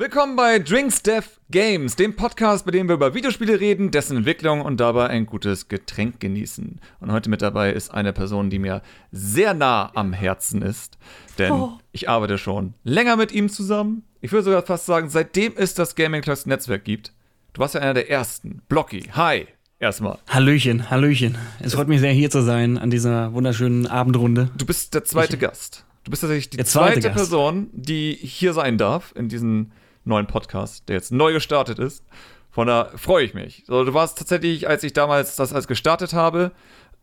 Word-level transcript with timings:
Willkommen 0.00 0.36
bei 0.36 0.60
Drinks 0.60 1.02
Death 1.02 1.40
Games, 1.50 1.96
dem 1.96 2.14
Podcast, 2.14 2.64
bei 2.64 2.70
dem 2.70 2.86
wir 2.86 2.94
über 2.94 3.14
Videospiele 3.14 3.58
reden, 3.58 3.90
dessen 3.90 4.18
Entwicklung 4.18 4.60
und 4.60 4.78
dabei 4.78 5.08
ein 5.08 5.26
gutes 5.26 5.66
Getränk 5.66 6.20
genießen. 6.20 6.80
Und 7.00 7.10
heute 7.10 7.28
mit 7.28 7.42
dabei 7.42 7.72
ist 7.72 7.90
eine 7.90 8.12
Person, 8.12 8.48
die 8.48 8.60
mir 8.60 8.80
sehr 9.10 9.54
nah 9.54 9.90
am 9.96 10.12
Herzen 10.12 10.62
ist, 10.62 10.98
denn 11.36 11.50
Oh. 11.50 11.78
ich 11.90 12.08
arbeite 12.08 12.38
schon 12.38 12.74
länger 12.84 13.16
mit 13.16 13.32
ihm 13.32 13.48
zusammen. 13.48 14.04
Ich 14.20 14.30
würde 14.30 14.44
sogar 14.44 14.62
fast 14.62 14.86
sagen, 14.86 15.10
seitdem 15.10 15.54
es 15.56 15.74
das 15.74 15.96
Gaming 15.96 16.22
Clubs 16.22 16.46
Netzwerk 16.46 16.84
gibt. 16.84 17.12
Du 17.52 17.60
warst 17.60 17.74
ja 17.74 17.80
einer 17.80 17.94
der 17.94 18.08
ersten. 18.08 18.62
Blocky, 18.68 19.00
hi, 19.16 19.48
erstmal. 19.80 20.18
Hallöchen, 20.28 20.90
Hallöchen. 20.90 21.36
Es 21.58 21.74
freut 21.74 21.88
mich 21.88 21.98
sehr, 21.98 22.12
hier 22.12 22.30
zu 22.30 22.42
sein 22.42 22.78
an 22.78 22.90
dieser 22.90 23.32
wunderschönen 23.32 23.88
Abendrunde. 23.88 24.48
Du 24.56 24.64
bist 24.64 24.94
der 24.94 25.02
zweite 25.02 25.38
Gast. 25.38 25.84
Du 26.04 26.12
bist 26.12 26.22
tatsächlich 26.22 26.50
die 26.50 26.58
zweite 26.58 27.00
zweite. 27.00 27.10
Person, 27.10 27.68
die 27.72 28.12
hier 28.14 28.52
sein 28.52 28.78
darf 28.78 29.12
in 29.16 29.28
diesem 29.28 29.72
neuen 30.08 30.26
Podcast, 30.26 30.88
der 30.88 30.96
jetzt 30.96 31.12
neu 31.12 31.32
gestartet 31.32 31.78
ist. 31.78 32.04
Von 32.50 32.66
da 32.66 32.90
freue 32.96 33.24
ich 33.24 33.34
mich. 33.34 33.64
So, 33.66 33.84
du 33.84 33.94
warst 33.94 34.18
tatsächlich, 34.18 34.68
als 34.68 34.82
ich 34.82 34.92
damals 34.92 35.36
das 35.36 35.52
als 35.52 35.68
gestartet 35.68 36.12
habe, 36.14 36.50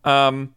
ähm, 0.03 0.49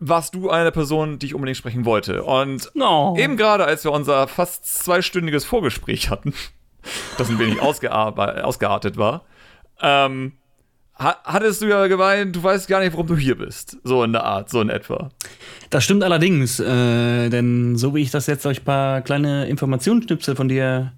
warst 0.00 0.34
du 0.34 0.50
eine 0.50 0.72
Person, 0.72 1.18
die 1.18 1.26
ich 1.26 1.34
unbedingt 1.34 1.56
sprechen 1.56 1.84
wollte. 1.84 2.24
Und 2.24 2.70
Oh. 2.74 3.14
eben 3.16 3.36
gerade, 3.36 3.64
als 3.64 3.84
wir 3.84 3.92
unser 3.92 4.26
fast 4.28 4.66
zweistündiges 4.66 5.44
Vorgespräch 5.44 6.10
hatten, 6.10 6.34
das 7.18 7.28
ein 7.30 7.38
wenig 7.38 7.60
ausgeartet 7.62 8.96
war, 8.96 9.24
ähm, 9.80 10.32
ha 10.98 11.16
hattest 11.24 11.62
du 11.62 11.66
ja 11.66 11.86
gemeint, 11.86 12.34
du 12.36 12.42
weißt 12.42 12.68
gar 12.68 12.80
nicht, 12.80 12.92
warum 12.92 13.06
du 13.06 13.16
hier 13.16 13.38
bist. 13.38 13.78
So 13.84 14.02
in 14.02 14.12
der 14.12 14.24
Art, 14.24 14.50
so 14.50 14.60
in 14.60 14.68
etwa. 14.68 15.10
Das 15.70 15.84
stimmt 15.84 16.02
allerdings, 16.02 16.58
äh, 16.60 17.28
denn 17.30 17.76
so 17.76 17.94
wie 17.94 18.02
ich 18.02 18.10
das 18.10 18.26
jetzt 18.26 18.44
durch 18.44 18.60
ein 18.62 18.64
paar 18.64 19.00
kleine 19.02 19.46
Informationsschnipsel 19.46 20.34
von 20.36 20.48
dir 20.48 20.92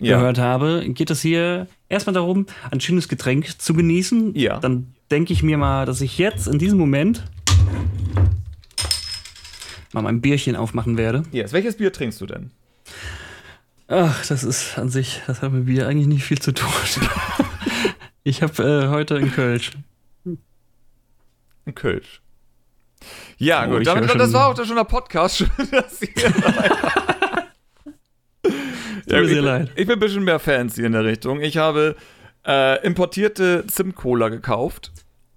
Ja. 0.00 0.18
gehört 0.18 0.38
habe, 0.38 0.84
geht 0.88 1.10
es 1.10 1.20
hier 1.20 1.66
erstmal 1.88 2.14
darum, 2.14 2.46
ein 2.70 2.80
schönes 2.80 3.08
Getränk 3.08 3.60
zu 3.60 3.74
genießen. 3.74 4.34
Ja. 4.34 4.58
Dann 4.58 4.94
denke 5.10 5.32
ich 5.32 5.42
mir 5.42 5.58
mal, 5.58 5.84
dass 5.86 6.00
ich 6.00 6.18
jetzt 6.18 6.46
in 6.48 6.58
diesem 6.58 6.78
Moment 6.78 7.24
mal 9.92 10.02
mein 10.02 10.20
Bierchen 10.20 10.56
aufmachen 10.56 10.96
werde. 10.96 11.22
Yes. 11.32 11.52
Welches 11.52 11.76
Bier 11.76 11.92
trinkst 11.92 12.20
du 12.20 12.26
denn? 12.26 12.50
Ach, 13.88 14.24
das 14.26 14.44
ist 14.44 14.78
an 14.78 14.88
sich, 14.88 15.20
das 15.26 15.42
hat 15.42 15.52
mit 15.52 15.66
Bier 15.66 15.88
eigentlich 15.88 16.06
nicht 16.06 16.24
viel 16.24 16.38
zu 16.38 16.52
tun. 16.52 16.68
ich 18.22 18.42
habe 18.42 18.62
äh, 18.62 18.88
heute 18.88 19.16
einen 19.16 19.32
Kölsch. 19.32 19.72
Ein 21.66 21.74
Kölsch. 21.74 22.22
Ja, 23.38 23.66
Oh, 23.66 23.70
gut. 23.78 23.86
Damit, 23.86 24.14
das 24.14 24.32
war 24.32 24.48
auch 24.48 24.64
schon 24.64 24.76
der 24.76 24.84
Podcast. 24.84 25.36
Schön, 25.38 25.48
dass 25.72 26.00
ihr 26.02 26.08
ja, 29.10 29.18
mir 29.18 29.22
ich, 29.24 29.28
sehr 29.30 29.36
bin- 29.42 29.44
leid. 29.44 29.70
ich 29.76 29.86
bin 29.86 29.96
ein 29.96 30.00
bisschen 30.00 30.24
mehr 30.24 30.38
fancy 30.38 30.84
in 30.84 30.92
der 30.92 31.04
Richtung. 31.04 31.40
Ich 31.40 31.56
habe 31.56 31.96
äh, 32.46 32.84
importierte 32.86 33.66
Zimt-Cola 33.66 34.28
gekauft 34.28 34.92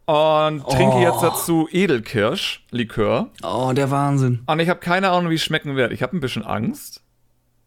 und 0.06 0.64
trinke 0.68 0.96
Oh. 0.96 1.02
jetzt 1.02 1.22
dazu 1.22 1.68
Edelkirsch-Likör. 1.72 3.30
Oh, 3.44 3.72
der 3.76 3.90
Wahnsinn. 3.92 4.44
Und 4.46 4.60
ich 4.60 4.70
habe 4.70 4.80
keine 4.80 5.10
Ahnung, 5.10 5.30
wie 5.32 5.36
es 5.36 5.44
schmecken 5.44 5.76
wird. 5.76 5.92
Ich 5.94 6.02
habe 6.04 6.16
ein 6.16 6.20
bisschen 6.20 6.44
Angst. 6.44 7.02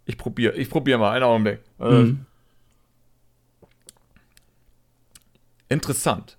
Ich 0.05 0.17
probiere 0.19 0.55
ich 0.57 0.71
probier 0.71 0.99
mal. 0.99 1.13
Einen 1.13 1.25
Augenblick. 1.25 1.61
Äh, 1.81 1.85
Mhm. 1.91 2.27
Interessant. 5.69 6.37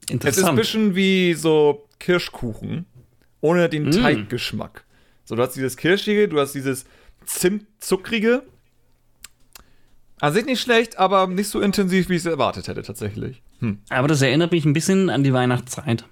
Es 0.00 0.04
ist 0.06 0.10
ein 0.10 0.14
Interessant. 0.14 0.56
bisschen 0.56 0.94
wie 0.96 1.34
so 1.34 1.86
Kirschkuchen, 2.00 2.84
ohne 3.40 3.68
den 3.68 3.88
Mm. 3.88 3.92
Teiggeschmack. 3.92 4.84
So, 5.24 5.36
du 5.36 5.42
hast 5.42 5.54
dieses 5.54 5.76
Kirschige, 5.76 6.28
du 6.28 6.40
hast 6.40 6.52
dieses 6.54 6.84
Zimtzuckrige. 7.24 8.42
An 10.20 10.32
sich 10.32 10.44
nicht 10.46 10.60
schlecht, 10.60 10.98
aber 10.98 11.26
nicht 11.26 11.48
so 11.48 11.60
intensiv, 11.60 12.08
wie 12.08 12.14
ich 12.14 12.20
es 12.20 12.26
erwartet 12.26 12.68
hätte, 12.68 12.82
tatsächlich. 12.82 13.42
Hm. 13.60 13.78
Aber 13.90 14.08
das 14.08 14.22
erinnert 14.22 14.52
mich 14.52 14.64
ein 14.64 14.72
bisschen 14.72 15.10
an 15.10 15.24
die 15.24 15.32
Weihnachtszeit. 15.32 16.04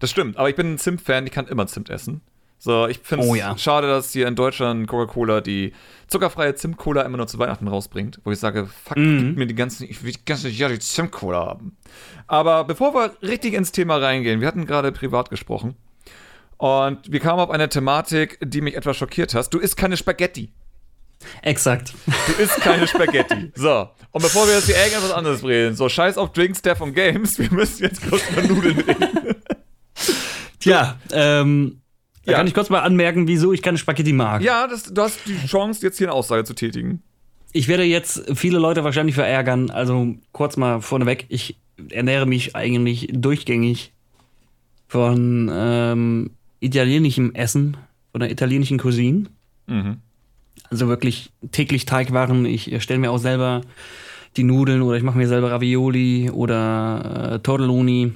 Das 0.00 0.10
stimmt, 0.10 0.36
aber 0.36 0.50
ich 0.50 0.56
bin 0.56 0.74
ein 0.74 0.78
Zimt-Fan, 0.78 1.26
ich 1.26 1.32
kann 1.32 1.46
immer 1.46 1.66
Zimt 1.66 1.88
essen. 1.88 2.20
So, 2.58 2.86
ich 2.86 2.98
finde 3.02 3.24
es 3.24 3.30
Oh 3.30 3.34
ja. 3.34 3.56
schade, 3.58 3.86
dass 3.86 4.12
hier 4.12 4.26
in 4.26 4.34
Deutschland 4.34 4.88
Coca-Cola 4.88 5.40
die 5.42 5.72
zuckerfreie 6.08 6.54
Zimt-Cola 6.54 7.02
immer 7.02 7.18
nur 7.18 7.26
zu 7.26 7.38
Weihnachten 7.38 7.68
rausbringt, 7.68 8.20
wo 8.24 8.32
ich 8.32 8.38
sage, 8.38 8.66
fuck, 8.66 8.96
Mhm. 8.96 9.18
gib 9.28 9.36
mir 9.36 9.46
die 9.46 9.54
ganzen, 9.54 9.84
ich 9.88 10.02
will 10.02 10.12
die 10.12 10.24
ganze 10.24 10.48
Jahr 10.48 10.70
die 10.70 10.78
Zimt-Cola 10.78 11.46
haben. 11.46 11.76
Aber 12.26 12.64
bevor 12.64 12.94
wir 12.94 13.12
richtig 13.22 13.54
ins 13.54 13.72
Thema 13.72 13.96
reingehen, 13.98 14.40
wir 14.40 14.48
hatten 14.48 14.66
gerade 14.66 14.90
privat 14.90 15.28
gesprochen 15.30 15.76
und 16.56 17.10
wir 17.12 17.20
kamen 17.20 17.40
auf 17.40 17.50
eine 17.50 17.68
Thematik, 17.68 18.38
die 18.42 18.62
mich 18.62 18.74
etwas 18.74 18.96
schockiert 18.96 19.34
hat. 19.34 19.52
Du 19.52 19.58
isst 19.58 19.76
keine 19.76 19.96
Spaghetti. 19.98 20.50
Exakt. 21.42 21.92
Du 22.06 22.42
isst 22.42 22.56
keine 22.60 22.86
Spaghetti. 22.86 23.52
So. 23.56 23.88
Und 24.12 24.22
bevor 24.22 24.46
wir 24.46 24.54
jetzt 24.54 24.66
hier 24.66 24.76
irgendwas 24.76 25.10
anderes 25.12 25.44
reden, 25.44 25.74
so 25.76 25.88
scheiß 25.88 26.16
auf 26.18 26.32
Drinks, 26.32 26.62
Death 26.62 26.80
und 26.80 26.94
Games, 26.94 27.38
wir 27.38 27.50
müssen 27.52 27.82
jetzt 27.82 28.08
kurz 28.08 28.22
über 28.30 28.42
Nudeln 28.42 28.78
reden. 28.78 29.34
Tja, 30.60 30.96
ähm, 31.12 31.80
da 32.24 32.32
Ja. 32.32 32.38
kann 32.38 32.46
ich 32.46 32.54
kurz 32.54 32.70
mal 32.70 32.80
anmerken, 32.80 33.28
wieso 33.28 33.52
ich 33.52 33.62
keine 33.62 33.78
Spaghetti 33.78 34.12
mag. 34.12 34.42
Ja, 34.42 34.66
das, 34.66 34.84
du 34.84 35.02
hast 35.02 35.20
die 35.26 35.36
Chance, 35.46 35.84
jetzt 35.84 35.98
hier 35.98 36.08
eine 36.08 36.14
Aussage 36.14 36.44
zu 36.44 36.54
tätigen. 36.54 37.02
Ich 37.52 37.68
werde 37.68 37.84
jetzt 37.84 38.22
viele 38.34 38.58
Leute 38.58 38.84
wahrscheinlich 38.84 39.14
verärgern. 39.14 39.70
Also 39.70 40.14
kurz 40.32 40.56
mal 40.56 40.80
vorneweg, 40.80 41.26
ich 41.28 41.58
ernähre 41.90 42.26
mich 42.26 42.56
eigentlich 42.56 43.08
durchgängig 43.12 43.92
von 44.88 45.50
ähm, 45.52 46.30
italienischem 46.60 47.34
Essen, 47.34 47.76
von 48.12 48.20
der 48.20 48.30
italienischen 48.30 48.78
Cuisine. 48.78 49.26
Mhm. 49.66 49.98
Also 50.70 50.88
wirklich 50.88 51.30
täglich 51.52 51.84
Teigwaren. 51.84 52.44
Ich 52.44 52.72
erstelle 52.72 52.98
mir 52.98 53.10
auch 53.10 53.18
selber 53.18 53.62
die 54.36 54.44
Nudeln 54.44 54.82
oder 54.82 54.96
ich 54.96 55.02
mache 55.02 55.18
mir 55.18 55.28
selber 55.28 55.50
Ravioli 55.50 56.30
oder 56.30 57.32
äh, 57.34 57.38
Tortelloni. 57.38 58.12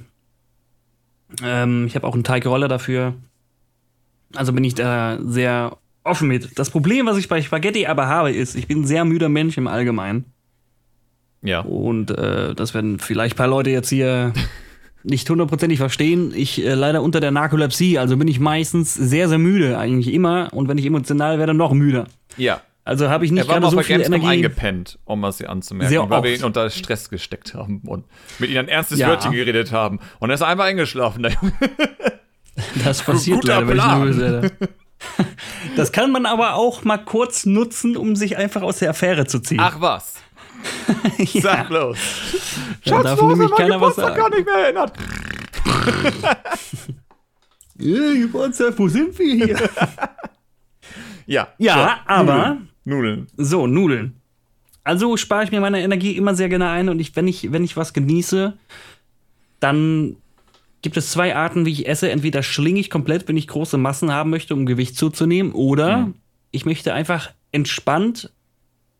Ähm, 1.43 1.87
ich 1.87 1.95
habe 1.95 2.07
auch 2.07 2.13
einen 2.13 2.23
Teigroller 2.23 2.67
dafür. 2.67 3.15
Also 4.35 4.53
bin 4.53 4.63
ich 4.63 4.75
da 4.75 5.19
sehr 5.21 5.77
offen 6.03 6.27
mit. 6.27 6.57
Das 6.57 6.69
Problem, 6.69 7.05
was 7.05 7.17
ich 7.17 7.27
bei 7.27 7.41
Spaghetti 7.41 7.85
aber 7.85 8.07
habe, 8.07 8.31
ist, 8.31 8.55
ich 8.55 8.67
bin 8.67 8.81
ein 8.81 8.87
sehr 8.87 9.05
müder 9.05 9.29
Mensch 9.29 9.57
im 9.57 9.67
Allgemeinen. 9.67 10.25
Ja. 11.41 11.61
Und 11.61 12.11
äh, 12.11 12.53
das 12.53 12.73
werden 12.73 12.99
vielleicht 12.99 13.35
ein 13.35 13.37
paar 13.37 13.47
Leute 13.47 13.69
jetzt 13.71 13.89
hier 13.89 14.33
nicht 15.03 15.29
hundertprozentig 15.29 15.79
verstehen. 15.79 16.31
Ich 16.35 16.63
äh, 16.63 16.73
leider 16.73 17.01
unter 17.01 17.19
der 17.19 17.31
Narkolepsie, 17.31 17.97
also 17.97 18.17
bin 18.17 18.27
ich 18.27 18.39
meistens 18.39 18.93
sehr, 18.93 19.27
sehr 19.29 19.37
müde, 19.37 19.77
eigentlich 19.77 20.13
immer. 20.13 20.49
Und 20.53 20.67
wenn 20.67 20.77
ich 20.77 20.85
emotional 20.85 21.39
werde, 21.39 21.53
noch 21.53 21.73
müder. 21.73 22.05
Ja. 22.37 22.61
Also 22.83 23.09
habe 23.09 23.25
ich 23.25 23.31
nicht 23.31 23.47
Er 23.47 23.59
gerade 23.59 23.69
so 23.69 23.75
bei 23.75 23.83
viel 23.83 23.97
Gamescom 23.97 24.15
Energie. 24.15 24.31
eingepennt, 24.37 24.97
um 25.05 25.23
es 25.25 25.37
hier 25.37 25.49
anzumerken, 25.51 25.89
Sehr 25.89 26.09
weil 26.09 26.23
wir 26.23 26.31
oft. 26.31 26.39
ihn 26.39 26.45
unter 26.45 26.69
Stress 26.71 27.09
gesteckt 27.09 27.53
haben 27.53 27.81
und 27.85 28.05
mit 28.39 28.49
ihm 28.49 28.57
ein 28.57 28.67
ernstes 28.67 28.97
Ja. 28.99 29.07
Wörtchen 29.09 29.31
geredet 29.33 29.71
haben. 29.71 29.99
Und 30.19 30.31
er 30.31 30.33
ist 30.33 30.41
einfach 30.41 30.65
eingeschlafen. 30.65 31.23
der 31.23 31.33
Junge. 31.33 31.53
Das 32.83 33.01
passiert 33.01 33.41
Guter 33.41 33.61
leider, 33.61 33.67
wenn 33.67 34.11
ich 34.11 34.17
nervös. 34.17 34.51
Das 35.77 35.91
kann 35.91 36.11
man 36.11 36.25
aber 36.25 36.55
auch 36.55 36.83
mal 36.83 36.97
kurz 36.97 37.45
nutzen, 37.45 37.97
um 37.97 38.15
sich 38.15 38.37
einfach 38.37 38.61
aus 38.61 38.79
der 38.79 38.89
Affäre 38.91 39.25
zu 39.25 39.39
ziehen. 39.39 39.59
Ach 39.61 39.77
was. 39.79 40.15
ja. 41.17 41.41
Sag 41.41 41.69
los. 41.69 41.97
Da 42.85 43.03
darf 43.03 43.21
nämlich 43.21 43.51
keiner 43.51 43.81
was 43.81 43.95
sagen. 43.95 44.15
gar 44.15 44.29
nicht 44.29 44.45
mehr 44.45 44.55
erinnert. 44.55 44.93
Geburtstag, 47.77 48.77
wo 48.77 48.87
sind 48.87 49.17
wir 49.17 49.45
hier? 49.45 49.69
Ja. 51.27 51.47
Ja, 51.59 52.01
so, 52.07 52.13
aber 52.13 52.57
Nudeln. 52.83 53.27
So, 53.37 53.65
Nudeln. 53.65 54.19
Also 54.83 55.15
spare 55.15 55.45
ich 55.45 55.51
mir 55.51 55.61
meine 55.61 55.81
Energie 55.81 56.17
immer 56.17 56.35
sehr 56.35 56.49
gerne 56.49 56.67
ein 56.69 56.89
und 56.89 56.99
ich, 56.99 57.15
wenn, 57.15 57.27
ich, 57.27 57.53
wenn 57.53 57.63
ich 57.63 57.77
was 57.77 57.93
genieße, 57.93 58.57
dann 59.61 60.17
gibt 60.81 60.97
es 60.97 61.11
zwei 61.11 61.33
Arten, 61.35 61.65
wie 61.65 61.71
ich 61.71 61.87
esse. 61.87 62.11
Entweder 62.11 62.43
schlinge 62.43 62.81
ich 62.81 62.89
komplett, 62.89 63.29
wenn 63.29 63.37
ich 63.37 63.47
große 63.47 63.77
Massen 63.77 64.11
haben 64.11 64.29
möchte, 64.31 64.53
um 64.55 64.65
Gewicht 64.65 64.97
zuzunehmen, 64.97 65.53
oder 65.53 65.97
Mhm. 65.99 66.15
ich 66.49 66.65
möchte 66.65 66.93
einfach 66.93 67.31
entspannt, 67.53 68.33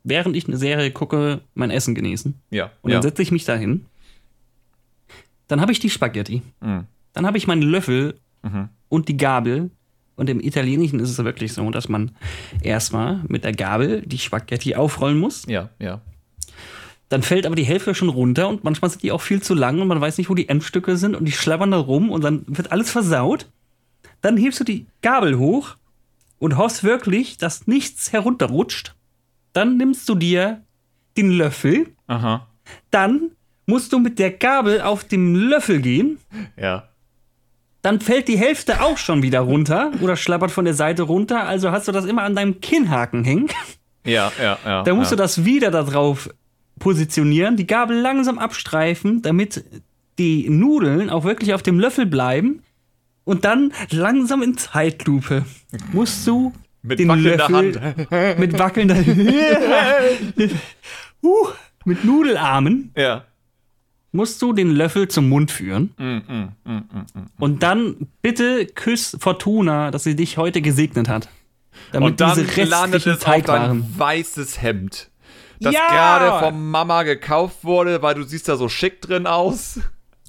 während 0.03 0.35
ich 0.35 0.47
eine 0.47 0.57
Serie 0.57 0.91
gucke, 0.91 1.41
mein 1.53 1.71
Essen 1.71 1.95
genießen. 1.95 2.33
Ja. 2.49 2.71
Und 2.81 2.91
ja. 2.91 2.95
dann 2.97 3.03
setze 3.03 3.21
ich 3.21 3.31
mich 3.31 3.45
dahin. 3.45 3.85
Dann 5.47 5.61
habe 5.61 5.71
ich 5.71 5.79
die 5.79 5.89
Spaghetti. 5.89 6.41
Mhm. 6.61 6.85
Dann 7.13 7.25
habe 7.25 7.37
ich 7.37 7.47
meinen 7.47 7.61
Löffel 7.61 8.15
Mhm. 8.43 8.69
und 8.89 9.07
die 9.09 9.17
Gabel. 9.17 9.69
Und 10.15 10.29
im 10.29 10.39
Italienischen 10.39 10.99
ist 10.99 11.09
es 11.09 11.17
wirklich 11.23 11.53
so, 11.53 11.69
dass 11.71 11.89
man 11.89 12.11
erstmal 12.61 13.21
mit 13.27 13.43
der 13.43 13.53
Gabel 13.53 14.01
die 14.01 14.17
Spaghetti 14.19 14.75
aufrollen 14.75 15.17
muss. 15.19 15.45
ja, 15.47 15.69
ja. 15.79 16.01
Dann 17.09 17.23
fällt 17.23 17.45
aber 17.45 17.55
die 17.55 17.63
Hälfte 17.65 17.93
schon 17.93 18.07
runter 18.07 18.47
und 18.47 18.63
manchmal 18.63 18.89
sind 18.89 19.03
die 19.03 19.11
auch 19.11 19.19
viel 19.21 19.41
zu 19.41 19.53
lang 19.53 19.81
und 19.81 19.87
man 19.89 19.99
weiß 19.99 20.17
nicht, 20.17 20.29
wo 20.29 20.33
die 20.33 20.47
Endstücke 20.47 20.95
sind 20.95 21.13
und 21.13 21.25
die 21.25 21.33
schlabbern 21.33 21.71
da 21.71 21.77
rum 21.77 22.09
und 22.09 22.23
dann 22.23 22.43
wird 22.47 22.71
alles 22.71 22.89
versaut. 22.89 23.47
Dann 24.21 24.37
hebst 24.37 24.61
du 24.61 24.63
die 24.63 24.85
Gabel 25.01 25.37
hoch 25.37 25.75
und 26.39 26.55
hoffst 26.55 26.85
wirklich, 26.85 27.37
dass 27.37 27.67
nichts 27.67 28.13
herunterrutscht. 28.13 28.95
Dann 29.53 29.77
nimmst 29.77 30.07
du 30.07 30.15
dir 30.15 30.61
den 31.17 31.31
Löffel, 31.31 31.87
Aha. 32.07 32.47
dann 32.89 33.31
musst 33.65 33.91
du 33.93 33.99
mit 33.99 34.17
der 34.19 34.31
Gabel 34.31 34.81
auf 34.81 35.03
dem 35.03 35.35
Löffel 35.35 35.81
gehen 35.81 36.17
Ja. 36.57 36.87
dann 37.81 37.99
fällt 37.99 38.27
die 38.27 38.37
Hälfte 38.37 38.81
auch 38.81 38.97
schon 38.97 39.21
wieder 39.23 39.41
runter 39.41 39.91
oder 40.01 40.15
schlappert 40.15 40.51
von 40.51 40.65
der 40.65 40.73
Seite 40.73 41.03
runter. 41.03 41.47
Also 41.47 41.71
hast 41.71 41.87
du 41.87 41.91
das 41.91 42.05
immer 42.05 42.23
an 42.23 42.35
deinem 42.35 42.61
Kinnhaken 42.61 43.23
hängen. 43.23 43.49
Ja, 44.05 44.31
ja, 44.41 44.57
ja. 44.65 44.83
Dann 44.85 44.95
musst 44.97 45.11
ja. 45.11 45.17
du 45.17 45.23
das 45.23 45.45
wieder 45.45 45.69
da 45.71 45.83
drauf 45.83 46.29
positionieren, 46.79 47.57
die 47.57 47.67
Gabel 47.67 47.99
langsam 47.99 48.39
abstreifen, 48.39 49.21
damit 49.21 49.63
die 50.17 50.49
Nudeln 50.49 51.09
auch 51.09 51.23
wirklich 51.23 51.53
auf 51.53 51.61
dem 51.63 51.79
Löffel 51.79 52.05
bleiben. 52.05 52.61
Und 53.23 53.45
dann 53.45 53.71
langsam 53.91 54.41
in 54.41 54.57
Zeitlupe 54.57 55.45
musst 55.93 56.25
du 56.27 56.53
Mit 56.83 56.99
den 56.99 57.09
wackelnder 57.09 57.37
Löffel 57.49 57.81
Hand. 57.81 58.39
mit 58.39 58.57
wackelnder 58.59 58.95
uh, 61.23 61.47
mit 61.85 62.03
Nudelarmen 62.03 62.91
Ja. 62.97 63.23
musst 64.11 64.41
du 64.41 64.53
den 64.53 64.71
Löffel 64.71 65.07
zum 65.07 65.29
Mund 65.29 65.51
führen. 65.51 65.93
Mm, 65.97 66.47
Und 67.39 67.63
dann 67.63 68.07
bitte 68.21 68.65
küss 68.65 69.17
Fortuna, 69.19 69.91
dass 69.91 70.03
sie 70.03 70.15
dich 70.15 70.37
heute 70.37 70.61
gesegnet 70.61 71.07
hat. 71.09 71.29
Damit 71.91 72.11
Und 72.11 72.21
dann 72.21 72.35
diese 72.45 72.63
landet 72.63 73.05
es 73.07 73.25
auf 73.25 73.41
dein 73.43 73.85
weißes 73.97 74.61
Hemd. 74.61 75.09
Das 75.59 75.73
Ja! 75.73 75.87
gerade 75.89 76.45
von 76.45 76.69
Mama 76.69 77.03
gekauft 77.03 77.63
wurde, 77.63 78.01
weil 78.01 78.15
du 78.15 78.23
siehst 78.23 78.49
da 78.49 78.55
so 78.57 78.67
schick 78.69 79.01
drin 79.01 79.27
aus. 79.27 79.79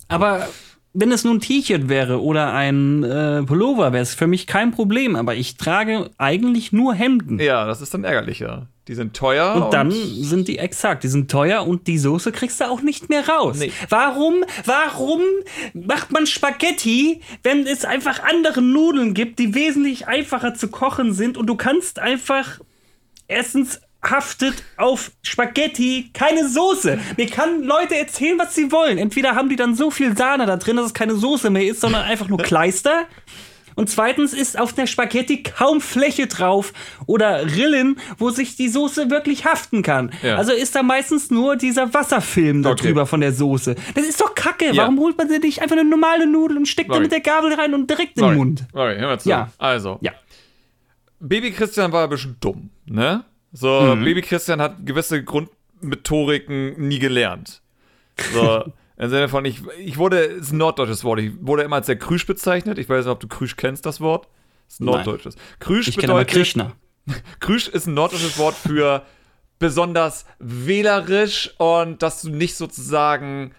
Aber 0.08 0.46
wenn 0.94 1.10
es 1.10 1.24
nun 1.24 1.36
ein 1.36 1.40
T-Shirt 1.40 1.88
wäre 1.88 2.20
oder 2.22 2.52
ein 2.52 3.02
äh, 3.02 3.42
Pullover, 3.44 3.92
wäre 3.92 4.02
es 4.02 4.14
für 4.14 4.26
mich 4.26 4.46
kein 4.46 4.72
Problem. 4.72 5.16
Aber 5.16 5.34
ich 5.34 5.56
trage 5.56 6.10
eigentlich 6.18 6.72
nur 6.72 6.94
Hemden. 6.94 7.38
Ja, 7.38 7.66
das 7.66 7.80
ist 7.80 7.94
dann 7.94 8.04
ärgerlicher. 8.04 8.68
Die 8.88 8.94
sind 8.94 9.14
teuer. 9.14 9.54
Und 9.54 9.72
dann 9.72 9.92
sind 9.92 10.48
die 10.48 10.58
exakt, 10.58 11.04
die 11.04 11.08
sind 11.08 11.30
teuer 11.30 11.66
und 11.66 11.86
die 11.86 11.98
Soße 11.98 12.32
kriegst 12.32 12.60
du 12.60 12.64
auch 12.64 12.82
nicht 12.82 13.08
mehr 13.08 13.28
raus. 13.28 13.58
Nee. 13.58 13.70
Warum, 13.88 14.44
warum 14.64 15.20
macht 15.72 16.10
man 16.10 16.26
Spaghetti, 16.26 17.20
wenn 17.44 17.66
es 17.66 17.84
einfach 17.84 18.24
andere 18.24 18.60
Nudeln 18.60 19.14
gibt, 19.14 19.38
die 19.38 19.54
wesentlich 19.54 20.08
einfacher 20.08 20.54
zu 20.54 20.68
kochen 20.68 21.12
sind 21.12 21.38
und 21.38 21.46
du 21.46 21.54
kannst 21.54 22.00
einfach 22.00 22.58
erstens 23.28 23.80
haftet 24.04 24.64
auf 24.76 25.12
Spaghetti 25.22 26.10
keine 26.12 26.48
Soße. 26.48 26.98
Mir 27.16 27.26
kann 27.26 27.62
Leute 27.62 27.96
erzählen, 27.96 28.38
was 28.38 28.54
sie 28.54 28.72
wollen. 28.72 28.98
Entweder 28.98 29.34
haben 29.36 29.48
die 29.48 29.56
dann 29.56 29.74
so 29.74 29.90
viel 29.90 30.16
Sahne 30.16 30.46
da 30.46 30.56
drin, 30.56 30.76
dass 30.76 30.86
es 30.86 30.94
keine 30.94 31.14
Soße 31.14 31.50
mehr 31.50 31.64
ist, 31.66 31.80
sondern 31.80 32.02
einfach 32.02 32.28
nur 32.28 32.38
Kleister. 32.38 33.04
Und 33.74 33.88
zweitens 33.88 34.34
ist 34.34 34.58
auf 34.58 34.74
der 34.74 34.86
Spaghetti 34.86 35.42
kaum 35.44 35.80
Fläche 35.80 36.26
drauf 36.26 36.74
oder 37.06 37.46
Rillen, 37.56 37.98
wo 38.18 38.28
sich 38.28 38.54
die 38.56 38.68
Soße 38.68 39.08
wirklich 39.08 39.46
haften 39.46 39.82
kann. 39.82 40.10
Ja. 40.22 40.36
Also 40.36 40.52
ist 40.52 40.74
da 40.74 40.82
meistens 40.82 41.30
nur 41.30 41.56
dieser 41.56 41.94
Wasserfilm 41.94 42.66
Okay. 42.66 42.88
drüber 42.88 43.06
von 43.06 43.22
der 43.22 43.32
Soße. 43.32 43.74
Das 43.94 44.04
ist 44.04 44.20
doch 44.20 44.34
kacke. 44.34 44.66
Ja. 44.72 44.82
Warum 44.82 44.98
holt 44.98 45.16
man 45.16 45.28
sich 45.30 45.40
nicht 45.40 45.62
einfach 45.62 45.76
eine 45.76 45.88
normale 45.88 46.26
Nudel 46.26 46.58
und 46.58 46.66
steckt 46.68 46.90
die 46.90 46.92
Sorry. 46.94 47.04
mit 47.04 47.12
der 47.12 47.20
Gabel 47.20 47.54
rein 47.54 47.72
und 47.72 47.88
direkt 47.88 48.16
in 48.18 48.20
Sorry. 48.20 48.34
den 48.34 48.38
Mund? 48.38 48.64
Okay, 48.74 48.98
hör 48.98 49.08
mal 49.08 49.20
zu. 49.20 49.28
Ja. 49.30 49.50
Also, 49.56 49.96
Ja. 50.02 50.12
Baby 51.20 51.52
Christian 51.52 51.92
war 51.92 52.04
ein 52.04 52.10
bisschen 52.10 52.36
dumm, 52.40 52.68
ne? 52.84 53.24
So, 53.52 53.94
Mhm. 53.94 54.04
Baby 54.04 54.22
Christian 54.22 54.60
hat 54.60 54.86
gewisse 54.86 55.22
Grundmethodiken 55.24 56.88
nie 56.88 56.98
gelernt. 56.98 57.62
So, 58.32 58.64
im 58.96 59.10
Sinne 59.10 59.28
von, 59.28 59.44
ich, 59.44 59.62
ich 59.78 59.98
wurde, 59.98 60.18
ist 60.20 60.52
ein 60.52 60.58
norddeutsches 60.58 61.04
Wort, 61.04 61.20
ich 61.20 61.32
wurde 61.40 61.62
immer 61.62 61.76
als 61.76 61.86
der 61.86 61.96
Krüsch 61.96 62.26
bezeichnet. 62.26 62.78
Ich 62.78 62.88
weiß 62.88 63.04
nicht, 63.04 63.12
ob 63.12 63.20
du 63.20 63.28
Krüsch 63.28 63.56
kennst, 63.56 63.84
das 63.86 64.00
Wort. 64.00 64.28
Das 64.66 64.74
ist 64.74 64.80
ein 64.80 64.84
Nein. 64.86 64.94
norddeutsches. 64.96 65.36
Krüsch 65.58 65.88
Ich 65.88 65.96
bedeutet, 65.96 66.28
Krishna. 66.32 66.72
Krüsch 67.40 67.68
ist 67.68 67.86
ein 67.86 67.94
norddeutsches 67.94 68.38
Wort 68.38 68.54
für 68.54 69.02
besonders 69.58 70.24
wählerisch 70.38 71.52
und 71.58 72.02
dass 72.02 72.22
du 72.22 72.30
nicht 72.30 72.56
sozusagen, 72.56 73.54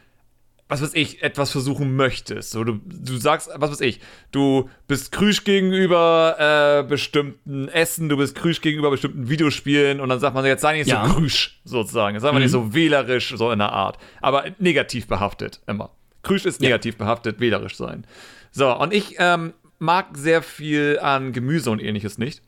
was 0.74 0.82
weiß 0.82 0.94
ich, 0.96 1.22
etwas 1.22 1.52
versuchen 1.52 1.96
möchtest. 1.96 2.50
So, 2.52 2.64
du, 2.64 2.80
du 2.84 3.18
sagst, 3.18 3.50
was 3.56 3.70
weiß 3.72 3.82
ich, 3.82 4.00
du 4.32 4.70
bist 4.88 5.12
Krüsch 5.12 5.44
gegenüber 5.44 6.36
äh, 6.40 6.84
bestimmten 6.88 7.68
Essen, 7.70 8.10
du 8.10 8.18
bist 8.18 8.34
Krüsch 8.36 8.62
gegenüber 8.62 8.90
bestimmten 8.90 9.30
Videospielen 9.30 10.00
und 10.00 10.10
dann 10.10 10.20
sagt 10.20 10.34
man, 10.34 10.44
jetzt 10.46 10.62
sei 10.62 10.78
nicht 10.78 10.88
Ja. 10.90 11.06
so 11.08 11.14
Krüsch 11.14 11.62
sozusagen. 11.64 12.20
Sei 12.20 12.32
mal 12.32 12.40
nicht 12.40 12.52
so 12.52 12.74
wählerisch, 12.74 13.34
so 13.38 13.52
in 13.52 13.60
der 13.60 13.72
Art. 13.72 13.98
Aber 14.22 14.46
negativ 14.58 15.08
behaftet, 15.08 15.62
immer. 15.68 15.92
Krüsch 16.24 16.46
ist 16.46 16.60
negativ 16.60 16.98
behaftet, 16.98 17.40
wählerisch 17.40 17.76
sein. 17.78 18.06
So, 18.52 18.76
und 18.76 18.94
ich 18.94 19.16
ähm, 19.20 19.54
mag 19.80 20.08
sehr 20.18 20.42
viel 20.42 20.98
an 21.02 21.34
Gemüse 21.34 21.70
und 21.70 21.82
ähnliches 21.82 22.18
nicht. 22.18 22.42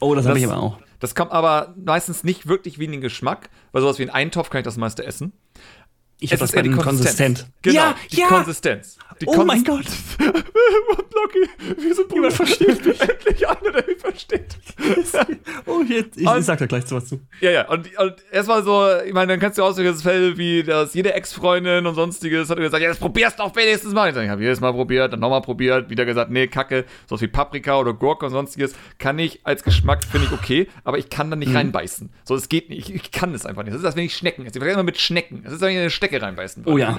Oh, 0.00 0.14
das 0.14 0.26
habe 0.26 0.38
ich 0.38 0.44
Das- 0.44 0.52
aber 0.52 0.62
auch. 0.62 0.78
Das 1.00 1.14
kommt 1.14 1.32
aber 1.32 1.74
meistens 1.82 2.24
nicht 2.24 2.46
wirklich 2.46 2.78
wie 2.78 2.84
in 2.84 2.92
den 2.92 3.00
Geschmack, 3.00 3.48
weil 3.72 3.80
sowas 3.80 3.98
wie 3.98 4.02
ein 4.02 4.10
Eintopf 4.10 4.50
kann 4.50 4.58
ich 4.60 4.66
das 4.66 4.76
meiste 4.76 5.02
essen. 5.06 5.32
Ich 6.20 6.32
habe 6.32 6.40
das 6.40 6.52
bei 6.52 6.62
die 6.62 6.68
den 6.68 6.78
Konsistenz. 6.78 7.40
konsistent. 7.40 7.62
Genau, 7.62 7.76
ja, 7.76 7.96
die 8.12 8.16
ja. 8.18 8.26
Konsistenz. 8.28 8.98
Die 9.20 9.26
Oh 9.26 9.44
mein 9.44 9.64
Gott. 9.64 9.86
Blocky, 10.18 11.48
wir 11.78 11.94
sind 11.94 12.08
Brüder. 12.08 12.30
versteht 12.30 12.84
mich. 12.84 13.00
Endlich 13.00 13.48
einer, 13.48 13.72
der 13.72 13.86
mich 13.86 13.98
versteht. 13.98 14.49
Jetzt, 15.90 16.16
ich, 16.20 16.26
Und- 16.26 16.42
sag 16.42 16.58
da 16.58 16.66
gleich 16.66 16.86
sowas 16.86 17.06
zu. 17.06 17.20
Ja, 17.40 17.50
ja, 17.50 17.68
und, 17.68 17.88
und 17.98 18.14
erstmal 18.30 18.62
so, 18.62 18.86
ich 19.04 19.12
meine, 19.12 19.32
dann 19.32 19.40
kannst 19.40 19.58
du 19.58 19.64
auch 19.64 19.72
solche 19.72 19.92
Fälle 19.94 20.38
wie, 20.38 20.62
dass 20.62 20.94
jede 20.94 21.12
Ex-Freundin 21.14 21.84
und 21.86 21.94
sonstiges 21.94 22.48
hat 22.48 22.58
gesagt, 22.58 22.82
ja, 22.82 22.88
das 22.88 22.98
probierst 22.98 23.38
du 23.38 23.42
doch 23.42 23.54
wenigstens 23.56 23.92
mal. 23.92 24.08
Ich, 24.08 24.14
sag, 24.14 24.22
ich 24.24 24.30
habe 24.30 24.42
jedes 24.42 24.60
Mal 24.60 24.72
probiert, 24.72 25.12
dann 25.12 25.20
nochmal 25.20 25.42
probiert, 25.42 25.90
wieder 25.90 26.04
gesagt, 26.04 26.30
nee, 26.30 26.46
Kacke, 26.46 26.84
sowas 27.08 27.20
wie 27.22 27.28
Paprika 27.28 27.78
oder 27.78 27.92
Gurke 27.92 28.26
und 28.26 28.32
sonstiges, 28.32 28.74
kann 28.98 29.18
ich 29.18 29.40
als 29.44 29.64
Geschmack, 29.64 30.04
finde 30.04 30.26
ich 30.28 30.32
okay, 30.32 30.68
aber 30.84 30.98
ich 30.98 31.10
kann 31.10 31.28
da 31.30 31.36
Mhm. 31.36 31.40
nicht 31.40 31.54
reinbeißen. 31.54 32.10
So, 32.24 32.34
es 32.34 32.48
geht 32.48 32.70
nicht, 32.70 32.88
ich, 32.88 32.94
ich 32.94 33.10
kann 33.10 33.34
es 33.34 33.44
einfach 33.46 33.62
nicht. 33.64 33.72
Das 33.74 33.80
ist, 33.80 33.86
als 33.86 33.96
wenn 33.96 34.04
ich 34.04 34.14
Schnecken 34.16 34.42
esse. 34.42 34.50
Ich 34.50 34.52
vergleiche 34.58 34.74
immer 34.74 34.82
mit 34.84 34.98
Schnecken. 34.98 35.42
Das 35.44 35.52
ist, 35.52 35.60
wenn 35.60 35.70
ich 35.70 35.74
in 35.76 35.80
eine 35.80 35.90
Stecke 35.90 36.20
reinbeißen 36.22 36.64
würde 36.64 36.74
Oh 36.74 36.78
ja. 36.78 36.96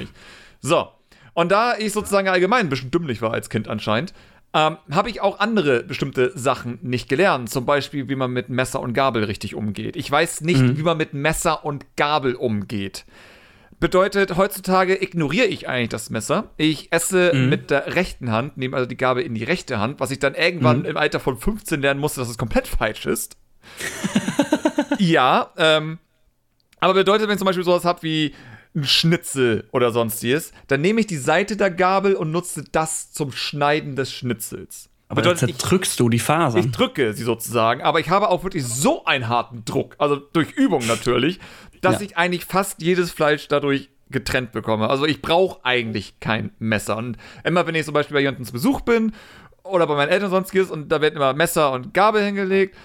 So, 0.60 0.88
und 1.34 1.52
da 1.52 1.78
ich 1.78 1.94
sozusagen 1.94 2.28
allgemein 2.28 2.66
ein 2.66 2.70
bisschen 2.70 2.92
dümmlich 2.92 3.22
war 3.22 3.32
als 3.32 3.50
Kind 3.50 3.68
anscheinend, 3.68 4.14
ähm, 4.54 4.78
habe 4.92 5.10
ich 5.10 5.22
auch 5.22 5.40
andere 5.40 5.84
bestimmte 5.84 6.38
Sachen 6.38 6.80
nicht 6.82 7.08
gelernt. 7.08 7.50
Zum 7.50 7.66
Beispiel, 7.66 8.10
wie 8.10 8.16
man 8.16 8.32
mit 8.32 8.50
Messer 8.50 8.82
und 8.82 8.94
Gabel 8.94 9.24
richtig 9.24 9.56
umgeht. 9.56 9.96
Ich 9.96 10.12
weiß 10.12 10.42
nicht, 10.42 10.60
Mhm. 10.62 10.78
wie 10.78 10.84
man 10.84 10.98
mit 10.98 11.14
Messer 11.14 11.64
und 11.64 11.86
Gabel 11.96 12.36
umgeht. 12.36 13.06
Bedeutet, 13.80 14.36
heutzutage 14.38 15.02
ignoriere 15.02 15.48
ich 15.48 15.68
eigentlich 15.68 15.90
das 15.90 16.10
Messer. 16.12 16.50
Ich 16.58 16.92
esse 16.92 17.32
Mhm. 17.34 17.50
mit 17.50 17.72
der 17.72 17.96
rechten 17.96 18.32
Hand, 18.32 18.58
nehme 18.58 18.76
also 18.76 18.86
die 18.88 18.98
Gabel 18.98 19.24
in 19.24 19.34
die 19.34 19.44
rechte 19.44 19.80
Hand, 19.80 20.00
was 20.00 20.12
ich 20.12 20.20
dann 20.20 20.36
irgendwann 20.36 20.80
Mhm. 20.80 20.86
im 20.86 20.98
Alter 20.98 21.20
von 21.20 21.38
15 21.38 21.82
lernen 21.82 22.00
musste, 22.00 22.20
dass 22.20 22.30
es 22.30 22.38
komplett 22.38 22.68
falsch 22.68 23.06
ist. 23.08 23.38
ja, 25.00 25.52
ähm, 25.58 25.98
aber 26.80 26.94
bedeutet, 26.94 27.28
wenn 27.28 27.34
ich 27.34 27.40
zum 27.40 27.46
Beispiel 27.46 27.64
sowas 27.66 27.86
habe 27.86 28.04
wie 28.04 28.34
ein 28.76 28.84
Schnitzel 28.86 29.68
oder 29.72 29.92
sonstiges, 29.92 30.52
dann 30.68 30.82
nehme 30.82 31.02
ich 31.02 31.08
die 31.08 31.18
Seite 31.18 31.58
der 31.58 31.72
Gabel 31.72 32.16
und 32.16 32.32
nutze 32.32 32.64
das 32.72 33.12
zum 33.12 33.32
Schneiden 33.32 33.96
des 33.96 34.14
Schnitzels. 34.14 34.90
Aber 35.10 35.22
dann 35.22 35.34
bedeutet, 35.36 35.60
zerdrückst 35.60 36.00
du 36.00 36.08
die 36.08 36.20
Fasern. 36.20 36.62
ich 36.62 36.72
drücke 36.72 37.14
sie 37.14 37.24
sozusagen, 37.24 37.82
aber 37.82 38.00
ich 38.00 38.10
habe 38.10 38.30
auch 38.30 38.44
wirklich 38.44 38.66
so 38.66 39.04
einen 39.04 39.28
harten 39.28 39.66
Druck, 39.66 39.96
also 39.98 40.16
durch 40.16 40.52
Übung 40.54 40.88
natürlich, 40.88 41.40
dass 41.82 41.96
Ja. 41.96 42.02
ich 42.02 42.18
eigentlich 42.18 42.46
fast 42.46 42.82
jedes 42.82 43.12
Fleisch 43.12 43.50
dadurch 43.50 43.90
getrennt 44.10 44.52
bekomme. 44.54 44.90
Also 44.90 45.06
ich 45.06 45.22
brauche 45.22 45.64
eigentlich 45.66 46.20
kein 46.22 46.52
Messer. 46.60 46.96
Und 46.98 47.18
immer 47.44 47.66
wenn 47.68 47.76
ich 47.76 47.86
zum 47.86 47.94
Beispiel 47.94 48.14
bei 48.16 48.22
jemandem 48.22 48.46
zu 48.46 48.54
Besuch 48.54 48.82
bin 48.82 49.14
oder 49.64 49.86
bei 49.88 49.96
meinen 49.96 50.10
Eltern 50.10 50.30
sonstiges 50.30 50.70
und 50.72 50.90
da 50.90 51.02
werden 51.02 51.16
immer 51.16 51.34
Messer 51.34 51.72
und 51.74 51.94
Gabel 51.94 52.24
hingelegt, 52.24 52.76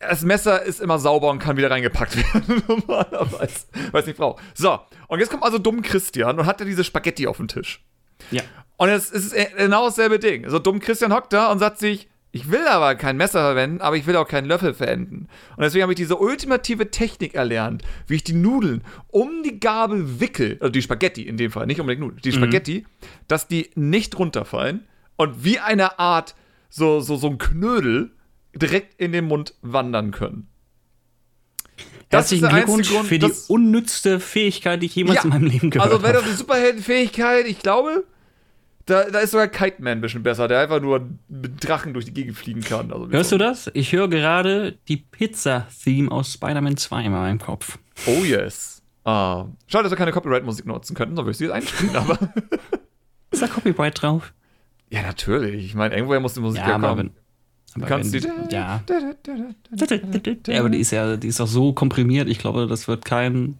das 0.00 0.22
Messer 0.22 0.62
ist 0.62 0.80
immer 0.80 0.98
sauber 0.98 1.30
und 1.30 1.38
kann 1.38 1.56
wieder 1.56 1.70
reingepackt 1.70 2.16
werden. 2.34 2.62
Normalerweise. 2.66 3.66
Weiß 3.92 4.06
nicht, 4.06 4.16
Frau. 4.16 4.38
So, 4.54 4.80
und 5.08 5.20
jetzt 5.20 5.30
kommt 5.30 5.42
also 5.44 5.58
dumm 5.58 5.82
Christian 5.82 6.38
und 6.38 6.46
hat 6.46 6.60
ja 6.60 6.66
diese 6.66 6.84
Spaghetti 6.84 7.26
auf 7.26 7.36
dem 7.36 7.48
Tisch. 7.48 7.84
ja. 8.30 8.42
Und 8.76 8.88
es 8.88 9.10
ist 9.10 9.34
genau 9.58 9.84
dasselbe 9.84 10.18
Ding. 10.18 10.48
So 10.48 10.58
dumm 10.58 10.80
Christian 10.80 11.12
hockt 11.12 11.34
da 11.34 11.52
und 11.52 11.58
sagt 11.58 11.78
sich, 11.78 12.08
ich 12.32 12.50
will 12.50 12.66
aber 12.66 12.94
kein 12.94 13.18
Messer 13.18 13.40
verwenden, 13.40 13.82
aber 13.82 13.96
ich 13.96 14.06
will 14.06 14.16
auch 14.16 14.26
keinen 14.26 14.46
Löffel 14.46 14.72
verwenden. 14.72 15.26
Und 15.56 15.64
deswegen 15.64 15.82
habe 15.82 15.92
ich 15.92 15.98
diese 15.98 16.16
ultimative 16.16 16.90
Technik 16.90 17.34
erlernt, 17.34 17.82
wie 18.06 18.14
ich 18.14 18.24
die 18.24 18.32
Nudeln 18.32 18.82
um 19.08 19.42
die 19.42 19.60
Gabel 19.60 20.20
wickel, 20.20 20.56
also 20.60 20.70
die 20.70 20.80
Spaghetti 20.80 21.24
in 21.28 21.36
dem 21.36 21.50
Fall, 21.50 21.66
nicht 21.66 21.78
unbedingt 21.80 22.00
Nudeln, 22.00 22.22
die 22.22 22.32
Spaghetti, 22.32 22.86
dass 23.28 23.48
die 23.48 23.70
nicht 23.74 24.18
runterfallen 24.18 24.86
und 25.16 25.44
wie 25.44 25.58
eine 25.58 25.98
Art, 25.98 26.34
so, 26.70 27.00
so, 27.00 27.16
so 27.16 27.26
ein 27.26 27.36
Knödel 27.36 28.12
direkt 28.54 29.00
in 29.00 29.12
den 29.12 29.26
Mund 29.26 29.54
wandern 29.62 30.10
können. 30.10 30.48
Das 32.10 32.32
ist 32.32 32.40
Herzlichen 32.40 32.42
der 32.42 32.50
einzige 32.50 32.66
Glückwunsch 32.66 32.90
Grund, 32.90 33.08
für 33.08 33.18
die 33.20 33.32
unnützte 33.48 34.18
Fähigkeit, 34.20 34.82
die 34.82 34.86
ich 34.86 34.96
jemals 34.96 35.18
Ja, 35.18 35.22
in 35.24 35.28
meinem 35.30 35.46
Leben 35.46 35.70
gehört 35.70 35.90
Also 35.90 36.02
wäre 36.02 36.14
das 36.14 36.22
habe. 36.22 36.30
eine 36.30 36.38
Superheldenfähigkeit, 36.38 37.46
ich 37.46 37.60
glaube, 37.60 38.04
da, 38.86 39.08
da 39.08 39.20
ist 39.20 39.30
sogar 39.30 39.46
Kite 39.46 39.80
Man 39.80 39.98
ein 39.98 40.00
bisschen 40.00 40.24
besser, 40.24 40.48
der 40.48 40.58
einfach 40.58 40.80
nur 40.80 41.08
mit 41.28 41.66
Drachen 41.66 41.94
durch 41.94 42.06
die 42.06 42.12
Gegend 42.12 42.36
fliegen 42.36 42.62
kann. 42.62 42.92
Also 42.92 43.08
Hörst 43.08 43.30
du 43.30 43.38
das? 43.38 43.70
Ich 43.74 43.92
höre 43.92 44.08
gerade 44.08 44.76
die 44.88 44.96
Pizza-Theme 44.96 46.10
aus 46.10 46.32
Spider-Man 46.32 46.76
2 46.76 47.04
in 47.04 47.12
meinem 47.12 47.38
Kopf. 47.38 47.78
Oh 48.06 48.24
yes. 48.24 48.82
Ah, 49.04 49.46
schade, 49.68 49.84
dass 49.84 49.92
wir 49.92 49.96
keine 49.96 50.10
Copyright-Musik 50.12 50.66
nutzen 50.66 50.94
könnten, 50.96 51.14
sonst 51.14 51.26
würde 51.26 51.30
ich 51.30 51.36
sie 51.38 51.44
jetzt 51.44 51.52
einspielen, 51.54 51.94
aber. 51.96 52.18
Ist 53.30 53.40
da 53.42 53.46
Copyright 53.46 54.02
drauf? 54.02 54.32
ja, 54.90 55.02
natürlich. 55.02 55.64
Ich 55.64 55.74
meine, 55.76 55.94
irgendwoher 55.94 56.18
muss 56.18 56.34
die 56.34 56.40
Musik 56.40 56.60
ja, 56.60 56.70
Ja, 56.70 56.78
kommen. 56.78 57.10
Aber 57.76 57.86
Kannst 57.86 58.12
wenn, 58.12 58.22
du- 58.22 58.28
Ja. 58.54 58.82
ja. 60.48 60.58
Aber 60.60 60.68
die 60.70 60.78
ist 60.78 60.90
ja, 60.90 61.16
die 61.16 61.28
ist 61.28 61.40
auch 61.40 61.46
so 61.46 61.72
komprimiert, 61.72 62.28
ich 62.28 62.38
glaube, 62.38 62.66
das 62.66 62.88
wird 62.88 63.04
kein 63.04 63.58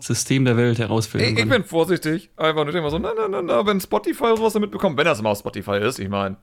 System 0.00 0.44
der 0.44 0.56
Welt 0.56 0.78
herausfinden. 0.80 1.36
Ich, 1.36 1.44
ich 1.44 1.48
bin 1.48 1.62
vorsichtig. 1.64 2.30
Einfach 2.36 2.64
nur 2.64 2.74
immer 2.74 2.90
so, 2.90 2.98
na, 2.98 3.12
na, 3.16 3.28
na, 3.28 3.40
na, 3.40 3.64
wenn 3.66 3.80
Spotify 3.80 4.34
sowas 4.36 4.52
damit 4.54 4.72
bekommt, 4.72 4.96
wenn 4.98 5.04
das 5.04 5.22
mal 5.22 5.30
auf 5.30 5.38
Spotify 5.38 5.76
ist, 5.78 5.98
ich 6.00 6.08
meine. 6.08 6.36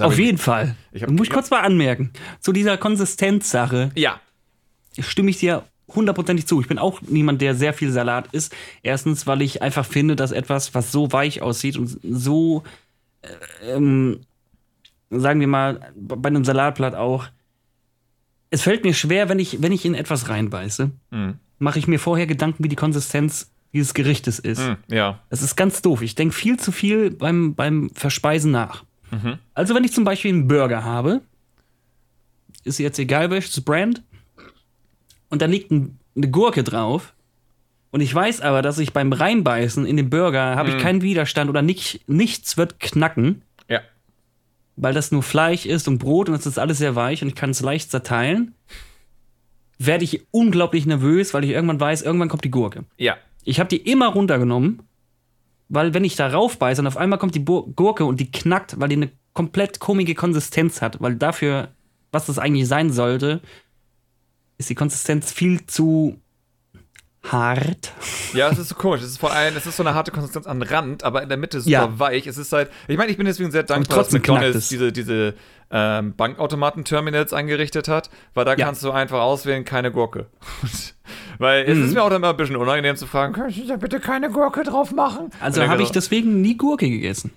Auf 0.00 0.18
jeden 0.18 0.38
Fall. 0.38 0.74
Ich 0.92 1.02
hab- 1.02 1.10
muss 1.10 1.22
ich 1.22 1.28
ich 1.28 1.32
kurz 1.32 1.50
mal 1.50 1.60
anmerken. 1.60 2.12
Zu 2.40 2.52
dieser 2.52 2.76
Konsistenzsache. 2.78 3.90
Ja. 3.94 4.20
stimme 4.98 5.30
ich 5.30 5.38
dir 5.38 5.64
hundertprozentig 5.94 6.46
zu. 6.46 6.60
Ich 6.60 6.68
bin 6.68 6.78
auch 6.78 7.00
niemand, 7.02 7.42
der 7.42 7.54
sehr 7.54 7.74
viel 7.74 7.90
Salat 7.92 8.28
isst. 8.32 8.54
Erstens, 8.82 9.26
weil 9.26 9.42
ich 9.42 9.60
einfach 9.62 9.84
finde, 9.84 10.16
dass 10.16 10.32
etwas, 10.32 10.74
was 10.74 10.90
so 10.92 11.12
weich 11.12 11.42
aussieht 11.42 11.76
und 11.76 11.98
so, 12.02 12.62
äh, 13.22 13.72
ähm, 13.72 14.20
sagen 15.20 15.40
wir 15.40 15.46
mal, 15.46 15.92
bei 15.96 16.28
einem 16.28 16.44
Salatblatt 16.44 16.94
auch, 16.94 17.26
es 18.50 18.62
fällt 18.62 18.84
mir 18.84 18.94
schwer, 18.94 19.28
wenn 19.28 19.38
ich, 19.38 19.62
wenn 19.62 19.72
ich 19.72 19.84
in 19.84 19.94
etwas 19.94 20.28
reinbeiße, 20.28 20.90
Mhm. 21.10 21.34
mache 21.58 21.78
ich 21.78 21.86
mir 21.86 21.98
vorher 21.98 22.26
Gedanken, 22.26 22.64
wie 22.64 22.68
die 22.68 22.76
Konsistenz 22.76 23.50
dieses 23.72 23.94
Gerichtes 23.94 24.38
ist. 24.38 24.60
Mhm. 24.60 24.76
Ja. 24.88 25.20
Das 25.30 25.42
ist 25.42 25.56
ganz 25.56 25.80
doof. 25.80 26.02
Ich 26.02 26.14
denke 26.14 26.34
viel 26.34 26.58
zu 26.58 26.72
viel 26.72 27.10
beim, 27.10 27.54
beim 27.54 27.90
Verspeisen 27.94 28.50
nach. 28.50 28.84
Mhm. 29.10 29.38
Also, 29.54 29.74
wenn 29.74 29.84
ich 29.84 29.92
zum 29.92 30.04
Beispiel 30.04 30.32
einen 30.32 30.48
Burger 30.48 30.84
habe, 30.84 31.22
ist 32.64 32.78
jetzt 32.78 32.98
egal 32.98 33.30
welches 33.30 33.60
Brand, 33.62 34.02
und 35.30 35.40
da 35.40 35.46
liegt 35.46 35.70
ein, 35.70 35.98
eine 36.14 36.30
Gurke 36.30 36.62
drauf, 36.62 37.14
und 37.90 38.00
ich 38.00 38.14
weiß 38.14 38.40
aber, 38.40 38.62
dass 38.62 38.78
ich 38.78 38.92
beim 38.94 39.12
Reinbeißen 39.12 39.84
in 39.84 39.96
den 39.98 40.08
Burger 40.08 40.56
habe 40.56 40.70
ich 40.70 40.78
keinen 40.78 41.02
Widerstand 41.02 41.50
oder 41.50 41.60
nicht, 41.60 42.08
nichts 42.08 42.56
wird 42.56 42.80
knacken. 42.80 43.42
Weil 44.76 44.94
das 44.94 45.12
nur 45.12 45.22
Fleisch 45.22 45.66
ist 45.66 45.88
und 45.88 45.98
Brot 45.98 46.28
und 46.28 46.34
es 46.34 46.46
ist 46.46 46.58
alles 46.58 46.78
sehr 46.78 46.96
weich 46.96 47.22
und 47.22 47.28
ich 47.28 47.34
kann 47.34 47.50
es 47.50 47.60
leicht 47.60 47.90
zerteilen, 47.90 48.54
werde 49.78 50.04
ich 50.04 50.26
unglaublich 50.30 50.86
nervös, 50.86 51.34
weil 51.34 51.44
ich 51.44 51.50
irgendwann 51.50 51.80
weiß, 51.80 52.02
irgendwann 52.02 52.28
kommt 52.28 52.44
die 52.44 52.50
Gurke. 52.50 52.84
Ja. 52.96 53.16
Ich 53.44 53.58
habe 53.58 53.68
die 53.68 53.78
immer 53.78 54.08
runtergenommen, 54.08 54.82
weil 55.68 55.94
wenn 55.94 56.04
ich 56.04 56.16
da 56.16 56.28
raufbeiße 56.28 56.80
und 56.80 56.86
auf 56.86 56.96
einmal 56.96 57.18
kommt 57.18 57.34
die 57.34 57.40
Bur 57.40 57.72
Gurke 57.74 58.04
und 58.04 58.20
die 58.20 58.30
knackt, 58.30 58.78
weil 58.78 58.88
die 58.88 58.96
eine 58.96 59.10
komplett 59.32 59.80
komische 59.80 60.14
Konsistenz 60.14 60.82
hat, 60.82 61.00
weil 61.00 61.16
dafür, 61.16 61.68
was 62.12 62.26
das 62.26 62.38
eigentlich 62.38 62.68
sein 62.68 62.92
sollte, 62.92 63.40
ist 64.58 64.70
die 64.70 64.74
Konsistenz 64.74 65.32
viel 65.32 65.66
zu 65.66 66.18
hart. 67.24 67.92
Ja, 68.34 68.48
es 68.50 68.58
ist 68.58 68.68
so 68.70 68.74
komisch. 68.74 69.00
Es 69.02 69.08
ist 69.08 69.18
vor 69.18 69.32
allem, 69.32 69.56
es 69.56 69.66
ist 69.66 69.76
so 69.76 69.82
eine 69.82 69.94
harte 69.94 70.10
Konsistenz 70.10 70.46
am 70.46 70.60
Rand, 70.62 71.04
aber 71.04 71.22
in 71.22 71.28
der 71.28 71.38
Mitte 71.38 71.60
super 71.60 71.70
Ja. 71.70 71.98
weich. 71.98 72.26
Es 72.26 72.36
ist 72.38 72.52
halt, 72.52 72.70
ich 72.88 72.96
meine, 72.96 73.10
ich 73.10 73.16
bin 73.16 73.26
deswegen 73.26 73.50
sehr 73.50 73.62
dankbar, 73.62 73.98
dass 73.98 74.12
McDonalds 74.12 74.56
es. 74.56 74.68
diese, 74.68 74.92
diese 74.92 75.34
ähm, 75.70 76.14
Bankautomaten-Terminals 76.16 77.32
eingerichtet 77.32 77.88
hat, 77.88 78.10
weil 78.34 78.44
da 78.44 78.54
Ja. 78.54 78.66
kannst 78.66 78.82
du 78.84 78.90
einfach 78.90 79.20
auswählen, 79.20 79.64
keine 79.64 79.90
Gurke. 79.92 80.26
weil 81.38 81.64
es 81.64 81.78
Mhm. 81.78 81.84
ist 81.84 81.94
mir 81.94 82.02
auch 82.02 82.08
dann 82.10 82.16
immer 82.22 82.30
ein 82.30 82.36
bisschen 82.36 82.56
unangenehm 82.56 82.96
zu 82.96 83.06
fragen, 83.06 83.32
können 83.32 83.50
Sie 83.50 83.66
da 83.66 83.76
bitte 83.76 84.00
keine 84.00 84.30
Gurke 84.30 84.64
drauf 84.64 84.92
machen? 84.92 85.30
Also 85.40 85.66
habe 85.66 85.82
ich 85.82 85.90
deswegen 85.90 86.40
nie 86.42 86.56
Gurke 86.56 86.88
gegessen. 86.90 87.30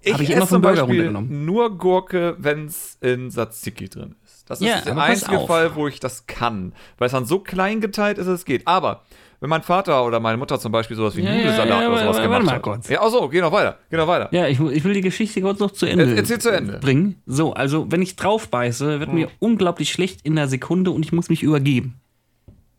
ich 0.00 0.14
hab 0.14 0.20
ich 0.20 0.30
immer 0.30 0.40
vom 0.42 0.48
zum 0.56 0.62
Burger 0.62 0.82
Beispiel 0.86 1.06
runtergenommen. 1.06 1.44
nur 1.44 1.76
Gurke, 1.76 2.36
wenn 2.38 2.66
es 2.66 2.96
in 3.00 3.30
Tzatziki 3.30 3.88
drin 3.88 4.14
ist. 4.21 4.21
Das 4.46 4.60
ist 4.60 4.66
Ja, 4.66 4.80
der 4.80 4.96
einzige. 4.98 5.40
Fall, 5.46 5.74
wo 5.76 5.86
ich 5.88 6.00
das 6.00 6.26
kann, 6.26 6.72
weil 6.98 7.06
es 7.06 7.12
dann 7.12 7.24
so 7.26 7.38
klein 7.38 7.80
geteilt 7.80 8.18
ist, 8.18 8.26
es 8.26 8.44
geht. 8.44 8.66
Aber 8.66 9.02
wenn 9.40 9.48
mein 9.50 9.62
Vater 9.62 10.04
oder 10.04 10.20
meine 10.20 10.36
Mutter 10.36 10.58
zum 10.60 10.70
Beispiel 10.72 10.96
sowas 10.96 11.16
wie 11.16 11.22
Ja, 11.22 11.30
ja, 11.30 11.36
Nudelsalat 11.38 11.68
ja, 11.68 11.76
oder 11.78 11.86
aber- 11.86 11.98
sowas 12.00 12.16
aber 12.16 12.22
gemacht 12.24 12.32
warte 12.40 12.46
mal 12.46 12.54
hat. 12.54 12.62
kurz. 12.62 12.88
Ja, 12.88 13.00
ach 13.02 13.10
so, 13.10 13.28
geh 13.28 13.40
noch 13.40 13.52
weiter, 13.52 13.78
geh 13.90 13.96
noch 13.96 14.06
weiter. 14.08 14.28
Ja, 14.32 14.46
ich, 14.48 14.60
ich 14.60 14.84
will 14.84 14.94
die 14.94 15.00
Geschichte 15.00 15.40
kurz 15.40 15.58
noch 15.58 15.70
zu 15.70 15.86
Ende 15.86 16.04
Er- 16.10 16.16
erzähl 16.16 16.38
zu 16.40 16.50
Ende. 16.50 16.78
bringen. 16.78 17.20
So, 17.26 17.52
also 17.54 17.90
wenn 17.90 18.02
ich 18.02 18.16
drauf 18.16 18.48
beiße, 18.48 19.00
wird 19.00 19.12
mir 19.12 19.28
unglaublich 19.38 19.90
schlecht 19.92 20.20
in 20.24 20.36
der 20.36 20.48
Sekunde 20.48 20.90
und 20.90 21.04
ich 21.04 21.12
muss 21.12 21.28
mich 21.28 21.42
übergeben. 21.42 22.00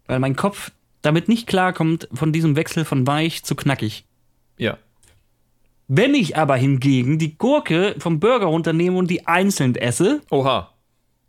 Weil 0.08 0.20
mein 0.20 0.36
Kopf 0.36 0.72
damit 1.01 1.27
nicht 1.27 1.48
klarkommt 1.48 2.08
von 2.13 2.32
diesem 2.32 2.55
Wechsel 2.55 2.86
von 2.86 3.05
weich 3.08 3.43
zu 3.43 3.55
knackig. 3.55 4.05
Ja. 4.58 4.77
Wenn 5.89 6.13
ich 6.15 6.38
aber 6.38 6.55
hingegen 6.55 7.20
die 7.20 7.38
Gurke 7.38 7.96
vom 8.00 8.20
Burger 8.20 8.46
runternehme 8.46 8.98
und 8.98 9.10
die 9.10 9.27
einzeln 9.27 9.75
esse, 9.75 10.22
Oha. 10.32 10.70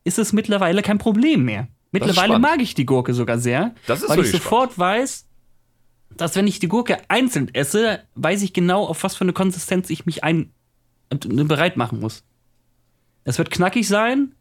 Ist 0.05 0.19
es 0.19 0.33
mittlerweile 0.33 0.83
kein 0.83 0.99
Problem 0.99 1.45
mehr. 1.45 1.69
Mittlerweile 1.91 2.35
spannend. 2.35 2.43
mag 2.43 2.61
ich 2.61 2.75
die 2.75 2.87
Gurke 2.87 3.15
sogar 3.15 3.39
sehr, 3.39 3.75
weil 3.87 4.21
ich 4.21 4.31
sofort 4.31 4.79
weiß, 4.79 5.27
dass 6.17 6.37
wenn 6.37 6.47
ich 6.47 6.59
die 6.59 6.69
Gurke 6.69 6.99
einzeln 7.09 7.53
esse, 7.55 8.01
weiß 8.15 8.43
ich 8.43 8.53
genau, 8.53 8.85
auf 8.85 9.03
was 9.03 9.17
für 9.17 9.25
eine 9.25 9.33
Konsistenz 9.33 9.91
ich 9.91 10.07
mich 10.07 10.23
ein 10.25 10.53
äh, 11.11 11.17
bereit 11.17 11.77
machen 11.77 12.01
muss. 12.01 12.25
Es 13.25 13.39
wird 13.39 13.51
knackig 13.51 13.89
sein, 13.89 14.35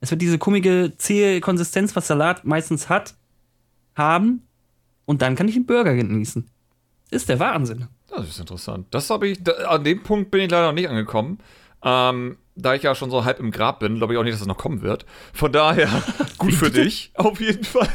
es 0.00 0.10
wird 0.10 0.22
diese 0.22 0.38
komische, 0.38 0.92
zähe 0.96 1.40
Konsistenz, 1.40 1.94
was 1.96 2.06
Salat 2.06 2.44
meistens 2.44 2.88
hat, 2.88 3.14
haben 3.94 4.42
und 5.04 5.22
dann 5.22 5.36
kann 5.36 5.48
ich 5.48 5.56
einen 5.56 5.66
Burger 5.66 5.94
genießen. 5.94 6.48
Ist 7.10 7.28
der 7.28 7.38
Wahnsinn. 7.38 7.88
Das 8.08 8.28
ist 8.28 8.40
interessant. 8.40 8.86
Das 8.90 9.10
habe 9.10 9.28
ich, 9.28 9.42
da, 9.42 9.52
an 9.68 9.84
dem 9.84 10.02
Punkt 10.02 10.30
bin 10.30 10.40
ich 10.42 10.50
leider 10.50 10.66
noch 10.68 10.74
nicht 10.74 10.88
angekommen. 10.88 11.38
Ähm, 11.82 12.36
da 12.56 12.74
ich 12.74 12.82
ja 12.82 12.94
schon 12.94 13.10
so 13.10 13.24
halb 13.24 13.38
im 13.40 13.50
Grab 13.50 13.80
bin, 13.80 13.96
glaube 13.96 14.12
ich 14.14 14.18
auch 14.18 14.22
nicht, 14.24 14.32
dass 14.34 14.40
es 14.40 14.46
noch 14.46 14.56
kommen 14.56 14.82
wird. 14.82 15.04
Von 15.32 15.52
daher, 15.52 15.88
gut 16.38 16.52
für 16.54 16.70
dich, 16.70 17.12
auf 17.14 17.40
jeden 17.40 17.64
Fall. 17.64 17.88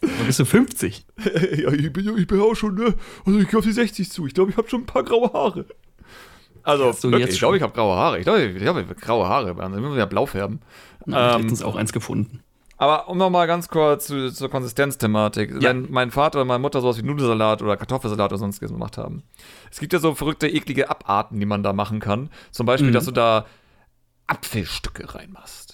Und 0.00 0.26
bist 0.26 0.38
du 0.38 0.44
50? 0.44 1.04
ja, 1.24 1.72
ich 1.72 1.92
bin, 1.92 2.04
ja- 2.04 2.14
ich 2.16 2.26
bin 2.26 2.40
auch 2.40 2.54
schon, 2.54 2.74
ne? 2.76 2.94
Also 3.26 3.38
ich 3.40 3.48
gehe 3.48 3.58
auf 3.58 3.64
die 3.64 3.72
60 3.72 4.10
zu. 4.10 4.26
Ich 4.26 4.34
glaube, 4.34 4.50
ich 4.50 4.56
habe 4.56 4.68
schon 4.68 4.82
ein 4.82 4.86
paar 4.86 5.02
graue 5.02 5.32
Haare. 5.32 5.66
Also, 6.62 6.92
du 6.92 7.10
wirklich, 7.10 7.30
ich 7.34 7.38
glaube, 7.38 7.56
ich 7.56 7.62
habe 7.62 7.72
graue 7.72 7.96
Haare. 7.96 8.18
Ich 8.18 8.24
glaube, 8.24 8.42
ich, 8.44 8.60
ich 8.62 8.66
habe 8.68 8.84
graue 8.94 9.26
Haare. 9.26 9.54
Dann 9.54 9.72
müssen 9.72 9.92
wir 9.92 9.98
ja 9.98 10.06
blau 10.06 10.26
färben. 10.26 10.60
Na, 11.06 11.30
ich 11.30 11.34
Ähm, 11.36 11.42
letztens 11.42 11.62
auch 11.62 11.76
eins 11.76 11.92
gefunden. 11.92 12.40
Aber 12.80 13.08
um 13.08 13.18
nochmal 13.18 13.46
ganz 13.48 13.68
kurz 13.68 14.06
zu, 14.06 14.32
zur 14.32 14.48
Konsistenzthematik. 14.48 15.50
Ja. 15.60 15.70
Wenn 15.70 15.90
mein 15.90 16.10
Vater 16.12 16.38
oder 16.38 16.44
meine 16.44 16.60
Mutter 16.60 16.80
sowas 16.80 16.96
wie 16.96 17.02
Nudelsalat 17.02 17.60
oder 17.60 17.76
Kartoffelsalat 17.76 18.30
oder 18.30 18.38
sonstiges 18.38 18.70
gemacht 18.72 18.96
haben. 18.96 19.24
Es 19.70 19.80
gibt 19.80 19.92
ja 19.92 19.98
so 19.98 20.14
verrückte, 20.14 20.46
eklige 20.48 20.88
Abarten, 20.88 21.40
die 21.40 21.46
man 21.46 21.64
da 21.64 21.72
machen 21.72 21.98
kann. 21.98 22.30
Zum 22.52 22.66
Beispiel, 22.66 22.90
Mhm. 22.90 22.94
dass 22.94 23.04
du 23.04 23.10
da 23.10 23.46
Apfelstücke 24.28 25.12
reinmachst. 25.14 25.67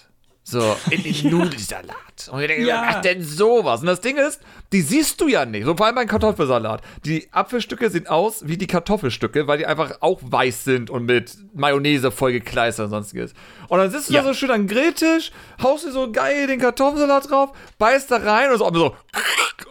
So, 0.47 0.77
in 0.91 1.01
den 1.01 1.31
Nudelsalat. 1.31 2.29
Und 2.31 2.39
ich 2.41 2.47
denke, 2.47 2.67
Ja. 2.67 2.85
was 2.87 3.01
denn 3.01 3.23
sowas? 3.23 3.81
Und 3.81 3.87
das 3.87 3.99
Ding 3.99 4.15
ist, 4.17 4.39
die 4.71 4.81
siehst 4.81 5.19
du 5.19 5.27
ja 5.27 5.43
nicht. 5.43 5.65
So 5.65 5.75
vor 5.75 5.87
allem 5.87 5.95
beim 5.95 6.07
Kartoffelsalat. 6.07 6.83
Die 7.03 7.27
Apfelstücke 7.31 7.89
sehen 7.89 8.05
aus 8.05 8.47
wie 8.47 8.55
die 8.55 8.67
Kartoffelstücke, 8.67 9.47
weil 9.47 9.57
die 9.57 9.65
einfach 9.65 9.97
auch 10.01 10.19
weiß 10.23 10.63
sind 10.63 10.91
und 10.91 11.05
mit 11.07 11.35
Mayonnaise 11.55 12.11
vollgekleistert 12.11 12.85
und 12.85 12.91
sonstiges. 12.91 13.33
Und 13.69 13.79
dann 13.79 13.89
sitzt 13.89 14.09
du 14.09 14.13
Ja. 14.13 14.21
da 14.21 14.27
so 14.27 14.33
schön 14.35 14.51
am 14.51 14.67
Grilltisch, 14.67 15.31
haust 15.63 15.85
dir 15.87 15.91
so 15.91 16.11
geil 16.11 16.45
den 16.45 16.59
Kartoffelsalat 16.59 17.27
drauf, 17.31 17.49
beißt 17.79 18.11
da 18.11 18.17
rein 18.17 18.51
und 18.51 18.59
so, 18.59 18.67
und 18.67 18.75
so, 18.75 18.95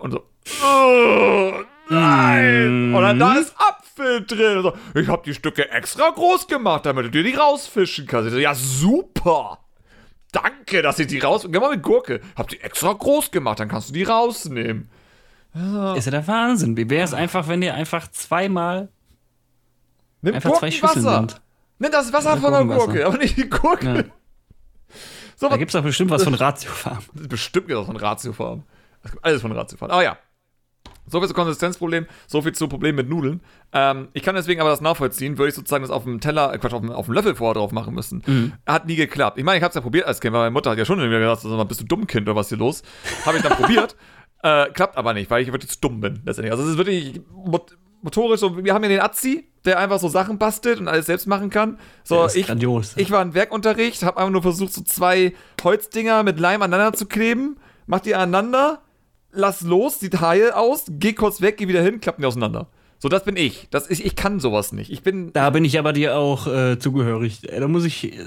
und 0.01 0.11
so, 0.11 0.23
oh, 0.67 1.53
nein! 1.89 2.93
Und 2.93 3.01
dann 3.01 3.19
da 3.21 3.35
ist 3.35 3.55
Apfel 3.59 4.27
drin. 4.27 4.57
Und 4.59 4.63
so, 4.65 4.73
ich 5.01 5.07
habe 5.07 5.23
die 5.25 5.35
Stücke 5.35 5.71
extra 5.71 6.11
groß 6.11 6.49
gemacht, 6.49 6.85
damit 6.85 7.07
du 7.07 7.11
dir 7.11 7.23
die 7.23 7.35
rausfischen 7.37 8.09
kannst. 8.09 8.33
So, 8.33 8.39
ja, 8.39 8.57
super! 8.57 9.61
Danke, 10.35 10.83
dass 10.83 10.99
ich 10.99 11.07
die 11.07 11.21
raus. 11.21 11.47
Geh 11.49 11.59
mal 11.61 11.71
mit 11.71 11.83
Gurke. 11.83 12.21
Hab 12.35 12.49
die 12.49 12.61
extra 12.61 12.93
groß 12.93 13.31
gemacht, 13.31 13.61
dann 13.61 13.69
kannst 13.69 13.89
du 13.89 13.93
die 13.93 14.03
rausnehmen. 14.03 14.91
Ist 15.97 16.07
ja 16.07 16.11
der 16.11 16.27
Wahnsinn. 16.27 16.77
Wie 16.77 16.91
wäre 16.91 17.05
es 17.05 17.15
einfach, 17.15 17.47
wenn 17.47 17.63
ihr 17.63 17.75
einfach 17.75 18.11
zweimal 18.11 18.89
Nimm 20.21 20.35
einfach 20.35 20.59
zwei 20.59 20.73
Schüsseln 20.73 21.05
nimmt? 21.05 21.41
Nimm 21.79 21.93
das 21.93 22.13
Wasser 22.13 22.37
von 22.39 22.53
der. 22.53 22.65
Gurke, 22.65 23.07
aber 23.07 23.19
nicht 23.19 23.37
die 23.37 23.49
Gurke. 23.49 23.95
Ja. 23.97 24.05
So, 25.37 25.49
Da 25.49 25.57
gibt 25.57 25.71
es 25.71 25.73
doch 25.73 25.83
bestimmt 25.83 26.11
was 26.11 26.25
von 26.25 26.35
Ratiofarm. 26.35 26.99
das 27.13 27.21
ist 27.23 27.29
bestimmt 27.29 27.69
genau 27.69 27.85
von 27.85 27.97
Ratiofarm. 27.97 28.65
Es 29.03 29.13
gibt 29.13 29.25
alles 29.25 29.43
von 29.43 29.53
Ratiofarm. 29.53 29.91
Aber 29.91 30.03
ja. 30.03 30.19
So 31.07 31.21
viel 31.21 31.29
zu 31.29 31.35
Konsistenzproblem, 31.35 32.07
so 32.27 32.43
viel 32.43 32.53
zu 32.53 32.69
Problem 32.69 32.97
mit 32.97 33.09
Nudeln. 33.09 33.41
Ähm, 33.73 34.09
ich 34.15 34.23
kann 34.23 34.35
deswegen 34.35 34.61
aber 34.61 34.71
das 34.71 34.81
nachvollziehen, 34.81 35.37
würde 35.39 35.51
ich 35.51 35.55
sozusagen 35.55 35.83
das 35.83 35.91
auf 35.91 36.05
dem 36.05 36.21
Teller, 36.21 36.53
äh, 36.53 36.59
Quatsch, 36.59 36.73
auf 36.73 36.81
dem, 36.81 36.91
auf 36.91 37.07
dem 37.07 37.15
Löffel 37.15 37.35
vorher 37.35 37.55
drauf 37.55 37.73
machen 37.73 37.95
müssen. 37.95 38.23
Mhm. 38.27 38.53
Hat 38.67 38.87
nie 38.87 38.97
geklappt. 38.97 39.39
Ich 39.39 39.45
meine, 39.45 39.59
ich 39.59 39.63
habe 39.63 39.71
es 39.71 39.75
ja 39.75 39.81
probiert 39.81 40.07
als 40.07 40.21
Kind, 40.21 40.33
weil 40.33 40.41
meine 40.41 40.53
Mutter 40.53 40.71
hat 40.71 40.79
ja 40.79 40.85
schon 40.85 40.99
irgendwie 40.99 41.19
gesagt, 41.19 41.43
so, 41.43 41.65
bist 41.65 41.81
du 41.81 41.85
dumm 41.85 42.07
Kind 42.07 42.29
oder 42.29 42.37
was 42.37 42.49
hier 42.49 42.59
los? 42.59 42.83
Habe 43.27 43.37
ich 43.37 43.43
dann 43.43 43.53
probiert. 43.53 43.97
Äh, 44.45 44.71
klappt 44.75 44.99
aber 44.99 45.15
nicht, 45.15 45.31
weil 45.31 45.43
ich 45.43 45.51
wirklich 45.51 45.71
zu 45.71 45.81
dumm 45.81 46.01
bin, 46.01 46.21
letztendlich. 46.27 46.53
Also 46.53 46.65
es 46.65 46.73
ist 46.73 46.77
wirklich 46.77 47.23
mot 47.33 47.79
motorisch 48.03 48.41
so, 48.41 48.63
wir 48.63 48.75
haben 48.75 48.83
ja 48.83 48.91
den 48.91 49.01
Azzi, 49.01 49.49
der 49.65 49.79
einfach 49.79 49.99
so 49.99 50.09
Sachen 50.09 50.37
bastelt 50.37 50.79
und 50.79 50.87
alles 50.89 51.07
selbst 51.07 51.27
machen 51.27 51.49
kann. 51.49 51.79
So, 52.03 52.17
Das 52.17 52.35
ist 52.35 52.41
ich, 52.41 52.47
grandios. 52.49 52.93
ich 52.99 53.11
war 53.11 53.23
im 53.23 53.33
Werkunterricht, 53.33 54.03
habe 54.03 54.19
einfach 54.19 54.31
nur 54.31 54.43
versucht, 54.43 54.75
so 54.75 54.83
zwei 54.83 55.33
Holzdinger 55.63 56.23
mit 56.25 56.39
Leim 56.39 56.61
aneinander 56.61 56.93
zu 56.93 57.07
kleben, 57.07 57.57
mach 57.87 58.01
die 58.01 58.15
aneinander, 58.15 58.83
lass 59.35 59.63
los, 59.63 60.01
sieht 60.01 60.21
heil 60.21 60.51
aus, 60.53 60.85
geh 60.89 61.13
kurz 61.13 61.41
weg, 61.41 61.57
geh 61.57 61.69
wieder 61.69 61.83
hin, 61.83 62.01
klappen 62.01 62.23
die 62.23 62.27
auseinander. 62.27 62.69
So, 62.99 63.09
das 63.09 63.25
bin 63.25 63.37
ich. 63.37 63.69
Das, 63.71 63.91
ich. 63.91 64.05
Ich 64.05 64.17
kann 64.17 64.41
sowas 64.41 64.73
nicht. 64.73 64.91
Ich 64.91 65.03
bin. 65.03 65.33
Da 65.33 65.51
bin 65.51 65.65
ich 65.65 65.79
aber 65.79 65.93
dir 65.93 66.17
auch 66.17 66.47
äh, 66.47 66.79
zugehörig. 66.79 67.47
Äh, 67.51 67.61
Da 67.61 67.69
muss 67.69 67.85
ich, 67.85 68.19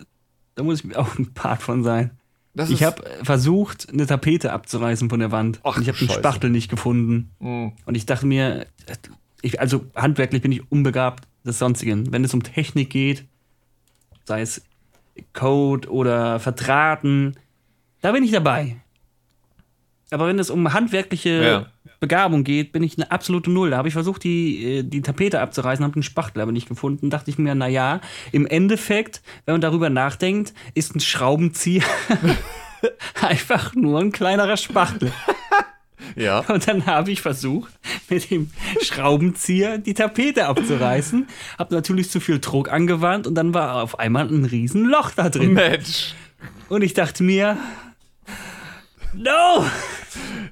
da 0.56 0.64
muss 0.64 0.84
ich 0.84 0.96
auch 0.98 1.18
ein 1.18 1.34
Part 1.34 1.62
von 1.64 1.84
sein. 1.84 2.12
Das 2.54 2.70
Ich 2.70 2.84
habe 2.84 3.04
versucht, 3.24 3.88
eine 3.92 4.08
Tapete 4.08 4.52
abzureißen 4.52 5.10
von 5.10 5.20
der 5.20 5.32
Wand. 5.32 5.60
Ach, 5.64 5.78
und 5.78 5.84
ich 5.84 5.90
habe 5.90 5.98
den. 5.98 6.10
Spachtel 6.10 6.50
nicht 6.50 6.70
gefunden. 6.70 7.32
Mm. 7.40 7.68
Und 7.86 7.96
ich 7.96 8.08
dachte 8.08 8.26
mir, 8.26 8.66
ich, 9.42 9.60
also 9.60 9.86
handwerklich 9.96 10.42
bin 10.42 10.52
ich 10.52 10.72
unbegabt 10.72 11.28
des 11.46 11.60
Sonstigen. 11.60 12.12
Wenn 12.12 12.24
es 12.24 12.34
um 12.34 12.42
Technik 12.42 12.90
geht, 12.90 13.26
sei 14.26 14.42
es 14.42 14.64
Code 15.34 15.90
oder 15.90 16.40
Vertraten, 16.40 17.36
da 18.02 18.12
bin 18.12 18.24
ich 18.24 18.32
dabei. 18.32 18.78
Aber 20.12 20.28
wenn 20.28 20.40
es 20.40 20.50
um 20.50 20.74
handwerkliche 20.74 21.44
Ja. 21.44 21.66
Begabung 22.00 22.44
geht, 22.44 22.72
bin 22.72 22.84
ich 22.84 22.98
eine 22.98 23.12
absolute 23.12 23.50
Null. 23.50 23.72
Da 23.72 23.78
habe 23.78 23.88
ich 23.88 23.94
versucht, 23.94 24.24
die, 24.24 24.78
äh, 24.78 24.84
die 24.84 25.02
Tapete 25.02 25.42
abzureißen, 25.42 25.84
habe 25.84 25.96
den 25.96 26.04
Spachtel 26.04 26.42
aber 26.42 26.52
nicht 26.52 26.68
gefunden. 26.70 27.10
Dachte 27.10 27.32
ich 27.32 27.38
mir, 27.40 27.56
naja, 27.56 28.02
im 28.32 28.46
Endeffekt, 28.46 29.22
wenn 29.46 29.56
man 29.56 29.62
darüber 29.62 29.90
nachdenkt, 29.90 30.54
ist 30.76 30.96
ein 30.96 31.00
Schraubenzieher 31.00 31.84
einfach 33.22 33.74
nur 33.74 34.00
ein 34.00 34.12
kleinerer 34.12 34.58
Spachtel. 34.58 35.12
Ja. 36.16 36.40
Und 36.48 36.68
dann 36.68 36.86
habe 36.86 37.12
ich 37.12 37.22
versucht, 37.22 37.72
mit 38.10 38.32
dem 38.32 38.50
Schraubenzieher 38.82 39.78
die 39.78 39.94
Tapete 39.94 40.46
abzureißen. 40.48 41.28
Habe 41.60 41.76
natürlich 41.76 42.10
zu 42.10 42.20
viel 42.20 42.40
Druck 42.40 42.72
angewandt 42.72 43.28
und 43.28 43.36
dann 43.36 43.54
war 43.54 43.84
auf 43.84 44.00
einmal 44.00 44.28
ein 44.28 44.46
Riesenloch 44.46 45.12
da 45.12 45.30
drin. 45.30 45.54
Mensch. 45.54 46.14
Und 46.70 46.84
ich 46.84 46.94
dachte 46.94 47.24
mir, 47.24 47.58
no! 49.18 49.66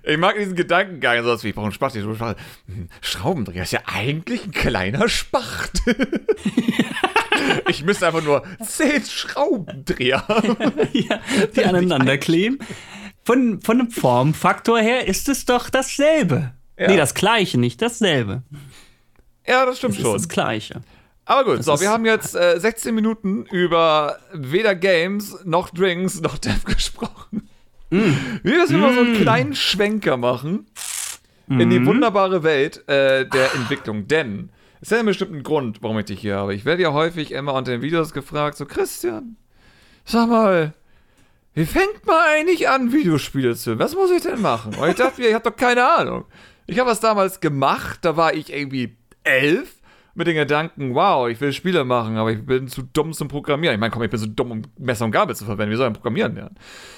Ich 0.08 0.18
mag 0.20 0.36
diesen 0.38 0.56
Gedankengang, 0.56 1.24
sowas 1.24 1.44
wie, 1.44 1.50
ich 1.50 1.56
brauche 1.56 1.66
einen 1.66 1.74
Spachtel. 1.74 2.02
ich 2.02 2.08
brauche 2.20 2.26
einen. 2.28 2.36
Hm, 2.68 2.90
Schraubendreher 3.02 3.64
ist 3.64 3.72
ja 3.74 3.80
eigentlich 3.86 4.46
ein 4.46 4.52
kleiner 4.52 5.10
Spachtel. 5.10 6.24
ich 7.70 7.84
müsste 7.84 8.06
einfach 8.06 8.22
nur 8.24 8.44
zehn 8.64 9.04
Schraubendreher. 9.04 10.24
ja, 10.94 11.20
die 11.56 11.64
aneinander 11.66 12.20
kleben. 12.20 12.60
Von, 13.24 13.62
von 13.62 13.80
dem 13.80 13.90
Formfaktor 13.90 14.78
her 14.80 15.08
ist 15.08 15.28
es 15.28 15.46
doch 15.46 15.72
dasselbe. 15.72 16.54
Ja. 16.78 16.88
Nee, 16.90 16.98
das 16.98 17.16
gleiche, 17.16 17.60
nicht 17.60 17.82
dasselbe. 17.82 18.44
ja, 19.48 19.66
das 19.66 19.80
stimmt 19.80 19.96
Es 19.96 20.02
schon. 20.02 20.16
ist 20.16 20.26
das 20.26 20.30
gleiche. 20.30 20.82
Aber 21.26 21.46
gut, 21.56 21.64
so, 21.64 21.74
ist- 21.74 21.82
wir 21.82 21.90
haben 21.90 22.06
jetzt 22.06 22.36
äh, 22.36 22.60
16 22.60 22.94
Minuten 22.94 23.46
über 23.48 24.20
weder 24.34 24.76
Games 24.76 25.36
noch 25.46 25.72
Drinks 25.72 26.22
noch 26.22 26.38
Dev 26.38 26.64
gesprochen. 26.66 27.50
Mm. 27.90 28.12
Wir 28.44 28.58
müssen 28.58 28.80
mal 28.80 28.94
so 28.94 29.02
einen 29.02 29.16
kleinen 29.22 29.56
Schwenker 29.56 30.18
machen 30.18 30.66
in 31.48 31.68
Mm. 31.68 31.70
die 31.70 31.86
wunderbare 31.86 32.44
Welt 32.44 32.88
äh, 32.90 33.28
der 33.28 33.54
Entwicklung. 33.54 34.08
Denn 34.08 34.50
es 34.82 34.92
hat 34.92 34.98
ja 35.00 35.04
bestimmt 35.04 35.32
einen 35.34 35.44
Grund, 35.44 35.82
warum 35.84 36.00
ich 36.00 36.06
dich 36.06 36.20
hier 36.20 36.38
habe. 36.38 36.56
Ich 36.56 36.66
werde 36.66 36.82
ja 36.84 36.94
häufig 36.94 37.32
immer 37.32 37.54
unter 37.54 37.72
den 37.72 37.82
Videos 37.82 38.14
gefragt, 38.14 38.58
so 38.58 38.66
Christian, 38.66 39.36
sag 40.06 40.28
mal, 40.30 40.74
wie 41.54 41.66
fängt 41.66 42.06
man 42.06 42.18
eigentlich 42.34 42.68
an, 42.68 42.92
Videospiele 42.92 43.56
zu? 43.56 43.78
Was 43.80 43.96
muss 43.96 44.12
ich 44.12 44.24
denn 44.24 44.42
machen? 44.42 44.76
Und 44.76 44.90
ich 44.90 44.96
dachte 44.96 45.22
mir, 45.22 45.28
ich 45.30 45.34
habe 45.34 45.50
doch 45.50 45.56
keine 45.56 45.88
Ahnung. 45.88 46.26
Ich 46.68 46.80
habe 46.80 46.90
was 46.90 47.00
damals 47.00 47.40
gemacht, 47.40 48.00
da 48.02 48.18
war 48.18 48.34
ich 48.34 48.52
irgendwie 48.52 48.98
elf 49.24 49.76
mit 50.16 50.28
den 50.28 50.36
Gedanken, 50.36 50.96
wow, 50.96 51.28
ich 51.30 51.40
will 51.42 51.52
Spiele 51.54 51.84
machen, 51.84 52.18
aber 52.18 52.32
ich 52.32 52.46
bin 52.46 52.68
zu 52.70 52.84
dumm 52.84 53.12
zum 53.14 53.28
Programmieren. 53.28 53.76
Ich 53.76 53.80
meine, 53.80 53.92
komm, 53.92 54.02
ich 54.04 54.10
bin 54.10 54.20
so 54.20 54.28
dumm, 54.28 54.52
um 54.52 54.62
Messer 54.78 55.06
und 55.06 55.12
Gabel 55.12 55.36
zu 55.36 55.44
verwenden. 55.46 55.74
Wie 55.74 55.76
soll 55.76 55.88
ich 55.90 55.94
Programmieren 55.94 56.36
lernen? 56.36 56.56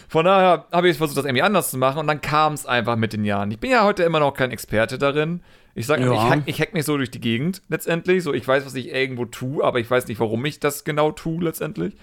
Von 0.08 0.26
daher 0.26 0.66
habe 0.72 0.88
ich 0.88 0.98
versucht, 0.98 1.18
das 1.18 1.26
irgendwie 1.26 1.42
anders 1.42 1.72
zu 1.72 1.78
machen 1.78 2.00
und 2.00 2.08
dann 2.08 2.22
kam 2.22 2.54
es 2.54 2.66
einfach 2.66 2.96
mit 2.96 3.14
den 3.14 3.26
Jahren. 3.26 3.50
Ich 3.52 3.60
bin 3.60 3.72
ja 3.72 3.84
heute 3.84 4.04
immer 4.04 4.20
noch 4.20 4.34
kein 4.34 4.52
Experte 4.52 4.98
darin. 4.98 5.42
Ich 5.74 5.86
sage, 5.88 6.04
Ja. 6.06 6.14
ich, 6.14 6.20
hack, 6.20 6.42
ich 6.46 6.62
hack 6.62 6.74
mich 6.74 6.86
so 6.86 6.96
durch 6.98 7.12
die 7.12 7.20
Gegend 7.20 7.62
letztendlich. 7.70 8.24
So, 8.24 8.34
ich 8.34 8.48
weiß, 8.48 8.66
was 8.66 8.76
ich 8.76 8.90
irgendwo 8.94 9.26
tue, 9.26 9.64
aber 9.64 9.80
ich 9.80 9.90
weiß 9.90 10.08
nicht, 10.08 10.20
warum 10.20 10.46
ich 10.46 10.60
das 10.60 10.84
genau 10.84 11.12
tue 11.12 11.44
letztendlich. 11.44 11.96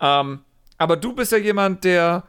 Ähm, 0.00 0.40
aber 0.78 0.96
du 0.96 1.14
bist 1.14 1.32
ja 1.32 1.38
jemand, 1.38 1.84
der 1.84 2.24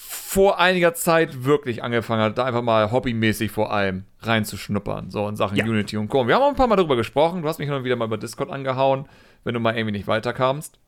vor 0.00 0.60
einiger 0.60 0.94
Zeit 0.94 1.44
wirklich 1.44 1.82
angefangen 1.82 2.22
hat, 2.22 2.38
da 2.38 2.44
einfach 2.44 2.62
mal 2.62 2.92
hobbymäßig 2.92 3.50
vor 3.50 3.72
allem 3.72 4.04
reinzuschnuppern, 4.20 5.10
so 5.10 5.28
in 5.28 5.34
Sachen 5.34 5.56
Ja. 5.56 5.64
Unity 5.64 5.96
und 5.96 6.08
Co. 6.08 6.28
Wir 6.28 6.36
haben 6.36 6.42
auch 6.42 6.48
ein 6.50 6.54
paar 6.54 6.68
Mal 6.68 6.76
darüber 6.76 6.94
gesprochen, 6.94 7.42
du 7.42 7.48
hast 7.48 7.58
mich 7.58 7.68
und 7.68 7.82
wieder 7.82 7.96
mal 7.96 8.04
über 8.04 8.16
Discord 8.16 8.48
angehauen, 8.50 9.06
wenn 9.42 9.54
du 9.54 9.60
mal 9.60 9.76
irgendwie 9.76 9.96
nicht 9.98 10.06
weiterkamst. 10.06 10.78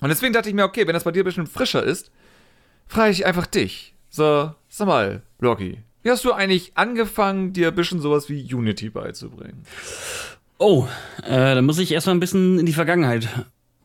Und 0.00 0.08
deswegen 0.08 0.32
dachte 0.32 0.48
ich 0.48 0.54
mir, 0.54 0.64
okay, 0.64 0.86
wenn 0.86 0.94
das 0.94 1.04
bei 1.04 1.10
dir 1.12 1.22
ein 1.22 1.26
bisschen 1.26 1.46
frischer 1.46 1.82
ist, 1.82 2.10
frage 2.86 3.10
ich 3.10 3.26
einfach 3.26 3.46
dich. 3.46 3.94
So, 4.08 4.52
sag 4.68 4.88
mal, 4.88 5.20
Loki, 5.38 5.82
wie 6.02 6.10
hast 6.10 6.24
du 6.24 6.32
eigentlich 6.32 6.72
angefangen, 6.76 7.52
dir 7.52 7.68
ein 7.68 7.74
bisschen 7.74 8.00
sowas 8.00 8.30
wie 8.30 8.42
Unity 8.54 8.88
beizubringen? 8.88 9.64
Oh, 10.56 10.86
äh, 11.24 11.54
dann 11.54 11.66
muss 11.66 11.78
ich 11.78 11.92
erstmal 11.92 12.16
ein 12.16 12.20
bisschen 12.20 12.58
in 12.58 12.64
die 12.64 12.72
Vergangenheit 12.72 13.28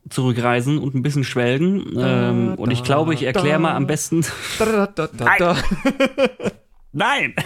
zurückreisen 0.08 0.78
und 0.78 0.94
ein 0.94 1.02
bisschen 1.02 1.24
schwelgen. 1.24 1.94
ähm, 1.98 2.54
und 2.56 2.70
ich 2.70 2.82
glaube, 2.82 3.14
ich 3.14 3.22
erkläre 3.22 3.58
mal 3.58 3.74
am 3.74 3.86
besten. 3.86 4.24
Da, 4.58 4.64
da, 4.64 4.86
da, 4.86 5.08
da, 5.08 5.36
da. 5.38 5.56
Nein! 6.92 7.34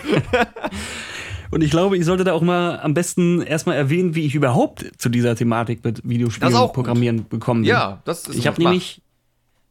Und 1.51 1.63
ich 1.63 1.71
glaube, 1.73 1.97
ich 1.99 2.05
sollte 2.05 2.23
da 2.23 2.33
auch 2.33 2.43
mal 2.43 2.79
am 2.79 2.95
besten 2.95 3.43
erstmal 3.43 3.75
erwähnen, 3.75 4.15
wie 4.15 4.25
ich 4.25 4.37
überhaupt 4.37 4.85
zu 4.99 5.09
dieser 5.09 5.35
Thematik 5.35 5.85
mit 5.85 6.09
Videospielen 6.09 6.55
und 6.55 6.73
Programmieren 6.73 7.29
gekommen 7.29 7.63
bin. 7.63 7.71
Ja, 7.71 8.01
das 8.05 8.29
ist 8.29 8.37
Ich 8.37 8.47
habe 8.47 8.63
nämlich 8.63 9.03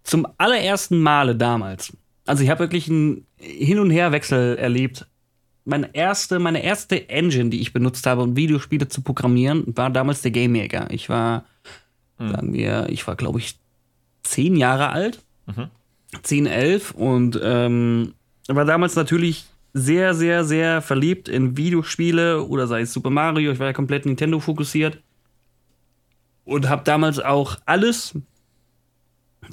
zum 0.03 0.27
allerersten 0.37 0.99
Male 0.99 1.35
damals, 1.37 1.95
also 2.25 2.43
ich 2.43 2.49
habe 2.49 2.59
wirklich 2.59 2.89
einen 2.89 3.25
Hin- 3.37 3.79
und 3.79 3.91
Herwechsel 3.91 4.57
erlebt. 4.57 5.07
Meine 5.63 5.93
erste, 5.95 6.39
meine 6.39 6.63
erste 6.63 7.09
Engine, 7.09 7.49
die 7.49 7.61
ich 7.61 7.71
benutzt 7.71 8.05
habe, 8.05 8.23
um 8.23 8.35
Videospiele 8.35 8.87
zu 8.89 9.01
programmieren, 9.01 9.63
war 9.67 9.89
damals 9.89 10.21
der 10.21 10.31
Game 10.31 10.51
Maker. 10.51 10.87
Ich 10.91 11.07
war, 11.09 11.45
sagen 12.19 12.53
wir, 12.53 12.87
ich 12.89 13.07
war, 13.07 13.15
glaube 13.15 13.39
ich, 13.39 13.57
zehn 14.23 14.55
Jahre 14.55 14.89
alt. 14.89 15.23
Zehn, 16.23 16.45
elf 16.47 16.91
und 16.91 17.39
ähm, 17.41 18.13
war 18.47 18.65
damals 18.65 18.95
natürlich 18.95 19.45
sehr, 19.73 20.15
sehr, 20.15 20.43
sehr 20.43 20.81
verliebt 20.81 21.29
in 21.29 21.55
Videospiele 21.55 22.43
oder 22.43 22.67
sei 22.67 22.81
es 22.81 22.93
Super 22.93 23.11
Mario. 23.11 23.51
Ich 23.51 23.59
war 23.59 23.67
ja 23.67 23.73
komplett 23.73 24.05
Nintendo 24.05 24.39
fokussiert 24.39 24.97
und 26.45 26.67
habe 26.67 26.83
damals 26.83 27.19
auch 27.19 27.57
alles 27.65 28.15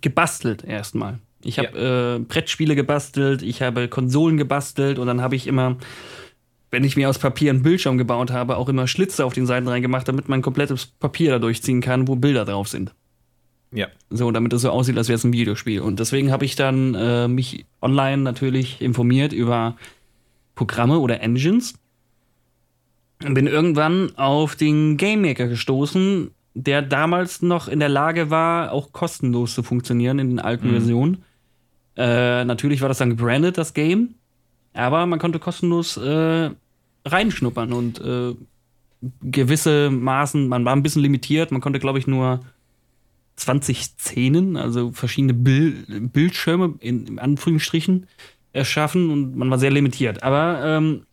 gebastelt 0.00 0.64
erstmal. 0.64 1.18
Ich 1.42 1.59
habe 1.59 2.18
äh, 2.18 2.24
Brettspiele 2.24 2.74
gebastelt, 2.74 3.42
ich 3.42 3.62
habe 3.62 3.88
Konsolen 3.88 4.37
gebastelt 4.37 4.98
und 4.98 5.07
dann 5.07 5.20
habe 5.20 5.37
ich 5.37 5.46
immer, 5.46 5.76
wenn 6.70 6.85
ich 6.85 6.96
mir 6.96 7.09
aus 7.09 7.18
Papier 7.18 7.50
einen 7.50 7.62
Bildschirm 7.62 7.98
gebaut 7.98 8.31
habe, 8.31 8.57
auch 8.57 8.68
immer 8.68 8.87
Schlitze 8.87 9.24
auf 9.24 9.33
den 9.33 9.46
Seiten 9.46 9.68
reingemacht, 9.68 10.09
damit 10.09 10.29
man 10.29 10.42
komplettes 10.42 10.87
Papier 10.87 11.31
da 11.31 11.38
durchziehen 11.38 11.81
kann, 11.81 12.09
wo 12.09 12.16
Bilder 12.16 12.44
drauf 12.44 12.68
sind. 12.68 12.94
Ja. 13.72 13.88
So, 14.11 14.31
damit 14.31 14.52
es 14.52 14.62
so 14.62 14.70
aussieht, 14.70 14.96
als 14.96 15.09
wäre 15.09 15.16
es 15.16 15.24
ein 15.24 15.33
Videospiel. 15.33 15.81
Und 15.81 16.00
deswegen 16.00 16.33
habe 16.33 16.44
ich 16.44 16.57
dann 16.57 16.94
äh, 16.94 17.29
mich 17.29 17.66
online 17.81 18.22
natürlich 18.22 18.81
informiert 18.81 19.33
über 19.33 19.76
Programme 20.55 20.98
oder 20.98 21.20
Engines. 21.20 21.74
Und 23.24 23.35
bin 23.35 23.46
irgendwann 23.46 24.16
auf 24.16 24.57
den 24.57 24.96
Game 24.96 25.22
Maker 25.22 25.48
gestoßen, 25.48 26.31
der 26.55 26.83
damals 26.83 27.42
noch 27.42 27.68
in 27.68 27.81
der 27.81 27.88
Lage 27.88 28.31
war, 28.31 28.72
auch 28.72 28.92
kostenlos 28.92 29.55
zu 29.55 29.62
funktionieren 29.62 30.18
in 30.18 30.29
den 30.29 30.38
alten 30.38 30.70
Versionen. 30.70 31.24
Äh, 31.96 32.44
natürlich 32.44 32.83
war 32.83 32.88
das 32.88 32.98
dann 32.98 33.11
gebrandet, 33.11 33.57
das 33.57 33.72
Game. 33.72 34.14
Aber 34.76 35.06
man 35.06 35.18
konnte 35.18 35.38
kostenlos 35.38 35.96
äh, 35.96 36.50
reinschnuppern 37.04 37.72
und 37.72 38.00
äh, 38.00 38.34
gewisse 39.22 39.90
Maßen, 39.90 40.48
man 40.48 40.64
war 40.64 40.74
ein 40.74 40.82
bisschen 40.82 41.02
limitiert, 41.02 41.50
man 41.50 41.60
konnte, 41.60 41.78
glaube 41.78 41.98
ich, 41.98 42.06
nur 42.06 42.40
20 43.36 43.84
Szenen, 43.84 44.56
also 44.56 44.92
verschiedene 44.92 45.34
Bil 45.34 45.84
Bildschirme 46.12 46.74
in, 46.80 47.06
in 47.06 47.18
Anführungsstrichen 47.18 48.06
erschaffen 48.52 49.10
und 49.10 49.36
man 49.36 49.50
war 49.50 49.58
sehr 49.58 49.70
limitiert. 49.70 50.22
Aber 50.22 50.62
ähm, 50.64 51.06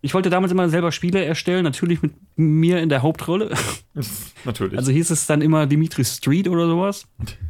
ich 0.00 0.14
wollte 0.14 0.30
damals 0.30 0.52
immer 0.52 0.68
selber 0.68 0.92
Spiele 0.92 1.24
erstellen, 1.24 1.64
natürlich 1.64 2.02
mit 2.02 2.12
mir 2.36 2.80
in 2.80 2.88
der 2.88 3.02
Hauptrolle. 3.02 3.54
Natürlich. 4.44 4.76
Also 4.76 4.92
hieß 4.92 5.10
es 5.10 5.26
dann 5.26 5.40
immer 5.40 5.66
Dimitri 5.66 6.04
Street 6.04 6.46
oder 6.46 6.66
sowas. 6.66 7.06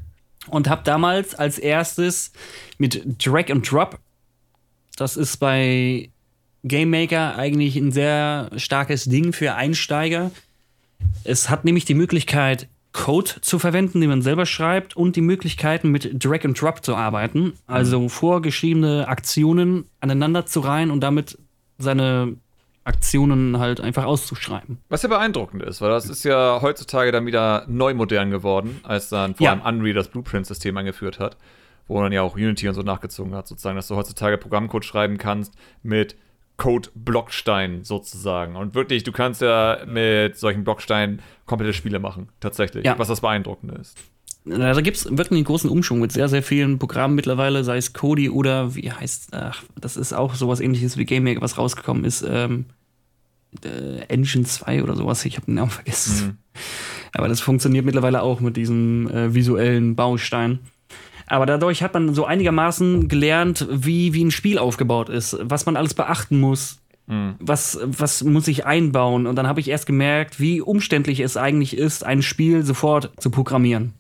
Und 0.49 0.69
habe 0.69 0.83
damals 0.85 1.35
als 1.35 1.59
erstes 1.59 2.33
mit 2.79 3.03
Drag 3.19 3.51
and 3.51 3.69
Drop, 3.69 3.99
das 4.97 5.17
ist 5.17 5.39
bei 5.39 6.11
Game 6.63 6.91
Maker 6.91 7.37
eigentlich 7.37 7.77
ein 7.77 7.93
sehr 7.93 8.51
starkes 8.57 9.05
Ding 9.05 9.33
für 9.33 9.55
Einsteiger. 9.55 10.31
Es 11.25 11.51
hat 11.51 11.65
nämlich 11.65 11.85
die 11.85 11.95
Möglichkeit, 11.95 12.69
Code 12.93 13.33
zu 13.41 13.59
verwenden, 13.59 14.01
den 14.01 14.09
man 14.09 14.23
selber 14.23 14.47
schreibt, 14.47 14.97
und 14.97 15.17
die 15.17 15.21
Möglichkeiten 15.21 15.89
mit 15.91 16.25
Drag 16.25 16.45
and 16.45 16.61
Drop 16.61 16.85
zu 16.85 16.95
arbeiten. 16.95 17.55
Also 17.67 18.09
vorgeschriebene 18.09 19.09
Aktionen 19.09 19.87
aneinander 20.01 20.47
zu 20.47 20.61
reihen 20.61 20.91
und 20.93 21.01
damit 21.01 21.37
seine 21.77 22.37
Aktionen 22.85 23.59
halt 23.59 23.81
einfach 23.81 24.05
auszuschreiben. 24.05 24.79
Was 24.91 25.03
ja 25.03 25.09
beeindruckend 25.09 25.63
ist, 25.63 25.81
weil 25.81 25.91
das 25.91 26.09
ist 26.09 26.25
ja 26.25 26.61
heutzutage 26.63 27.11
dann 27.13 27.27
wieder 27.27 27.65
neu 27.67 27.95
modern 27.95 28.31
geworden, 28.31 28.79
als 28.85 29.09
dann 29.09 29.35
vor 29.35 29.45
Ja. 29.47 29.53
allem 29.53 29.63
Unreal 29.81 29.95
das 29.95 30.09
Blueprint-System 30.09 30.77
eingeführt 30.77 31.19
hat, 31.19 31.37
wo 31.89 32.03
dann 32.03 32.13
ja 32.13 32.23
auch 32.23 32.35
Unity 32.37 32.69
und 32.69 32.75
so 32.75 32.83
nachgezogen 32.83 33.35
hat, 33.35 33.47
sozusagen, 33.47 33.77
dass 33.77 33.89
du 33.89 33.97
heutzutage 33.97 34.39
Programmcode 34.39 34.85
schreiben 34.85 35.19
kannst 35.19 35.55
mit 35.83 36.17
Code-Blockstein 36.57 37.85
sozusagen. 37.85 38.57
Und 38.57 38.75
wirklich, 38.75 39.03
du 39.03 39.13
kannst 39.13 39.41
ja 39.41 39.79
mit 39.87 40.39
solchen 40.39 40.65
Blocksteinen 40.65 41.21
komplette 41.47 41.73
Spiele 41.73 41.99
machen, 41.99 42.29
tatsächlich, 42.41 42.85
Ja. 42.85 42.99
was 42.99 43.09
das 43.09 43.21
Beeindruckende 43.21 43.75
ist. 43.81 43.97
Da 44.47 44.79
gibt 44.83 44.99
es 44.99 45.05
wirklich 45.07 45.33
einen 45.39 45.45
großen 45.45 45.71
Umschwung 45.71 46.01
mit 46.01 46.13
sehr, 46.13 46.29
sehr 46.29 46.43
vielen 46.43 46.79
Programmen 46.79 47.15
mittlerweile, 47.15 47.65
sei 47.65 47.79
es 47.79 47.95
Kodi 47.95 48.29
oder 48.29 48.75
wie 48.75 48.93
heißt, 48.93 49.33
ach, 49.33 49.63
das 49.81 49.97
ist 49.97 50.13
auch 50.13 50.35
sowas 50.35 50.61
ähnliches 50.61 50.99
wie 50.99 51.07
GameMaker, 51.07 51.41
was 51.41 51.57
rausgekommen 51.57 52.05
ist, 52.05 52.23
ähm, 52.29 52.67
äh, 53.65 54.01
Engine 54.09 54.45
2 54.45 54.83
oder 54.83 54.97
sowas, 54.97 55.25
ich 55.25 55.37
habe 55.37 55.47
den 55.47 55.55
Namen 55.55 55.71
vergessen. 55.71 56.39
Aber 57.15 57.29
das 57.29 57.41
funktioniert 57.41 57.87
mittlerweile 57.87 58.21
auch 58.23 58.41
mit 58.41 58.57
diesem 58.57 59.09
äh, 59.09 59.33
visuellen 59.35 59.97
Baustein. 59.97 60.59
Aber 61.27 61.47
dadurch 61.47 61.83
hat 61.83 61.95
man 61.95 62.15
so 62.15 62.25
einigermaßen 62.25 63.09
gelernt, 63.09 63.67
wie, 63.71 64.13
wie 64.13 64.25
ein 64.25 64.31
Spiel 64.31 64.59
aufgebaut 64.59 65.09
ist, 65.09 65.37
was 65.41 65.67
man 65.67 65.77
alles 65.77 65.95
beachten 65.95 66.39
muss, 66.39 66.81
was, 67.39 67.79
was 67.83 68.25
muss 68.25 68.49
ich 68.49 68.65
einbauen. 68.65 69.27
Und 69.27 69.37
dann 69.37 69.47
habe 69.47 69.61
ich 69.61 69.69
erst 69.69 69.87
gemerkt, 69.87 70.41
wie 70.41 70.61
umständlich 70.61 71.21
es 71.21 71.37
eigentlich 71.37 71.77
ist, 71.77 72.05
ein 72.05 72.23
Spiel 72.23 72.63
sofort 72.63 73.11
zu 73.19 73.31
programmieren. 73.31 73.93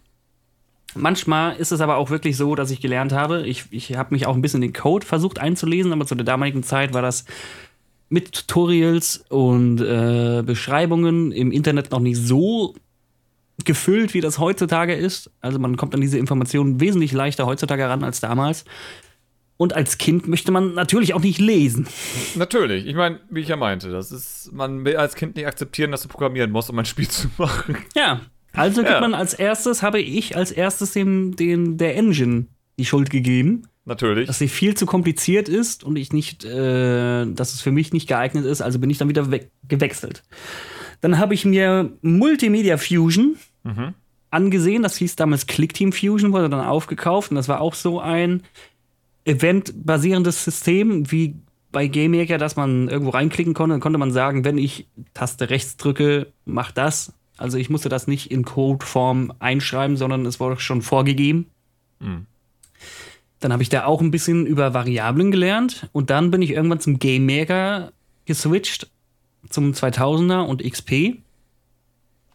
Manchmal 0.95 1.57
ist 1.57 1.73
es 1.73 1.81
aber 1.81 1.97
auch 1.97 2.11
wirklich 2.11 2.37
so, 2.37 2.55
dass 2.55 2.71
ich 2.71 2.81
gelernt 2.81 3.13
habe, 3.13 3.47
ich, 3.47 3.65
ich 3.71 3.97
habe 3.97 4.15
mich 4.15 4.27
auch 4.27 4.35
ein 4.35 4.43
bisschen 4.43 4.63
in 4.63 4.73
den 4.73 4.81
Code 4.81 5.05
versucht 5.05 5.41
einzulesen, 5.41 5.93
aber 5.93 6.07
zu 6.07 6.15
der 6.15 6.25
damaligen 6.25 6.63
Zeit 6.63 6.95
war 6.95 7.03
das 7.03 7.25
mit 8.09 8.33
Tutorials 8.33 9.25
und 9.29 9.81
äh, 9.81 10.43
Beschreibungen 10.47 11.33
im 11.33 11.51
Internet 11.51 11.91
noch 11.91 12.01
nicht 12.01 12.19
so 12.19 12.75
gefüllt, 13.64 14.14
wie 14.14 14.21
das 14.21 14.38
heutzutage 14.38 14.95
ist. 14.95 15.31
Also 15.40 15.59
man 15.59 15.77
kommt 15.77 15.95
an 15.95 16.01
diese 16.01 16.19
Informationen 16.19 16.81
wesentlich 16.81 17.12
leichter 17.12 17.47
heutzutage 17.47 17.88
ran 17.88 18.03
als 18.03 18.21
damals. 18.21 18.64
Und 19.57 19.73
als 19.73 19.99
Kind 19.99 20.27
möchte 20.27 20.51
man 20.51 20.75
natürlich 20.75 21.14
auch 21.14 21.21
nicht 21.21 21.38
lesen. 21.38 21.87
Natürlich. 22.35 22.87
Ich 22.87 22.97
meine, 22.97 23.21
wie 23.31 23.40
ich 23.40 23.49
ja 23.49 23.57
meinte, 23.57 23.90
das 23.90 24.11
ist, 24.11 24.51
man 24.53 24.85
will 24.85 24.97
als 24.97 25.14
Kind 25.14 25.37
nicht 25.37 25.47
akzeptieren, 25.47 25.93
dass 25.93 26.03
du 26.03 26.09
programmieren 26.09 26.51
musst, 26.51 26.71
um 26.71 26.79
ein 26.79 26.85
Spiel 26.85 27.09
zu 27.09 27.29
machen. 27.38 27.77
Ja. 27.95 28.23
Also 28.53 28.83
gibt 28.83 28.95
ja. 28.95 29.01
man 29.01 29.14
als 29.14 29.35
erstes, 29.35 29.83
habe 29.83 30.01
ich 30.01 30.37
als 30.37 30.53
erstes 30.53 30.93
dem, 30.93 31.35
dem 31.37 31.77
der 31.77 31.97
Engine 31.97 32.47
die 32.79 32.85
Schuld 32.85 33.11
gegeben. 33.11 33.62
Natürlich. 33.85 34.27
Dass 34.27 34.38
sie 34.38 34.49
viel 34.49 34.75
zu 34.75 34.87
kompliziert 34.87 35.49
ist 35.49 35.85
und 35.85 35.97
ich 35.97 36.12
nicht, 36.12 36.45
äh, 36.45 37.27
dass 37.27 37.53
es 37.53 37.61
für 37.61 37.71
mich 37.71 37.93
nicht 37.93 38.09
geeignet 38.09 38.47
ist, 38.47 38.62
also 38.62 38.79
bin 38.79 38.90
ich 38.90 38.99
dann 38.99 39.09
wieder 39.09 39.29
gewechselt. 39.69 40.23
Dann 41.05 41.19
habe 41.19 41.35
ich 41.35 41.45
mir 41.45 41.93
Multimedia 42.01 42.79
Fusion 42.79 43.37
mhm. 43.62 43.93
angesehen. 44.31 44.83
Das 44.83 44.97
hieß 44.97 45.17
damals 45.17 45.47
ClickTeam 45.47 45.93
Fusion, 45.93 46.33
wurde 46.33 46.49
dann 46.49 46.64
aufgekauft. 46.64 47.31
Und 47.31 47.37
das 47.37 47.47
war 47.47 47.61
auch 47.61 47.75
so 47.75 48.01
ein 48.01 48.43
eventbasierendes 49.27 50.43
System 50.43 51.12
wie 51.12 51.35
bei 51.73 51.88
GameMaker, 51.88 52.38
dass 52.38 52.57
man 52.57 52.88
irgendwo 52.88 53.11
reinklicken 53.11 53.53
konnte. 53.53 53.75
Dann 53.75 53.83
konnte 53.83 53.99
man 53.99 54.12
sagen, 54.12 54.47
wenn 54.47 54.57
ich 54.57 54.87
Taste 55.12 55.51
rechts 55.51 55.77
drücke, 55.77 56.29
mach 56.47 56.73
das. 56.73 57.12
Also 57.37 57.59
ich 57.59 57.69
musste 57.69 57.90
das 57.90 58.07
nicht 58.07 58.31
in 58.31 58.47
Codeform 58.47 59.35
einschreiben, 59.40 59.99
sondern 59.99 60.25
es 60.25 60.40
wurde 60.40 60.59
schon 60.59 60.81
vorgegeben. 60.81 61.51
Mhm. 62.01 62.25
Dann 63.40 63.53
habe 63.53 63.62
ich 63.62 63.69
da 63.69 63.85
auch 63.85 64.01
ein 64.01 64.11
bisschen 64.11 64.47
über 64.47 64.73
Variablen 64.73 65.31
gelernt 65.31 65.87
und 65.93 66.09
dann 66.09 66.31
bin 66.31 66.40
ich 66.40 66.53
irgendwann 66.53 66.81
zum 66.81 66.99
GameMaker 66.99 67.93
geswitcht 68.25 68.88
zum 69.51 69.73
2000er 69.73 70.43
und 70.43 70.63
XP, 70.63 71.19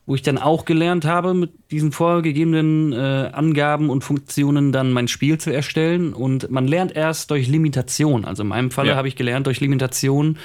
wo 0.06 0.16
ich 0.16 0.22
dann 0.22 0.38
auch 0.38 0.66
gelernt 0.66 1.06
habe, 1.06 1.34
mit 1.34 1.52
diesen 1.70 1.92
vorgegebenen 1.92 2.94
äh, 2.94 3.30
Angaben 3.32 3.90
und 3.90 4.04
Funktionen 4.04 4.72
dann 4.72 4.92
mein 4.92 5.08
Spiel 5.08 5.38
zu 5.38 5.52
erstellen. 5.52 6.14
Und 6.14 6.50
man 6.50 6.68
lernt 6.68 6.96
erst 6.96 7.30
durch 7.30 7.48
Limitation. 7.48 8.26
Also 8.26 8.42
in 8.42 8.50
meinem 8.50 8.72
Falle 8.72 8.90
ja. 8.90 8.96
habe 8.96 9.08
ich 9.08 9.16
gelernt, 9.16 9.46
durch 9.46 9.60
Limitation 9.60 10.40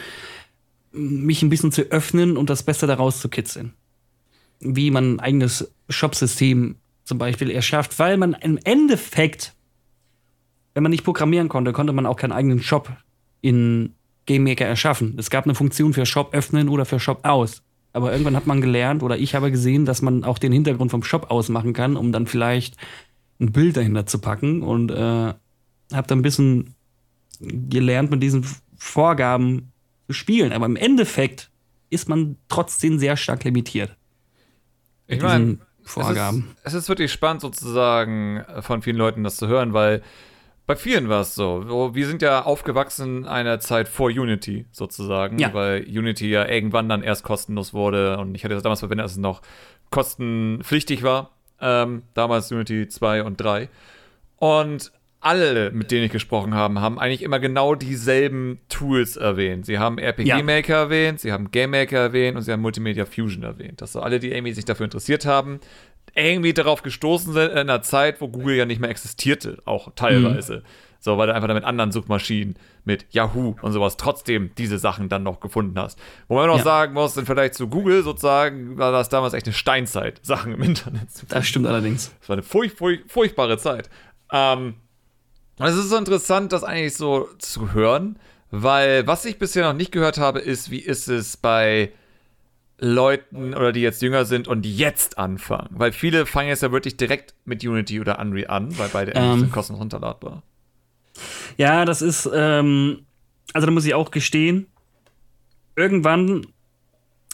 mich 0.93 1.43
ein 1.43 1.49
bisschen 1.49 1.73
zu 1.73 1.83
öffnen 1.83 2.37
und 2.37 2.51
das 2.51 2.63
Beste 2.63 2.87
daraus 2.87 3.21
zu 3.21 3.29
kitzeln. 3.29 3.73
Wie 4.61 4.91
man 4.91 5.15
ein 5.17 5.21
eigenes 5.21 5.73
Shop-System 5.89 6.77
zum 7.05 7.19
Beispiel 7.19 7.51
erschafft, 7.51 7.99
weil 7.99 8.17
man 8.17 8.35
im 8.35 8.59
Endeffekt, 8.65 9.55
wenn 10.75 10.83
man 10.83 10.91
nicht 10.91 11.05
programmieren 11.05 11.49
konnte, 11.49 11.73
konnte 11.73 11.93
man 11.93 12.07
auch 12.07 12.17
keinen 12.17 12.33
eigenen 12.33 12.63
Shop 12.63 12.91
in 13.41 13.95
Game 14.27 14.45
Maker 14.45 14.67
erschaffen. 14.67 15.15
Es 15.19 15.31
gab 15.31 15.45
eine 15.45 15.55
Funktion 15.55 15.93
für 15.93 16.07
Shop 16.07 16.35
öffnen 16.35 16.69
oder 16.69 16.85
für 16.85 17.01
Shop 17.01 17.21
aus. 17.25 17.63
Aber 17.93 18.11
irgendwann 18.11 18.37
hat 18.37 18.47
man 18.47 18.61
gelernt 18.61 19.03
oder 19.03 19.19
ich 19.19 19.35
habe 19.35 19.51
gesehen, 19.51 19.85
dass 19.85 20.03
man 20.03 20.25
auch 20.25 20.39
den 20.39 20.53
Hintergrund 20.53 20.91
vom 20.91 21.05
Shop 21.05 21.31
ausmachen 21.31 21.73
kann, 21.73 21.97
um 21.97 22.11
dann 22.11 22.27
vielleicht 22.27 22.77
ein 23.41 23.53
Bild 23.53 23.77
dahinter 23.77 24.07
zu 24.07 24.19
packen 24.19 24.63
und 24.63 24.91
äh, 24.91 24.95
habe 24.95 26.07
dann 26.07 26.19
ein 26.19 26.23
bisschen 26.23 26.75
gelernt, 27.41 28.11
mit 28.11 28.23
diesen 28.23 28.45
Vorgaben 28.77 29.73
zu 30.07 30.13
spielen. 30.13 30.53
Aber 30.53 30.67
im 30.67 30.77
Endeffekt 30.77 31.51
ist 31.91 32.09
man 32.09 32.37
trotzdem 32.49 32.99
sehr 32.99 33.17
stark 33.17 33.45
limitiert. 33.45 33.97
Ich 35.07 35.23
meine, 35.23 35.59
Vorgaben. 35.85 36.49
Es 36.65 36.73
ist, 36.73 36.79
es 36.79 36.83
ist 36.85 36.89
wirklich 36.89 37.13
spannend 37.13 37.43
sozusagen 37.43 38.43
von 38.61 38.83
vielen 38.83 38.97
Leuten 38.97 39.23
das 39.23 39.37
zu 39.37 39.49
hören, 39.49 39.73
weil 39.75 40.03
bei 40.67 40.77
vielen 40.77 41.09
war 41.09 41.21
es 41.21 41.35
so. 41.35 41.95
Wir 41.95 42.07
sind 42.07 42.23
ja 42.23 42.43
aufgewachsen 42.43 43.19
in 43.19 43.25
einer 43.27 43.61
Zeit 43.61 43.89
vor 43.89 44.09
Unity 44.09 44.65
sozusagen, 44.73 45.39
ja. 45.39 45.53
weil 45.53 45.85
Unity 45.87 46.31
ja 46.31 46.49
irgendwann 46.49 46.89
dann 46.89 47.03
erst 47.03 47.23
kostenlos 47.23 47.75
wurde 47.75 48.19
und 48.19 48.35
ich 48.35 48.45
hatte 48.45 48.55
das 48.55 48.63
damals 48.63 48.81
verwendet, 48.81 49.05
als 49.05 49.13
es 49.13 49.19
noch 49.19 49.43
kostenpflichtig 49.91 51.03
war. 51.03 51.33
Ähm, 51.61 52.03
damals 52.15 52.51
Unity 52.51 52.89
2 52.89 53.23
und 53.25 53.41
3. 53.41 53.69
Und 54.37 54.93
alle, 55.21 55.71
mit 55.71 55.91
denen 55.91 56.05
ich 56.05 56.13
gesprochen 56.13 56.55
habe, 56.55 56.81
haben 56.81 56.99
eigentlich 56.99 57.23
immer 57.23 57.41
genau 57.41 57.75
dieselben 57.75 58.59
Tools 58.69 59.17
erwähnt. 59.17 59.65
Sie 59.65 59.79
haben 59.79 59.97
RPG 59.99 60.43
Maker 60.43 60.75
ja. 60.75 60.83
erwähnt, 60.83 61.21
sie 61.21 61.33
haben 61.33 61.51
Game 61.51 61.71
Maker 61.71 61.99
erwähnt 61.99 62.37
und 62.37 62.43
sie 62.43 62.53
haben 62.53 62.61
Multimedia 62.61 63.07
Fusion 63.07 63.43
erwähnt. 63.43 63.81
Das 63.81 63.93
so 63.93 64.01
alle, 64.01 64.21
die 64.21 64.33
irgendwie 64.33 64.53
sich 64.53 64.67
dafür 64.67 64.85
interessiert 64.85 65.25
haben, 65.25 65.61
irgendwie 66.15 66.53
darauf 66.53 66.83
gestoßen 66.83 67.33
sind 67.33 67.51
in 67.53 67.59
einer 67.59 67.83
Zeit, 67.83 68.21
wo 68.21 68.29
Google 68.29 68.57
ja 68.57 68.67
nicht 68.67 68.81
mehr 68.81 68.91
existierte, 68.91 69.59
auch 69.65 69.93
teilweise. 69.95 70.59
Mhm. 70.59 70.63
So, 71.01 71.19
weil 71.19 71.27
du 71.27 71.35
einfach 71.35 71.53
mit 71.53 71.65
anderen 71.65 71.93
Suchmaschinen, 71.93 72.57
mit 72.85 73.05
Yahoo 73.11 73.57
und 73.61 73.73
sowas 73.73 73.99
trotzdem 73.99 74.53
diese 74.57 74.79
Sachen 74.79 75.11
dann 75.11 75.23
noch 75.23 75.41
gefunden 75.41 75.79
hast. 75.79 75.99
Wo 76.29 76.37
man 76.37 76.47
noch 76.47 76.57
ja. 76.57 76.65
sagen 76.65 76.95
muss, 76.95 77.13
dann 77.13 77.27
vielleicht 77.27 77.55
zu 77.55 77.69
Google 77.69 78.03
sozusagen, 78.03 78.79
war 78.79 78.91
das 78.91 79.11
damals 79.11 79.35
echt 79.35 79.45
eine 79.47 79.53
Steinzeit, 79.53 80.21
Sachen 80.23 80.55
im 80.55 80.63
Internet 80.63 81.11
zu 81.11 81.21
finden. 81.21 81.35
Das 81.35 81.47
stimmt 81.47 81.67
allerdings. 81.67 82.15
Das 82.21 82.29
war 82.31 82.35
eine 82.35 82.43
furch 82.43 82.73
furch 82.73 83.01
furchtbare 83.07 83.59
Zeit. 83.59 83.91
Ähm, 84.33 84.77
es 85.59 85.77
ist 85.77 85.91
so 85.91 85.97
interessant, 85.99 86.53
das 86.53 86.65
eigentlich 86.65 86.97
so 86.97 87.29
zu 87.39 87.75
hören, 87.75 88.19
weil 88.51 89.07
was 89.07 89.27
ich 89.27 89.39
bisher 89.39 89.67
noch 89.67 89.77
nicht 89.77 89.93
gehört 89.93 90.17
habe, 90.17 90.39
ist, 90.39 90.71
wie 90.71 90.81
ist 90.81 91.09
es 91.09 91.37
bei 91.37 91.93
Leuten 92.79 93.55
oder 93.55 93.73
die 93.73 93.81
jetzt 93.81 94.03
jünger 94.03 94.25
sind 94.25 94.49
und 94.49 94.67
jetzt 94.67 95.19
anfangen. 95.19 95.69
Weil 95.71 95.93
viele 95.93 96.27
fangen 96.27 96.49
jetzt 96.49 96.63
ja 96.63 96.73
wirklich 96.73 96.97
direkt 96.97 97.35
mit 97.45 97.65
Unity 97.65 98.01
oder 98.01 98.19
Unreal 98.19 98.51
an, 98.51 98.77
weil 98.79 98.89
beide 98.89 99.13
ähm, 99.13 99.41
sind 99.41 99.53
kostenlos 99.53 99.81
runterladbar. 99.81 100.43
Ja, 101.57 101.85
das 101.85 102.03
ist, 102.03 102.29
ähm, 102.35 103.07
also 103.53 103.67
da 103.67 103.73
muss 103.73 103.85
ich 103.85 103.95
auch 103.95 104.11
gestehen, 104.11 104.67
irgendwann 105.77 106.47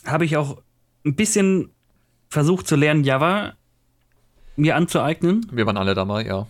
habe 0.05 0.24
ich 0.24 0.37
auch 0.37 0.62
ein 1.05 1.14
bisschen 1.14 1.70
versucht 2.29 2.66
zu 2.68 2.76
lernen, 2.76 3.05
Java 3.05 3.55
mir 4.57 4.76
anzueignen. 4.76 5.46
Wir 5.50 5.66
waren 5.66 5.79
alle 5.79 5.94
dabei, 5.94 6.26
ja. 6.26 6.46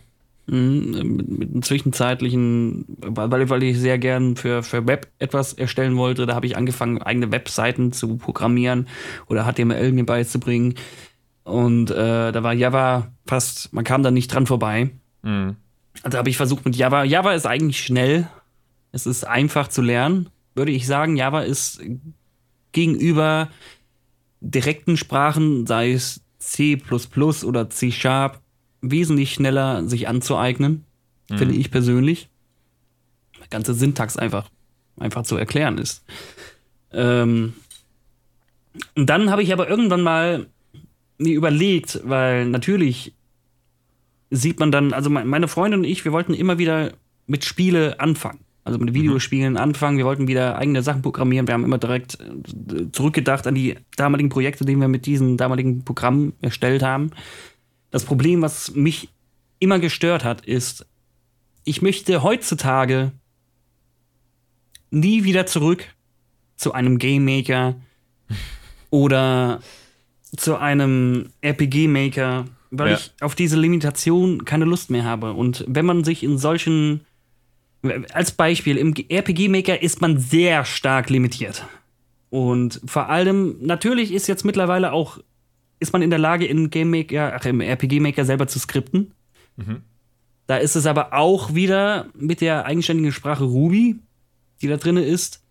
Mhm, 0.53 1.17
mit 1.39 1.51
einem 1.51 1.63
zwischenzeitlichen, 1.63 2.85
weil, 2.99 3.49
weil 3.49 3.63
ich 3.63 3.79
sehr 3.79 3.99
gern 3.99 4.35
für, 4.35 4.65
für 4.65 4.85
Web 4.89 5.07
etwas 5.21 5.53
erstellen 5.53 5.97
wollte, 5.97 6.27
da 6.27 6.35
habe 6.35 6.47
ich 6.47 6.57
angefangen, 6.57 7.01
eigene 7.01 7.31
Webseiten 7.31 7.93
zu 7.93 8.17
programmieren 8.17 8.89
oder 9.29 9.45
HTML 9.45 9.93
mir 9.93 10.05
beizubringen. 10.05 10.75
Und 11.45 11.93
äh, 11.93 12.33
da 12.33 12.43
war 12.43 12.53
Java 12.53 13.13
fast, 13.27 13.73
man 13.73 13.85
kam 13.85 14.03
da 14.03 14.11
nicht 14.11 14.35
dran 14.35 14.49
vorbei. 14.49 14.91
Mhm. 15.23 15.55
Also 16.03 16.19
habe 16.19 16.31
ich 16.31 16.37
versucht 16.37 16.65
mit 16.65 16.75
Java. 16.75 17.05
Java 17.05 17.33
ist 17.33 17.47
eigentlich 17.47 17.85
schnell. 17.85 18.29
Es 18.91 19.07
ist 19.07 19.25
einfach 19.25 19.69
zu 19.69 19.83
lernen, 19.83 20.31
würde 20.57 20.73
ich 20.73 20.85
sagen. 20.85 21.15
Java 21.15 21.43
ist 21.43 21.81
gegenüber 22.73 23.51
direkten 24.41 24.97
Sprachen, 24.97 25.65
sei 25.69 25.93
es 25.93 26.23
C 26.41 26.83
oder 27.45 27.71
C 27.71 27.93
Sharp, 27.93 28.41
wesentlich 28.81 29.33
schneller 29.33 29.87
sich 29.89 30.09
anzueignen, 30.09 30.85
mhm. 31.31 31.39
finde 31.39 31.55
ich 31.55 31.71
persönlich. 31.71 32.29
Die 33.45 33.51
ganze 33.51 33.75
Syntax 33.75 34.17
einfach, 34.17 34.49
einfach 34.99 35.23
zu 35.23 35.37
erklären 35.37 35.79
ist. 35.79 36.05
Ähm, 36.93 37.55
und 38.97 39.07
dann 39.07 39.31
habe 39.31 39.43
ich 39.43 39.53
aber 39.53 39.69
irgendwann 39.69 40.03
mal 40.03 40.47
mir 41.19 41.35
überlegt, 41.35 42.01
weil 42.05 42.47
natürlich 42.47 43.13
sieht 44.31 44.61
man 44.61 44.71
dann, 44.71 44.93
also 44.93 45.11
meine 45.11 45.49
Freundin 45.49 45.81
und 45.81 45.87
ich, 45.87 46.05
wir 46.05 46.13
wollten 46.13 46.35
immer 46.35 46.59
wieder 46.59 46.93
mit 47.27 47.45
Spiele 47.45 47.99
anfangen. 48.01 48.41
Also 48.63 48.79
mit 48.79 48.93
Videospielen 48.93 49.55
mhm. 49.55 49.59
anfangen. 49.59 49.97
Wir 49.97 50.05
wollten 50.05 50.29
wieder 50.29 50.57
eigene 50.57 50.83
Sachen 50.83 51.03
programmieren. 51.03 51.47
Wir 51.47 51.55
haben 51.55 51.65
immer 51.65 51.79
direkt 51.79 52.19
äh, 52.21 52.93
zurückgedacht 52.93 53.47
an 53.47 53.55
die 53.55 53.77
damaligen 53.97 54.29
Projekte, 54.29 54.65
die 54.65 54.77
wir 54.77 54.87
mit 54.87 55.07
diesen 55.07 55.37
damaligen 55.37 55.85
Programmen 55.85 56.35
erstellt 56.43 56.83
haben. 56.83 57.11
Das 57.91 58.05
Problem, 58.05 58.43
was 58.43 58.75
mich 58.75 59.09
immer 59.59 59.79
gestört 59.79 60.25
hat, 60.25 60.47
ist, 60.47 60.87
ich 61.65 61.83
möchte 61.83 62.23
heutzutage 62.23 63.13
nie 64.91 65.25
wieder 65.25 65.47
zurück 65.47 65.85
zu 66.57 66.73
einem 66.73 66.99
Game 66.99 67.25
Maker 67.25 67.75
oder 68.91 69.61
zu 70.37 70.57
einem 70.57 71.31
RPG 71.41 71.89
Maker, 71.89 72.47
weil 72.71 72.93
ja. 72.93 72.97
ich 72.97 73.13
auf 73.21 73.35
diese 73.35 73.57
Limitation 73.57 74.45
keine 74.45 74.65
Lust 74.65 74.91
mehr 74.91 75.05
habe. 75.05 75.33
Und 75.33 75.65
wenn 75.67 75.87
man 75.87 76.05
sich 76.05 76.23
in 76.23 76.39
solchen, 76.39 77.05
als 78.13 78.33
Beispiel, 78.33 78.77
im 78.77 78.95
RPG 78.95 79.49
Maker 79.49 79.83
ist 79.83 80.01
man 80.01 80.19
sehr 80.19 80.65
stark 80.65 81.11
limitiert. 81.11 81.67
Und 82.31 82.81
vor 82.85 83.09
allem, 83.09 83.57
natürlich 83.61 84.13
ist 84.13 84.29
jetzt 84.29 84.45
mittlerweile 84.45 84.93
auch 84.93 85.19
ist 85.81 85.93
man 85.93 86.03
in 86.03 86.11
der 86.11 86.19
Lage, 86.19 86.47
in 86.47 86.71
Game 86.71 86.91
Maker, 86.91 87.33
ach, 87.35 87.45
im 87.47 87.61
RPG 87.61 88.01
Maker 88.01 88.25
selber 88.25 88.47
zu 88.47 88.59
skripten. 88.59 89.13
Mhm. 89.57 89.83
Da 90.47 90.57
ist 90.57 90.77
es 90.77 90.87
aber 90.87 91.15
auch 91.15 91.55
wieder 91.55 92.07
mit 92.15 92.41
der 92.41 92.67
eigenständigen 92.67 93.13
Sprache 93.13 93.45
Ruby, 93.45 93.97
die 94.61 94.69
da 94.69 94.77
drin 94.77 94.97
ist. 94.97 95.43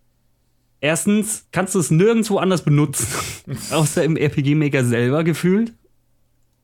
Erstens 0.81 1.47
kannst 1.51 1.75
du 1.75 1.79
es 1.79 1.91
nirgendwo 1.91 2.37
anders 2.37 2.63
benutzen, 2.63 3.07
außer 3.71 4.03
im 4.03 4.15
RPG 4.15 4.55
Maker 4.55 4.85
selber 4.85 5.23
gefühlt. 5.23 5.73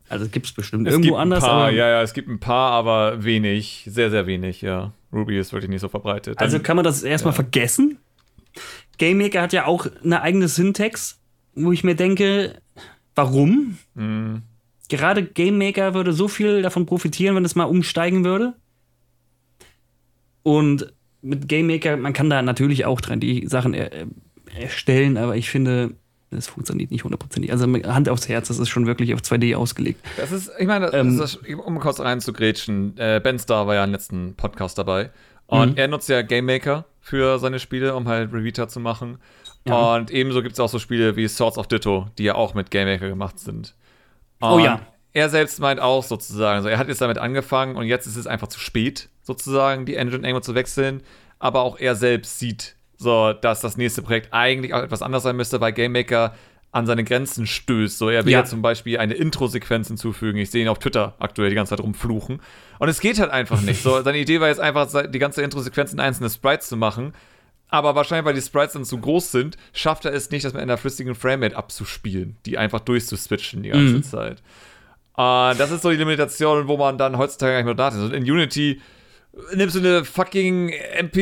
Also 0.08 0.28
gibt 0.28 0.46
es 0.46 0.52
bestimmt 0.52 0.88
Es 0.88 0.94
irgendwo 0.94 1.12
gibt 1.12 1.18
ein 1.18 1.22
anders, 1.22 1.44
paar, 1.44 1.52
aber 1.52 1.72
ja, 1.72 1.90
ja, 1.90 2.02
es 2.02 2.14
gibt 2.14 2.30
ein 2.30 2.40
paar, 2.40 2.72
aber 2.72 3.24
wenig, 3.24 3.88
sehr, 3.90 4.12
sehr 4.12 4.28
wenig, 4.28 4.62
ja. 4.62 4.94
Ruby 5.12 5.40
ist 5.40 5.52
wirklich 5.52 5.70
nicht 5.70 5.82
so 5.82 5.90
verbreitet. 5.90 6.38
also 6.38 6.60
kann 6.60 6.76
man 6.76 6.84
das 6.86 7.04
erstmal 7.04 7.34
vergessen. 7.34 7.98
GameMaker 8.98 9.42
hat 9.42 9.54
ja 9.54 9.66
auch 9.66 9.88
eine 10.04 10.22
eigene 10.22 10.48
Syntax, 10.48 11.20
wo 11.56 11.72
ich 11.72 11.84
mir 11.84 11.96
denke, 11.96 12.62
warum? 13.16 13.78
Mhm. 13.96 14.42
Gerade 14.90 15.24
GameMaker 15.24 15.94
würde 15.96 16.14
so 16.14 16.28
viel 16.28 16.62
davon 16.62 16.86
profitieren, 16.86 17.36
wenn 17.36 17.46
es 17.46 17.56
mal 17.56 17.64
umsteigen 17.64 18.24
würde. 18.24 18.54
Und 20.44 20.94
mit 21.22 21.48
GameMaker, 21.48 21.98
man 21.98 22.14
kann 22.14 22.30
da 22.30 22.42
natürlich 22.42 22.86
auch 22.86 23.02
dran 23.02 23.20
die 23.20 23.48
Sachen 23.48 23.74
er, 23.74 23.90
erstellen, 24.56 25.18
aber 25.18 25.36
ich 25.36 25.50
finde, 25.50 25.92
das 26.30 26.48
funktioniert 26.48 26.92
nicht 26.92 27.04
hundertprozentig. 27.04 27.52
Also 27.52 27.66
Hand 27.66 28.10
aufs 28.10 28.30
Herz, 28.30 28.48
das 28.50 28.60
ist 28.60 28.70
schon 28.70 28.86
wirklich 28.86 29.14
auf 29.14 29.22
2D 29.22 29.56
ausgelegt. 29.56 30.02
Das 30.18 30.32
ist, 30.32 30.52
ich 30.60 30.68
meine, 30.68 30.94
Ähm, 30.94 31.20
ist, 31.20 31.40
um 31.66 31.80
kurz 31.80 32.00
reinzugrätschen, 32.00 32.96
äh, 32.98 33.20
Ben 33.24 33.40
Star 33.40 33.66
war 33.68 33.76
ja 33.76 33.84
im 33.84 33.92
letzten 33.92 34.36
Podcast 34.36 34.78
dabei. 34.78 35.10
Und 35.48 35.72
Mhm. 35.72 35.78
er 35.78 35.88
nutzt 35.88 36.10
ja 36.10 36.22
Game 36.22 36.46
Maker 36.46 36.86
für 37.02 37.40
seine 37.40 37.60
Spiele, 37.60 37.96
um 37.96 38.08
halt 38.08 38.32
Revita 38.34 38.68
zu 38.68 38.80
machen. 38.80 39.18
Ja. 39.68 39.96
Und 39.96 40.12
ebenso 40.12 40.42
gibt 40.42 40.54
es 40.54 40.60
auch 40.60 40.70
so 40.70 40.80
Spiele 40.80 41.16
wie 41.16 41.28
Swords 41.28 41.58
of 41.58 41.68
Ditto, 41.68 42.08
die 42.18 42.24
ja 42.24 42.36
auch 42.36 42.54
mit 42.54 42.72
Game 42.72 42.88
Maker 42.88 43.10
gemacht 43.10 43.40
sind. 43.40 43.76
Oh 44.42 44.56
Und 44.56 44.64
ja. 44.64 44.82
Er 45.14 45.30
selbst 45.30 45.62
meint 45.62 45.80
auch 45.80 46.04
sozusagen, 46.04 46.58
also 46.58 46.68
er 46.68 46.78
hat 46.78 46.90
jetzt 46.90 47.00
damit 47.00 47.18
angefangen 47.20 47.78
und 47.78 47.86
jetzt 47.86 48.06
ist 48.06 48.18
es 48.18 48.28
einfach 48.28 48.48
zu 48.50 48.60
spät, 48.60 49.08
sozusagen, 49.22 49.86
die 49.86 49.96
Engine 49.96 50.28
irgendwo 50.28 50.42
zu 50.42 50.56
wechseln. 50.56 51.04
Aber 51.40 51.62
auch 51.62 51.80
er 51.80 51.96
selbst 51.96 52.38
sieht, 52.38 52.76
so, 52.98 53.32
dass 53.32 53.62
das 53.62 53.78
nächste 53.78 54.02
Projekt 54.02 54.34
eigentlich 54.34 54.74
auch 54.74 54.84
etwas 54.84 55.02
anders 55.02 55.24
sein 55.24 55.38
müsste, 55.38 55.62
weil 55.62 55.72
Game 55.72 55.94
Maker 55.94 56.36
an 56.74 56.86
seine 56.86 57.06
Grenzen 57.06 57.48
stößt. 57.48 57.98
So, 57.98 58.10
er 58.10 58.26
will 58.26 58.34
Ja. 58.34 58.40
ja 58.40 58.46
zum 58.46 58.62
Beispiel 58.62 58.98
eine 58.98 59.14
Intro-Sequenz 59.14 59.88
hinzufügen. 59.88 60.38
Ich 60.38 60.52
sehe 60.52 60.62
ihn 60.62 60.68
auf 60.68 60.80
Twitter 60.80 61.16
aktuell 61.20 61.50
die 61.50 61.56
ganze 61.56 61.70
Zeit 61.70 61.80
rumfluchen. 61.80 62.42
Und 62.80 62.90
es 62.90 63.00
geht 63.00 63.18
halt 63.18 63.32
einfach 63.32 63.62
nicht. 63.62 63.82
So, 63.82 64.02
seine 64.02 64.18
Idee 64.18 64.42
war 64.42 64.50
jetzt 64.50 64.60
einfach, 64.60 64.90
die 65.10 65.20
ganze 65.20 65.42
Intro-Sequenz 65.42 65.94
in 65.94 66.02
einzelne 66.02 66.30
Sprites 66.30 66.68
zu 66.68 66.76
machen. 66.76 67.14
Aber 67.70 67.96
wahrscheinlich, 67.96 68.26
weil 68.26 68.36
die 68.36 68.42
Sprites 68.42 68.74
dann 68.74 68.86
zu 68.86 68.98
groß 69.00 69.32
sind, 69.32 69.58
schafft 69.74 70.06
er 70.06 70.14
es 70.14 70.30
nicht, 70.30 70.46
das 70.46 70.54
mit 70.54 70.62
einer 70.62 70.78
flüssigen 70.78 71.16
Framerate 71.16 71.56
abzuspielen, 71.58 72.38
die 72.46 72.58
einfach 72.58 72.80
durchzuswitchen 72.80 73.64
die 73.64 73.70
ganze 73.70 73.96
Mhm. 73.96 74.04
Zeit. 74.04 74.38
Äh, 75.18 75.56
das 75.58 75.72
ist 75.72 75.82
so 75.82 75.90
die 75.90 75.96
Limitation, 75.98 76.68
wo 76.68 76.78
man 76.78 76.98
dann 76.98 77.18
heutzutage 77.18 77.52
gar 77.54 77.58
nicht 77.60 77.66
mehr 77.66 77.76
nachdenkt. 77.76 78.06
Und 78.06 78.14
in 78.14 78.24
Unity 78.32 78.82
nimmst 79.56 79.76
du 79.76 79.80
eine 79.80 80.06
fucking 80.06 80.72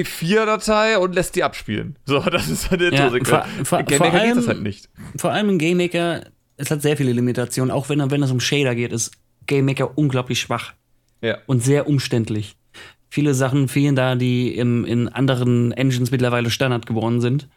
MP4-Datei 0.08 0.98
und 0.98 1.16
lässt 1.16 1.36
die 1.36 1.44
abspielen. 1.44 1.96
So, 2.06 2.20
das 2.20 2.50
ist 2.50 2.72
eine 2.72 2.86
Ja, 2.86 2.90
Intro-Sequenz. 3.08 3.30
vor- 3.30 3.46
vor- 3.66 3.80
In 3.80 3.86
Game 3.86 4.00
Maker 4.00 4.12
geht 4.20 4.30
das 4.32 4.38
allem- 4.38 4.48
halt 4.48 4.62
nicht. 4.64 4.90
Vor 5.18 5.32
allem 5.32 5.50
in 5.50 5.58
GameMaker, 5.60 6.24
es 6.58 6.72
hat 6.72 6.82
sehr 6.82 6.98
viele 6.98 7.12
Limitationen. 7.14 7.72
Auch 7.72 7.90
wenn, 7.90 8.12
wenn 8.12 8.24
es 8.24 8.32
um 8.32 8.40
Shader 8.40 8.76
geht, 8.76 8.92
ist 8.92 9.12
GameMaker 9.48 9.98
unglaublich 9.98 10.40
schwach 10.40 10.74
Ja. 11.22 11.38
und 11.48 11.64
sehr 11.64 11.88
umständlich. 11.88 12.56
Viele 13.14 13.36
Sachen 13.36 13.68
fehlen 13.68 13.96
da, 13.96 14.16
die 14.16 14.56
im, 14.58 14.86
in 14.86 15.08
anderen 15.08 15.72
Engines 15.72 16.10
mittlerweile 16.10 16.50
Standard 16.50 16.88
geworden 16.88 17.22
sind. 17.22 17.48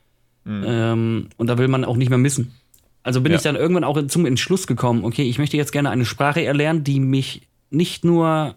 Ähm, 0.46 1.28
und 1.38 1.46
da 1.46 1.56
will 1.56 1.66
man 1.68 1.82
auch 1.86 1.96
nicht 1.96 2.10
mehr 2.10 2.18
missen. 2.18 2.52
Also 3.02 3.22
bin 3.22 3.32
Ja. 3.32 3.36
ich 3.38 3.42
dann 3.42 3.56
irgendwann 3.56 3.82
auch 3.82 4.00
zum 4.06 4.26
Entschluss 4.26 4.66
gekommen, 4.66 5.02
okay, 5.02 5.22
ich 5.22 5.38
möchte 5.38 5.56
jetzt 5.56 5.72
gerne 5.72 5.88
eine 5.88 6.04
Sprache 6.04 6.44
erlernen, 6.44 6.84
die 6.84 7.00
mich 7.00 7.40
nicht 7.70 8.04
nur 8.04 8.54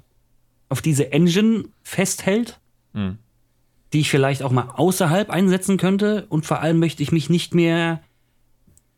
auf 0.68 0.82
diese 0.82 1.14
Engine 1.14 1.64
festhält, 1.84 2.60
Mhm. 2.94 3.18
die 3.94 4.02
ich 4.02 4.10
vielleicht 4.10 4.44
auch 4.44 4.52
mal 4.52 4.68
außerhalb 4.76 5.30
einsetzen 5.30 5.78
könnte. 5.78 6.26
Und 6.28 6.46
vor 6.46 6.60
allem 6.60 6.80
möchte 6.80 7.02
ich 7.02 7.14
mich 7.14 7.30
nicht 7.30 7.56
mehr 7.56 8.02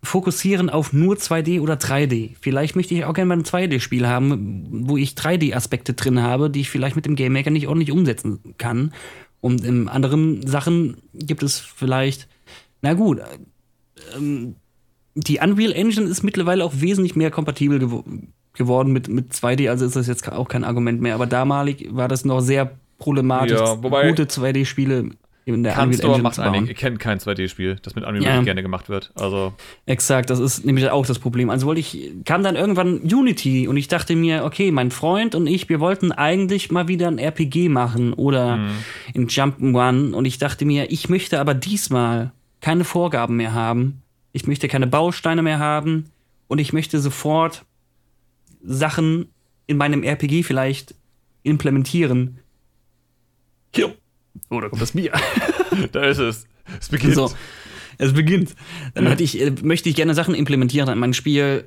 fokussieren 0.03 0.69
auf 0.69 0.93
nur 0.93 1.15
2D 1.15 1.61
oder 1.61 1.75
3D. 1.75 2.31
Vielleicht 2.41 2.75
möchte 2.75 2.93
ich 2.95 3.05
auch 3.05 3.13
gerne 3.13 3.27
mal 3.29 3.37
ein 3.37 3.43
2D-Spiel 3.43 4.07
haben, 4.07 4.67
wo 4.87 4.97
ich 4.97 5.11
3D-Aspekte 5.11 5.93
drin 5.93 6.21
habe, 6.21 6.49
die 6.49 6.61
ich 6.61 6.69
vielleicht 6.69 6.95
mit 6.95 7.05
dem 7.05 7.15
Game 7.15 7.33
Maker 7.33 7.51
nicht 7.51 7.67
ordentlich 7.67 7.91
umsetzen 7.91 8.39
kann. 8.57 8.93
Und 9.41 9.63
in 9.63 9.87
anderen 9.87 10.45
Sachen 10.47 10.97
gibt 11.13 11.43
es 11.43 11.59
vielleicht, 11.59 12.27
na 12.81 12.93
gut, 12.93 13.19
ähm, 14.17 14.55
die 15.13 15.39
Unreal 15.39 15.73
Engine 15.73 16.07
ist 16.07 16.23
mittlerweile 16.23 16.63
auch 16.65 16.73
wesentlich 16.75 17.15
mehr 17.15 17.31
kompatibel 17.31 17.79
gewo 17.79 18.03
geworden 18.53 18.91
mit, 18.91 19.07
mit 19.07 19.31
2D, 19.33 19.69
also 19.69 19.85
ist 19.85 19.95
das 19.95 20.07
jetzt 20.07 20.29
auch 20.29 20.47
kein 20.49 20.63
Argument 20.65 20.99
mehr. 20.99 21.15
Aber 21.15 21.25
damalig 21.25 21.87
war 21.91 22.07
das 22.09 22.25
noch 22.25 22.41
sehr 22.41 22.71
problematisch, 22.97 23.57
Ja, 23.59 23.81
wobei- 23.81 24.09
gute 24.09 24.25
2D-Spiele 24.25 25.11
in 25.45 25.63
der 25.63 25.73
Kannst 25.73 26.03
du, 26.03 26.07
Unreal 26.07 26.25
aber 26.25 26.45
Engine 26.45 26.61
macht. 26.61 26.69
Ich 26.71 26.77
kenne 26.77 26.97
kein 26.97 27.19
2D-Spiel, 27.19 27.77
das 27.81 27.95
mit 27.95 28.05
Unreal 28.05 28.23
Ja. 28.23 28.41
gerne 28.41 28.61
gemacht 28.61 28.89
wird. 28.89 29.11
Also, 29.15 29.53
Exakt, 29.85 30.29
das 30.29 30.39
ist 30.39 30.65
nämlich 30.65 30.89
auch 30.89 31.05
das 31.05 31.19
Problem. 31.19 31.49
Also 31.49 31.65
wollte 31.65 31.79
ich, 31.79 32.11
kam 32.25 32.43
dann 32.43 32.55
irgendwann 32.55 32.99
Unity 32.99 33.67
und 33.67 33.77
ich 33.77 33.87
dachte 33.87 34.15
mir, 34.15 34.43
okay, 34.45 34.71
mein 34.71 34.91
Freund 34.91 35.33
und 35.33 35.47
ich, 35.47 35.67
wir 35.67 35.79
wollten 35.79 36.11
eigentlich 36.11 36.71
mal 36.71 36.87
wieder 36.87 37.07
ein 37.07 37.17
RPG 37.17 37.69
machen 37.69 38.13
oder 38.13 38.59
in 39.13 39.27
Jump'n'Run 39.27 40.13
und 40.13 40.25
ich 40.25 40.37
dachte 40.37 40.65
mir, 40.65 40.91
ich 40.91 41.09
möchte 41.09 41.39
aber 41.39 41.53
diesmal 41.53 42.31
keine 42.59 42.83
Vorgaben 42.83 43.37
mehr 43.37 43.53
haben. 43.53 44.03
Ich 44.33 44.47
möchte 44.47 44.67
keine 44.67 44.87
Bausteine 44.87 45.41
mehr 45.41 45.59
haben 45.59 46.05
und 46.47 46.59
ich 46.59 46.71
möchte 46.71 46.99
sofort 46.99 47.65
Sachen 48.63 49.27
in 49.67 49.77
meinem 49.77 50.03
RPG 50.03 50.43
vielleicht 50.43 50.93
implementieren. 51.43 52.37
Ja. 53.75 53.87
Oh, 54.49 54.59
da 54.59 54.69
kommt 54.69 54.81
das 54.81 54.91
Bier. 54.91 55.11
da 55.91 56.03
ist 56.03 56.19
es. 56.19 56.45
Es 56.79 56.89
beginnt. 56.89 57.15
So, 57.15 57.31
es 57.97 58.13
beginnt. 58.13 58.55
Dann 58.93 59.07
hätte 59.07 59.23
ich, 59.23 59.39
äh, 59.39 59.51
möchte 59.63 59.89
ich 59.89 59.95
gerne 59.95 60.13
Sachen 60.13 60.35
implementieren 60.35 60.89
in 60.89 60.99
mein 60.99 61.13
Spiel, 61.13 61.65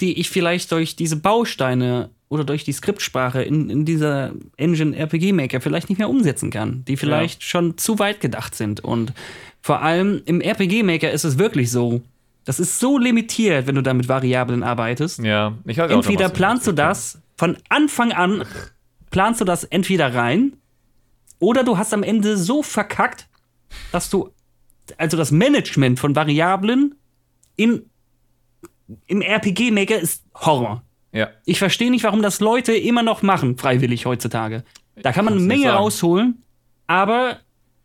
die 0.00 0.18
ich 0.18 0.30
vielleicht 0.30 0.72
durch 0.72 0.96
diese 0.96 1.16
Bausteine 1.16 2.10
oder 2.28 2.44
durch 2.44 2.64
die 2.64 2.72
Skriptsprache 2.72 3.42
in, 3.42 3.70
in 3.70 3.84
dieser 3.84 4.32
Engine 4.56 4.96
RPG 4.96 5.32
Maker 5.32 5.60
vielleicht 5.60 5.88
nicht 5.88 5.98
mehr 5.98 6.08
umsetzen 6.08 6.50
kann, 6.50 6.84
die 6.86 6.96
vielleicht 6.96 7.42
schon 7.42 7.78
zu 7.78 7.98
weit 7.98 8.20
gedacht 8.20 8.54
sind. 8.54 8.80
Und 8.80 9.12
vor 9.60 9.82
allem 9.82 10.22
im 10.24 10.40
RPG 10.40 10.82
Maker 10.82 11.10
ist 11.10 11.24
es 11.24 11.38
wirklich 11.38 11.70
so. 11.70 12.02
Das 12.44 12.60
ist 12.60 12.78
so 12.78 12.98
limitiert, 12.98 13.66
wenn 13.66 13.76
du 13.76 13.82
da 13.82 13.94
mit 13.94 14.08
Variablen 14.08 14.62
arbeitest. 14.62 15.20
Ja, 15.20 15.56
ich 15.64 15.78
hatte 15.78 15.94
auch 15.94 16.04
Entweder 16.04 16.26
was. 16.26 16.32
planst 16.32 16.66
du 16.66 16.72
das 16.72 17.18
von 17.36 17.56
Anfang 17.68 18.12
an, 18.12 18.44
planst 19.10 19.40
du 19.40 19.44
das 19.44 19.64
entweder 19.64 20.14
rein, 20.14 20.54
oder 21.44 21.64
du 21.64 21.78
hast 21.78 21.92
am 21.92 22.02
Ende 22.02 22.36
so 22.36 22.62
verkackt, 22.62 23.28
dass 23.92 24.10
du, 24.10 24.30
also 24.96 25.16
das 25.16 25.30
Management 25.30 25.98
von 25.98 26.16
Variablen 26.16 26.94
in, 27.56 27.90
im 29.06 29.22
RPG-Maker 29.22 29.98
ist 29.98 30.24
Horror. 30.34 30.82
Ja. 31.12 31.30
Ich 31.44 31.58
verstehe 31.58 31.90
nicht, 31.90 32.04
warum 32.04 32.22
das 32.22 32.40
Leute 32.40 32.74
immer 32.74 33.02
noch 33.02 33.22
machen, 33.22 33.56
freiwillig 33.56 34.06
heutzutage. 34.06 34.64
Da 34.96 35.12
kann 35.12 35.24
man 35.24 35.34
eine 35.34 35.42
Menge 35.42 35.70
rausholen, 35.70 36.42
aber 36.86 37.38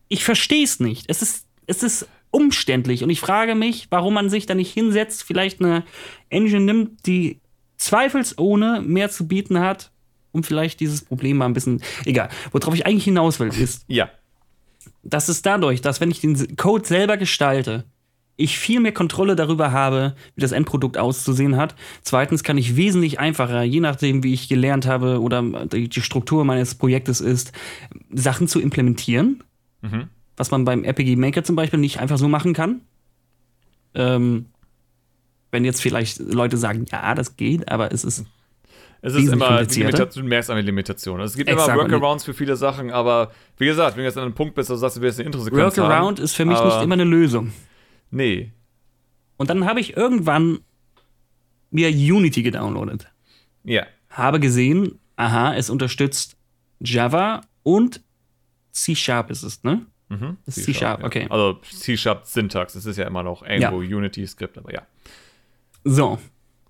ich 0.07 0.23
verstehe 0.23 0.63
es 0.63 0.79
nicht. 0.79 1.05
Es 1.07 1.21
ist, 1.21 1.47
es 1.67 1.83
ist 1.83 2.07
umständlich 2.31 3.03
und 3.03 3.09
ich 3.09 3.19
frage 3.19 3.55
mich, 3.55 3.87
warum 3.89 4.13
man 4.13 4.29
sich 4.29 4.45
da 4.45 4.55
nicht 4.55 4.73
hinsetzt, 4.73 5.23
vielleicht 5.23 5.61
eine 5.61 5.83
Engine 6.29 6.61
nimmt, 6.61 7.05
die 7.05 7.39
zweifelsohne 7.77 8.81
mehr 8.81 9.09
zu 9.09 9.27
bieten 9.27 9.59
hat, 9.59 9.91
um 10.31 10.43
vielleicht 10.43 10.79
dieses 10.79 11.01
Problem 11.01 11.37
mal 11.37 11.45
ein 11.45 11.53
bisschen. 11.53 11.81
Egal. 12.05 12.29
Worauf 12.51 12.73
ich 12.73 12.85
eigentlich 12.85 13.03
hinaus 13.05 13.39
will, 13.39 13.49
ist, 13.49 13.83
Ja. 13.87 14.09
dass 15.03 15.29
es 15.29 15.41
dadurch, 15.41 15.81
dass 15.81 16.01
wenn 16.01 16.11
ich 16.11 16.21
den 16.21 16.55
Code 16.55 16.85
selber 16.85 17.17
gestalte, 17.17 17.85
ich 18.37 18.57
viel 18.57 18.79
mehr 18.79 18.93
Kontrolle 18.93 19.35
darüber 19.35 19.73
habe, 19.73 20.15
wie 20.35 20.39
das 20.41 20.53
Endprodukt 20.53 20.97
auszusehen 20.97 21.57
hat. 21.57 21.75
Zweitens 22.03 22.41
kann 22.41 22.57
ich 22.57 22.77
wesentlich 22.77 23.19
einfacher, 23.19 23.63
je 23.63 23.81
nachdem, 23.81 24.23
wie 24.23 24.33
ich 24.33 24.47
gelernt 24.47 24.85
habe 24.87 25.19
oder 25.19 25.41
die 25.65 25.89
Struktur 26.01 26.45
meines 26.45 26.73
Projektes 26.75 27.19
ist, 27.19 27.51
Sachen 28.13 28.47
zu 28.47 28.61
implementieren, 28.61 29.43
Mhm. 29.81 30.07
was 30.37 30.51
man 30.51 30.63
beim 30.63 30.85
RPG 30.85 31.17
Maker 31.17 31.43
zum 31.43 31.57
Beispiel 31.57 31.79
nicht 31.79 31.99
einfach 31.99 32.17
so 32.17 32.29
machen 32.29 32.53
kann. 32.53 32.79
Ähm, 33.93 34.45
wenn 35.51 35.65
jetzt 35.65 35.81
vielleicht 35.81 36.19
Leute 36.19 36.55
sagen, 36.57 36.85
ja, 36.91 37.15
das 37.15 37.35
geht, 37.35 37.69
aber 37.69 37.91
es 37.91 38.03
ist 38.05 38.23
Es 39.01 39.13
ist 39.13 39.31
immer, 39.31 39.65
die. 39.65 39.79
Limitation, 39.79 40.23
du 40.23 40.29
merkst 40.29 40.49
eine 40.49 40.62
Limitation. 40.62 41.19
Also 41.21 41.31
es 41.31 41.38
gibt 41.38 41.49
Exakt. 41.49 41.69
immer 41.69 41.77
Workarounds 41.83 42.25
für 42.25 42.33
viele 42.33 42.55
Sachen, 42.55 42.91
aber 42.91 43.31
wie 43.57 43.65
gesagt, 43.65 43.95
wenn 43.95 44.03
du 44.03 44.07
jetzt 44.07 44.17
an 44.17 44.23
einem 44.23 44.33
Punkt 44.33 44.55
bist, 44.55 44.69
wo 44.69 44.73
du 44.73 44.79
sagst, 44.79 44.97
du 44.97 45.01
willst 45.01 45.19
eine 45.19 45.27
Intro-Sequenz 45.27 45.77
haben. 45.77 45.88
Workaround 45.88 46.19
ist 46.19 46.35
für 46.35 46.45
mich 46.45 46.62
nicht 46.62 46.81
immer 46.81 46.93
eine 46.93 47.05
Lösung. 47.05 47.53
Nee. 48.12 48.51
Und 49.38 49.49
dann 49.49 49.65
habe 49.65 49.79
ich 49.79 49.95
irgendwann 49.95 50.59
mir 51.71 51.89
Unity 51.89 52.43
gedownloadet. 52.43 53.07
Ja. 53.63 53.85
habe 54.09 54.39
gesehen, 54.39 54.99
aha, 55.15 55.55
es 55.55 55.69
unterstützt 55.69 56.35
Java 56.79 57.41
und 57.63 58.01
C-Sharp 58.71 59.29
ist 59.29 59.43
es, 59.43 59.63
ne? 59.63 59.85
Mhm. 60.09 60.38
C-Sharp, 60.49 61.01
ja. 61.01 61.05
okay. 61.05 61.27
Also 61.29 61.59
C-Sharp 61.62 62.25
Syntax, 62.25 62.73
das 62.73 62.85
ist 62.85 62.97
ja 62.97 63.05
immer 63.05 63.23
noch 63.23 63.43
irgendwo 63.43 63.77
Unity-Skript, 63.77 64.57
aber 64.57 64.73
ja. 64.73 64.81
So, 65.83 66.19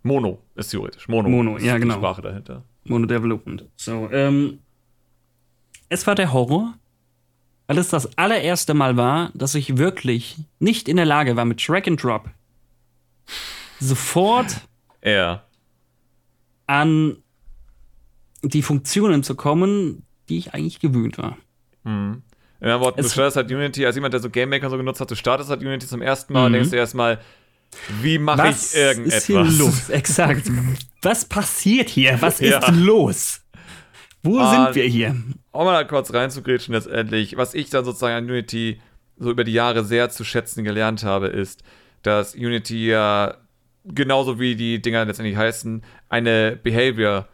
Mono 0.03 0.39
ist 0.55 0.69
theoretisch. 0.69 1.07
Mono, 1.07 1.29
Mono, 1.29 1.57
ist 1.57 1.63
ja, 1.63 1.75
die 1.75 1.81
genau. 1.81 1.95
Sprache 1.95 2.21
dahinter. 2.21 2.63
Mono 2.85 3.05
Development. 3.05 3.65
So, 3.75 4.09
ähm, 4.11 4.59
es 5.89 6.05
war 6.07 6.15
der 6.15 6.31
Horror, 6.31 6.73
weil 7.67 7.77
es 7.77 7.89
das 7.89 8.17
allererste 8.17 8.73
Mal 8.73 8.97
war, 8.97 9.31
dass 9.33 9.55
ich 9.55 9.77
wirklich 9.77 10.37
nicht 10.59 10.87
in 10.87 10.97
der 10.97 11.05
Lage 11.05 11.35
war, 11.35 11.45
mit 11.45 11.67
Drag 11.67 11.85
and 11.87 12.01
Drop 12.01 12.29
sofort 13.79 14.61
Ja. 15.03 15.43
an 16.67 17.17
die 18.41 18.61
Funktionen 18.61 19.23
zu 19.23 19.35
kommen, 19.35 20.03
die 20.29 20.37
ich 20.37 20.53
eigentlich 20.53 20.79
gewöhnt 20.79 21.17
war. 21.17 21.37
Mhm. 21.83 22.23
In 22.61 22.65
anderen 22.65 22.81
Worten, 22.81 23.01
du 23.01 23.09
startest 23.09 23.37
halt 23.37 23.51
Unity, 23.51 23.85
als 23.85 23.95
jemand, 23.95 24.13
der 24.13 24.19
so 24.19 24.29
Game 24.29 24.49
Maker 24.49 24.69
so 24.69 24.77
genutzt 24.77 24.99
hat, 24.99 25.09
du 25.09 25.15
startest 25.15 25.49
halt 25.49 25.61
Unity 25.61 25.87
zum 25.87 26.01
ersten 26.01 26.33
Mal 26.33 26.41
mhm. 26.41 26.45
und 26.47 26.53
denkst 26.53 26.69
dir 26.71 26.77
erstmal, 26.77 27.19
wie 28.01 28.19
mache 28.19 28.49
ich 28.49 28.75
irgendetwas? 28.75 29.13
Was 29.13 29.21
ist 29.21 29.27
hier 29.27 29.43
los? 29.43 29.89
Exakt. 29.89 30.51
Was 31.01 31.25
passiert 31.25 31.89
hier? 31.89 32.21
Was 32.21 32.39
ja. 32.39 32.59
ist 32.59 32.75
los? 32.75 33.41
Wo 34.23 34.39
ah, 34.39 34.65
sind 34.65 34.75
wir 34.75 34.89
hier? 34.89 35.15
Um 35.51 35.65
mal 35.65 35.73
da 35.73 35.83
kurz 35.83 36.13
reinzugrätschen 36.13 36.73
letztendlich, 36.73 37.37
was 37.37 37.53
ich 37.53 37.69
dann 37.69 37.85
sozusagen 37.85 38.15
an 38.15 38.29
Unity 38.29 38.81
so 39.17 39.31
über 39.31 39.43
die 39.43 39.53
Jahre 39.53 39.83
sehr 39.83 40.09
zu 40.09 40.23
schätzen 40.23 40.63
gelernt 40.63 41.03
habe, 41.03 41.27
ist, 41.27 41.63
dass 42.03 42.35
Unity 42.35 42.87
ja 42.87 43.37
genauso 43.85 44.39
wie 44.39 44.55
die 44.55 44.81
Dinger 44.81 45.05
letztendlich 45.05 45.37
heißen, 45.37 45.83
eine 46.09 46.57
Behavior 46.61 47.27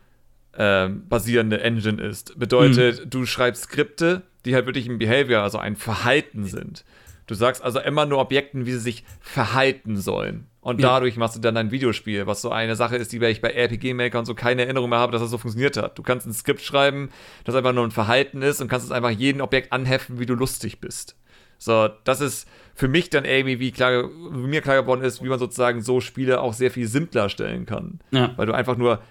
ähm, 0.58 1.08
basierende 1.08 1.62
Engine 1.62 2.02
ist. 2.02 2.38
Bedeutet, 2.40 3.06
mhm. 3.06 3.10
du 3.10 3.26
schreibst 3.26 3.64
Skripte, 3.64 4.24
die 4.46 4.56
halt 4.56 4.66
wirklich 4.66 4.88
ein 4.88 5.00
Behavior, 5.00 5.42
also 5.42 5.58
ein 5.58 5.76
Verhalten 5.76 6.46
sind. 6.46 6.86
Du 7.28 7.36
sagst 7.36 7.64
also 7.64 7.80
immer 7.80 8.06
nur 8.06 8.20
Objekten, 8.20 8.66
wie 8.66 8.72
sie 8.72 8.80
sich 8.80 9.04
verhalten 9.20 9.98
sollen. 9.98 10.48
Und 10.62 10.82
ja. 10.82 10.90
dadurch 10.90 11.18
machst 11.18 11.36
du 11.36 11.40
dann 11.40 11.58
ein 11.58 11.72
Videospiel, 11.72 12.28
was 12.28 12.42
so 12.42 12.50
eine 12.50 12.76
Sache 12.76 12.96
ist, 12.98 13.12
die 13.12 13.24
ich 13.24 13.42
bei 13.42 13.50
RPG 13.50 13.94
Maker 13.94 14.20
und 14.20 14.26
so 14.26 14.34
keine 14.34 14.64
Erinnerung 14.64 14.90
mehr 14.90 15.00
habe, 15.00 15.12
dass 15.12 15.22
das 15.22 15.32
so 15.32 15.38
funktioniert 15.38 15.78
hat. 15.78 15.98
Du 15.98 16.04
kannst 16.04 16.26
ein 16.26 16.34
Skript 16.34 16.62
schreiben, 16.62 17.10
das 17.44 17.56
einfach 17.56 17.74
nur 17.74 17.84
ein 17.84 17.92
Verhalten 17.92 18.42
ist 18.42 18.62
und 18.62 18.68
kannst 18.68 18.86
es 18.86 18.92
einfach 18.92 19.12
jedem 19.12 19.42
Objekt 19.42 19.72
anheften, 19.72 20.20
wie 20.20 20.26
du 20.26 20.34
lustig 20.34 20.80
bist. 20.82 21.16
So, 21.58 21.90
das 22.04 22.22
ist 22.22 22.48
für 22.74 22.88
mich 22.88 23.10
dann 23.10 23.26
irgendwie, 23.26 23.60
wie, 23.60 23.72
klar, 23.72 24.04
wie 24.04 24.48
mir 24.48 24.62
klar 24.62 24.82
geworden 24.82 25.02
ist, 25.02 25.24
wie 25.24 25.30
man 25.30 25.40
sozusagen 25.40 25.82
so 25.82 26.02
Spiele 26.02 26.42
auch 26.42 26.54
sehr 26.54 26.72
viel 26.72 26.88
simpler 26.88 27.30
stellen 27.30 27.66
kann. 27.66 28.00
Ja. 28.12 28.34
Weil 28.36 28.48
du 28.48 28.54
einfach 28.54 28.76
nur 28.76 29.02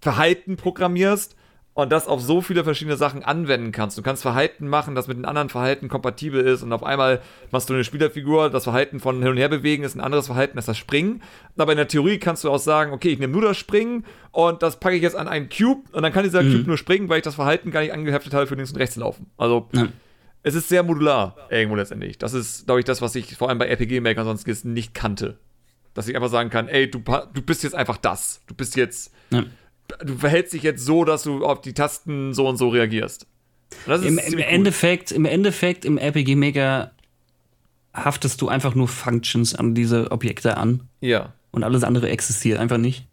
Verhalten 0.00 0.56
programmierst 0.56 1.36
und 1.76 1.92
das 1.92 2.08
auf 2.08 2.22
so 2.22 2.40
viele 2.40 2.64
verschiedene 2.64 2.96
Sachen 2.96 3.22
anwenden 3.22 3.70
kannst. 3.70 3.98
Du 3.98 4.02
kannst 4.02 4.22
Verhalten 4.22 4.66
machen, 4.66 4.94
das 4.94 5.08
mit 5.08 5.18
einem 5.18 5.26
anderen 5.26 5.50
Verhalten 5.50 5.88
kompatibel 5.88 6.40
ist 6.40 6.62
und 6.62 6.72
auf 6.72 6.82
einmal 6.82 7.20
machst 7.50 7.68
du 7.68 7.74
eine 7.74 7.84
Spielerfigur, 7.84 8.48
das 8.48 8.64
Verhalten 8.64 8.98
von 8.98 9.18
hin 9.18 9.28
und 9.28 9.36
her 9.36 9.50
bewegen 9.50 9.84
ist 9.84 9.94
ein 9.94 10.00
anderes 10.00 10.24
Verhalten 10.24 10.56
als 10.56 10.64
das 10.64 10.78
Springen. 10.78 11.22
Aber 11.58 11.72
in 11.72 11.76
der 11.76 11.86
Theorie 11.86 12.16
kannst 12.16 12.44
du 12.44 12.50
auch 12.50 12.58
sagen, 12.58 12.92
okay, 12.92 13.10
ich 13.10 13.18
nehme 13.18 13.34
nur 13.34 13.42
das 13.42 13.58
Springen 13.58 14.06
und 14.32 14.62
das 14.62 14.80
packe 14.80 14.96
ich 14.96 15.02
jetzt 15.02 15.16
an 15.16 15.28
einen 15.28 15.50
Cube 15.50 15.82
und 15.92 16.02
dann 16.02 16.14
kann 16.14 16.24
dieser 16.24 16.42
mhm. 16.42 16.50
Cube 16.50 16.66
nur 16.66 16.78
springen, 16.78 17.10
weil 17.10 17.18
ich 17.18 17.24
das 17.24 17.34
Verhalten 17.34 17.70
gar 17.70 17.82
nicht 17.82 17.92
angeheftet 17.92 18.32
habe 18.32 18.46
für 18.46 18.54
links 18.54 18.72
und 18.72 18.78
rechts 18.78 18.96
laufen. 18.96 19.26
Also 19.36 19.68
ja. 19.72 19.86
es 20.44 20.54
ist 20.54 20.70
sehr 20.70 20.82
modular 20.82 21.36
irgendwo 21.50 21.76
letztendlich. 21.76 22.16
Das 22.16 22.32
ist, 22.32 22.64
glaube 22.64 22.80
ich, 22.80 22.86
das, 22.86 23.02
was 23.02 23.14
ich 23.16 23.36
vor 23.36 23.50
allem 23.50 23.58
bei 23.58 23.66
RPG 23.66 24.00
Maker 24.00 24.24
sonst 24.24 24.46
nicht 24.64 24.94
kannte. 24.94 25.36
Dass 25.92 26.08
ich 26.08 26.16
einfach 26.16 26.30
sagen 26.30 26.48
kann, 26.48 26.68
ey, 26.68 26.90
du, 26.90 27.02
du 27.34 27.42
bist 27.42 27.64
jetzt 27.64 27.74
einfach 27.74 27.98
das. 27.98 28.40
Du 28.46 28.54
bist 28.54 28.76
jetzt 28.76 29.12
ja 29.28 29.44
du 30.04 30.16
verhältst 30.16 30.52
dich 30.52 30.62
jetzt 30.62 30.84
so, 30.84 31.04
dass 31.04 31.22
du 31.22 31.44
auf 31.44 31.60
die 31.60 31.74
Tasten 31.74 32.34
so 32.34 32.48
und 32.48 32.56
so 32.56 32.68
reagierst. 32.68 33.26
Im, 33.86 34.18
Im, 34.18 34.38
Endeffekt, 34.38 35.12
Im 35.12 35.24
Endeffekt, 35.24 35.84
im 35.84 35.98
RPG 35.98 36.36
Maker 36.36 36.92
haftest 37.92 38.40
du 38.42 38.48
einfach 38.48 38.74
nur 38.74 38.88
Functions 38.88 39.54
an 39.54 39.74
diese 39.74 40.12
Objekte 40.12 40.56
an. 40.56 40.82
Ja. 41.00 41.32
Und 41.50 41.64
alles 41.64 41.82
andere 41.82 42.08
existiert 42.10 42.58
einfach 42.58 42.78
nicht. 42.78 43.06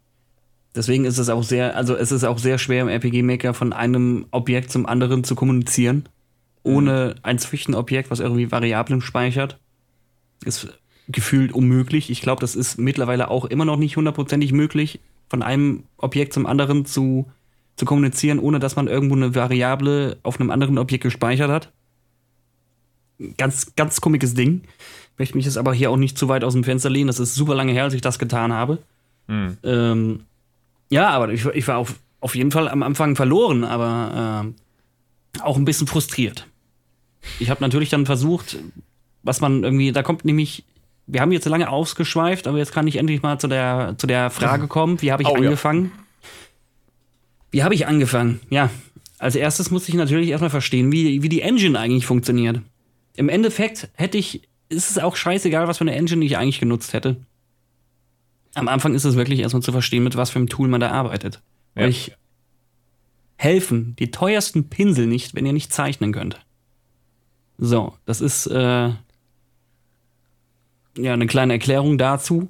Deswegen 0.75 1.05
ist 1.05 1.17
es 1.17 1.29
auch 1.29 1.43
sehr, 1.43 1.75
also 1.75 1.95
es 1.95 2.11
ist 2.11 2.23
auch 2.23 2.39
sehr 2.39 2.57
schwer 2.57 2.81
im 2.81 2.87
RPG 2.87 3.21
Maker 3.21 3.53
von 3.53 3.73
einem 3.73 4.25
Objekt 4.31 4.71
zum 4.71 4.85
anderen 4.85 5.23
zu 5.23 5.35
kommunizieren, 5.35 6.09
ohne 6.63 7.13
mhm. 7.15 7.19
ein 7.23 7.39
Zwischenobjekt, 7.39 8.09
was 8.11 8.19
irgendwie 8.19 8.51
Variablen 8.51 9.01
speichert. 9.01 9.59
Ist 10.43 10.67
gefühlt 11.07 11.53
unmöglich. 11.53 12.09
Ich 12.09 12.21
glaube, 12.21 12.41
das 12.41 12.55
ist 12.55 12.77
mittlerweile 12.77 13.29
auch 13.29 13.45
immer 13.45 13.65
noch 13.65 13.77
nicht 13.77 13.97
hundertprozentig 13.97 14.51
möglich 14.51 14.99
von 15.29 15.41
einem 15.41 15.83
Objekt 15.97 16.33
zum 16.33 16.45
anderen 16.45 16.85
zu, 16.85 17.31
zu 17.75 17.85
kommunizieren, 17.85 18.39
ohne 18.39 18.59
dass 18.59 18.75
man 18.75 18.87
irgendwo 18.87 19.15
eine 19.15 19.35
Variable 19.35 20.17
auf 20.23 20.39
einem 20.39 20.51
anderen 20.51 20.77
Objekt 20.77 21.03
gespeichert 21.03 21.49
hat. 21.49 21.71
Ganz, 23.37 23.75
ganz 23.75 24.01
komisches 24.01 24.33
Ding. 24.33 24.61
Ich 25.13 25.19
möchte 25.19 25.37
mich 25.37 25.45
jetzt 25.45 25.57
aber 25.57 25.73
hier 25.73 25.91
auch 25.91 25.97
nicht 25.97 26.17
zu 26.17 26.27
weit 26.27 26.43
aus 26.43 26.53
dem 26.53 26.63
Fenster 26.63 26.89
lehnen. 26.89 27.07
Das 27.07 27.19
ist 27.19 27.35
super 27.35 27.55
lange 27.55 27.71
her, 27.71 27.83
als 27.83 27.93
ich 27.93 28.01
das 28.01 28.19
getan 28.19 28.51
habe. 28.51 28.79
Mhm. 29.27 29.57
Ähm, 29.63 30.19
ja, 30.89 31.09
aber 31.09 31.29
ich, 31.29 31.45
ich 31.45 31.67
war 31.67 31.77
auf, 31.77 31.95
auf 32.19 32.35
jeden 32.35 32.51
Fall 32.51 32.67
am 32.67 32.83
Anfang 32.83 33.15
verloren, 33.15 33.63
aber 33.63 34.53
äh, 35.35 35.41
auch 35.41 35.57
ein 35.57 35.65
bisschen 35.65 35.87
frustriert. 35.87 36.47
Ich 37.39 37.49
habe 37.49 37.61
natürlich 37.61 37.89
dann 37.89 38.05
versucht, 38.05 38.57
was 39.23 39.41
man 39.41 39.63
irgendwie, 39.63 39.91
da 39.91 40.03
kommt 40.03 40.25
nämlich 40.25 40.65
wir 41.07 41.21
haben 41.21 41.31
jetzt 41.31 41.45
lange 41.45 41.69
ausgeschweift, 41.69 42.47
aber 42.47 42.57
jetzt 42.57 42.71
kann 42.71 42.87
ich 42.87 42.97
endlich 42.97 43.21
mal 43.21 43.39
zu 43.39 43.47
der, 43.47 43.95
zu 43.97 44.07
der 44.07 44.29
Frage 44.29 44.67
kommen, 44.67 45.01
wie 45.01 45.11
habe 45.11 45.23
ich 45.23 45.29
oh, 45.29 45.35
angefangen? 45.35 45.91
Ja. 45.95 46.03
Wie 47.51 47.63
habe 47.63 47.75
ich 47.75 47.87
angefangen? 47.87 48.39
Ja, 48.49 48.69
als 49.19 49.35
erstes 49.35 49.69
muss 49.69 49.87
ich 49.87 49.95
natürlich 49.95 50.29
erstmal 50.29 50.49
verstehen, 50.49 50.91
wie, 50.91 51.21
wie 51.21 51.29
die 51.29 51.41
Engine 51.41 51.77
eigentlich 51.77 52.05
funktioniert. 52.05 52.61
Im 53.15 53.29
Endeffekt 53.29 53.89
hätte 53.93 54.17
ich, 54.17 54.49
ist 54.69 54.89
es 54.89 54.97
auch 54.97 55.15
scheißegal, 55.15 55.67
was 55.67 55.77
für 55.77 55.83
eine 55.83 55.95
Engine 55.95 56.25
ich 56.25 56.37
eigentlich 56.37 56.59
genutzt 56.59 56.93
hätte. 56.93 57.17
Am 58.55 58.67
Anfang 58.67 58.95
ist 58.95 59.03
es 59.03 59.15
wirklich 59.15 59.39
erstmal 59.39 59.61
zu 59.61 59.71
verstehen, 59.71 60.03
mit 60.03 60.15
was 60.15 60.31
für 60.31 60.39
einem 60.39 60.49
Tool 60.49 60.67
man 60.67 60.81
da 60.81 60.89
arbeitet. 60.89 61.41
Ja. 61.75 61.85
Euch 61.85 62.13
helfen 63.35 63.95
die 63.97 64.11
teuersten 64.11 64.69
Pinsel 64.69 65.07
nicht, 65.07 65.35
wenn 65.35 65.45
ihr 65.45 65.53
nicht 65.53 65.73
zeichnen 65.73 66.11
könnt. 66.11 66.39
So, 67.57 67.93
das 68.05 68.21
ist 68.21 68.47
äh, 68.47 68.91
ja, 70.97 71.13
eine 71.13 71.27
kleine 71.27 71.53
Erklärung 71.53 71.97
dazu. 71.97 72.49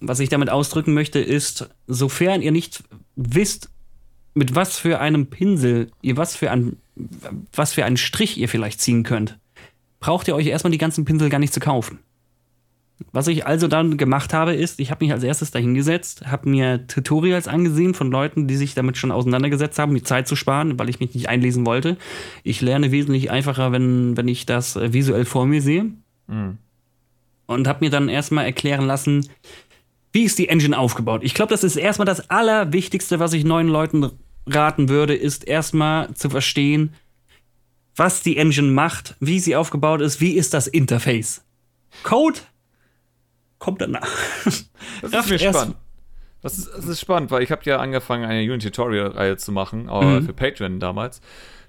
Was 0.00 0.20
ich 0.20 0.28
damit 0.28 0.50
ausdrücken 0.50 0.94
möchte, 0.94 1.20
ist, 1.20 1.70
sofern 1.86 2.42
ihr 2.42 2.52
nicht 2.52 2.82
wisst, 3.14 3.70
mit 4.34 4.54
was 4.54 4.78
für 4.78 5.00
einem 5.00 5.28
Pinsel 5.28 5.90
ihr 6.02 6.16
was 6.16 6.36
für 6.36 6.50
ein, 6.50 6.76
was 7.52 7.72
für 7.72 7.84
einen 7.84 7.96
Strich 7.96 8.36
ihr 8.36 8.48
vielleicht 8.48 8.80
ziehen 8.80 9.02
könnt, 9.02 9.38
braucht 10.00 10.28
ihr 10.28 10.34
euch 10.34 10.46
erstmal 10.46 10.72
die 10.72 10.78
ganzen 10.78 11.04
Pinsel 11.04 11.30
gar 11.30 11.38
nicht 11.38 11.54
zu 11.54 11.60
kaufen. 11.60 12.00
Was 13.12 13.28
ich 13.28 13.46
also 13.46 13.68
dann 13.68 13.98
gemacht 13.98 14.32
habe, 14.32 14.54
ist, 14.54 14.80
ich 14.80 14.90
habe 14.90 15.04
mich 15.04 15.12
als 15.12 15.22
erstes 15.22 15.50
dahingesetzt, 15.50 16.26
habe 16.26 16.48
mir 16.48 16.86
Tutorials 16.86 17.46
angesehen 17.46 17.92
von 17.92 18.10
Leuten, 18.10 18.48
die 18.48 18.56
sich 18.56 18.74
damit 18.74 18.96
schon 18.96 19.12
auseinandergesetzt 19.12 19.78
haben, 19.78 19.94
die 19.94 20.02
Zeit 20.02 20.26
zu 20.26 20.34
sparen, 20.34 20.78
weil 20.78 20.88
ich 20.88 20.98
mich 20.98 21.14
nicht 21.14 21.28
einlesen 21.28 21.66
wollte. 21.66 21.98
Ich 22.42 22.62
lerne 22.62 22.92
wesentlich 22.92 23.30
einfacher, 23.30 23.70
wenn, 23.70 24.16
wenn 24.16 24.28
ich 24.28 24.46
das 24.46 24.76
visuell 24.76 25.26
vor 25.26 25.44
mir 25.46 25.60
sehe. 25.60 25.92
Mhm 26.26 26.58
und 27.46 27.66
habe 27.68 27.84
mir 27.84 27.90
dann 27.90 28.08
erstmal 28.08 28.44
erklären 28.44 28.86
lassen, 28.86 29.28
wie 30.12 30.24
ist 30.24 30.38
die 30.38 30.48
Engine 30.48 30.78
aufgebaut. 30.78 31.22
Ich 31.24 31.34
glaube, 31.34 31.50
das 31.50 31.64
ist 31.64 31.76
erstmal 31.76 32.06
das 32.06 32.30
Allerwichtigste, 32.30 33.18
was 33.18 33.32
ich 33.32 33.44
neuen 33.44 33.68
Leuten 33.68 34.10
raten 34.46 34.88
würde, 34.88 35.14
ist 35.14 35.46
erstmal 35.46 36.12
zu 36.14 36.30
verstehen, 36.30 36.94
was 37.96 38.22
die 38.22 38.36
Engine 38.36 38.72
macht, 38.72 39.16
wie 39.20 39.40
sie 39.40 39.56
aufgebaut 39.56 40.00
ist, 40.00 40.20
wie 40.20 40.32
ist 40.32 40.54
das 40.54 40.66
Interface. 40.66 41.44
Code 42.02 42.40
kommt 43.58 43.80
danach. 43.80 44.08
Das 44.44 45.12
ist 45.12 45.30
mir 45.30 45.38
spannend. 45.38 45.76
Das 46.42 46.58
ist, 46.58 46.68
das 46.68 46.86
ist 46.86 47.00
spannend, 47.00 47.30
weil 47.30 47.42
ich 47.42 47.50
habe 47.50 47.62
ja 47.64 47.78
angefangen, 47.78 48.24
eine 48.24 48.40
Unity-Tutorial-Reihe 48.42 49.36
zu 49.36 49.50
machen, 49.50 49.86
mhm. 49.86 50.24
für 50.24 50.32
Patreon 50.32 50.78
damals. 50.78 51.20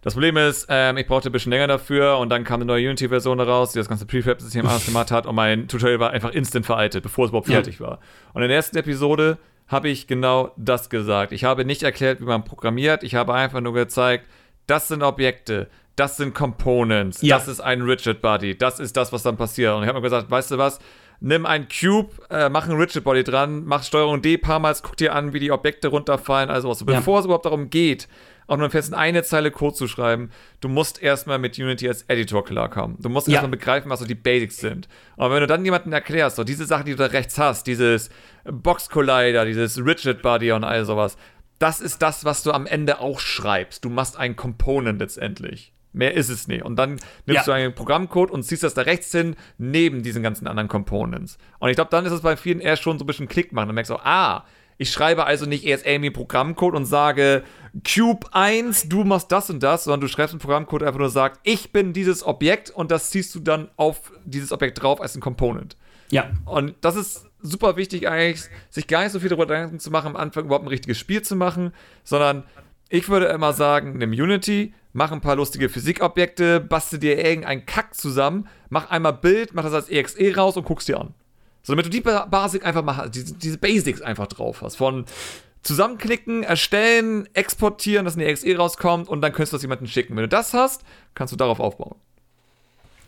Das 0.07 0.13
Problem 0.13 0.37
ist, 0.37 0.67
ähm, 0.69 0.95
ich 0.95 1.05
brauchte 1.05 1.27
ein 1.27 1.33
bisschen 1.33 1.51
länger 1.51 1.67
dafür 1.67 2.17
und 2.19 2.29
dann 2.29 2.45
kam 2.45 2.61
eine 2.61 2.65
neue 2.67 2.87
Unity-Version 2.87 3.41
raus, 3.41 3.73
die 3.73 3.79
das 3.79 3.89
ganze 3.89 4.05
Prefab-System 4.05 4.65
alles 4.65 4.85
gemacht 4.85 5.11
hat 5.11 5.25
und 5.25 5.35
mein 5.35 5.67
Tutorial 5.67 5.99
war 5.99 6.11
einfach 6.11 6.31
instant 6.31 6.65
veraltet, 6.65 7.03
bevor 7.03 7.25
es 7.25 7.31
überhaupt 7.31 7.47
fertig 7.47 7.81
war. 7.81 7.99
Und 8.33 8.41
in 8.41 8.47
der 8.47 8.55
ersten 8.55 8.77
Episode 8.77 9.37
habe 9.67 9.89
ich 9.89 10.07
genau 10.07 10.53
das 10.55 10.89
gesagt. 10.89 11.33
Ich 11.33 11.43
habe 11.43 11.65
nicht 11.65 11.83
erklärt, 11.83 12.21
wie 12.21 12.23
man 12.23 12.45
programmiert, 12.45 13.03
ich 13.03 13.15
habe 13.15 13.33
einfach 13.33 13.59
nur 13.59 13.73
gezeigt, 13.73 14.27
das 14.65 14.87
sind 14.87 15.03
Objekte, 15.03 15.67
das 15.97 16.15
sind 16.15 16.33
Components, 16.33 17.21
ja. 17.21 17.35
das 17.35 17.49
ist 17.49 17.59
ein 17.59 17.81
Rigid 17.81 18.21
Body, 18.21 18.57
das 18.57 18.79
ist 18.79 18.95
das, 18.95 19.11
was 19.11 19.23
dann 19.23 19.35
passiert. 19.35 19.75
Und 19.75 19.83
ich 19.83 19.89
habe 19.89 19.99
mir 19.99 20.03
gesagt, 20.03 20.31
weißt 20.31 20.51
du 20.51 20.57
was, 20.57 20.79
nimm 21.19 21.45
ein 21.45 21.67
Cube, 21.67 22.11
äh, 22.29 22.47
mach 22.47 22.69
ein 22.69 22.77
Rigid 22.77 23.03
Body 23.03 23.25
dran, 23.25 23.65
mach 23.65 23.83
Steuerung 23.83 24.21
D 24.21 24.37
paar 24.37 24.59
Mal, 24.59 24.73
guck 24.81 24.95
dir 24.95 25.13
an, 25.13 25.33
wie 25.33 25.41
die 25.41 25.51
Objekte 25.51 25.89
runterfallen, 25.89 26.49
also 26.49 26.69
was. 26.69 26.85
Bevor 26.85 27.15
ja. 27.15 27.19
es 27.19 27.25
überhaupt 27.25 27.45
darum 27.45 27.69
geht, 27.69 28.07
auch 28.47 28.57
nur 28.57 28.69
fest 28.69 28.93
eine 28.93 29.23
Zeile 29.23 29.51
Code 29.51 29.75
zu 29.75 29.87
schreiben, 29.87 30.31
du 30.61 30.69
musst 30.69 31.01
erstmal 31.01 31.37
mit 31.37 31.59
Unity 31.59 31.87
als 31.87 32.03
Editor 32.03 32.43
klarkommen. 32.43 32.97
Du 32.99 33.09
musst 33.09 33.27
ja. 33.27 33.33
erstmal 33.33 33.51
begreifen, 33.51 33.89
was 33.89 33.99
so 33.99 34.05
die 34.05 34.15
Basics 34.15 34.57
sind. 34.57 34.87
Aber 35.17 35.35
wenn 35.35 35.41
du 35.41 35.47
dann 35.47 35.65
jemandem 35.65 35.93
erklärst, 35.93 36.37
so 36.37 36.43
diese 36.43 36.65
Sachen, 36.65 36.85
die 36.85 36.91
du 36.91 36.97
da 36.97 37.07
rechts 37.07 37.37
hast, 37.37 37.67
dieses 37.67 38.09
Box 38.45 38.89
Collider, 38.89 39.45
dieses 39.45 39.77
Rigid 39.77 40.21
Body 40.21 40.51
und 40.53 40.63
all 40.63 40.85
sowas, 40.85 41.17
das 41.59 41.81
ist 41.81 42.01
das, 42.01 42.23
was 42.23 42.43
du 42.43 42.51
am 42.51 42.65
Ende 42.65 42.99
auch 42.99 43.19
schreibst. 43.19 43.83
Du 43.83 43.89
machst 43.89 44.17
ein 44.17 44.35
Component 44.35 44.99
letztendlich. 44.99 45.73
Mehr 45.93 46.13
ist 46.13 46.29
es 46.29 46.47
nicht. 46.47 46.63
Und 46.63 46.75
dann 46.75 46.91
nimmst 47.25 47.27
ja. 47.27 47.43
du 47.43 47.51
einen 47.53 47.73
Programmcode 47.73 48.29
und 48.29 48.43
ziehst 48.43 48.63
das 48.63 48.75
da 48.75 48.83
rechts 48.83 49.11
hin, 49.11 49.35
neben 49.57 50.03
diesen 50.03 50.21
ganzen 50.21 50.47
anderen 50.47 50.67
Components. 50.67 51.39
Und 51.59 51.69
ich 51.69 51.75
glaube, 51.75 51.89
dann 51.89 52.05
ist 52.05 52.11
es 52.11 52.21
bei 52.21 52.37
vielen 52.37 52.59
erst 52.59 52.83
schon 52.83 52.99
so 52.99 53.03
ein 53.03 53.07
bisschen 53.07 53.27
Klick 53.27 53.51
machen. 53.51 53.67
Dann 53.67 53.75
merkst 53.75 53.89
du, 53.89 53.95
ah, 53.95 54.45
Ich 54.77 54.91
schreibe 54.91 55.25
also 55.25 55.45
nicht 55.45 55.65
erst 55.65 55.85
irgendwie 55.85 56.11
Programmcode 56.11 56.75
und 56.75 56.85
sage, 56.85 57.43
Cube 57.85 58.27
1, 58.31 58.89
du 58.89 59.03
machst 59.03 59.31
das 59.31 59.49
und 59.49 59.61
das, 59.63 59.85
sondern 59.85 60.01
du 60.01 60.07
schreibst 60.07 60.33
einen 60.33 60.39
Programmcode 60.39 60.83
einfach 60.83 60.99
nur 60.99 61.09
sagt, 61.09 61.39
ich 61.43 61.71
bin 61.71 61.93
dieses 61.93 62.25
Objekt 62.25 62.69
und 62.69 62.91
das 62.91 63.09
ziehst 63.09 63.33
du 63.33 63.39
dann 63.39 63.69
auf 63.75 64.11
dieses 64.25 64.51
Objekt 64.51 64.81
drauf 64.81 65.01
als 65.01 65.15
ein 65.15 65.21
Component. 65.21 65.77
Ja. 66.09 66.29
Und 66.45 66.75
das 66.81 66.95
ist 66.95 67.25
super 67.41 67.75
wichtig 67.75 68.07
eigentlich, 68.07 68.43
sich 68.69 68.87
gar 68.87 69.03
nicht 69.03 69.11
so 69.11 69.19
viel 69.19 69.29
darüber 69.29 69.47
Gedanken 69.47 69.79
zu 69.79 69.91
machen, 69.91 70.07
am 70.07 70.15
Anfang 70.15 70.45
überhaupt 70.45 70.65
ein 70.65 70.69
richtiges 70.69 70.97
Spiel 70.97 71.21
zu 71.21 71.35
machen, 71.35 71.73
sondern 72.03 72.43
ich 72.89 73.09
würde 73.09 73.25
immer 73.27 73.53
sagen, 73.53 73.97
nimm 73.97 74.11
Unity, 74.11 74.73
mach 74.93 75.11
ein 75.11 75.21
paar 75.21 75.35
lustige 75.35 75.69
Physikobjekte, 75.69 76.59
bastel 76.59 76.99
dir 76.99 77.23
irgendeinen 77.23 77.65
Kack 77.65 77.95
zusammen, 77.95 78.47
mach 78.69 78.89
einmal 78.89 79.13
Bild, 79.13 79.53
mach 79.53 79.63
das 79.63 79.73
als 79.73 79.89
EXE 79.89 80.35
raus 80.35 80.57
und 80.57 80.65
guckst 80.65 80.87
dir 80.87 80.99
an. 80.99 81.13
So, 81.67 81.73
damit 81.73 81.85
du 81.85 81.89
die 81.89 81.99
Basic 81.99 82.65
einfach 82.65 82.81
mal, 82.81 83.09
diese, 83.09 83.33
diese 83.33 83.57
Basics 83.57 84.01
einfach 84.01 84.27
drauf 84.27 84.61
hast. 84.61 84.77
Von 84.77 85.03
zusammenklicken, 85.63 86.43
erstellen, 86.43 87.27
exportieren, 87.33 88.05
dass 88.05 88.15
eine 88.15 88.23
EXE 88.23 88.55
rauskommt 88.55 89.09
und 89.09 89.19
dann 89.19 89.33
könntest 89.33 89.51
du 89.51 89.57
das 89.57 89.63
jemandem 89.63 89.87
schicken. 89.87 90.15
Wenn 90.15 90.21
du 90.21 90.29
das 90.29 90.53
hast, 90.53 90.85
kannst 91.13 91.33
du 91.33 91.35
darauf 91.35 91.59
aufbauen. 91.59 91.95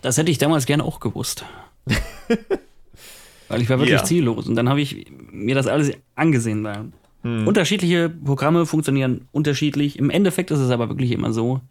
Das 0.01 0.17
hätte 0.17 0.29
ich 0.29 0.39
damals 0.39 0.65
gerne 0.65 0.83
auch 0.83 0.99
gewusst. 0.99 1.45
Weil 3.47 3.61
ich 3.61 3.69
war 3.69 3.77
wirklich 3.79 3.91
Ja. 3.97 4.03
ziellos. 4.03 4.45
Und 4.45 4.55
dann 4.55 4.67
habe 4.67 4.81
ich 4.81 5.05
mir 5.31 5.55
das 5.55 5.67
alles 5.67 5.93
angesehen. 6.15 6.61
Weil 6.65 6.91
Unterschiedliche 7.23 8.09
Programme 8.09 8.65
funktionieren 8.65 9.29
unterschiedlich. 9.31 9.97
Im 9.97 10.09
Endeffekt 10.09 10.51
ist 10.51 10.59
es 10.59 10.69
aber 10.69 10.89
wirklich 10.89 11.11
immer 11.11 11.31
so. 11.31 11.61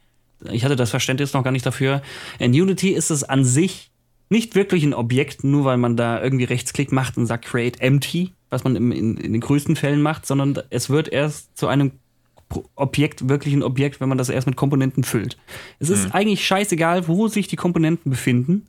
Ich 0.50 0.64
hatte 0.64 0.76
das 0.76 0.88
Verständnis 0.88 1.34
noch 1.34 1.44
gar 1.44 1.50
nicht 1.52 1.66
dafür. 1.66 2.00
In 2.38 2.52
Unity 2.52 2.92
ist 2.92 3.10
es 3.10 3.24
an 3.24 3.44
sich 3.44 3.90
nicht 4.28 4.54
wirklich 4.54 4.84
ein 4.84 4.94
Objekt, 4.94 5.44
nur 5.44 5.64
weil 5.64 5.78
man 5.78 5.96
da 5.96 6.22
irgendwie 6.22 6.44
Rechtsklick 6.44 6.92
macht 6.92 7.16
und 7.16 7.26
sagt 7.26 7.46
Create 7.46 7.80
Empty, 7.80 8.32
was 8.50 8.64
man 8.64 8.76
im, 8.76 8.92
in, 8.92 9.16
in 9.16 9.32
den 9.32 9.40
größten 9.40 9.76
Fällen 9.76 10.02
macht, 10.02 10.26
sondern 10.26 10.58
es 10.70 10.90
wird 10.90 11.08
erst 11.08 11.56
zu 11.56 11.68
einem 11.68 11.92
Objekt, 12.76 13.28
wirklich 13.28 13.54
ein 13.54 13.62
Objekt, 13.62 14.00
wenn 14.00 14.08
man 14.08 14.18
das 14.18 14.30
erst 14.30 14.46
mit 14.46 14.56
Komponenten 14.56 15.04
füllt. 15.04 15.36
Es 15.78 15.90
ist 15.90 16.14
eigentlich 16.14 16.46
scheißegal, 16.46 17.06
wo 17.06 17.28
sich 17.28 17.46
die 17.46 17.56
Komponenten 17.56 18.10
befinden. 18.10 18.66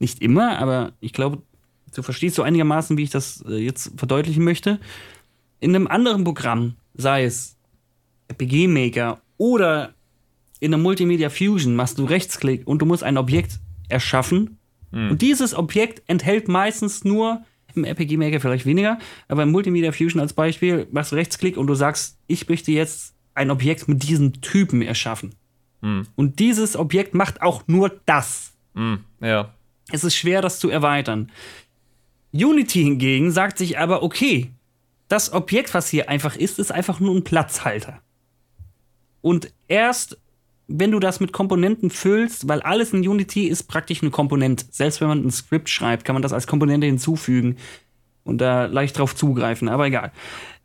Nicht 0.00 0.22
immer, 0.22 0.58
aber 0.58 0.92
ich 1.00 1.12
glaube, 1.12 1.42
du 1.94 2.02
verstehst 2.02 2.36
so 2.36 2.42
einigermaßen, 2.42 2.96
wie 2.96 3.04
ich 3.04 3.10
das 3.10 3.44
äh, 3.46 3.56
jetzt 3.56 3.92
verdeutlichen 3.96 4.42
möchte. 4.42 4.80
In 5.60 5.74
einem 5.74 5.86
anderen 5.86 6.24
Programm, 6.24 6.74
sei 6.94 7.24
es 7.24 7.56
RPG 8.28 8.66
Maker 8.66 9.20
oder 9.36 9.94
in 10.58 10.72
einer 10.74 10.82
Multimedia 10.82 11.30
Fusion, 11.30 11.76
machst 11.76 11.98
du 11.98 12.04
Rechtsklick 12.04 12.66
und 12.66 12.80
du 12.80 12.86
musst 12.86 13.04
ein 13.04 13.18
Objekt 13.18 13.60
erschaffen. 13.88 14.58
Und 14.92 15.22
dieses 15.22 15.54
Objekt 15.54 16.02
enthält 16.08 16.48
meistens 16.48 17.04
nur, 17.04 17.44
im 17.74 17.84
RPG 17.84 18.16
Maker 18.16 18.40
vielleicht 18.40 18.66
weniger, 18.66 18.98
aber 19.28 19.44
im 19.44 19.52
Multimedia 19.52 19.92
Fusion 19.92 20.20
als 20.20 20.32
Beispiel, 20.32 20.88
machst 20.90 21.12
du 21.12 21.16
Rechtsklick 21.16 21.56
und 21.56 21.68
du 21.68 21.74
sagst, 21.74 22.18
ich 22.26 22.48
möchte 22.48 22.72
jetzt 22.72 23.14
ein 23.34 23.50
Objekt 23.50 23.88
mit 23.88 24.02
diesem 24.02 24.40
Typen 24.40 24.82
erschaffen. 24.82 25.34
Und 26.16 26.38
dieses 26.40 26.76
Objekt 26.76 27.14
macht 27.14 27.42
auch 27.42 27.62
nur 27.66 28.00
das. 28.06 28.52
Hm, 28.74 29.04
ja. 29.20 29.54
Es 29.90 30.04
ist 30.04 30.14
schwer, 30.14 30.42
das 30.42 30.58
zu 30.58 30.68
erweitern. 30.68 31.30
Unity 32.32 32.82
hingegen 32.82 33.30
sagt 33.30 33.58
sich 33.58 33.78
aber, 33.78 34.02
okay, 34.02 34.50
das 35.08 35.32
Objekt, 35.32 35.74
was 35.74 35.88
hier 35.88 36.08
einfach 36.08 36.36
ist, 36.36 36.58
ist 36.58 36.70
einfach 36.70 37.00
nur 37.00 37.14
ein 37.14 37.24
Platzhalter. 37.24 38.00
Und 39.22 39.52
erst, 39.66 40.18
wenn 40.72 40.92
du 40.92 41.00
das 41.00 41.18
mit 41.18 41.32
Komponenten 41.32 41.90
füllst, 41.90 42.46
weil 42.48 42.62
alles 42.62 42.92
in 42.92 43.06
Unity 43.06 43.46
ist 43.48 43.64
praktisch 43.64 44.02
eine 44.02 44.10
Komponente. 44.10 44.66
Selbst 44.70 45.00
wenn 45.00 45.08
man 45.08 45.26
ein 45.26 45.30
Skript 45.30 45.68
schreibt, 45.68 46.04
kann 46.04 46.14
man 46.14 46.22
das 46.22 46.32
als 46.32 46.46
Komponente 46.46 46.86
hinzufügen 46.86 47.56
und 48.22 48.38
da 48.38 48.66
leicht 48.66 48.96
drauf 48.96 49.16
zugreifen, 49.16 49.68
aber 49.68 49.86
egal. 49.86 50.12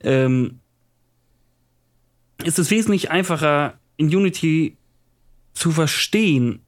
Ähm, 0.01 0.59
ist 2.43 2.59
es 2.59 2.69
wesentlich 2.69 3.09
einfacher, 3.09 3.79
in 3.97 4.07
Unity 4.15 4.77
zu 5.53 5.71
verstehen, 5.71 6.61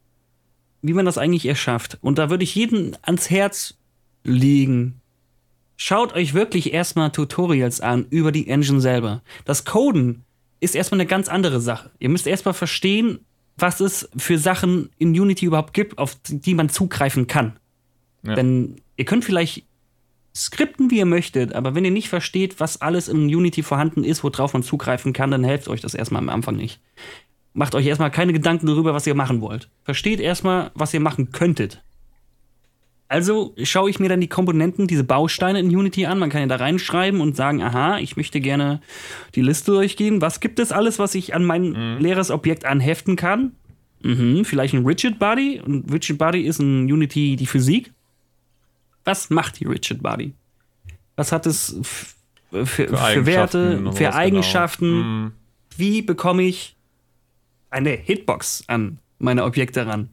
wie 0.82 0.94
man 0.94 1.06
das 1.06 1.18
eigentlich 1.18 1.46
erschafft. 1.46 2.00
Und 2.02 2.18
da 2.18 2.30
würde 2.30 2.44
ich 2.44 2.56
jeden 2.56 2.98
ans 3.04 3.30
Herz 3.30 3.78
legen. 4.24 5.02
Schaut 5.76 6.14
euch 6.14 6.34
wirklich 6.34 6.74
erstmal 6.74 7.12
Tutorials 7.12 7.82
an 7.82 8.08
über 8.10 8.32
die 8.32 8.48
Engine 8.48 8.82
selber. 8.82 9.22
Das 9.46 9.66
Coden 9.66 10.24
ist 10.60 10.76
erstmal 10.76 11.02
eine 11.02 11.08
ganz 11.08 11.28
andere 11.28 11.60
Sache. 11.60 11.92
Ihr 12.00 12.10
müsst 12.10 12.26
erstmal 12.26 12.56
verstehen, 12.56 13.20
was 13.58 13.80
es 13.80 14.10
für 14.18 14.38
Sachen 14.38 14.90
in 14.98 15.10
Unity 15.10 15.46
überhaupt 15.46 15.74
gibt, 15.74 15.98
auf 15.98 16.18
die 16.28 16.54
man 16.54 16.70
zugreifen 16.70 17.28
kann. 17.28 17.58
Ja. 18.24 18.36
Denn 18.36 18.82
ihr 18.96 19.06
könnt 19.06 19.26
vielleicht 19.26 19.66
skripten, 20.36 20.92
wie 20.92 21.00
ihr 21.00 21.06
möchtet, 21.06 21.54
aber 21.54 21.74
wenn 21.74 21.84
ihr 21.84 21.92
nicht 21.92 22.10
versteht, 22.10 22.60
was 22.60 22.80
alles 22.80 23.08
in 23.08 23.26
Unity 23.26 23.64
vorhanden 23.64 24.04
ist, 24.04 24.24
worauf 24.24 24.54
man 24.54 24.64
zugreifen 24.64 25.12
kann, 25.14 25.32
dann 25.32 25.44
helft 25.44 25.68
euch 25.68 25.82
das 25.82 25.96
erstmal 25.96 26.22
am 26.22 26.30
Anfang 26.30 26.56
nicht. 26.56 26.80
Macht 27.54 27.74
euch 27.74 27.88
erstmal 27.88 28.12
keine 28.12 28.34
Gedanken 28.34 28.68
darüber, 28.68 28.94
was 28.94 29.08
ihr 29.08 29.16
machen 29.16 29.42
wollt. 29.42 29.70
Versteht 29.84 30.20
erstmal, 30.20 30.70
was 30.76 30.94
ihr 30.94 31.00
machen 31.00 31.32
könntet. 31.32 31.84
Also 33.10 33.56
schaue 33.64 33.90
ich 33.90 34.00
mir 34.00 34.10
dann 34.10 34.20
die 34.20 34.28
Komponenten, 34.28 34.86
diese 34.88 35.04
Bausteine 35.06 35.60
in 35.60 35.68
Unity 35.76 36.06
an. 36.06 36.20
Man 36.20 36.30
kann 36.30 36.42
ja 36.42 36.48
da 36.48 36.58
reinschreiben 36.58 37.22
und 37.22 37.38
sagen, 37.38 37.62
aha, 37.62 38.00
ich 38.00 38.18
möchte 38.18 38.42
gerne 38.42 38.82
die 39.36 39.42
Liste 39.42 39.72
durchgehen. 39.72 40.20
Was 40.22 40.42
gibt 40.42 40.60
es 40.60 40.72
alles, 40.74 41.00
was 41.00 41.16
ich 41.16 41.34
an 41.34 41.46
mein 41.46 42.00
leeres 42.00 42.32
Objekt 42.32 42.66
anheften 42.66 43.16
kann? 43.16 43.54
Mhm, 44.04 44.44
vielleicht 44.44 44.74
ein 44.74 44.86
Rigid 44.86 45.20
Body. 45.20 45.62
Und 45.66 45.92
Rigid 45.92 46.18
Body 46.18 46.42
ist 46.42 46.60
in 46.60 46.92
Unity 46.92 47.38
die 47.38 47.46
Physik. 47.48 47.94
Was 49.06 49.30
macht 49.30 49.60
die 49.62 49.66
Rigid 49.66 50.04
Body? 50.04 50.34
Was 51.16 51.32
hat 51.32 51.46
es 51.46 51.78
f- 51.80 52.16
für, 52.52 52.66
für, 52.66 53.26
Werte, 53.26 53.78
für 53.78 53.92
sowas, 53.94 54.16
Eigenschaften? 54.16 54.86
Genau. 54.92 55.32
Wie 55.78 56.02
bekomme 56.02 56.44
ich 56.44 56.76
eine 57.70 57.92
Hitbox 57.92 58.66
an 58.68 59.00
meine 59.18 59.46
Objekte 59.46 59.88
ran? 59.88 60.10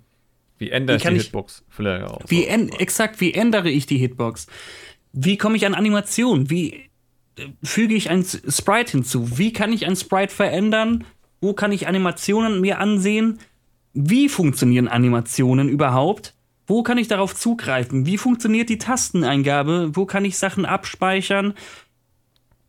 Wie 0.58 0.70
ändere 0.70 0.96
Wie 0.96 1.02
ich 1.02 1.08
die 1.08 1.16
ich- 1.16 1.22
Hitbox? 1.24 1.64
Vielleicht 1.68 2.04
auch. 2.06 2.20
Wie 2.28 2.44
en 2.46 2.68
exakt, 2.70 3.20
wie 3.20 3.34
ändere 3.34 3.70
ich 3.70 3.86
die 3.86 3.98
Hitbox? 3.98 4.46
Wie 5.12 5.36
komme 5.36 5.56
ich 5.56 5.66
an 5.66 5.74
Animationen? 5.74 6.50
Wie 6.50 6.74
äh, 7.36 7.48
füge 7.62 7.94
ich 7.94 8.10
ein 8.10 8.24
Sprite 8.24 8.92
hinzu? 8.92 9.38
Wie 9.38 9.52
kann 9.52 9.72
ich 9.72 9.86
ein 9.86 9.96
Sprite 9.96 10.34
verändern? 10.34 11.04
Wo 11.40 11.52
kann 11.52 11.72
ich 11.72 11.86
Animationen 11.88 12.60
mir 12.60 12.78
ansehen? 12.78 13.38
Wie 13.92 14.28
funktionieren 14.28 14.88
Animationen 14.88 15.68
überhaupt? 15.68 16.34
Wo 16.66 16.82
kann 16.82 16.96
ich 16.98 17.08
darauf 17.08 17.34
zugreifen? 17.34 18.06
Wie 18.06 18.16
funktioniert 18.16 18.68
die 18.70 18.78
Tasteneingabe? 18.78 19.90
Wo 19.94 20.06
kann 20.06 20.24
ich 20.24 20.38
Sachen 20.38 20.64
abspeichern? 20.64 21.54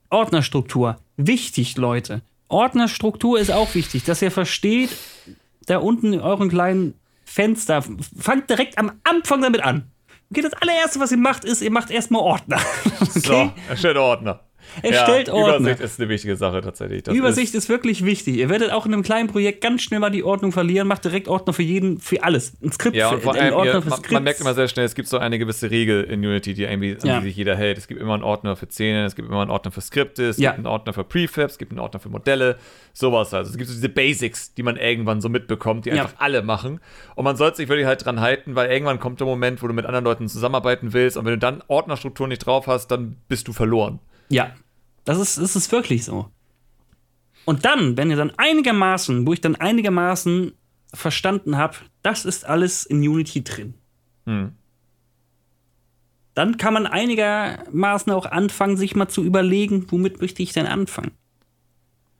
Ordnerstruktur. 0.09 0.97
Wichtig, 1.17 1.77
Leute. 1.77 2.21
Ordnerstruktur 2.47 3.39
ist 3.39 3.51
auch 3.51 3.73
wichtig, 3.73 4.03
dass 4.03 4.21
ihr 4.21 4.31
versteht, 4.31 4.89
da 5.65 5.77
unten 5.77 6.13
in 6.13 6.19
euren 6.19 6.49
kleinen 6.49 6.93
Fenster, 7.25 7.83
fangt 8.17 8.49
direkt 8.49 8.77
am 8.77 8.99
Anfang 9.03 9.41
damit 9.41 9.61
an. 9.61 9.91
Okay, 10.31 10.41
das 10.41 10.53
allererste, 10.53 10.99
was 10.99 11.11
ihr 11.11 11.17
macht, 11.17 11.45
ist, 11.45 11.61
ihr 11.61 11.71
macht 11.71 11.91
erstmal 11.91 12.21
Ordner. 12.21 12.59
Okay? 12.99 13.19
So, 13.19 13.51
erstellt 13.69 13.97
Ordner. 13.97 14.41
Erstellt 14.81 15.27
ja, 15.27 15.33
Ordner. 15.33 15.57
Übersicht 15.57 15.79
ist 15.79 15.99
eine 15.99 16.09
wichtige 16.09 16.35
Sache 16.35 16.61
tatsächlich. 16.61 17.03
Das 17.03 17.15
Übersicht 17.15 17.55
ist, 17.55 17.69
wirklich 17.69 18.05
wichtig. 18.05 18.37
Ihr 18.37 18.49
werdet 18.49 18.71
auch 18.71 18.85
in 18.85 18.93
einem 18.93 19.03
kleinen 19.03 19.27
Projekt 19.27 19.61
ganz 19.61 19.81
schnell 19.81 19.99
mal 19.99 20.09
die 20.09 20.23
Ordnung 20.23 20.51
verlieren. 20.51 20.87
Macht 20.87 21.05
direkt 21.05 21.27
Ordner 21.27 21.53
für 21.53 21.63
jeden, 21.63 21.99
für 21.99 22.23
alles. 22.23 22.53
Ein 22.63 22.71
Skript 22.71 22.95
Ja, 22.95 23.09
für 23.09 23.15
und 23.15 23.23
vor 23.23 23.33
einen 23.33 23.43
allem, 23.43 23.53
Ordner 23.55 23.73
ihr, 23.75 23.81
für 23.81 23.89
man, 23.89 23.99
man 24.11 24.23
merkt 24.23 24.41
immer 24.41 24.53
sehr 24.53 24.67
schnell, 24.67 24.85
es 24.85 24.95
gibt 24.95 25.07
so 25.07 25.17
eine 25.17 25.39
gewisse 25.39 25.71
Regel 25.71 26.03
in 26.03 26.25
Unity, 26.25 26.53
die 26.53 26.63
irgendwie, 26.63 26.97
an 27.01 27.07
Ja. 27.07 27.19
die 27.19 27.27
sich 27.27 27.35
jeder 27.35 27.55
hält. 27.55 27.77
Es 27.77 27.87
gibt 27.87 27.99
immer 28.01 28.13
einen 28.13 28.23
Ordner 28.23 28.55
für 28.55 28.67
Szenen, 28.67 29.05
es 29.05 29.15
gibt 29.15 29.29
immer 29.29 29.41
einen 29.41 29.51
Ordner 29.51 29.71
für 29.71 29.81
Skripte, 29.81 30.29
es 30.29 30.37
gibt 30.37 30.49
einen 30.53 30.67
Ordner 30.67 30.93
für 30.93 31.03
Prefabs, 31.03 31.53
es 31.53 31.57
gibt 31.57 31.71
einen 31.71 31.79
Ordner 31.79 31.99
für 31.99 32.09
Modelle, 32.09 32.57
sowas 32.93 33.33
also. 33.33 33.51
Es 33.51 33.57
gibt 33.57 33.69
so 33.69 33.75
diese 33.75 33.89
Basics, 33.89 34.53
die 34.53 34.63
man 34.63 34.77
irgendwann 34.77 35.21
so 35.21 35.29
mitbekommt, 35.29 35.85
die 35.85 35.91
einfach 35.91 36.13
alle 36.17 36.41
machen. 36.41 36.79
Und 37.15 37.23
man 37.23 37.35
sollte 37.35 37.57
sich 37.57 37.69
wirklich 37.69 37.87
halt 37.87 38.05
dran 38.05 38.19
halten, 38.21 38.55
weil 38.55 38.71
irgendwann 38.71 38.99
kommt 38.99 39.19
der 39.19 39.27
Moment, 39.27 39.61
wo 39.63 39.67
du 39.67 39.73
mit 39.73 39.85
anderen 39.85 40.05
Leuten 40.05 40.27
zusammenarbeiten 40.27 40.93
willst 40.93 41.17
und 41.17 41.25
wenn 41.25 41.33
du 41.33 41.39
dann 41.39 41.63
Ordnerstruktur 41.67 42.27
nicht 42.27 42.39
drauf 42.39 42.67
hast, 42.67 42.87
dann 42.87 43.15
bist 43.27 43.47
du 43.47 43.53
verloren. 43.53 43.99
Ja, 44.29 44.55
das 45.03 45.19
ist, 45.19 45.37
das 45.37 45.55
ist 45.55 45.71
wirklich 45.71 46.03
so. 46.03 46.29
Und 47.45 47.63
dann, 47.65 47.95
wenn 47.95 48.09
ihr 48.09 48.17
dann 48.17 48.33
einigermaßen, 48.37 49.25
wo 49.25 49.33
ich 49.33 49.41
dann 49.41 49.55
einigermaßen 49.55 50.53
verstanden 50.93 51.57
habe, 51.57 51.77
das 52.01 52.25
ist 52.25 52.45
alles 52.45 52.85
in 52.85 52.97
Unity 53.07 53.43
drin. 53.43 53.75
Hm. 54.25 54.53
Dann 56.33 56.57
kann 56.57 56.73
man 56.73 56.87
einigermaßen 56.87 58.11
auch 58.11 58.25
anfangen, 58.25 58.77
sich 58.77 58.95
mal 58.95 59.07
zu 59.07 59.23
überlegen, 59.23 59.85
womit 59.89 60.19
möchte 60.19 60.43
ich 60.43 60.53
denn 60.53 60.65
anfangen. 60.65 61.11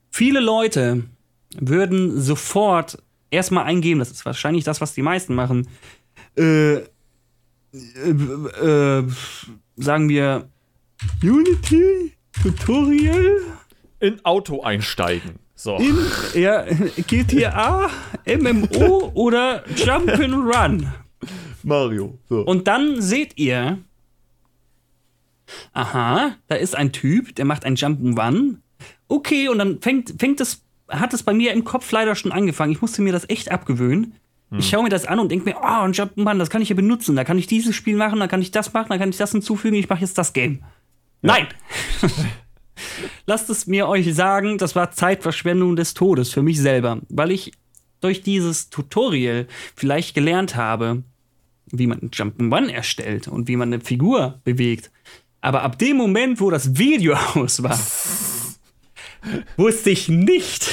Viele 0.09 0.39
Leute 0.39 1.03
würden 1.57 2.21
sofort 2.21 3.01
erstmal 3.31 3.65
eingeben, 3.65 3.99
das 3.99 4.11
ist 4.11 4.25
wahrscheinlich 4.25 4.63
das, 4.63 4.79
was 4.79 4.93
die 4.93 5.01
meisten 5.01 5.35
machen, 5.35 5.67
äh, 6.37 6.75
äh, 6.75 6.85
äh, 7.73 9.03
sagen 9.75 10.09
wir 10.09 10.47
Unity 11.23 12.13
Tutorial 12.41 13.37
In 13.99 14.23
Auto 14.25 14.61
einsteigen. 14.61 15.39
So. 15.55 15.77
in 15.77 15.97
ja, 16.33 16.65
GTA, 17.07 17.89
MMO 18.25 19.11
oder 19.13 19.65
Jump'n'Run. 19.67 20.87
Mario. 21.63 22.19
So. 22.27 22.41
Und 22.41 22.67
dann 22.67 23.01
seht 23.01 23.37
ihr 23.37 23.79
aha, 25.73 26.35
da 26.47 26.55
ist 26.55 26.75
ein 26.75 26.91
Typ, 26.91 27.35
der 27.35 27.45
macht 27.45 27.65
ein 27.65 27.75
Jump'n'Run. 27.75 28.57
Okay, 29.07 29.49
und 29.49 29.59
dann 29.59 29.81
fängt, 29.81 30.15
fängt 30.19 30.41
es, 30.41 30.63
hat 30.89 31.13
es 31.13 31.23
bei 31.23 31.33
mir 31.33 31.53
im 31.53 31.63
Kopf 31.63 31.91
leider 31.91 32.15
schon 32.15 32.31
angefangen. 32.31 32.71
Ich 32.71 32.81
musste 32.81 33.01
mir 33.01 33.13
das 33.13 33.29
echt 33.29 33.51
abgewöhnen. 33.51 34.15
Hm. 34.49 34.59
Ich 34.59 34.69
schaue 34.69 34.83
mir 34.83 34.89
das 34.89 35.05
an 35.05 35.19
und 35.19 35.31
denke 35.31 35.49
mir, 35.49 35.57
oh, 35.57 35.83
ein 35.83 35.93
Jump'n'Run, 35.93 36.37
das 36.37 36.49
kann 36.49 36.61
ich 36.61 36.69
ja 36.69 36.75
benutzen. 36.75 37.15
Da 37.15 37.23
kann 37.23 37.37
ich 37.37 37.47
dieses 37.47 37.75
Spiel 37.75 37.95
machen, 37.95 38.19
da 38.19 38.27
kann 38.27 38.41
ich 38.41 38.51
das 38.51 38.73
machen, 38.73 38.89
da 38.89 38.97
kann 38.97 39.09
ich 39.09 39.17
das 39.17 39.31
hinzufügen, 39.31 39.75
ich 39.75 39.89
mache 39.89 40.01
jetzt 40.01 40.17
das 40.17 40.33
Game. 40.33 40.63
Nein! 41.25 41.47
Lasst 43.25 43.49
es 43.49 43.65
mir 43.65 43.87
euch 43.87 44.13
sagen, 44.13 44.57
das 44.57 44.75
war 44.75 44.91
Zeitverschwendung 44.91 45.75
des 45.75 45.95
Todes 45.95 46.31
für 46.31 46.43
mich 46.43 46.59
selber, 46.59 46.99
weil 47.09 47.31
ich 47.31 47.51
durch 48.01 48.21
dieses 48.21 48.69
Tutorial 48.69 49.47
vielleicht 49.75 50.13
gelernt 50.13 50.55
habe, 50.55 51.03
wie 51.67 51.87
man 51.87 51.99
einen 51.99 52.11
Jump'n'Run 52.11 52.69
erstellt 52.69 53.27
und 53.27 53.47
wie 53.47 53.55
man 53.55 53.73
eine 53.73 53.83
Figur 53.83 54.39
bewegt. 54.43 54.91
Aber 55.41 55.63
ab 55.63 55.79
dem 55.79 55.97
Moment, 55.97 56.39
wo 56.39 56.51
das 56.51 56.77
Video 56.77 57.15
aus 57.33 57.63
war, 57.63 57.79
wusste 59.57 59.89
ich 59.89 60.07
nicht, 60.07 60.69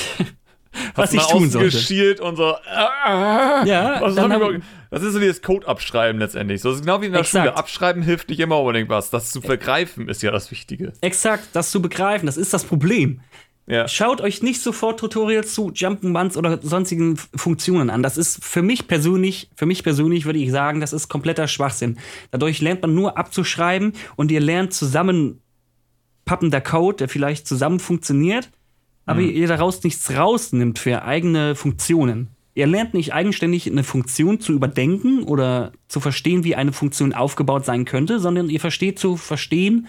was 0.94 1.14
ich 1.14 1.22
tun 1.22 1.48
sollte. 1.48 2.22
und 2.22 2.36
so. 2.36 2.54
Ah, 2.66 3.64
ja, 3.64 4.02
was 4.02 4.14
dann 4.16 4.32
haben, 4.32 4.62
das 4.92 5.02
ist 5.02 5.14
so 5.14 5.18
dieses 5.18 5.40
Code 5.40 5.66
abschreiben 5.66 6.20
letztendlich. 6.20 6.60
So 6.60 6.68
das 6.68 6.78
ist 6.78 6.84
genau 6.84 7.00
wie 7.00 7.06
in 7.06 7.12
der 7.12 7.22
exakt. 7.22 7.46
Schule. 7.46 7.56
Abschreiben 7.56 8.02
hilft 8.02 8.28
nicht 8.28 8.40
immer 8.40 8.60
unbedingt 8.60 8.90
was. 8.90 9.08
Das 9.08 9.30
zu 9.30 9.40
begreifen 9.40 10.06
ist 10.06 10.22
ja 10.22 10.30
das 10.30 10.50
Wichtige. 10.50 10.92
Exakt, 11.00 11.48
das 11.54 11.70
zu 11.70 11.80
begreifen, 11.80 12.26
das 12.26 12.36
ist 12.36 12.52
das 12.52 12.64
Problem. 12.64 13.22
Ja. 13.66 13.88
Schaut 13.88 14.20
euch 14.20 14.42
nicht 14.42 14.60
sofort 14.60 15.00
Tutorials 15.00 15.54
zu 15.54 15.70
Jump'n'Runs 15.70 16.36
oder 16.36 16.58
sonstigen 16.60 17.16
Funktionen 17.16 17.88
an. 17.88 18.02
Das 18.02 18.18
ist 18.18 18.44
für 18.44 18.60
mich 18.60 18.86
persönlich, 18.86 19.50
für 19.56 19.64
mich 19.64 19.82
persönlich 19.82 20.26
würde 20.26 20.40
ich 20.40 20.50
sagen, 20.50 20.80
das 20.80 20.92
ist 20.92 21.08
kompletter 21.08 21.48
Schwachsinn. 21.48 21.96
Dadurch 22.30 22.60
lernt 22.60 22.82
man 22.82 22.94
nur 22.94 23.16
abzuschreiben 23.16 23.94
und 24.16 24.30
ihr 24.30 24.40
lernt 24.40 24.74
zusammen 24.74 25.40
pappender 26.26 26.60
Code, 26.60 26.98
der 26.98 27.08
vielleicht 27.08 27.46
zusammen 27.46 27.80
funktioniert, 27.80 28.50
aber 29.06 29.20
mhm. 29.20 29.30
ihr 29.30 29.48
daraus 29.48 29.82
nichts 29.82 30.10
rausnimmt 30.10 30.78
für 30.78 31.02
eigene 31.02 31.54
Funktionen. 31.54 32.28
Ihr 32.54 32.66
lernt 32.66 32.92
nicht 32.92 33.14
eigenständig 33.14 33.70
eine 33.70 33.82
Funktion 33.82 34.40
zu 34.40 34.52
überdenken 34.52 35.22
oder 35.22 35.72
zu 35.88 36.00
verstehen, 36.00 36.44
wie 36.44 36.54
eine 36.54 36.72
Funktion 36.72 37.14
aufgebaut 37.14 37.64
sein 37.64 37.84
könnte, 37.86 38.18
sondern 38.20 38.50
ihr 38.50 38.60
versteht 38.60 38.98
zu 38.98 39.16
verstehen, 39.16 39.88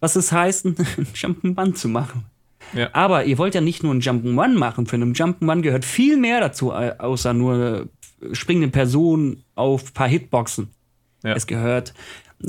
was 0.00 0.16
es 0.16 0.32
heißt, 0.32 0.64
einen 0.66 0.76
Jump'n'Run 1.14 1.74
zu 1.74 1.88
machen. 1.88 2.24
Ja. 2.72 2.88
Aber 2.92 3.24
ihr 3.24 3.36
wollt 3.36 3.54
ja 3.54 3.60
nicht 3.60 3.82
nur 3.82 3.92
einen 3.92 4.00
Jump'n'Run 4.00 4.54
machen. 4.54 4.86
Für 4.86 4.96
einen 4.96 5.14
Jump'n'Run 5.14 5.60
gehört 5.60 5.84
viel 5.84 6.16
mehr 6.16 6.40
dazu, 6.40 6.72
äh, 6.72 6.94
außer 6.98 7.34
nur 7.34 7.88
springende 8.32 8.68
Personen 8.68 9.44
auf 9.54 9.90
ein 9.90 9.94
paar 9.94 10.08
Hitboxen. 10.08 10.68
Ja. 11.22 11.34
Es 11.34 11.46
gehört 11.46 11.92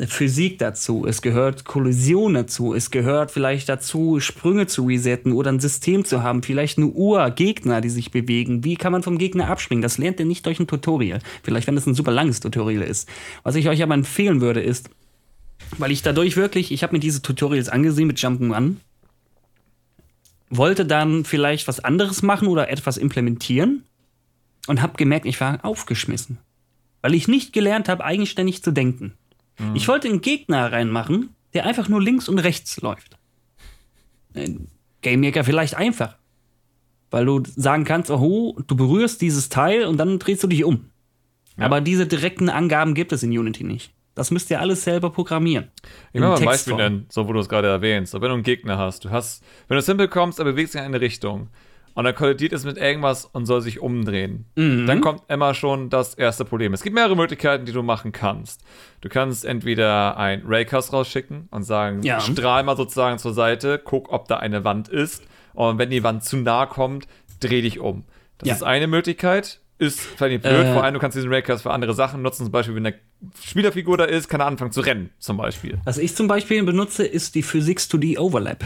Physik 0.08 0.58
dazu, 0.60 1.06
es 1.06 1.22
gehört 1.22 1.66
Kollision 1.66 2.34
dazu, 2.34 2.74
es 2.74 2.92
gehört 2.92 3.30
vielleicht 3.30 3.68
dazu, 3.68 4.22
Sprünge 4.22 4.66
zu 4.66 4.86
resetten 4.86 5.34
oder 5.34 5.52
ein 5.52 5.60
System 5.60 6.06
zu 6.06 6.24
haben, 6.24 6.44
vielleicht 6.44 6.78
eine 6.78 6.88
Uhr, 6.88 7.30
Gegner, 7.32 7.82
die 7.82 7.90
sich 7.90 8.10
bewegen. 8.10 8.64
Wie 8.64 8.78
kann 8.78 8.94
man 8.94 9.04
vom 9.04 9.18
Gegner 9.18 9.50
abspringen? 9.50 9.82
Das 9.82 9.98
lernt 9.98 10.20
ihr 10.22 10.26
nicht 10.26 10.46
durch 10.46 10.62
ein 10.62 10.68
Tutorial. 10.68 11.20
Vielleicht, 11.44 11.68
wenn 11.68 11.76
es 11.76 11.86
ein 11.86 11.94
super 11.94 12.12
langes 12.12 12.40
Tutorial 12.40 12.84
ist. 12.84 13.10
Was 13.44 13.56
ich 13.56 13.68
euch 13.68 13.84
aber 13.84 13.94
empfehlen 13.94 14.40
würde, 14.40 14.62
ist, 14.62 14.90
weil 15.78 15.92
ich 15.92 16.02
dadurch 16.02 16.38
wirklich, 16.38 16.72
ich 16.72 16.84
habe 16.84 16.94
mir 16.94 17.02
diese 17.02 17.22
Tutorials 17.22 17.68
angesehen 17.68 18.08
mit 18.08 18.18
Jump'n'Run, 18.18 18.78
wollte 20.50 20.86
dann 20.86 21.26
vielleicht 21.26 21.68
was 21.68 21.82
anderes 21.82 22.22
machen 22.22 22.48
oder 22.48 22.70
etwas 22.70 22.98
implementieren 22.98 23.84
und 24.68 24.82
habe 24.82 24.98
gemerkt, 24.98 25.26
ich 25.26 25.42
war 25.42 25.66
aufgeschmissen. 25.66 26.38
Weil 27.02 27.14
ich 27.14 27.28
nicht 27.28 27.52
gelernt 27.52 27.90
habe, 27.90 28.06
eigenständig 28.06 28.64
zu 28.64 28.72
denken. 28.72 29.14
Mhm. 29.62 29.76
Ich 29.76 29.88
wollte 29.88 30.08
einen 30.08 30.22
Gegner 30.22 30.72
reinmachen, 30.72 31.36
der 31.54 31.66
einfach 31.66 31.88
nur 31.88 32.02
links 32.02 32.28
und 32.28 32.40
rechts 32.40 32.82
läuft. 32.82 33.18
Game 35.02 35.22
Maker 35.22 35.44
vielleicht 35.44 35.76
einfach. 35.76 36.18
Weil 37.10 37.26
du 37.26 37.44
sagen 37.44 37.84
kannst, 37.84 38.10
oh, 38.10 38.58
du 38.68 38.76
berührst 38.76 39.22
dieses 39.22 39.50
Teil 39.50 39.86
und 39.86 39.98
dann 39.98 40.18
drehst 40.20 40.44
du 40.44 40.48
dich 40.48 40.64
um. 40.64 40.90
Ja. 41.58 41.66
Aber 41.66 41.82
diese 41.82 42.08
direkten 42.08 42.50
Angaben 42.50 42.94
gibt 42.94 43.12
es 43.12 43.24
in 43.24 43.38
Unity 43.38 43.64
nicht. 43.66 43.94
Das 44.16 44.32
müsst 44.32 44.50
ihr 44.50 44.60
alles 44.60 44.84
selber 44.84 45.10
programmieren. 45.10 45.70
Ich 46.10 46.22
will 46.22 46.28
mal 46.28 46.38
ein 46.38 46.46
Beispiel 46.46 46.76
nennen, 46.76 47.06
so 47.10 47.28
wo 47.28 47.34
du 47.34 47.40
es 47.40 47.50
gerade 47.50 47.68
erwähnst. 47.68 48.12
So, 48.12 48.22
wenn 48.22 48.30
du 48.30 48.36
einen 48.36 48.44
Gegner 48.44 48.78
hast, 48.78 49.06
du 49.06 49.10
hast, 49.10 49.44
wenn 49.68 49.76
du 49.76 49.82
simpel 49.82 50.08
kommst, 50.08 50.40
er 50.40 50.46
bewegt 50.46 50.72
sich 50.72 50.80
in 50.80 50.86
eine 50.86 51.02
Richtung 51.02 51.50
und 51.94 52.06
er 52.06 52.14
kollidiert 52.14 52.54
es 52.54 52.66
mit 52.66 52.78
irgendwas 52.78 53.26
und 53.26 53.46
soll 53.46 53.62
sich 53.62 53.80
umdrehen, 53.80 54.46
mhm. 54.56 54.86
dann 54.88 55.02
kommt 55.02 55.24
immer 55.30 55.54
schon 55.54 55.90
das 55.90 56.14
erste 56.14 56.46
Problem. 56.46 56.74
Es 56.74 56.84
gibt 56.84 56.96
mehrere 56.96 57.16
Möglichkeiten, 57.16 57.66
die 57.66 57.72
du 57.72 57.84
machen 57.84 58.12
kannst. 58.12 58.64
Du 59.02 59.10
kannst 59.10 59.46
entweder 59.46 60.18
ein 60.18 60.44
Raycast 60.46 60.94
rausschicken 60.94 61.48
und 61.52 61.64
sagen, 61.64 62.04
ja. 62.04 62.20
strahl 62.20 62.64
mal 62.64 62.78
sozusagen 62.78 63.18
zur 63.18 63.34
Seite, 63.34 63.82
guck, 63.84 64.12
ob 64.12 64.28
da 64.28 64.38
eine 64.38 64.64
Wand 64.64 64.88
ist 64.88 65.24
und 65.54 65.78
wenn 65.78 65.90
die 65.90 66.04
Wand 66.04 66.24
zu 66.24 66.38
nah 66.38 66.66
kommt, 66.66 67.08
dreh 67.40 67.62
dich 67.62 67.80
um. 67.80 68.04
Das 68.38 68.50
ja. 68.50 68.56
ist 68.56 68.64
eine 68.64 68.88
Möglichkeit 68.88 69.62
ist 69.82 70.00
vielleicht 70.00 70.44
blöd, 70.44 70.68
äh, 70.68 70.74
vor 70.74 70.84
allem 70.84 70.94
du 70.94 71.00
kannst 71.00 71.18
diesen 71.18 71.34
Raycast 71.34 71.64
für 71.64 71.72
andere 71.72 71.96
Sachen 71.96 72.22
nutzen, 72.22 72.44
zum 72.44 72.52
Beispiel 72.52 72.76
wenn 72.76 72.86
eine 72.86 72.96
Spielerfigur 73.44 73.98
da 73.98 74.04
ist, 74.04 74.30
kann 74.30 74.40
er 74.40 74.46
anfangen 74.46 74.72
zu 74.72 74.82
rennen, 74.82 75.10
zum 75.18 75.38
Beispiel. 75.38 75.80
Was 75.86 75.98
ich 75.98 76.16
zum 76.16 76.28
Beispiel 76.28 76.64
benutze, 76.64 77.04
ist 77.04 77.34
die 77.34 77.42
Physics 77.42 77.90
2D 77.90 78.20
Overlap. 78.20 78.64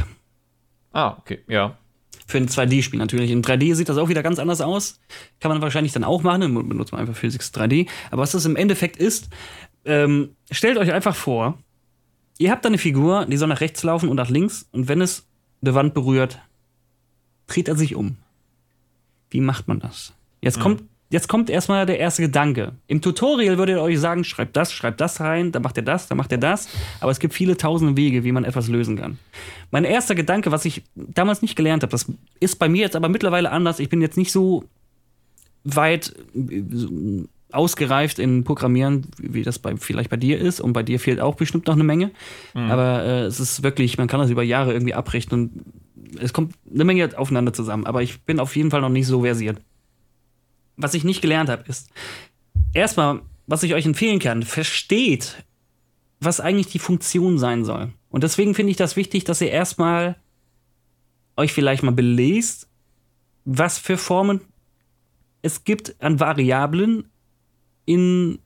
Ah, 0.91 1.15
okay, 1.17 1.39
ja. 1.47 1.77
Für 2.25 2.37
ein 2.39 2.47
2D-Spiel 2.47 2.99
natürlich. 2.99 3.31
In 3.31 3.43
3D 3.43 3.75
sieht 3.75 3.87
das 3.87 3.97
auch 3.97 4.09
wieder 4.09 4.23
ganz 4.23 4.39
anders 4.39 4.61
aus. 4.61 4.99
Kann 5.39 5.49
man 5.49 5.61
wahrscheinlich 5.61 5.93
dann 5.93 6.03
auch 6.03 6.23
machen, 6.23 6.41
dann 6.41 6.69
benutzt 6.69 6.91
man 6.91 7.01
einfach 7.01 7.15
Physics 7.15 7.51
3D. 7.53 7.87
Aber 8.09 8.23
was 8.23 8.31
das 8.31 8.45
im 8.45 8.55
Endeffekt 8.55 8.97
ist, 8.97 9.29
ähm, 9.85 10.35
stellt 10.49 10.77
euch 10.77 10.91
einfach 10.91 11.15
vor, 11.15 11.59
ihr 12.39 12.51
habt 12.51 12.65
da 12.65 12.69
eine 12.69 12.79
Figur, 12.79 13.25
die 13.25 13.37
soll 13.37 13.47
nach 13.47 13.61
rechts 13.61 13.83
laufen 13.83 14.09
und 14.09 14.15
nach 14.15 14.29
links 14.29 14.67
und 14.71 14.87
wenn 14.87 15.01
es 15.01 15.27
eine 15.61 15.75
Wand 15.75 15.93
berührt, 15.93 16.39
dreht 17.47 17.67
er 17.67 17.75
sich 17.75 17.95
um. 17.95 18.17
Wie 19.29 19.41
macht 19.41 19.67
man 19.67 19.79
das? 19.79 20.13
Jetzt 20.41 20.57
mhm. 20.57 20.61
kommt 20.61 20.83
Jetzt 21.15 21.29
kommt 21.29 21.49
erstmal 21.49 21.85
der 21.85 21.97
erste 21.97 22.23
Gedanke. 22.23 22.73
Im 22.87 22.99
Tutorial 22.99 23.57
würdet 23.57 23.77
ihr 23.77 23.81
euch 23.81 24.01
sagen, 24.01 24.25
schreibt 24.25 24.57
das, 24.57 24.73
schreibt 24.73 24.99
das 24.99 25.21
rein, 25.21 25.53
dann 25.53 25.61
macht 25.61 25.77
ihr 25.77 25.81
das, 25.81 26.09
dann 26.09 26.17
macht 26.17 26.29
ihr 26.33 26.37
das. 26.37 26.67
Aber 26.99 27.09
es 27.09 27.19
gibt 27.19 27.33
viele 27.33 27.55
tausende 27.55 27.95
Wege, 27.95 28.25
wie 28.25 28.33
man 28.33 28.43
etwas 28.43 28.67
lösen 28.67 28.97
kann. 28.97 29.17
Mein 29.71 29.85
erster 29.85 30.13
Gedanke, 30.13 30.51
was 30.51 30.65
ich 30.65 30.83
damals 30.93 31.41
nicht 31.41 31.55
gelernt 31.55 31.83
habe, 31.83 31.91
das 31.91 32.11
ist 32.41 32.59
bei 32.59 32.67
mir 32.67 32.81
jetzt 32.81 32.97
aber 32.97 33.07
mittlerweile 33.07 33.49
anders. 33.49 33.79
Ich 33.79 33.87
bin 33.87 34.01
jetzt 34.01 34.17
nicht 34.17 34.29
so 34.29 34.65
weit 35.63 36.13
ausgereift 37.49 38.19
in 38.19 38.43
Programmieren, 38.43 39.07
wie 39.17 39.43
das 39.43 39.57
bei, 39.57 39.77
vielleicht 39.77 40.09
bei 40.09 40.17
dir 40.17 40.37
ist. 40.37 40.59
Und 40.59 40.73
bei 40.73 40.83
dir 40.83 40.99
fehlt 40.99 41.21
auch 41.21 41.35
bestimmt 41.35 41.67
noch 41.67 41.75
eine 41.75 41.85
Menge. 41.85 42.11
Mhm. 42.53 42.69
Aber 42.69 43.03
äh, 43.05 43.21
es 43.21 43.39
ist 43.39 43.63
wirklich, 43.63 43.97
man 43.97 44.09
kann 44.09 44.19
das 44.19 44.29
über 44.29 44.43
Jahre 44.43 44.73
irgendwie 44.73 44.95
abrechnen. 44.95 45.63
Es 46.19 46.33
kommt 46.33 46.55
eine 46.69 46.83
Menge 46.83 47.09
aufeinander 47.15 47.53
zusammen. 47.53 47.85
Aber 47.85 48.03
ich 48.03 48.19
bin 48.23 48.41
auf 48.41 48.53
jeden 48.57 48.69
Fall 48.69 48.81
noch 48.81 48.89
nicht 48.89 49.07
so 49.07 49.21
versiert 49.21 49.61
was 50.77 50.93
ich 50.93 51.03
nicht 51.03 51.21
gelernt 51.21 51.49
habe, 51.49 51.63
ist, 51.67 51.89
erstmal, 52.73 53.21
was 53.47 53.63
ich 53.63 53.73
euch 53.73 53.85
empfehlen 53.85 54.19
kann, 54.19 54.43
versteht, 54.43 55.43
was 56.19 56.39
eigentlich 56.39 56.67
die 56.67 56.79
Funktion 56.79 57.37
sein 57.37 57.65
soll. 57.65 57.93
Und 58.09 58.23
deswegen 58.23 58.55
finde 58.55 58.71
ich 58.71 58.77
das 58.77 58.95
wichtig, 58.95 59.23
dass 59.23 59.41
ihr 59.41 59.51
erstmal 59.51 60.15
euch 61.37 61.53
vielleicht 61.53 61.83
mal 61.83 61.91
belest, 61.91 62.69
was 63.43 63.77
für 63.77 63.97
Formen 63.97 64.41
es 65.45 65.63
gibt 65.63 65.95
an 66.01 66.19
Variablen 66.19 67.03
in 67.85 68.39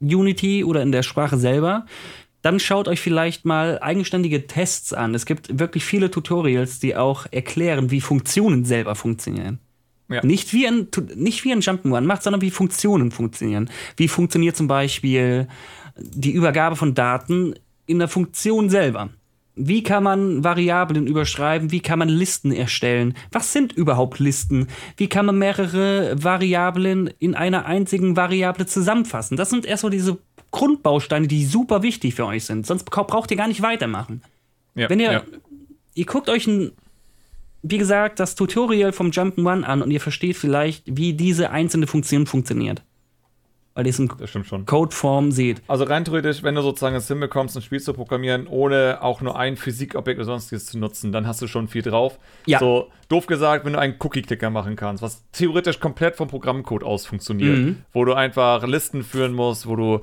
Unity 0.00 0.64
oder 0.64 0.80
in 0.80 0.90
der 0.90 1.02
Sprache 1.02 1.36
selber. 1.36 1.84
Dann 2.40 2.58
schaut 2.58 2.88
euch 2.88 3.00
vielleicht 3.00 3.44
mal 3.44 3.78
eigenständige 3.80 4.46
Tests 4.46 4.94
an. 4.94 5.14
Es 5.14 5.26
gibt 5.26 5.58
wirklich 5.58 5.84
viele 5.84 6.10
Tutorials, 6.10 6.78
die 6.78 6.96
auch 6.96 7.26
erklären, 7.30 7.90
wie 7.90 8.00
Funktionen 8.00 8.64
selber 8.64 8.94
funktionieren. 8.94 9.58
Ja. 10.08 10.24
Nicht 10.24 10.52
wie 10.52 10.66
ein, 10.66 10.88
nicht 11.16 11.44
wie 11.44 11.52
ein 11.52 11.60
Jump'n'Run 11.60 12.02
macht, 12.02 12.22
sondern 12.22 12.40
wie 12.40 12.50
Funktionen 12.50 13.10
funktionieren. 13.10 13.70
Wie 13.96 14.08
funktioniert 14.08 14.56
zum 14.56 14.68
Beispiel 14.68 15.48
die 15.98 16.30
Übergabe 16.30 16.76
von 16.76 16.94
Daten 16.94 17.54
in 17.86 17.98
der 17.98 18.08
Funktion 18.08 18.70
selber? 18.70 19.10
Wie 19.58 19.82
kann 19.82 20.02
man 20.02 20.44
Variablen 20.44 21.06
überschreiben? 21.06 21.72
Wie 21.72 21.80
kann 21.80 21.98
man 21.98 22.10
Listen 22.10 22.52
erstellen? 22.52 23.14
Was 23.32 23.54
sind 23.54 23.72
überhaupt 23.72 24.18
Listen? 24.18 24.68
Wie 24.98 25.08
kann 25.08 25.26
man 25.26 25.38
mehrere 25.38 26.22
Variablen 26.22 27.10
in 27.18 27.34
einer 27.34 27.64
einzigen 27.64 28.16
Variable 28.16 28.66
zusammenfassen? 28.66 29.36
Das 29.38 29.48
sind 29.48 29.64
erst 29.64 29.80
so 29.80 29.88
diese 29.88 30.18
Grundbausteine, 30.50 31.26
die 31.26 31.44
super 31.46 31.82
wichtig 31.82 32.14
für 32.14 32.26
euch 32.26 32.44
sind. 32.44 32.66
Sonst 32.66 32.84
braucht 32.84 33.30
ihr 33.30 33.36
gar 33.38 33.48
nicht 33.48 33.62
weitermachen. 33.62 34.22
Ja, 34.74 34.90
Wenn 34.90 35.00
ihr, 35.00 35.12
ja. 35.12 35.22
ihr 35.94 36.04
guckt 36.04 36.28
euch 36.28 36.46
ein 36.46 36.72
wie 37.70 37.78
gesagt, 37.78 38.20
das 38.20 38.34
Tutorial 38.34 38.92
vom 38.92 39.10
Jump'n'Run 39.10 39.64
an 39.64 39.82
und 39.82 39.90
ihr 39.90 40.00
versteht 40.00 40.36
vielleicht, 40.36 40.84
wie 40.86 41.14
diese 41.14 41.50
einzelne 41.50 41.86
Funktion 41.86 42.26
funktioniert. 42.26 42.82
Weil 43.74 43.86
ihr 43.86 43.90
es 43.90 43.98
in 43.98 44.64
Codeform 44.64 45.32
seht. 45.32 45.60
Also 45.68 45.84
rein 45.84 46.04
theoretisch, 46.04 46.42
wenn 46.42 46.54
du 46.54 46.62
sozusagen 46.62 46.96
es 46.96 47.08
hinbekommst, 47.08 47.56
ein 47.56 47.62
Spiel 47.62 47.80
zu 47.80 47.92
programmieren, 47.92 48.46
ohne 48.46 49.02
auch 49.02 49.20
nur 49.20 49.38
ein 49.38 49.56
Physikobjekt 49.56 50.18
oder 50.18 50.24
sonstiges 50.24 50.64
zu 50.66 50.78
nutzen, 50.78 51.12
dann 51.12 51.26
hast 51.26 51.42
du 51.42 51.46
schon 51.46 51.68
viel 51.68 51.82
drauf. 51.82 52.18
Ja. 52.46 52.58
So 52.58 52.90
doof 53.10 53.26
gesagt, 53.26 53.66
wenn 53.66 53.74
du 53.74 53.78
einen 53.78 53.96
Cookie-Clicker 53.98 54.48
machen 54.48 54.76
kannst, 54.76 55.02
was 55.02 55.24
theoretisch 55.32 55.78
komplett 55.78 56.16
vom 56.16 56.28
Programmcode 56.28 56.84
aus 56.84 57.04
funktioniert, 57.04 57.58
mhm. 57.58 57.82
wo 57.92 58.06
du 58.06 58.14
einfach 58.14 58.66
Listen 58.66 59.02
führen 59.02 59.34
musst, 59.34 59.66
wo 59.66 59.76
du 59.76 60.00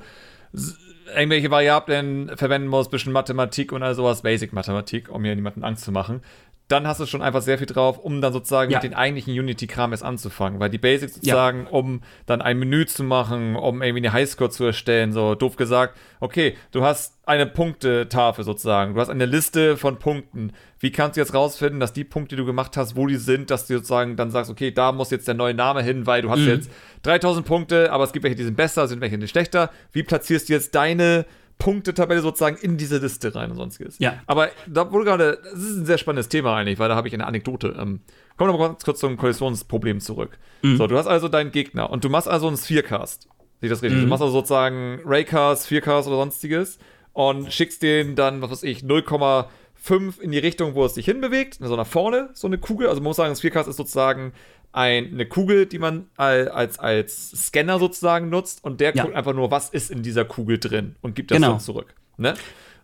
irgendwelche 1.12 1.50
Variablen 1.50 2.36
verwenden 2.36 2.68
muss, 2.68 2.88
bisschen 2.88 3.12
Mathematik 3.12 3.72
und 3.72 3.82
all 3.82 3.94
sowas, 3.94 4.22
Basic-Mathematik, 4.22 5.08
um 5.08 5.24
hier 5.24 5.34
niemanden 5.34 5.64
Angst 5.64 5.84
zu 5.84 5.92
machen, 5.92 6.22
dann 6.68 6.86
hast 6.86 6.98
du 6.98 7.04
schon 7.06 7.20
einfach 7.20 7.42
sehr 7.42 7.58
viel 7.58 7.66
drauf, 7.66 7.98
um 7.98 8.22
dann 8.22 8.32
sozusagen 8.32 8.70
Ja. 8.70 8.78
mit 8.78 8.84
den 8.84 8.94
eigentlichen 8.94 9.38
Unity-Kram 9.38 9.92
erst 9.92 10.02
anzufangen. 10.02 10.60
Weil 10.60 10.70
die 10.70 10.78
Basics 10.78 11.14
sozusagen, 11.16 11.66
um 11.66 12.00
dann 12.24 12.40
ein 12.40 12.58
Menü 12.58 12.86
zu 12.86 13.04
machen, 13.04 13.54
um 13.54 13.82
irgendwie 13.82 14.06
eine 14.06 14.12
Highscore 14.14 14.48
zu 14.48 14.64
erstellen, 14.64 15.12
so 15.12 15.34
doof 15.34 15.56
gesagt, 15.56 15.98
okay, 16.20 16.56
du 16.72 16.82
hast 16.82 17.18
eine 17.26 17.44
Punktetafel 17.46 18.44
sozusagen, 18.44 18.94
du 18.94 19.00
hast 19.00 19.08
eine 19.10 19.26
Liste 19.26 19.76
von 19.76 19.98
Punkten. 19.98 20.52
Wie 20.80 20.90
kannst 20.90 21.16
du 21.16 21.20
jetzt 21.20 21.34
rausfinden, 21.34 21.80
dass 21.80 21.92
die 21.92 22.04
Punkte, 22.04 22.34
die 22.36 22.40
du 22.40 22.46
gemacht 22.46 22.76
hast, 22.76 22.96
wo 22.96 23.06
die 23.06 23.16
sind, 23.16 23.50
dass 23.50 23.66
du 23.66 23.74
sozusagen 23.74 24.16
dann 24.16 24.30
sagst, 24.30 24.50
okay, 24.50 24.70
da 24.70 24.92
muss 24.92 25.10
jetzt 25.10 25.28
der 25.28 25.34
neue 25.34 25.54
Name 25.54 25.82
hin, 25.82 26.06
weil 26.06 26.22
du 26.22 26.30
hast 26.30 26.40
Mhm. 26.40 26.48
jetzt 26.48 26.70
3000 27.02 27.46
Punkte, 27.46 27.92
aber 27.92 28.04
es 28.04 28.12
gibt 28.12 28.22
welche, 28.24 28.36
die 28.36 28.44
sind 28.44 28.56
besser, 28.56 28.88
sind 28.88 29.00
welche, 29.00 29.18
die 29.18 29.28
schlechter. 29.28 29.70
Wie 29.92 30.02
platzierst 30.02 30.48
du 30.48 30.54
jetzt 30.54 30.74
deine 30.74 31.26
Punktetabelle 31.58 32.20
sozusagen 32.20 32.56
in 32.56 32.76
diese 32.76 32.98
Liste 32.98 33.34
rein 33.34 33.50
und 33.50 33.56
sonstiges? 33.56 33.98
Ja. 33.98 34.22
Aber 34.26 34.48
da 34.66 34.90
wurde 34.92 35.04
gerade, 35.04 35.38
das 35.42 35.62
ist 35.62 35.76
ein 35.76 35.86
sehr 35.86 35.98
spannendes 35.98 36.28
Thema 36.28 36.56
eigentlich, 36.56 36.78
weil 36.78 36.88
da 36.88 36.96
habe 36.96 37.08
ich 37.08 37.14
eine 37.14 37.26
Anekdote. 37.26 37.68
Ähm, 37.78 38.00
kommen 38.36 38.52
wir 38.52 38.58
mal 38.58 38.68
ganz 38.68 38.84
kurz 38.84 39.00
zum 39.00 39.16
Kollisionsproblem 39.16 40.00
zurück. 40.00 40.38
So, 40.62 40.86
du 40.86 40.96
hast 40.96 41.06
also 41.06 41.28
deinen 41.28 41.52
Gegner 41.52 41.90
und 41.90 42.04
du 42.04 42.08
machst 42.08 42.26
also 42.26 42.48
einen 42.48 42.56
Spherecast. 42.56 43.28
Sehe 43.60 43.68
ich 43.68 43.70
das 43.70 43.82
richtig? 43.82 44.00
Du 44.00 44.06
machst 44.06 44.22
also 44.22 44.32
sozusagen 44.32 45.00
Raycast, 45.04 45.66
Spherecast 45.66 46.08
oder 46.08 46.16
sonstiges 46.16 46.78
und 47.12 47.52
schickst 47.52 47.82
den 47.82 48.16
dann, 48.16 48.42
was 48.42 48.50
weiß 48.50 48.62
ich, 48.62 48.80
0,5 48.80 50.20
in 50.20 50.32
die 50.32 50.38
Richtung, 50.38 50.74
wo 50.74 50.84
es 50.84 50.94
sich 50.94 51.04
hinbewegt, 51.04 51.58
also 51.60 51.76
nach 51.76 51.86
vorne, 51.86 52.30
so 52.32 52.46
eine 52.46 52.58
Kugel. 52.58 52.88
Also 52.88 53.00
man 53.00 53.08
muss 53.08 53.16
sagen, 53.16 53.30
ein 53.30 53.36
Spherecast 53.36 53.68
ist 53.68 53.76
sozusagen 53.76 54.32
ein, 54.74 55.12
eine 55.12 55.26
Kugel, 55.26 55.66
die 55.66 55.78
man 55.78 56.08
al- 56.16 56.48
als, 56.48 56.78
als 56.78 57.30
Scanner 57.30 57.78
sozusagen 57.78 58.28
nutzt 58.28 58.62
und 58.64 58.80
der 58.80 58.94
Ja. 58.94 59.04
guckt 59.04 59.14
einfach 59.14 59.32
nur, 59.34 59.50
was 59.50 59.70
ist 59.70 59.90
in 59.90 60.02
dieser 60.02 60.24
Kugel 60.24 60.58
drin 60.58 60.96
und 61.00 61.14
gibt 61.14 61.30
das 61.30 61.36
Genau. 61.36 61.50
dann 61.52 61.60
zurück. 61.60 61.94
Ne? 62.16 62.34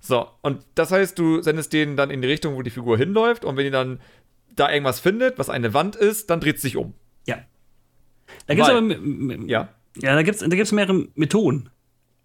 So, 0.00 0.26
und 0.42 0.64
das 0.76 0.92
heißt, 0.92 1.18
du 1.18 1.42
sendest 1.42 1.72
den 1.72 1.96
dann 1.96 2.10
in 2.10 2.22
die 2.22 2.28
Richtung, 2.28 2.54
wo 2.54 2.62
die 2.62 2.70
Figur 2.70 2.96
hinläuft 2.96 3.44
und 3.44 3.56
wenn 3.56 3.64
die 3.64 3.70
dann 3.70 4.00
da 4.56 4.70
irgendwas 4.72 5.00
findet, 5.00 5.38
was 5.38 5.50
eine 5.50 5.74
Wand 5.74 5.96
ist, 5.96 6.30
dann 6.30 6.40
dreht 6.40 6.56
sie 6.56 6.68
sich 6.68 6.76
um. 6.76 6.94
Ja. 7.26 7.38
Da 8.46 8.54
gibt 8.54 8.66
es 8.68 8.72
aber 8.72 9.46
Ja. 9.46 9.68
ja, 10.00 10.14
da 10.14 10.22
gibt's, 10.22 10.40
da 10.40 10.46
gibt's 10.48 10.72
mehrere 10.72 11.08
Methoden. 11.16 11.70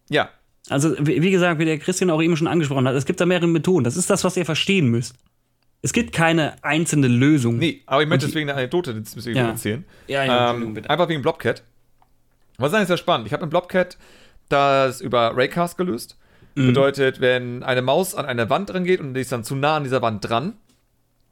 Ja. 0.09 0.29
Also, 0.69 0.95
wie 0.99 1.21
wie 1.21 1.31
gesagt, 1.31 1.59
wie 1.59 1.65
der 1.65 1.77
Christian 1.79 2.09
auch 2.09 2.21
eben 2.21 2.37
schon 2.37 2.47
angesprochen 2.47 2.87
hat, 2.87 2.95
es 2.95 3.05
gibt 3.05 3.19
da 3.21 3.25
mehrere 3.25 3.47
Methoden. 3.47 3.83
Das 3.83 3.97
ist 3.97 4.09
das, 4.09 4.23
was 4.23 4.37
ihr 4.37 4.45
verstehen 4.45 4.87
müsst. 4.89 5.15
Es 5.81 5.93
gibt 5.93 6.13
keine 6.13 6.55
einzelne 6.63 7.07
Lösung. 7.07 7.57
Nee, 7.57 7.81
aber 7.85 8.01
ich 8.01 8.09
möchte 8.09 8.25
deswegen 8.25 8.49
eine 8.49 8.57
Anekdote 8.57 8.95
wir 8.95 9.33
Ja. 9.33 9.49
erzählen. 9.49 9.85
Ja, 10.07 10.23
ja, 10.23 10.51
ähm, 10.51 10.73
bitte. 10.73 10.89
einfach 10.89 11.07
wegen 11.09 11.21
Blobcat. 11.21 11.63
Was 12.57 12.69
ist 12.71 12.75
eigentlich 12.75 12.87
sehr 12.87 12.97
spannend? 12.97 13.27
Ich 13.27 13.33
habe 13.33 13.43
im 13.43 13.49
Blobcat 13.49 13.97
das 14.49 15.01
über 15.01 15.35
Raycast 15.35 15.77
gelöst. 15.77 16.17
Mhm. 16.55 16.67
Bedeutet, 16.67 17.19
wenn 17.21 17.63
eine 17.63 17.81
Maus 17.81 18.15
an 18.15 18.25
eine 18.25 18.49
Wand 18.49 18.73
rangeht 18.73 18.99
und 19.01 19.13
die 19.13 19.21
ist 19.21 19.31
dann 19.31 19.43
zu 19.43 19.55
nah 19.55 19.75
an 19.77 19.83
dieser 19.83 20.01
Wand 20.01 20.27
dran, 20.27 20.53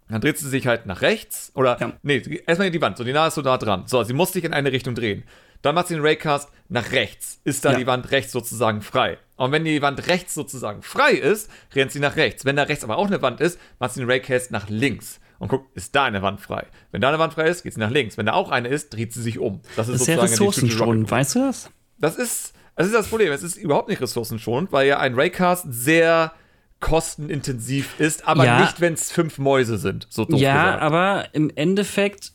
dann 0.10 0.20
dreht 0.22 0.38
sie 0.38 0.50
sich 0.50 0.68
halt 0.68 0.86
nach 0.86 1.02
rechts. 1.02 1.52
Oder, 1.56 1.78
Ja. 1.80 1.94
nee, 2.04 2.22
erstmal 2.46 2.68
in 2.68 2.74
die 2.74 2.82
Wand. 2.82 2.98
So, 2.98 3.04
die 3.04 3.14
Nahe 3.14 3.30
ist 3.30 3.36
so 3.36 3.42
nah 3.42 3.58
dran. 3.58 3.84
So, 3.88 4.04
sie 4.04 4.14
muss 4.14 4.34
sich 4.34 4.44
in 4.44 4.54
eine 4.54 4.72
Richtung 4.72 4.96
drehen. 4.96 5.24
Dann 5.62 5.76
macht 5.76 5.88
sie 5.88 5.94
den 5.96 6.04
Raycast 6.04 6.52
nach 6.74 6.92
rechts. 6.92 7.40
Ist 7.44 7.64
da 7.66 7.72
Ja. 7.72 7.78
die 7.78 7.88
Wand 7.88 8.12
rechts 8.12 8.32
sozusagen 8.32 8.82
frei. 8.82 9.18
Und 9.36 9.52
wenn 9.52 9.64
die 9.64 9.82
Wand 9.82 10.08
rechts 10.08 10.34
sozusagen 10.34 10.82
frei 10.82 11.12
ist, 11.12 11.50
rennt 11.74 11.92
sie 11.92 12.00
nach 12.00 12.16
rechts. 12.16 12.46
Wenn 12.46 12.56
da 12.56 12.64
rechts 12.64 12.84
aber 12.84 12.98
auch 12.98 13.08
eine 13.08 13.22
Wand 13.22 13.40
ist, 13.42 13.60
macht 13.80 13.94
sie 13.94 14.00
den 14.02 14.10
Raycast 14.10 14.52
nach 14.52 14.70
links. 14.70 15.20
Und 15.40 15.50
guckt, 15.50 15.76
ist 15.76 15.94
da 15.96 16.06
eine 16.06 16.22
Wand 16.22 16.40
frei? 16.42 16.66
Wenn 16.92 17.02
da 17.02 17.10
eine 17.10 17.20
Wand 17.20 17.34
frei 17.34 17.48
ist, 17.48 17.64
geht 17.64 17.74
sie 17.74 17.80
nach 17.80 17.90
links. 17.90 18.18
Wenn 18.18 18.26
da 18.26 18.34
auch 18.34 18.50
eine 18.50 18.70
ist, 18.70 18.94
dreht 18.94 19.14
sie 19.14 19.22
sich 19.22 19.40
um. 19.40 19.62
Das 19.76 19.88
ist 19.88 19.94
Das 19.94 20.02
ist 20.02 20.06
sehr 20.06 20.16
sozusagen 20.16 20.38
typische 20.40 20.62
ressourcenschonend, 20.62 21.12
weißt 21.12 21.36
du 21.36 21.40
das? 21.40 21.70
das 22.00 22.16
ist, 22.16 22.54
das 22.76 22.88
ist 22.88 22.94
das 22.96 23.08
Problem. 23.08 23.32
Es 23.34 23.44
ist 23.44 23.56
überhaupt 23.58 23.90
nicht 23.90 24.02
ressourcenschonend, 24.02 24.72
weil 24.72 24.88
ja 24.88 25.00
ein 25.00 25.16
Raycast 25.16 25.66
sehr 25.70 26.34
kostenintensiv 26.80 28.00
ist, 28.00 28.28
aber 28.28 28.46
Ja. 28.46 28.62
nicht, 28.62 28.80
wenn 28.82 28.94
es 28.94 29.12
fünf 29.12 29.38
Mäuse 29.38 29.78
sind. 29.78 30.08
So 30.10 30.24
Ja, 30.30 30.64
gesagt. 30.64 30.82
aber 30.82 31.26
im 31.34 31.52
Endeffekt 31.56 32.32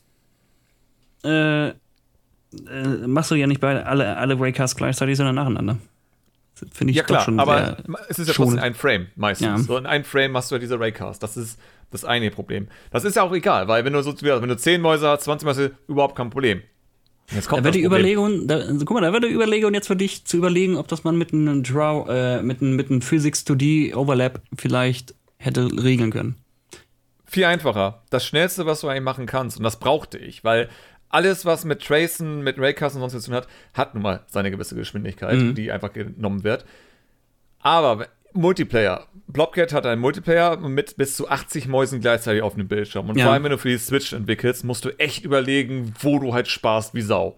äh, 1.23 1.71
äh, 2.69 3.07
machst 3.07 3.31
du 3.31 3.35
ja 3.35 3.47
nicht 3.47 3.61
bei 3.61 3.83
alle, 3.83 4.17
alle 4.17 4.39
Raycasts 4.39 4.75
gleichzeitig, 4.75 5.17
sondern 5.17 5.35
nacheinander. 5.35 5.77
Finde 6.73 6.91
ich 6.91 6.97
ja 6.97 7.03
klar, 7.03 7.21
schon 7.21 7.39
aber 7.39 7.77
es 8.09 8.19
ist 8.19 8.27
ja 8.27 8.33
schonend. 8.33 8.55
trotzdem 8.55 8.63
ein 8.63 8.73
Frame 8.73 9.07
meistens. 9.15 9.47
Ja. 9.47 9.57
So 9.59 9.77
in 9.77 9.85
einem 9.85 10.03
Frame 10.03 10.33
machst 10.33 10.51
du 10.51 10.55
ja 10.55 10.59
diese 10.59 10.79
Raycast. 10.79 11.23
Das 11.23 11.37
ist 11.37 11.57
das 11.91 12.05
eine 12.05 12.31
Problem. 12.31 12.67
Das 12.91 13.05
ist 13.05 13.15
ja 13.15 13.23
auch 13.23 13.31
egal, 13.31 13.67
weil 13.67 13.85
wenn 13.85 13.93
du 13.93 14.01
so 14.01 14.13
wenn 14.21 14.49
du 14.49 14.57
10 14.57 14.81
Mäuse 14.81 15.07
hast, 15.07 15.23
20 15.23 15.45
Mäuse, 15.45 15.71
überhaupt 15.87 16.15
kein 16.15 16.29
Problem. 16.29 16.61
Jetzt 17.31 17.47
kommt 17.47 17.59
Da 17.59 17.63
wird 17.63 17.75
die. 17.75 17.83
Überlegung, 17.83 18.47
da, 18.47 18.55
also, 18.55 18.85
guck 18.85 18.95
mal, 18.95 19.01
da 19.01 19.13
wird 19.13 19.23
die 19.23 19.33
Überlegung 19.33 19.73
jetzt 19.73 19.87
für 19.87 19.95
dich 19.95 20.25
zu 20.25 20.37
überlegen, 20.37 20.77
ob 20.77 20.87
das 20.87 21.03
man 21.03 21.17
mit 21.17 21.31
einem 21.31 21.63
Draw, 21.63 22.09
äh, 22.09 22.41
mit 22.41 22.61
einem, 22.61 22.75
mit 22.75 22.89
einem 22.89 23.01
Physics 23.01 23.45
2D 23.45 23.95
Overlap 23.95 24.41
vielleicht 24.57 25.13
hätte 25.37 25.69
regeln 25.81 26.11
können. 26.11 26.35
Viel 27.25 27.45
einfacher. 27.45 28.01
Das 28.09 28.25
schnellste, 28.25 28.65
was 28.65 28.81
du 28.81 28.87
eigentlich 28.87 29.03
machen 29.03 29.25
kannst, 29.27 29.57
und 29.57 29.63
das 29.63 29.77
brauchte 29.77 30.17
ich, 30.17 30.43
weil 30.43 30.69
alles, 31.09 31.45
was 31.45 31.65
mit 31.65 31.81
Tracen, 31.83 32.41
mit 32.43 32.57
Raycast 32.59 32.95
und 32.95 33.01
sonst 33.01 33.15
was 33.15 33.23
zu 33.23 33.29
tun 33.31 33.37
hat, 33.37 33.47
hat 33.73 33.93
nun 33.93 34.03
mal 34.03 34.21
seine 34.27 34.51
gewisse 34.51 34.75
Geschwindigkeit, 34.75 35.35
Mhm. 35.37 35.55
die 35.55 35.71
einfach 35.71 35.91
genommen 35.93 36.43
wird. 36.43 36.65
Aber 37.61 38.07
Multiplayer. 38.33 39.07
Blobcat 39.27 39.73
hat 39.73 39.85
einen 39.85 40.01
Multiplayer 40.01 40.57
mit 40.57 40.97
bis 40.97 41.15
zu 41.15 41.29
80 41.29 41.67
Mäusen 41.67 41.99
gleichzeitig 41.99 42.41
auf 42.43 42.55
dem 42.55 42.67
Bildschirm. 42.67 43.09
Und 43.09 43.17
Ja. 43.17 43.25
vor 43.25 43.33
allem, 43.33 43.43
wenn 43.43 43.51
du 43.51 43.57
für 43.57 43.69
die 43.69 43.77
Switch 43.77 44.13
entwickelst, 44.13 44.63
musst 44.63 44.85
du 44.85 44.89
echt 44.99 45.23
überlegen, 45.25 45.93
wo 45.99 46.19
du 46.19 46.33
halt 46.33 46.47
sparst 46.47 46.93
wie 46.93 47.01
Sau. 47.01 47.37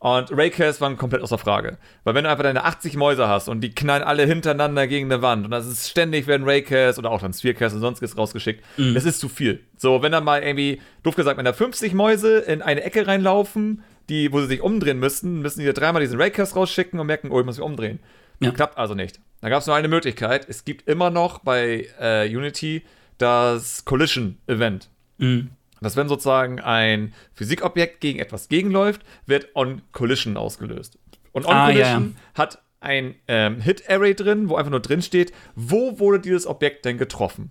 Und 0.00 0.36
Raycast 0.36 0.80
waren 0.80 0.96
komplett 0.96 1.22
außer 1.22 1.38
Frage. 1.38 1.78
Weil 2.02 2.16
wenn 2.16 2.24
du 2.24 2.30
einfach 2.30 2.42
deine 2.42 2.64
80 2.64 2.96
Mäuse 2.96 3.28
hast 3.28 3.48
und 3.48 3.60
die 3.60 3.72
knallen 3.72 4.02
alle 4.02 4.24
hintereinander 4.26 4.88
gegen 4.88 5.10
eine 5.12 5.22
Wand 5.22 5.44
und 5.44 5.52
das 5.52 5.64
ist 5.68 5.88
ständig 5.88 6.26
werden 6.26 6.42
Raycast 6.44 6.98
oder 6.98 7.10
auch 7.12 7.20
dann 7.20 7.32
Spherecast 7.32 7.76
und 7.76 7.80
sonstiges 7.82 8.18
rausgeschickt, 8.18 8.64
das 8.76 9.04
ist 9.04 9.20
zu 9.20 9.28
viel. 9.28 9.60
So, 9.82 10.00
wenn 10.00 10.12
dann 10.12 10.22
mal 10.22 10.44
irgendwie, 10.44 10.80
doof 11.02 11.16
gesagt, 11.16 11.38
wenn 11.38 11.44
da 11.44 11.52
50 11.52 11.92
Mäuse 11.92 12.38
in 12.38 12.62
eine 12.62 12.84
Ecke 12.84 13.04
reinlaufen, 13.04 13.82
die, 14.08 14.32
wo 14.32 14.40
sie 14.40 14.46
sich 14.46 14.60
umdrehen 14.60 15.00
müssten, 15.00 15.40
müssen 15.42 15.58
die 15.58 15.72
dreimal 15.72 16.00
diesen 16.00 16.20
Raycast 16.20 16.54
rausschicken 16.54 17.00
und 17.00 17.08
merken, 17.08 17.32
oh, 17.32 17.40
ich 17.40 17.44
muss 17.44 17.56
mich 17.56 17.66
umdrehen. 17.66 17.98
Ja. 18.38 18.52
Klappt 18.52 18.78
also 18.78 18.94
nicht. 18.94 19.18
Da 19.40 19.48
gab 19.48 19.60
es 19.60 19.66
nur 19.66 19.74
eine 19.74 19.88
Möglichkeit. 19.88 20.48
Es 20.48 20.64
gibt 20.64 20.86
immer 20.86 21.10
noch 21.10 21.40
bei 21.40 21.88
äh, 21.98 22.28
Unity 22.28 22.84
das 23.18 23.84
Collision-Event. 23.84 24.88
Mhm. 25.18 25.50
Das, 25.80 25.96
wenn 25.96 26.08
sozusagen 26.08 26.60
ein 26.60 27.12
Physikobjekt 27.34 28.00
gegen 28.00 28.20
etwas 28.20 28.48
gegenläuft, 28.48 29.02
wird 29.26 29.48
On 29.56 29.82
Collision 29.90 30.36
ausgelöst. 30.36 30.96
Und 31.32 31.44
On 31.44 31.56
Ah, 31.56 31.70
ja, 31.70 32.00
hat 32.36 32.62
ein 32.78 33.16
ähm, 33.26 33.60
Hit-Array 33.60 34.14
drin, 34.14 34.48
wo 34.48 34.54
einfach 34.54 34.70
nur 34.70 34.78
drin 34.78 35.02
steht, 35.02 35.32
wo 35.56 35.98
wurde 35.98 36.20
dieses 36.20 36.46
Objekt 36.46 36.84
denn 36.84 36.98
getroffen? 36.98 37.50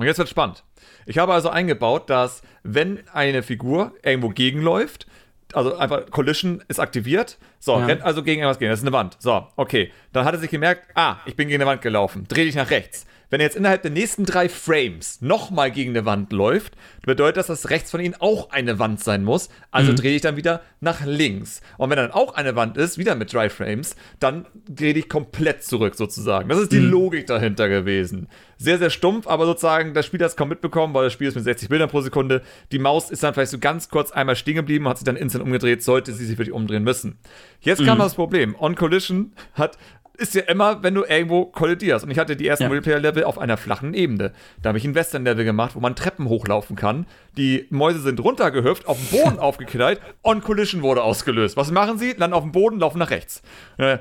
Und 0.00 0.06
jetzt 0.06 0.18
wird 0.18 0.28
spannend. 0.28 0.64
Ich 1.06 1.18
habe 1.18 1.32
also 1.34 1.50
eingebaut, 1.50 2.08
dass 2.08 2.42
wenn 2.62 3.00
eine 3.12 3.42
Figur 3.42 3.92
irgendwo 4.02 4.30
gegenläuft, 4.30 5.06
also 5.52 5.76
einfach 5.76 6.10
Collision 6.10 6.62
ist 6.68 6.80
aktiviert, 6.80 7.36
so, 7.58 7.78
Ja. 7.78 7.84
rennt 7.86 8.02
also 8.02 8.22
gegen 8.22 8.40
irgendwas 8.40 8.58
gegen, 8.58 8.70
das 8.70 8.80
ist 8.80 8.84
eine 8.84 8.92
Wand. 8.92 9.16
So, 9.20 9.46
okay. 9.56 9.92
Dann 10.12 10.24
hat 10.24 10.34
er 10.34 10.40
sich 10.40 10.50
gemerkt, 10.50 10.88
ah, 10.94 11.16
ich 11.26 11.36
bin 11.36 11.48
gegen 11.48 11.60
eine 11.60 11.70
Wand 11.70 11.82
gelaufen, 11.82 12.24
dreh 12.28 12.44
dich 12.44 12.54
nach 12.54 12.70
rechts. 12.70 13.06
Wenn 13.30 13.40
er 13.40 13.46
jetzt 13.46 13.56
innerhalb 13.56 13.82
der 13.82 13.92
nächsten 13.92 14.24
drei 14.24 14.48
Frames 14.48 15.22
nochmal 15.22 15.70
gegen 15.70 15.90
eine 15.90 16.04
Wand 16.04 16.32
läuft, 16.32 16.74
bedeutet 17.02 17.38
das, 17.38 17.46
dass 17.46 17.70
rechts 17.70 17.90
von 17.90 18.00
ihm 18.00 18.14
auch 18.18 18.50
eine 18.50 18.78
Wand 18.78 19.00
sein 19.00 19.24
muss. 19.24 19.48
Also 19.70 19.94
drehe 19.94 20.16
ich 20.16 20.22
dann 20.22 20.36
wieder 20.36 20.62
nach 20.80 21.04
links. 21.04 21.60
Und 21.78 21.90
wenn 21.90 21.96
dann 21.96 22.10
auch 22.10 22.34
eine 22.34 22.56
Wand 22.56 22.76
ist, 22.76 22.98
wieder 22.98 23.14
mit 23.14 23.32
drei 23.32 23.48
Frames, 23.48 23.94
dann 24.18 24.46
drehe 24.68 24.94
ich 24.94 25.08
komplett 25.08 25.62
zurück 25.62 25.94
sozusagen. 25.94 26.48
Das 26.48 26.58
ist 26.58 26.72
die 26.72 26.78
Logik 26.78 27.26
dahinter 27.26 27.68
gewesen. 27.68 28.28
Sehr, 28.58 28.78
sehr 28.78 28.90
stumpf, 28.90 29.26
aber 29.26 29.46
sozusagen 29.46 29.94
das 29.94 30.06
Spiel 30.06 30.20
hat 30.20 30.30
es 30.30 30.36
kaum 30.36 30.48
mitbekommen, 30.48 30.92
weil 30.92 31.04
das 31.04 31.12
Spiel 31.12 31.28
ist 31.28 31.34
mit 31.34 31.44
60 31.44 31.68
Bildern 31.68 31.88
pro 31.88 32.00
Sekunde. 32.00 32.42
Die 32.72 32.78
Maus 32.78 33.10
ist 33.10 33.22
dann 33.22 33.32
vielleicht 33.32 33.52
so 33.52 33.58
ganz 33.58 33.88
kurz 33.88 34.10
einmal 34.10 34.36
stehen 34.36 34.56
geblieben, 34.56 34.88
hat 34.88 34.98
sich 34.98 35.04
dann 35.04 35.16
instant 35.16 35.44
umgedreht, 35.44 35.82
sollte 35.82 36.12
sie 36.12 36.26
sich 36.26 36.36
wirklich 36.36 36.52
umdrehen 36.52 36.82
müssen. 36.82 37.18
Jetzt 37.60 37.84
kam 37.84 37.98
das 37.98 38.14
Problem. 38.14 38.56
On 38.58 38.74
Collision 38.74 39.32
hat 39.54 39.78
ist 40.20 40.34
ja 40.34 40.42
immer, 40.42 40.82
wenn 40.82 40.94
du 40.94 41.04
irgendwo 41.04 41.46
kollidierst. 41.46 42.04
Und 42.04 42.10
ich 42.10 42.18
hatte 42.18 42.36
die 42.36 42.46
ersten 42.46 42.64
Ja. 42.64 42.68
Multiplayer-Level 42.68 43.24
auf 43.24 43.38
einer 43.38 43.56
flachen 43.56 43.94
Ebene. 43.94 44.32
Da 44.62 44.68
habe 44.68 44.78
ich 44.78 44.84
ein 44.84 44.94
Western-Level 44.94 45.44
gemacht, 45.44 45.74
wo 45.74 45.80
man 45.80 45.96
Treppen 45.96 46.28
hochlaufen 46.28 46.76
kann. 46.76 47.06
Die 47.36 47.66
Mäuse 47.70 48.00
sind 48.00 48.20
runtergehüpft, 48.20 48.86
auf 48.86 48.98
den 48.98 49.18
Boden 49.20 49.38
aufgeknallt, 49.40 50.00
On 50.22 50.40
Collision 50.42 50.82
wurde 50.82 51.02
ausgelöst. 51.02 51.56
Was 51.56 51.70
machen 51.70 51.98
sie? 51.98 52.12
Landen 52.12 52.34
auf 52.34 52.42
dem 52.42 52.52
Boden, 52.52 52.78
laufen 52.78 52.98
nach 52.98 53.10
rechts. 53.10 53.42
Äh, 53.78 53.98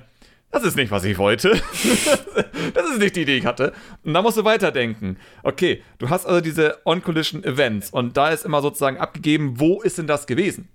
Das 0.51 0.63
ist 0.63 0.75
nicht, 0.75 0.89
was 0.91 1.03
ich 1.03 1.17
wollte. 1.19 1.49
das 2.73 2.89
ist 2.91 2.99
nicht 2.99 3.15
die 3.15 3.21
Idee, 3.21 3.33
die 3.33 3.37
ich 3.39 3.45
hatte. 3.45 3.71
Und 4.03 4.13
da 4.13 4.21
musst 4.21 4.37
du 4.37 4.43
weiterdenken. 4.45 5.17
Okay, 5.43 5.83
du 5.99 6.09
hast 6.09 6.25
also 6.25 6.41
diese 6.41 6.77
On-Collision-Events 6.85 7.91
und 7.91 8.17
da 8.17 8.29
ist 8.29 8.45
immer 8.45 8.61
sozusagen 8.61 8.97
abgegeben, 8.97 9.59
wo 9.59 9.81
ist 9.81 9.97
denn 9.97 10.07
das 10.07 10.27
gewesen? 10.27 10.67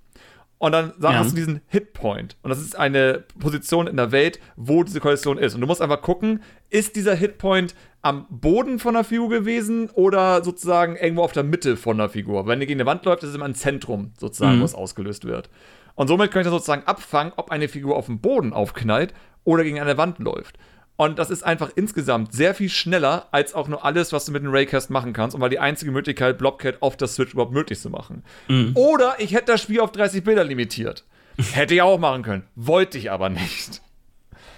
Und 0.58 0.72
dann 0.72 0.92
Ja. 1.00 1.14
hast 1.14 1.32
du 1.32 1.36
diesen 1.36 1.60
Hitpoint. 1.68 2.36
Und 2.42 2.50
das 2.50 2.60
ist 2.60 2.76
eine 2.78 3.24
Position 3.38 3.86
in 3.86 3.96
der 3.96 4.12
Welt, 4.12 4.38
wo 4.56 4.82
diese 4.82 5.00
Kollision 5.00 5.36
ist. 5.36 5.54
Und 5.54 5.60
du 5.60 5.66
musst 5.66 5.82
einfach 5.82 6.00
gucken, 6.00 6.42
ist 6.70 6.96
dieser 6.96 7.14
Hitpoint 7.14 7.74
am 8.02 8.26
Boden 8.30 8.78
von 8.78 8.94
der 8.94 9.04
Figur 9.04 9.28
gewesen 9.28 9.90
oder 9.90 10.42
sozusagen 10.44 10.96
irgendwo 10.96 11.22
auf 11.22 11.32
der 11.32 11.42
Mitte 11.42 11.76
von 11.76 11.98
der 11.98 12.08
Figur? 12.08 12.46
Wenn 12.46 12.60
die 12.60 12.66
gegen 12.66 12.80
eine 12.80 12.86
Wand 12.88 13.04
läuft, 13.04 13.22
ist 13.24 13.30
es 13.30 13.34
immer 13.34 13.44
ein 13.46 13.54
Zentrum, 13.54 14.12
sozusagen, 14.18 14.56
Mhm. 14.56 14.60
wo 14.60 14.64
es 14.64 14.74
ausgelöst 14.74 15.24
wird. 15.26 15.50
Und 15.96 16.08
somit 16.08 16.30
kann 16.30 16.40
ich 16.40 16.44
das 16.46 16.52
sozusagen 16.52 16.84
abfangen, 16.86 17.32
ob 17.36 17.50
eine 17.50 17.68
Figur 17.68 17.96
auf 17.96 18.06
dem 18.06 18.20
Boden 18.20 18.52
aufknallt 18.52 19.12
oder 19.44 19.64
gegen 19.64 19.80
eine 19.80 19.96
Wand 19.98 20.18
läuft. 20.18 20.56
Und 20.96 21.18
das 21.18 21.30
ist 21.30 21.42
einfach 21.42 21.70
insgesamt 21.74 22.32
sehr 22.32 22.54
viel 22.54 22.68
schneller 22.68 23.26
als 23.32 23.54
auch 23.54 23.66
nur 23.66 23.84
alles, 23.84 24.12
was 24.12 24.26
du 24.26 24.32
mit 24.32 24.42
einem 24.42 24.52
Raycast 24.52 24.90
machen 24.90 25.12
kannst. 25.12 25.34
Und 25.34 25.40
war 25.40 25.48
die 25.48 25.58
einzige 25.58 25.90
Möglichkeit, 25.90 26.38
Blobcat 26.38 26.82
auf 26.82 26.96
der 26.96 27.08
Switch 27.08 27.32
überhaupt 27.32 27.52
möglich 27.52 27.80
zu 27.80 27.90
machen. 27.90 28.22
Mhm. 28.48 28.72
Oder 28.74 29.16
ich 29.18 29.32
hätte 29.34 29.46
das 29.46 29.62
Spiel 29.62 29.80
auf 29.80 29.90
30 29.90 30.22
Bilder 30.22 30.44
limitiert. 30.44 31.04
hätte 31.52 31.74
ich 31.74 31.82
auch 31.82 31.98
machen 31.98 32.22
können. 32.22 32.44
Wollte 32.54 32.96
ich 32.98 33.10
aber 33.10 33.28
nicht. 33.28 33.82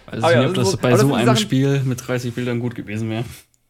Also, 0.06 0.26
ich 0.28 0.34
ja, 0.34 0.46
ob 0.46 0.54
das, 0.54 0.70
so, 0.72 0.76
bei 0.76 0.94
so 0.96 1.14
einem 1.14 1.26
Sachen, 1.26 1.38
Spiel 1.38 1.80
mit 1.84 2.06
30 2.06 2.34
Bildern 2.34 2.60
gut 2.60 2.74
gewesen 2.74 3.10
wäre. 3.10 3.24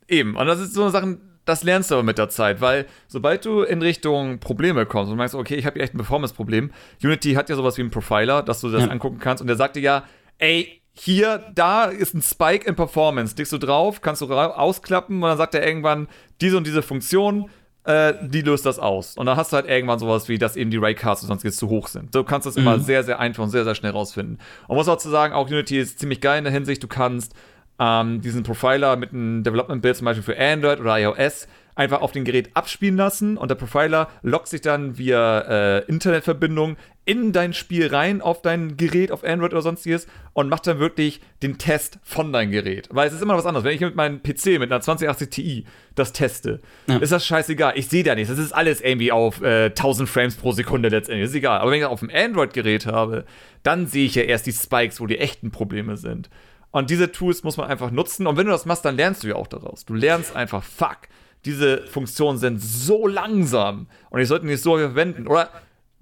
Eben. 0.08 0.36
Und 0.36 0.46
das 0.46 0.60
ist 0.60 0.74
so 0.74 0.82
eine 0.82 0.90
Sache, 0.90 1.18
das 1.44 1.62
lernst 1.62 1.90
du 1.90 1.94
aber 1.94 2.02
mit 2.02 2.18
der 2.18 2.28
Zeit, 2.28 2.60
weil 2.60 2.86
sobald 3.06 3.44
du 3.44 3.62
in 3.62 3.80
Richtung 3.80 4.40
Probleme 4.40 4.84
kommst 4.84 5.10
und 5.10 5.16
merkst, 5.16 5.34
okay, 5.34 5.54
ich 5.54 5.64
habe 5.64 5.74
hier 5.74 5.84
echt 5.84 5.94
ein 5.94 5.98
Performance-Problem, 5.98 6.72
Unity 7.02 7.34
hat 7.34 7.48
ja 7.48 7.56
sowas 7.56 7.76
wie 7.76 7.82
einen 7.82 7.90
Profiler, 7.90 8.42
dass 8.42 8.60
du 8.60 8.70
das 8.70 8.82
ja. 8.82 8.88
angucken 8.88 9.18
kannst 9.18 9.40
und 9.40 9.46
der 9.46 9.56
sagt 9.56 9.76
dir 9.76 9.82
ja, 9.82 10.04
ey, 10.38 10.82
hier, 10.98 11.44
da 11.54 11.84
ist 11.84 12.14
ein 12.14 12.22
Spike 12.22 12.66
in 12.66 12.74
Performance. 12.74 13.34
Klickst 13.34 13.52
du 13.52 13.58
drauf, 13.58 14.00
kannst 14.00 14.22
du 14.22 14.32
ausklappen 14.32 15.22
und 15.22 15.28
dann 15.28 15.36
sagt 15.36 15.54
er 15.54 15.66
irgendwann, 15.66 16.08
diese 16.40 16.56
und 16.56 16.66
diese 16.66 16.82
Funktion, 16.82 17.50
äh, 17.84 18.14
die 18.22 18.40
löst 18.40 18.64
das 18.64 18.78
aus. 18.78 19.14
Und 19.16 19.26
dann 19.26 19.36
hast 19.36 19.52
du 19.52 19.56
halt 19.56 19.66
irgendwann 19.66 19.98
sowas 19.98 20.28
wie, 20.28 20.38
dass 20.38 20.56
eben 20.56 20.70
die 20.70 20.78
Raycasts 20.78 21.22
und 21.22 21.28
sonst 21.28 21.42
jetzt 21.44 21.58
zu 21.58 21.68
hoch 21.68 21.88
sind. 21.88 22.14
Du 22.14 22.24
kannst 22.24 22.46
das 22.46 22.56
mhm. 22.56 22.62
immer 22.62 22.78
sehr, 22.80 23.04
sehr 23.04 23.20
einfach 23.20 23.44
und 23.44 23.50
sehr, 23.50 23.64
sehr 23.64 23.74
schnell 23.74 23.92
rausfinden. 23.92 24.38
Und 24.68 24.76
muss 24.76 24.88
auch 24.88 24.96
zu 24.96 25.10
sagen, 25.10 25.34
auch 25.34 25.48
Unity 25.48 25.78
ist 25.78 25.98
ziemlich 25.98 26.20
geil 26.20 26.38
in 26.38 26.44
der 26.44 26.52
Hinsicht, 26.52 26.82
du 26.82 26.88
kannst 26.88 27.34
ähm, 27.78 28.22
diesen 28.22 28.42
Profiler 28.42 28.96
mit 28.96 29.12
einem 29.12 29.44
Development-Bild 29.44 29.96
zum 29.96 30.06
Beispiel 30.06 30.22
für 30.22 30.38
Android 30.38 30.80
oder 30.80 30.98
iOS 30.98 31.46
einfach 31.76 32.00
auf 32.00 32.10
dem 32.12 32.24
Gerät 32.24 32.50
abspielen 32.54 32.96
lassen 32.96 33.36
und 33.36 33.50
der 33.50 33.54
Profiler 33.54 34.08
lockt 34.22 34.48
sich 34.48 34.62
dann 34.62 34.98
via 34.98 35.40
äh, 35.78 35.84
Internetverbindung 35.84 36.76
in 37.04 37.32
dein 37.32 37.52
Spiel 37.52 37.86
rein 37.86 38.20
auf 38.20 38.42
dein 38.42 38.76
Gerät, 38.76 39.12
auf 39.12 39.22
Android 39.22 39.52
oder 39.52 39.62
sonstiges 39.62 40.08
und 40.32 40.48
macht 40.48 40.66
dann 40.66 40.80
wirklich 40.80 41.20
den 41.42 41.56
Test 41.56 42.00
von 42.02 42.32
deinem 42.32 42.50
Gerät. 42.50 42.88
Weil 42.90 43.06
es 43.06 43.14
ist 43.14 43.22
immer 43.22 43.36
was 43.36 43.46
anderes. 43.46 43.64
Wenn 43.64 43.76
ich 43.76 43.80
mit 43.80 43.94
meinem 43.94 44.22
PC 44.22 44.58
mit 44.58 44.72
einer 44.72 44.80
2080 44.80 45.30
Ti 45.30 45.64
das 45.94 46.12
teste, 46.12 46.60
ja. 46.88 46.96
ist 46.96 47.12
das 47.12 47.24
scheißegal. 47.24 47.74
Ich 47.76 47.86
sehe 47.86 48.02
da 48.02 48.16
nichts. 48.16 48.30
Das 48.30 48.40
ist 48.40 48.52
alles 48.52 48.80
irgendwie 48.80 49.12
auf 49.12 49.40
äh, 49.40 49.66
1000 49.66 50.08
Frames 50.08 50.34
pro 50.34 50.50
Sekunde 50.50 50.88
letztendlich. 50.88 51.28
ist 51.28 51.34
egal. 51.34 51.60
Aber 51.60 51.70
wenn 51.70 51.78
ich 51.78 51.84
das 51.84 51.92
auf 51.92 52.00
dem 52.00 52.10
Android-Gerät 52.12 52.86
habe, 52.86 53.24
dann 53.62 53.86
sehe 53.86 54.06
ich 54.06 54.16
ja 54.16 54.22
erst 54.22 54.46
die 54.46 54.52
Spikes, 54.52 55.00
wo 55.00 55.06
die 55.06 55.18
echten 55.18 55.52
Probleme 55.52 55.96
sind. 55.96 56.28
Und 56.72 56.90
diese 56.90 57.12
Tools 57.12 57.44
muss 57.44 57.56
man 57.56 57.68
einfach 57.68 57.92
nutzen. 57.92 58.26
Und 58.26 58.36
wenn 58.36 58.46
du 58.46 58.52
das 58.52 58.66
machst, 58.66 58.84
dann 58.84 58.96
lernst 58.96 59.22
du 59.22 59.28
ja 59.28 59.36
auch 59.36 59.46
daraus. 59.46 59.84
Du 59.84 59.94
lernst 59.94 60.34
einfach, 60.34 60.64
fuck, 60.64 60.98
diese 61.46 61.86
Funktionen 61.86 62.38
sind 62.38 62.60
so 62.60 63.06
langsam 63.06 63.86
und 64.10 64.20
ich 64.20 64.28
sollte 64.28 64.46
nicht 64.46 64.60
so 64.60 64.76
verwenden. 64.76 65.26
Oder 65.26 65.50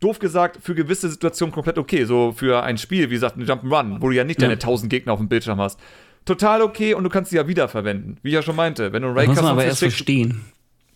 doof 0.01 0.18
gesagt, 0.18 0.59
für 0.62 0.74
gewisse 0.74 1.09
Situationen 1.09 1.53
komplett 1.53 1.78
okay. 1.78 2.05
So 2.05 2.32
für 2.32 2.62
ein 2.62 2.78
Spiel, 2.78 3.11
wie 3.11 3.14
gesagt, 3.14 3.36
ein 3.36 3.45
Jump'n'Run, 3.45 4.01
wo 4.01 4.09
du 4.09 4.14
ja 4.14 4.24
nicht 4.24 4.40
deine 4.40 4.55
1000 4.55 4.90
Gegner 4.90 5.12
auf 5.12 5.18
dem 5.18 5.28
Bildschirm 5.28 5.61
hast. 5.61 5.78
Total 6.24 6.62
okay 6.62 6.95
und 6.95 7.05
du 7.05 7.11
kannst 7.11 7.30
sie 7.30 7.36
ja 7.36 7.47
wiederverwenden. 7.47 8.18
Wie 8.22 8.28
ich 8.28 8.34
ja 8.34 8.42
schon 8.42 8.57
meinte. 8.57 8.92
Wenn 8.92 9.03
du 9.03 9.09
einen 9.09 9.18
Raycast 9.18 9.42
man 9.42 9.53
aber 9.53 9.64
erst 9.64 9.80
verstehen. 9.80 10.40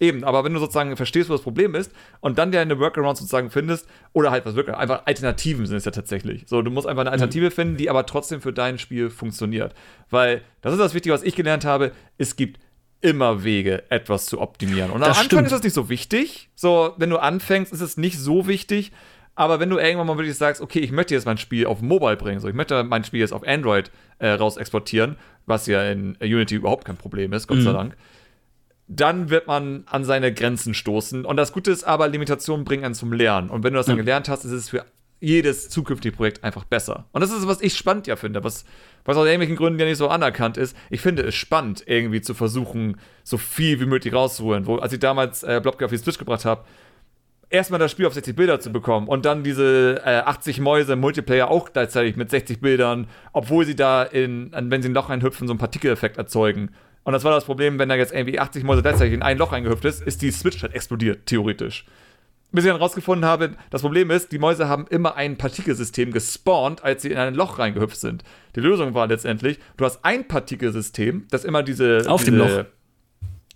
Eben, 0.01 0.23
aber 0.23 0.45
wenn 0.45 0.55
du 0.55 0.61
sozusagen 0.61 0.97
verstehst, 0.97 1.29
wo 1.29 1.35
das 1.35 1.43
Problem 1.43 1.75
ist 1.75 1.91
und 2.21 2.39
dann 2.39 2.53
deine 2.53 2.79
Workarounds 2.79 3.19
sozusagen 3.19 3.51
findest, 3.51 3.89
oder 4.13 4.31
halt 4.31 4.47
was 4.47 4.55
wirklich, 4.55 4.77
einfach 4.77 5.03
Alternativen 5.07 5.67
sind 5.67 5.77
es 5.77 5.85
ja 5.85 5.91
tatsächlich. 5.91 6.45
So, 6.47 6.63
du 6.63 6.71
musst 6.71 6.87
einfach 6.87 7.01
eine 7.01 7.11
Alternative 7.11 7.47
mhm. 7.47 7.51
finden, 7.51 7.77
die 7.77 7.91
aber 7.91 8.07
trotzdem 8.07 8.41
für 8.41 8.53
dein 8.53 8.79
Spiel 8.79 9.11
funktioniert. 9.11 9.75
Weil 10.09 10.43
das 10.61 10.73
ist 10.73 10.79
das 10.79 10.95
Wichtige, 10.95 11.13
was 11.13 11.25
ich 11.25 11.35
gelernt 11.35 11.65
habe. 11.65 11.93
Es 12.17 12.37
gibt 12.37 12.61
immer 13.01 13.45
Wege, 13.45 13.85
etwas 13.91 14.27
zu 14.27 14.41
optimieren. 14.41 14.91
Und 14.91 15.03
am 15.03 15.11
Anfang 15.11 15.25
stimmt. 15.25 15.43
ist 15.47 15.53
das 15.53 15.63
nicht 15.63 15.75
so 15.75 15.89
wichtig. 15.89 16.51
So, 16.55 16.95
wenn 16.97 17.11
du 17.11 17.19
anfängst, 17.19 17.73
ist 17.73 17.81
es 17.81 17.97
nicht 17.97 18.19
so 18.19 18.47
wichtig. 18.47 18.93
Aber 19.35 19.61
wenn 19.61 19.71
du 19.71 19.79
irgendwann 19.79 20.09
mal 20.09 20.19
wirklich 20.19 20.37
sagst, 20.37 20.61
okay, 20.61 20.81
ich 20.81 20.91
möchte 20.91 21.15
jetzt 21.15 21.25
mein 21.25 21.39
Spiel 21.39 21.67
auf 21.67 21.81
Mobile 21.81 22.17
bringen, 22.17 22.41
so 22.41 22.49
ich 22.49 22.55
möchte 22.55 22.83
mein 22.83 23.05
Spiel 23.05 23.21
jetzt 23.21 23.33
auf 23.33 23.47
Android 23.47 23.93
äh, 24.19 24.31
raus 24.31 24.57
exportieren, 24.57 25.17
was 25.47 25.67
ja 25.69 25.89
in 25.91 26.17
Unity 26.21 26.57
überhaupt 26.57 26.85
kein 26.85 26.97
Problem 26.97 27.33
ist, 27.33 27.47
Gott 27.47 27.59
mhm. 27.59 27.63
sei 27.63 27.73
Dank, 27.73 27.97
dann 28.89 29.31
wird 29.31 29.47
man 29.47 29.85
an 29.87 30.03
seine 30.03 30.35
Grenzen 30.35 30.75
stoßen. 30.75 31.25
Und 31.25 31.37
das 31.37 31.53
Gute 31.53 31.71
ist 31.71 31.85
aber, 31.85 32.09
Limitationen 32.09 32.65
bringen 32.65 32.85
einen 32.85 32.95
zum 32.95 33.13
Lernen. 33.13 33.49
Und 33.49 33.63
wenn 33.63 33.75
du 33.75 33.79
das 33.79 33.87
dann 33.87 33.97
gelernt 33.97 34.29
hast, 34.29 34.45
ist 34.45 34.51
es 34.51 34.71
für 34.71 34.85
jedes 35.21 35.69
zukünftige 35.69 36.15
Projekt 36.15 36.45
einfach 36.45 36.65
besser. 36.65 37.07
Und 37.13 37.21
das 37.21 37.33
ist, 37.33 37.47
was 37.47 37.61
ich 37.61 37.77
spannend 37.77 38.07
ja 38.07 38.17
finde, 38.17 38.45
was, 38.45 38.65
was 39.05 39.17
aus 39.17 39.27
irgendwelchen 39.27 39.57
Gründen 39.57 39.81
ja 39.81 39.87
nicht 39.87 39.99
so 39.99 40.09
anerkannt 40.09 40.57
ist. 40.57 40.77
Ich 40.91 41.01
finde 41.01 41.23
es 41.23 41.35
spannend, 41.35 41.83
irgendwie 41.87 42.21
zu 42.21 42.35
versuchen, 42.35 42.99
so 43.25 43.37
viel 43.37 43.81
wie 43.81 43.87
möglich 43.87 44.15
rauszuholen. 44.15 44.67
Wo, 44.67 44.77
als 44.77 44.93
ich 44.93 45.01
damals 45.01 45.43
äh, 45.43 45.61
Blobger 45.63 45.87
auf 45.87 45.91
die 45.91 45.99
Switch 45.99 46.19
gebracht 46.19 46.45
habe, 46.45 46.65
erstmal 47.51 47.81
das 47.81 47.91
Spiel 47.91 48.07
auf 48.07 48.15
60 48.15 48.37
Bilder 48.37 48.61
zu 48.61 48.71
bekommen 48.71 49.09
und 49.09 49.25
dann 49.25 49.43
diese 49.43 50.03
äh, 50.05 50.19
80 50.19 50.61
Mäuse 50.61 50.93
im 50.93 51.01
Multiplayer 51.01 51.51
auch 51.51 51.73
gleichzeitig 51.73 52.17
mit 52.17 52.31
60 52.31 52.61
Bildern, 52.61 53.09
obwohl 53.33 53.65
sie 53.65 53.75
da 53.75 54.03
in, 54.03 54.53
wenn 54.53 54.83
sie 54.83 54.89
ein 54.89 54.95
Loch 54.95 55.09
reinhüpfen, 55.09 55.49
so 55.49 55.53
einen 55.53 55.59
Partikeleffekt 55.59 56.19
erzeugen. 56.19 56.71
Und 57.05 57.13
das 57.13 57.25
war 57.25 57.33
das 57.33 57.47
Problem, 57.47 57.79
wenn 57.79 57.89
da 57.89 57.95
jetzt 57.97 58.13
irgendwie 58.13 58.39
80 58.39 58.65
Mäuse 58.65 58.83
gleichzeitig 58.83 59.15
in 59.15 59.23
ein 59.23 59.39
Loch 59.39 59.53
reingehüpft 59.53 59.85
ist, 59.85 60.03
ist 60.03 60.21
die 60.23 60.31
Switch 60.31 60.63
halt 60.63 60.75
explodiert, 60.75 61.27
theoretisch 61.27 61.87
bis 62.51 62.65
ich 62.65 62.71
dann 62.71 62.81
rausgefunden 62.81 63.29
habe, 63.29 63.51
das 63.71 63.83
Problem 63.83 64.11
ist, 64.11 64.33
die 64.33 64.39
Mäuse 64.39 64.69
haben 64.69 64.87
immer 64.89 65.17
ein 65.17 65.37
Partikelsystem 65.37 66.13
gespawnt, 66.13 66.83
als 66.83 67.03
sie 67.03 67.11
in 67.11 67.19
ein 67.19 67.35
Loch 67.35 67.59
reingehüpft 67.59 67.99
sind. 67.99 68.25
Die 68.57 68.61
Lösung 68.61 68.95
war 68.95 69.07
letztendlich, 69.07 69.59
du 69.77 69.85
hast 69.85 70.05
ein 70.05 70.27
Partikelsystem, 70.27 71.27
das 71.31 71.45
immer 71.45 71.63
diese. 71.63 72.05
Auf 72.07 72.25
diese, 72.25 72.33
dem 72.33 72.39
Loch. 72.39 72.65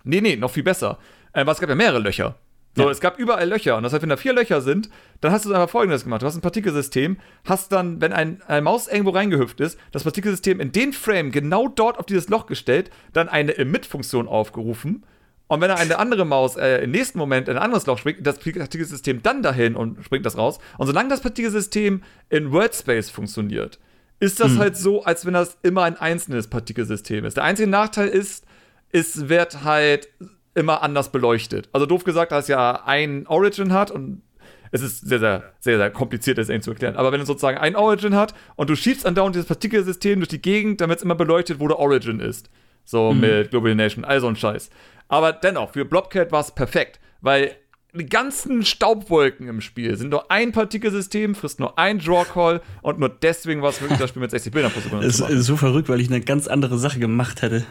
Nee, 0.04 0.20
nee, 0.20 0.36
noch 0.36 0.50
viel 0.50 0.62
besser. 0.62 0.98
Äh, 1.32 1.44
es 1.44 1.60
gab 1.60 1.68
ja 1.68 1.74
mehrere 1.74 2.00
Löcher. 2.00 2.36
So, 2.74 2.84
ja. 2.84 2.90
es 2.90 3.00
gab 3.00 3.18
überall 3.18 3.48
Löcher. 3.48 3.76
Und 3.76 3.82
das 3.82 3.92
heißt, 3.92 4.02
wenn 4.02 4.08
da 4.08 4.16
vier 4.16 4.32
Löcher 4.32 4.62
sind, 4.62 4.88
dann 5.20 5.30
hast 5.30 5.44
du 5.44 5.52
einfach 5.52 5.68
folgendes 5.68 6.04
gemacht. 6.04 6.22
Du 6.22 6.26
hast 6.26 6.36
ein 6.36 6.40
Partikelsystem, 6.40 7.18
hast 7.44 7.70
dann, 7.70 8.00
wenn 8.00 8.12
ein, 8.12 8.42
eine 8.46 8.62
Maus 8.62 8.88
irgendwo 8.88 9.10
reingehüpft 9.10 9.60
ist, 9.60 9.78
das 9.90 10.04
Partikelsystem 10.04 10.58
in 10.58 10.72
den 10.72 10.92
Frame 10.92 11.32
genau 11.32 11.68
dort 11.68 11.98
auf 11.98 12.06
dieses 12.06 12.28
Loch 12.28 12.46
gestellt, 12.46 12.90
dann 13.12 13.28
eine 13.28 13.56
Emit-Funktion 13.58 14.26
aufgerufen 14.26 15.04
und 15.48 15.60
wenn 15.60 15.70
er 15.70 15.76
eine 15.76 15.98
andere 15.98 16.24
Maus 16.24 16.56
äh, 16.56 16.78
im 16.78 16.92
nächsten 16.92 17.18
Moment 17.18 17.48
in 17.48 17.56
ein 17.56 17.62
anderes 17.62 17.86
Loch 17.86 17.98
springt, 17.98 18.26
das 18.26 18.38
Partikelsystem 18.38 19.22
dann 19.22 19.42
dahin 19.42 19.76
und 19.76 20.02
springt 20.04 20.24
das 20.24 20.38
raus. 20.38 20.58
Und 20.78 20.86
solange 20.86 21.10
das 21.10 21.20
Partikelsystem 21.20 22.02
in 22.30 22.52
Worldspace 22.52 23.10
funktioniert, 23.10 23.78
ist 24.18 24.40
das 24.40 24.52
hm. 24.52 24.58
halt 24.58 24.76
so, 24.76 25.04
als 25.04 25.26
wenn 25.26 25.34
das 25.34 25.58
immer 25.62 25.82
ein 25.82 25.96
einzelnes 25.96 26.48
Partikelsystem 26.48 27.24
ist. 27.24 27.36
Der 27.36 27.44
einzige 27.44 27.68
Nachteil 27.68 28.08
ist, 28.08 28.46
es 28.92 29.28
wird 29.28 29.64
halt 29.64 30.08
immer 30.54 30.82
anders 30.82 31.10
beleuchtet. 31.10 31.68
Also 31.72 31.86
doof 31.86 32.04
gesagt, 32.04 32.32
dass 32.32 32.44
es 32.44 32.48
ja 32.48 32.84
ein 32.84 33.26
Origin 33.26 33.72
hat 33.72 33.90
und 33.90 34.22
es 34.70 34.80
ist 34.80 35.00
sehr, 35.00 35.18
sehr, 35.18 35.52
sehr, 35.60 35.76
sehr 35.76 35.90
kompliziert, 35.90 36.38
das 36.38 36.48
irgendwie 36.48 36.64
zu 36.64 36.70
erklären. 36.70 36.96
Aber 36.96 37.12
wenn 37.12 37.20
es 37.20 37.26
sozusagen 37.26 37.58
ein 37.58 37.76
Origin 37.76 38.14
hat 38.14 38.34
und 38.56 38.70
du 38.70 38.74
schiebst 38.74 39.04
andauernd 39.04 39.34
dieses 39.34 39.46
Partikelsystem 39.46 40.18
durch 40.18 40.28
die 40.28 40.40
Gegend, 40.40 40.80
dann 40.80 40.88
wird 40.88 40.98
es 40.98 41.04
immer 41.04 41.14
beleuchtet, 41.14 41.60
wo 41.60 41.68
der 41.68 41.78
Origin 41.78 42.20
ist. 42.20 42.48
So 42.84 43.12
mhm. 43.12 43.20
mit 43.20 43.50
Global 43.50 43.74
Nation, 43.74 44.04
all 44.04 44.20
so 44.20 44.28
ein 44.28 44.36
Scheiß. 44.36 44.70
Aber 45.12 45.34
dennoch, 45.34 45.72
für 45.72 45.84
Blobcat 45.84 46.32
war 46.32 46.40
es 46.40 46.52
perfekt, 46.52 46.98
weil 47.20 47.54
die 47.92 48.06
ganzen 48.06 48.64
Staubwolken 48.64 49.46
im 49.46 49.60
Spiel 49.60 49.94
sind 49.98 50.08
nur 50.08 50.30
ein 50.30 50.52
Partikelsystem, 50.52 51.34
frisst 51.34 51.60
nur 51.60 51.78
ein 51.78 51.98
Draw-Call 51.98 52.62
und 52.80 52.98
nur 52.98 53.10
deswegen 53.10 53.60
war 53.60 53.68
es 53.68 53.82
wirklich 53.82 53.98
das 53.98 54.08
Spiel 54.08 54.22
mit 54.22 54.30
60 54.30 54.50
Bildern 54.50 54.72
pro 54.72 54.80
Sekunde. 54.80 55.06
Es 55.06 55.20
ist 55.20 55.44
so 55.44 55.58
verrückt, 55.58 55.90
weil 55.90 56.00
ich 56.00 56.08
eine 56.08 56.22
ganz 56.22 56.48
andere 56.48 56.78
Sache 56.78 56.98
gemacht 56.98 57.42
hätte. 57.42 57.66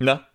Na? 0.00 0.26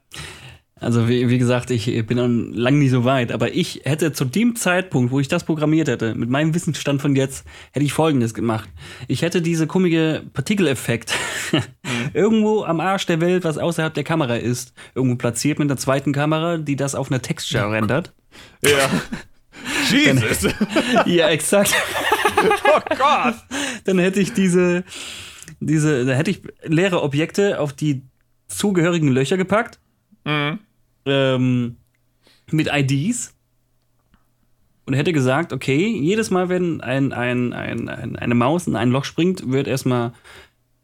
Also 0.82 1.08
wie, 1.08 1.30
wie 1.30 1.38
gesagt, 1.38 1.72
ich 1.72 2.06
bin 2.06 2.54
lang 2.54 2.80
nicht 2.80 2.92
so 2.92 3.06
weit, 3.06 3.32
aber 3.32 3.54
ich 3.54 3.82
hätte 3.86 4.12
zu 4.12 4.26
dem 4.26 4.58
Zeitpunkt, 4.58 5.10
wo 5.14 5.22
ich 5.22 5.30
das 5.30 5.46
programmiert 5.46 5.88
hätte, 5.88 6.16
mit 6.16 6.30
meinem 6.30 6.54
Wissensstand 6.54 7.02
von 7.02 7.16
jetzt, 7.16 7.46
hätte 7.72 7.86
ich 7.86 7.94
Folgendes 7.94 8.34
gemacht. 8.34 8.70
Ich 9.08 9.22
hätte 9.22 9.42
diese 9.42 9.68
komische 9.68 10.24
Partikeleffekt 10.34 11.14
mhm. 11.54 11.62
irgendwo 12.14 12.64
am 12.64 12.82
Arsch 12.82 13.06
der 13.06 13.22
Welt, 13.22 13.46
was 13.46 13.58
außerhalb 13.58 13.94
der 13.94 14.04
Kamera 14.04 14.36
ist, 14.36 14.74
irgendwo 14.96 15.16
platziert 15.16 15.60
mit 15.60 15.72
einer 15.72 15.78
zweiten 15.78 16.12
Kamera, 16.12 16.58
die 16.58 16.76
das 16.76 16.94
auf 16.94 17.10
einer 17.10 17.22
Texture 17.22 17.72
rendert. 17.72 18.14
Ja. 18.62 18.90
Jesus. 19.90 20.42
Dann, 20.42 21.04
ja, 21.06 21.30
exakt. 21.30 21.74
oh 22.66 22.82
Gott. 22.90 23.36
Dann 23.86 23.98
hätte 23.98 24.20
ich 24.20 24.34
diese, 24.34 24.84
diese, 25.62 26.06
da 26.06 26.14
hätte 26.14 26.32
ich 26.32 26.42
leere 26.64 27.02
Objekte 27.02 27.62
auf 27.62 27.72
die 27.72 28.04
zugehörigen 28.50 29.08
Löcher 29.08 29.38
gepackt 29.38 29.80
Mhm. 30.26 30.60
Ähm, 31.06 31.76
mit 32.52 32.70
IDs 32.72 33.36
und 34.86 34.94
hätte 34.94 35.14
gesagt, 35.14 35.54
okay, 35.54 35.88
jedes 35.88 36.32
Mal, 36.32 36.50
wenn 36.50 36.82
ein, 36.82 37.12
ein, 37.12 37.54
ein, 37.54 37.90
ein, 37.90 38.16
eine 38.16 38.36
Maus 38.36 38.68
in 38.68 38.76
ein 38.76 38.92
Loch 38.92 39.06
springt, 39.06 39.52
wird 39.52 39.68
erstmal 39.68 40.14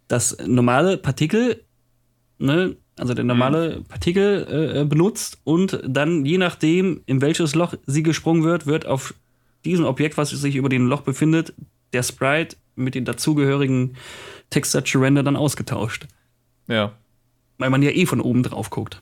das 0.08 0.38
normale 0.46 0.98
Partikel, 0.98 1.64
ne, 2.40 2.76
also 2.98 3.14
der 3.14 3.24
normale 3.24 3.80
mhm. 3.80 3.84
Partikel 3.86 4.48
äh, 4.50 4.82
äh, 4.82 4.86
benutzt 4.86 5.40
und 5.44 5.82
dann 5.88 6.26
je 6.26 6.38
nachdem, 6.38 7.02
in 7.06 7.22
welches 7.22 7.56
Loch 7.56 7.76
sie 7.86 8.04
gesprungen 8.04 8.44
wird, 8.44 8.66
wird 8.66 8.86
auf 8.86 9.14
diesem 9.66 9.86
Objekt, 9.86 10.18
was 10.18 10.30
sich 10.32 10.56
über 10.56 10.70
dem 10.70 10.88
Loch 10.88 11.02
befindet, 11.02 11.54
der 11.94 12.04
Sprite 12.04 12.58
mit 12.76 12.96
den 12.96 13.06
dazugehörigen 13.06 13.96
Texture 14.50 15.04
Render 15.04 15.24
dann 15.24 15.36
ausgetauscht. 15.36 16.08
Ja. 16.68 16.94
Weil 17.58 17.70
man 17.70 17.84
ja 17.84 17.92
eh 17.92 18.06
von 18.06 18.22
oben 18.22 18.44
drauf 18.44 18.70
guckt. 18.70 19.02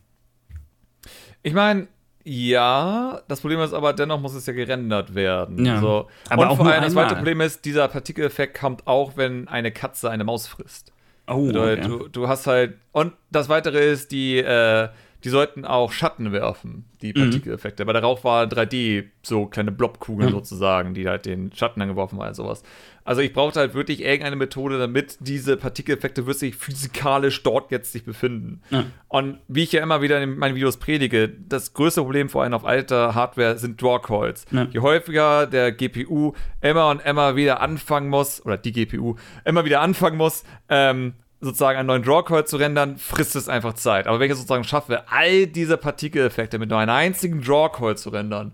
Ich 1.44 1.54
meine, 1.54 1.88
ja, 2.24 3.22
das 3.28 3.42
Problem 3.42 3.60
ist 3.62 3.74
aber, 3.74 3.94
dennoch 3.94 4.20
muss 4.20 4.34
es 4.34 4.46
ja 4.46 4.54
gerendert 4.54 5.16
werden. 5.16 5.66
Ja. 5.66 5.80
So. 5.80 6.08
Aber 6.30 6.44
Und 6.44 6.48
auch 6.50 6.58
vor 6.58 6.68
allem 6.68 6.84
das 6.84 6.94
zweite 6.94 7.16
Problem 7.16 7.42
ist, 7.42 7.66
dieser 7.66 7.88
Partikeleffekt 7.88 8.60
kommt 8.60 8.86
auch, 8.88 9.16
wenn 9.16 9.48
eine 9.48 9.72
Katze 9.72 10.10
eine 10.10 10.24
Maus 10.24 10.48
frisst. 10.48 10.92
Oh, 11.28 11.50
okay. 11.50 11.82
du, 11.82 12.08
du 12.08 12.28
hast 12.28 12.48
halt. 12.48 12.76
Und 12.92 13.14
das 13.32 13.50
weitere 13.50 13.90
ist, 13.90 14.12
die, 14.12 14.38
äh, 14.38 14.90
die 15.24 15.30
sollten 15.30 15.66
auch 15.66 15.92
Schatten 15.92 16.32
werfen, 16.32 16.86
die 17.02 17.10
mhm. 17.10 17.24
Partikeleffekte. 17.24 17.84
Mhm. 17.84 17.90
Der 17.90 18.04
Rauch 18.04 18.24
war 18.24 18.46
3D, 18.46 19.06
so 19.22 19.48
kleine 19.48 19.72
Blobkugeln 19.72 20.30
mhm. 20.30 20.36
sozusagen, 20.36 20.94
die 20.94 21.08
halt 21.08 21.26
den 21.26 21.52
Schatten 21.54 21.80
dann 21.80 21.90
geworfen 21.90 22.20
haben, 22.20 22.34
sowas. 22.34 22.64
Also 23.04 23.22
ich 23.22 23.34
brauchte 23.34 23.60
halt 23.60 23.74
wirklich 23.74 24.02
irgendeine 24.02 24.36
Methode, 24.36 24.78
damit 24.78 25.18
diese 25.20 25.58
Partikeleffekte 25.58 26.28
wirklich 26.28 26.56
physikalisch 26.56 27.42
dort 27.44 27.72
jetzt 27.72 27.92
sich 27.92 28.06
befinden. 28.06 28.62
Ja. 28.70 28.86
Und 29.08 29.40
wie 29.48 29.64
ich 29.64 29.72
ja 29.72 29.82
immer 29.82 30.02
wieder 30.02 30.22
in 30.22 30.38
meinen 30.38 30.56
Videos 30.56 30.78
predige, 30.78 31.28
das 31.28 31.74
größte 31.74 32.02
Problem 32.02 32.30
vor 32.30 32.44
allem 32.44 32.54
auf 32.54 32.66
alter 32.66 33.16
Hardware 33.16 33.58
sind 33.58 33.82
Drawcalls. 33.82 34.46
Je 34.72 34.80
häufiger 34.80 35.48
der 35.48 35.72
GPU 35.72 36.34
immer 36.62 36.90
und 36.90 37.02
immer 37.04 37.36
wieder 37.36 37.62
anfangen 37.62 38.10
muss, 38.10 38.46
oder 38.46 38.58
die 38.58 38.72
GPU 38.72 39.16
immer 39.44 39.66
wieder 39.66 39.82
anfangen 39.82 40.18
muss, 40.18 40.44
ähm, 40.70 41.16
sozusagen 41.42 41.80
einen 41.80 41.88
neuen 41.88 42.04
Drawcall 42.04 42.46
zu 42.46 42.58
rendern, 42.58 42.98
frisst 42.98 43.36
es 43.36 43.48
einfach 43.48 43.74
Zeit. 43.74 44.08
Aber 44.08 44.20
wenn 44.20 44.26
ich 44.26 44.34
es 44.34 44.40
sozusagen 44.40 44.64
schaffe, 44.64 45.04
all 45.10 45.48
diese 45.48 45.78
Partikeleffekte 45.78 46.60
mit 46.60 46.70
nur 46.70 46.80
einem 46.80 46.92
einzigen 46.92 47.42
Drawcall 47.42 47.98
zu 47.98 48.10
rendern, 48.10 48.54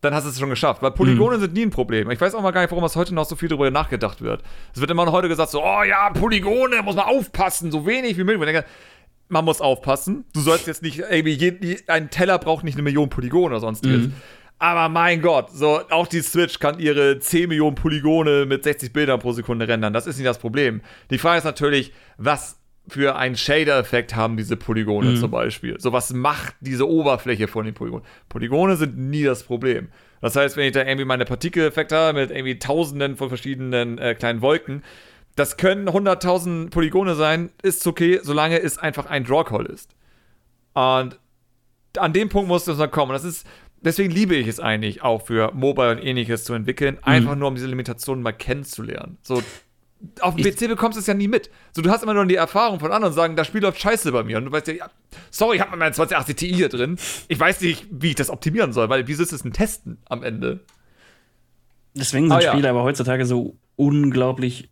dann 0.00 0.14
hast 0.14 0.24
du 0.24 0.30
es 0.30 0.38
schon 0.38 0.50
geschafft. 0.50 0.82
Weil 0.82 0.90
Polygone 0.90 1.36
mhm. 1.36 1.40
sind 1.40 1.54
nie 1.54 1.62
ein 1.62 1.70
Problem. 1.70 2.10
Ich 2.10 2.20
weiß 2.20 2.34
auch 2.34 2.42
mal 2.42 2.50
gar 2.50 2.62
nicht, 2.62 2.70
warum 2.70 2.84
es 2.84 2.96
heute 2.96 3.14
noch 3.14 3.24
so 3.24 3.36
viel 3.36 3.48
darüber 3.48 3.70
nachgedacht 3.70 4.22
wird. 4.22 4.42
Es 4.74 4.80
wird 4.80 4.90
immer 4.90 5.04
noch 5.04 5.12
heute 5.12 5.28
gesagt, 5.28 5.50
so, 5.50 5.62
oh 5.62 5.82
ja, 5.82 6.10
Polygone, 6.10 6.82
muss 6.82 6.96
man 6.96 7.06
aufpassen, 7.06 7.70
so 7.70 7.86
wenig 7.86 8.16
wie 8.18 8.24
möglich. 8.24 8.48
Ich 8.48 8.54
denke, 8.54 8.68
man 9.28 9.44
muss 9.44 9.60
aufpassen. 9.60 10.24
Du 10.34 10.40
sollst 10.40 10.66
jetzt 10.66 10.82
nicht, 10.82 10.98
irgendwie, 10.98 11.78
ein 11.86 12.10
Teller 12.10 12.38
braucht 12.38 12.64
nicht 12.64 12.74
eine 12.74 12.82
Million 12.82 13.08
Polygone 13.08 13.54
oder 13.54 13.60
sonstiges. 13.60 14.08
Mhm. 14.08 14.14
Aber 14.58 14.88
mein 14.88 15.20
Gott, 15.20 15.50
so 15.50 15.80
auch 15.90 16.06
die 16.06 16.22
Switch 16.22 16.58
kann 16.58 16.78
ihre 16.78 17.18
10 17.18 17.48
Millionen 17.48 17.74
Polygone 17.74 18.46
mit 18.46 18.64
60 18.64 18.92
Bildern 18.92 19.20
pro 19.20 19.32
Sekunde 19.32 19.68
rendern. 19.68 19.92
Das 19.92 20.06
ist 20.06 20.16
nicht 20.16 20.26
das 20.26 20.38
Problem. 20.38 20.80
Die 21.10 21.18
Frage 21.18 21.38
ist 21.38 21.44
natürlich, 21.44 21.92
was 22.16 22.58
für 22.88 23.16
einen 23.16 23.36
Shader-Effekt 23.36 24.14
haben 24.14 24.36
diese 24.36 24.56
Polygone 24.56 25.10
mhm. 25.10 25.16
zum 25.16 25.30
Beispiel? 25.30 25.78
So, 25.80 25.92
was 25.92 26.12
macht 26.12 26.54
diese 26.60 26.88
Oberfläche 26.88 27.48
von 27.48 27.64
den 27.64 27.74
Polygonen? 27.74 28.06
Polygone 28.28 28.76
sind 28.76 28.96
nie 28.96 29.24
das 29.24 29.42
Problem. 29.42 29.88
Das 30.20 30.36
heißt, 30.36 30.56
wenn 30.56 30.66
ich 30.66 30.72
da 30.72 30.84
irgendwie 30.84 31.04
meine 31.04 31.24
Partikeleffekte 31.24 31.96
habe 31.96 32.20
mit 32.20 32.30
irgendwie 32.30 32.58
tausenden 32.58 33.16
von 33.16 33.28
verschiedenen 33.28 33.98
äh, 33.98 34.14
kleinen 34.14 34.40
Wolken, 34.40 34.82
das 35.34 35.56
können 35.58 35.88
100.000 35.88 36.70
Polygone 36.70 37.14
sein, 37.14 37.50
ist 37.62 37.86
okay, 37.86 38.20
solange 38.22 38.60
es 38.60 38.78
einfach 38.78 39.06
ein 39.06 39.24
Drawcall 39.24 39.66
ist. 39.66 39.94
Und 40.72 41.18
an 41.98 42.12
dem 42.12 42.28
Punkt 42.28 42.48
muss 42.48 42.66
es 42.66 42.78
dann 42.78 42.90
kommen. 42.90 43.12
Das 43.12 43.24
ist, 43.24 43.46
deswegen 43.80 44.10
liebe 44.10 44.34
ich 44.34 44.48
es 44.48 44.60
eigentlich 44.60 45.02
auch 45.02 45.26
für 45.26 45.52
Mobile 45.52 45.90
und 45.90 45.98
ähnliches 45.98 46.44
zu 46.44 46.54
entwickeln, 46.54 46.96
mhm. 46.96 47.02
einfach 47.04 47.36
nur 47.36 47.48
um 47.48 47.54
diese 47.54 47.66
Limitationen 47.66 48.22
mal 48.22 48.32
kennenzulernen. 48.32 49.18
So, 49.22 49.42
auf 50.20 50.36
dem 50.36 50.44
PC 50.44 50.68
bekommst 50.68 50.96
du 50.96 51.00
es 51.00 51.06
ja 51.06 51.14
nie 51.14 51.28
mit. 51.28 51.50
So, 51.74 51.82
du 51.82 51.90
hast 51.90 52.02
immer 52.02 52.14
nur 52.14 52.26
die 52.26 52.34
Erfahrung 52.34 52.80
von 52.80 52.92
anderen 52.92 53.14
sagen, 53.14 53.36
das 53.36 53.46
Spiel 53.46 53.62
läuft 53.62 53.80
scheiße 53.80 54.12
bei 54.12 54.22
mir. 54.24 54.38
Und 54.38 54.46
du 54.46 54.52
weißt 54.52 54.68
ja, 54.68 54.74
ja 54.74 54.90
sorry, 55.30 55.56
ich 55.56 55.62
habe 55.62 55.76
meinen 55.76 55.94
2080 55.94 56.36
Ti 56.36 56.54
hier 56.54 56.68
drin. 56.68 56.98
Ich 57.28 57.40
weiß 57.40 57.60
nicht, 57.62 57.86
wie 57.90 58.10
ich 58.10 58.14
das 58.14 58.30
optimieren 58.30 58.72
soll, 58.72 58.88
weil 58.88 59.08
wieso 59.08 59.22
ist 59.22 59.32
es 59.32 59.44
ein 59.44 59.52
Testen 59.52 59.98
am 60.06 60.22
Ende? 60.22 60.60
Deswegen 61.94 62.28
sind 62.28 62.36
ah, 62.36 62.40
Spiele 62.42 62.64
ja. 62.64 62.70
aber 62.70 62.82
heutzutage 62.82 63.24
so 63.24 63.56
unglaublich 63.76 64.70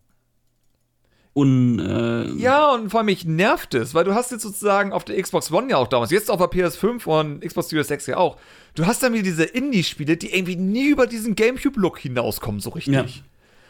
un. 1.35 1.79
Äh 1.79 2.41
ja, 2.41 2.73
und 2.73 2.91
vor 2.91 3.01
allem 3.01 3.07
mich 3.07 3.25
nervt 3.25 3.75
es, 3.75 3.95
weil 3.95 4.05
du 4.05 4.15
hast 4.15 4.31
jetzt 4.31 4.43
sozusagen 4.43 4.93
auf 4.93 5.05
der 5.05 5.21
Xbox 5.21 5.51
One 5.51 5.71
ja 5.71 5.77
auch 5.77 5.89
damals, 5.89 6.11
jetzt 6.11 6.31
auf 6.31 6.39
der 6.39 6.49
PS5 6.49 7.05
und 7.07 7.41
Xbox 7.41 7.69
Series 7.69 7.89
6 7.89 8.07
ja 8.07 8.17
auch. 8.17 8.39
Du 8.75 8.87
hast 8.87 9.03
dann 9.03 9.13
wieder 9.13 9.23
diese 9.23 9.45
Indie-Spiele, 9.45 10.17
die 10.17 10.35
irgendwie 10.35 10.57
nie 10.57 10.89
über 10.89 11.07
diesen 11.07 11.35
GameCube-Look 11.35 11.99
hinauskommen, 11.99 12.61
so 12.61 12.71
richtig. 12.71 12.95
Ja. 12.95 13.05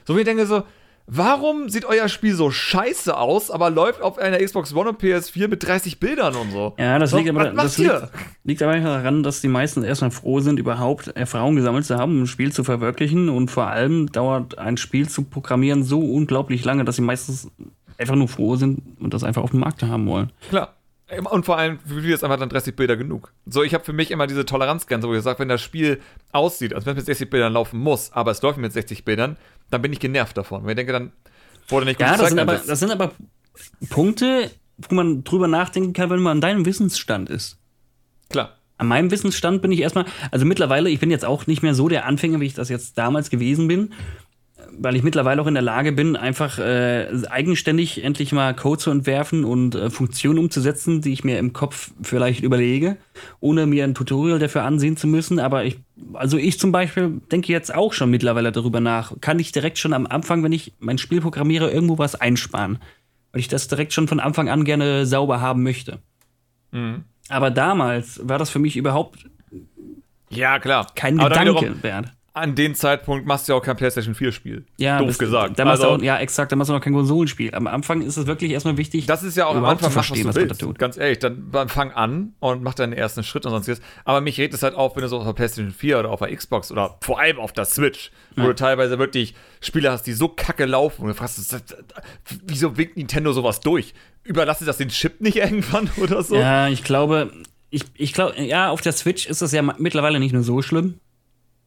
So 0.06 0.16
wie 0.16 0.20
ich 0.20 0.26
denke 0.26 0.46
so, 0.46 0.62
Warum 1.06 1.68
sieht 1.68 1.84
euer 1.84 2.08
Spiel 2.08 2.34
so 2.34 2.50
scheiße 2.50 3.16
aus, 3.16 3.50
aber 3.50 3.68
läuft 3.68 4.00
auf 4.00 4.16
einer 4.16 4.38
Xbox 4.38 4.74
One 4.74 4.88
und 4.88 5.00
PS4 5.00 5.48
mit 5.48 5.66
30 5.66 6.00
Bildern 6.00 6.34
und 6.34 6.50
so? 6.50 6.74
Ja, 6.78 6.98
das, 6.98 7.10
so, 7.10 7.18
liegt, 7.18 7.28
aber, 7.28 7.50
das 7.50 7.76
liegt, 7.76 7.92
liegt, 8.44 8.62
aber 8.62 8.78
daran, 8.78 9.22
dass 9.22 9.42
die 9.42 9.48
meisten 9.48 9.84
erstmal 9.84 10.10
froh 10.10 10.40
sind, 10.40 10.58
überhaupt 10.58 11.08
Erfahrung 11.08 11.56
gesammelt 11.56 11.84
zu 11.84 11.96
haben, 11.96 12.12
um 12.12 12.22
ein 12.22 12.26
Spiel 12.26 12.52
zu 12.52 12.64
verwirklichen. 12.64 13.28
Und 13.28 13.50
vor 13.50 13.66
allem 13.66 14.10
dauert 14.12 14.56
ein 14.58 14.78
Spiel 14.78 15.08
zu 15.08 15.24
programmieren 15.24 15.84
so 15.84 16.00
unglaublich 16.00 16.64
lange, 16.64 16.86
dass 16.86 16.96
sie 16.96 17.02
meistens 17.02 17.50
einfach 17.98 18.14
nur 18.16 18.28
froh 18.28 18.56
sind 18.56 18.80
und 18.98 19.12
das 19.12 19.24
einfach 19.24 19.42
auf 19.42 19.50
dem 19.50 19.60
Markt 19.60 19.82
haben 19.82 20.06
wollen. 20.06 20.32
Klar. 20.48 20.74
Und 21.30 21.44
vor 21.44 21.58
allem, 21.58 21.78
für 21.80 21.94
mich 21.94 22.06
ist 22.06 22.24
einfach 22.24 22.38
dann 22.38 22.48
30 22.48 22.74
Bilder 22.74 22.96
genug. 22.96 23.32
So, 23.44 23.62
ich 23.62 23.74
habe 23.74 23.84
für 23.84 23.92
mich 23.92 24.10
immer 24.10 24.26
diese 24.26 24.46
Toleranzgrenze, 24.46 25.06
wo 25.06 25.14
ich 25.14 25.22
sage, 25.22 25.38
wenn 25.38 25.48
das 25.48 25.60
Spiel 25.60 26.00
aussieht, 26.32 26.72
als 26.72 26.86
wenn 26.86 26.92
es 26.92 27.02
mit 27.02 27.06
60 27.06 27.28
Bildern 27.28 27.52
laufen 27.52 27.78
muss, 27.78 28.10
aber 28.12 28.30
es 28.30 28.40
läuft 28.40 28.58
mit 28.58 28.72
60 28.72 29.04
Bildern, 29.04 29.36
dann 29.70 29.82
bin 29.82 29.92
ich 29.92 30.00
genervt 30.00 30.36
davon. 30.36 30.64
Weil 30.64 30.70
ich 30.70 30.76
denke, 30.76 30.92
dann 30.92 31.12
wurde 31.68 31.86
nicht 31.86 31.98
gut 31.98 32.06
Ja, 32.06 32.16
das 32.16 32.28
sind, 32.30 32.38
aber, 32.38 32.56
das 32.56 32.80
sind 32.80 32.90
aber 32.90 33.12
Punkte, 33.90 34.50
wo 34.78 34.94
man 34.94 35.24
drüber 35.24 35.46
nachdenken 35.46 35.92
kann, 35.92 36.08
wenn 36.08 36.20
man 36.20 36.38
an 36.38 36.40
deinem 36.40 36.64
Wissensstand 36.64 37.28
ist. 37.28 37.58
Klar. 38.30 38.56
An 38.78 38.88
meinem 38.88 39.10
Wissensstand 39.10 39.62
bin 39.62 39.72
ich 39.72 39.80
erstmal, 39.80 40.06
also 40.30 40.46
mittlerweile, 40.46 40.88
ich 40.88 41.00
bin 41.00 41.10
jetzt 41.10 41.24
auch 41.24 41.46
nicht 41.46 41.62
mehr 41.62 41.74
so 41.74 41.88
der 41.88 42.06
Anfänger, 42.06 42.40
wie 42.40 42.46
ich 42.46 42.54
das 42.54 42.70
jetzt 42.70 42.98
damals 42.98 43.30
gewesen 43.30 43.68
bin 43.68 43.92
weil 44.72 44.96
ich 44.96 45.02
mittlerweile 45.02 45.40
auch 45.40 45.46
in 45.46 45.54
der 45.54 45.62
Lage 45.62 45.92
bin, 45.92 46.16
einfach 46.16 46.58
äh, 46.58 47.06
eigenständig 47.28 48.02
endlich 48.02 48.32
mal 48.32 48.54
Code 48.54 48.78
zu 48.78 48.90
entwerfen 48.90 49.44
und 49.44 49.74
äh, 49.74 49.90
Funktionen 49.90 50.38
umzusetzen, 50.38 51.00
die 51.00 51.12
ich 51.12 51.24
mir 51.24 51.38
im 51.38 51.52
Kopf 51.52 51.92
vielleicht 52.02 52.42
überlege, 52.42 52.96
ohne 53.40 53.66
mir 53.66 53.84
ein 53.84 53.94
Tutorial 53.94 54.38
dafür 54.38 54.64
ansehen 54.64 54.96
zu 54.96 55.06
müssen. 55.06 55.38
Aber 55.38 55.64
ich, 55.64 55.78
also 56.12 56.36
ich 56.36 56.58
zum 56.58 56.72
Beispiel 56.72 57.20
denke 57.30 57.52
jetzt 57.52 57.74
auch 57.74 57.92
schon 57.92 58.10
mittlerweile 58.10 58.52
darüber 58.52 58.80
nach, 58.80 59.12
kann 59.20 59.38
ich 59.38 59.52
direkt 59.52 59.78
schon 59.78 59.92
am 59.92 60.06
Anfang, 60.06 60.42
wenn 60.42 60.52
ich 60.52 60.72
mein 60.78 60.98
Spiel 60.98 61.20
programmiere, 61.20 61.70
irgendwo 61.70 61.98
was 61.98 62.14
einsparen, 62.14 62.78
weil 63.32 63.40
ich 63.40 63.48
das 63.48 63.68
direkt 63.68 63.92
schon 63.92 64.08
von 64.08 64.20
Anfang 64.20 64.48
an 64.48 64.64
gerne 64.64 65.06
sauber 65.06 65.40
haben 65.40 65.62
möchte. 65.62 65.98
Mhm. 66.72 67.04
Aber 67.28 67.50
damals 67.50 68.20
war 68.28 68.38
das 68.38 68.50
für 68.50 68.58
mich 68.58 68.76
überhaupt 68.76 69.26
ja, 70.30 70.58
klar. 70.58 70.86
Kein 70.96 71.20
Aber 71.20 71.28
Gedanke 71.28 71.82
wert 71.82 72.12
an 72.36 72.56
dem 72.56 72.74
Zeitpunkt 72.74 73.26
machst 73.26 73.48
du 73.48 73.52
ja 73.52 73.58
auch 73.58 73.62
kein 73.62 73.76
PlayStation 73.76 74.16
4 74.16 74.32
Spiel. 74.32 74.66
Ja, 74.76 74.98
doof 74.98 75.06
das, 75.06 75.18
gesagt. 75.18 75.56
Da 75.56 75.64
also, 75.66 75.90
auch, 75.90 76.02
ja, 76.02 76.18
exakt, 76.18 76.50
da 76.50 76.56
machst 76.56 76.68
du 76.68 76.74
noch 76.74 76.80
kein 76.80 76.92
Konsolenspiel. 76.92 77.54
Am 77.54 77.68
Anfang 77.68 78.02
ist 78.02 78.16
es 78.16 78.26
wirklich 78.26 78.50
erstmal 78.50 78.76
wichtig. 78.76 79.06
Das 79.06 79.22
ist 79.22 79.36
ja 79.36 79.46
auch 79.46 79.54
am 79.54 79.64
Anfang 79.64 79.92
verstehen, 79.92 80.26
was, 80.26 80.34
was 80.34 80.42
man 80.42 80.48
da 80.48 80.54
tut. 80.56 80.78
Ganz 80.80 80.96
ehrlich, 80.96 81.20
dann, 81.20 81.52
dann 81.52 81.68
fang 81.68 81.92
an 81.92 82.34
und 82.40 82.64
mach 82.64 82.74
deinen 82.74 82.92
ersten 82.92 83.22
Schritt 83.22 83.46
und 83.46 83.52
sonstiges. 83.52 83.80
Aber 84.04 84.20
mich 84.20 84.36
regt 84.38 84.52
es 84.52 84.64
halt 84.64 84.74
auf, 84.74 84.96
wenn 84.96 85.02
du 85.02 85.08
so 85.08 85.18
auf 85.18 85.24
der 85.24 85.32
PlayStation 85.32 85.72
4 85.72 86.00
oder 86.00 86.10
auf 86.10 86.18
der 86.18 86.34
Xbox 86.34 86.72
oder 86.72 86.98
vor 87.02 87.20
allem 87.20 87.38
auf 87.38 87.52
der 87.52 87.66
Switch, 87.66 88.10
wo 88.34 88.42
ja. 88.42 88.48
du 88.48 88.54
teilweise 88.56 88.98
wirklich 88.98 89.36
Spiele 89.60 89.92
hast, 89.92 90.02
die 90.02 90.12
so 90.12 90.26
kacke 90.26 90.64
laufen 90.64 91.02
und 91.02 91.08
du 91.08 91.14
fragst, 91.14 91.38
wieso 92.46 92.76
winkt 92.76 92.96
Nintendo 92.96 93.32
sowas 93.32 93.60
durch? 93.60 93.94
Überlasse 94.24 94.64
das 94.64 94.78
den 94.78 94.88
Chip 94.88 95.20
nicht 95.20 95.36
irgendwann 95.36 95.88
oder 95.98 96.24
so? 96.24 96.34
Ja, 96.34 96.66
ich 96.66 96.82
glaube, 96.82 97.30
ich, 97.70 97.84
ich 97.94 98.12
glaube, 98.12 98.42
ja, 98.42 98.70
auf 98.70 98.80
der 98.80 98.92
Switch 98.92 99.26
ist 99.26 99.40
das 99.40 99.52
ja 99.52 99.62
mittlerweile 99.62 100.18
nicht 100.18 100.32
nur 100.32 100.42
so 100.42 100.62
schlimm. 100.62 100.98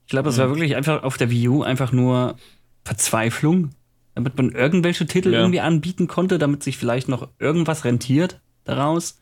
Ich 0.08 0.12
glaube, 0.12 0.30
es 0.30 0.38
war 0.38 0.48
mhm. 0.48 0.52
wirklich 0.52 0.78
einfach 0.78 1.04
auf 1.04 1.18
der 1.18 1.30
Wii 1.30 1.50
U 1.50 1.64
einfach 1.64 1.92
nur 1.92 2.38
Verzweiflung, 2.86 3.72
damit 4.16 4.38
man 4.38 4.52
irgendwelche 4.54 5.06
Titel 5.06 5.34
ja. 5.34 5.40
irgendwie 5.40 5.60
anbieten 5.60 6.08
konnte, 6.08 6.38
damit 6.40 6.64
sich 6.64 6.78
vielleicht 6.78 7.10
noch 7.10 7.28
irgendwas 7.40 7.84
rentiert 7.84 8.40
daraus. 8.64 9.20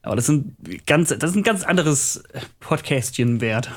Aber 0.00 0.16
das 0.16 0.24
sind 0.24 0.56
ganz, 0.86 1.10
das 1.10 1.30
ist 1.30 1.36
ein 1.36 1.42
ganz 1.42 1.64
anderes 1.64 2.22
Podcastchen 2.60 3.42
wert. 3.42 3.70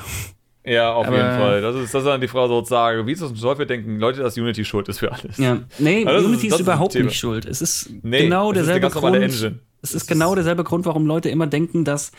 Ja, 0.64 0.94
auf 0.94 1.06
Aber, 1.06 1.16
jeden 1.16 1.38
Fall. 1.38 1.60
Das 1.60 1.76
ist, 1.76 1.92
das 1.92 2.00
ist 2.02 2.06
dann 2.06 2.22
die 2.22 2.28
Frage 2.28 2.48
sozusagen, 2.48 3.06
wie 3.06 3.12
ist 3.12 3.20
das 3.20 3.34
Teufel 3.34 3.66
denken 3.66 3.98
Leute, 3.98 4.22
dass 4.22 4.38
Unity 4.38 4.64
schuld 4.64 4.88
ist 4.88 5.00
für 5.00 5.12
alles? 5.12 5.36
Ja, 5.36 5.58
nee, 5.78 6.06
also 6.06 6.26
Unity 6.26 6.46
ist, 6.46 6.54
ist 6.54 6.60
überhaupt 6.60 6.94
nicht 6.94 7.18
schuld. 7.18 7.44
Es 7.44 7.60
ist 7.60 7.90
nee, 8.02 8.22
genau 8.22 8.52
derselbe 8.52 8.86
ist 8.86 8.94
Grund. 8.94 9.16
Engine. 9.16 9.58
Es 9.82 9.94
ist 9.94 10.06
genau 10.06 10.34
derselbe 10.34 10.64
Grund, 10.64 10.86
warum 10.86 11.04
Leute 11.04 11.28
immer 11.28 11.46
denken, 11.46 11.84
dass 11.84 12.12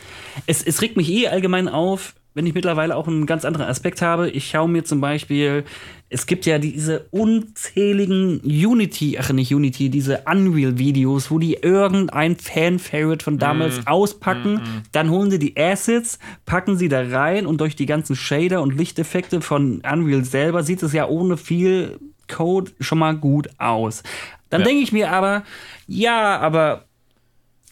es, 0.46 0.62
es 0.62 0.80
regt 0.80 0.96
mich 0.96 1.10
eh 1.10 1.26
allgemein 1.26 1.66
auf, 1.66 2.14
wenn 2.34 2.46
ich 2.46 2.54
mittlerweile 2.54 2.96
auch 2.96 3.08
einen 3.08 3.26
ganz 3.26 3.44
anderen 3.44 3.66
Aspekt 3.66 4.02
habe. 4.02 4.30
Ich 4.30 4.48
schaue 4.48 4.68
mir 4.68 4.84
zum 4.84 5.00
Beispiel, 5.00 5.64
es 6.08 6.26
gibt 6.26 6.46
ja 6.46 6.58
diese 6.58 7.06
unzähligen 7.10 8.40
Unity, 8.40 9.18
ach 9.18 9.32
nicht 9.32 9.52
Unity, 9.54 9.90
diese 9.90 10.22
Unreal-Videos, 10.30 11.30
wo 11.30 11.38
die 11.38 11.54
irgendein 11.54 12.36
Fan-Favorite 12.36 13.24
von 13.24 13.38
damals 13.38 13.78
mm. 13.78 13.86
auspacken, 13.86 14.54
mm, 14.54 14.82
dann 14.92 15.10
holen 15.10 15.30
sie 15.30 15.38
die 15.38 15.56
Assets, 15.56 16.18
packen 16.46 16.76
sie 16.76 16.88
da 16.88 17.02
rein 17.02 17.46
und 17.46 17.60
durch 17.60 17.76
die 17.76 17.86
ganzen 17.86 18.16
Shader 18.16 18.62
und 18.62 18.76
Lichteffekte 18.76 19.40
von 19.40 19.82
Unreal 19.90 20.24
selber 20.24 20.62
sieht 20.62 20.82
es 20.82 20.92
ja 20.92 21.08
ohne 21.08 21.36
viel 21.36 21.98
Code 22.28 22.70
schon 22.80 22.98
mal 22.98 23.16
gut 23.16 23.48
aus. 23.58 24.02
Dann 24.50 24.62
ja. 24.62 24.66
denke 24.66 24.82
ich 24.82 24.92
mir 24.92 25.10
aber, 25.10 25.44
ja, 25.86 26.38
aber 26.38 26.84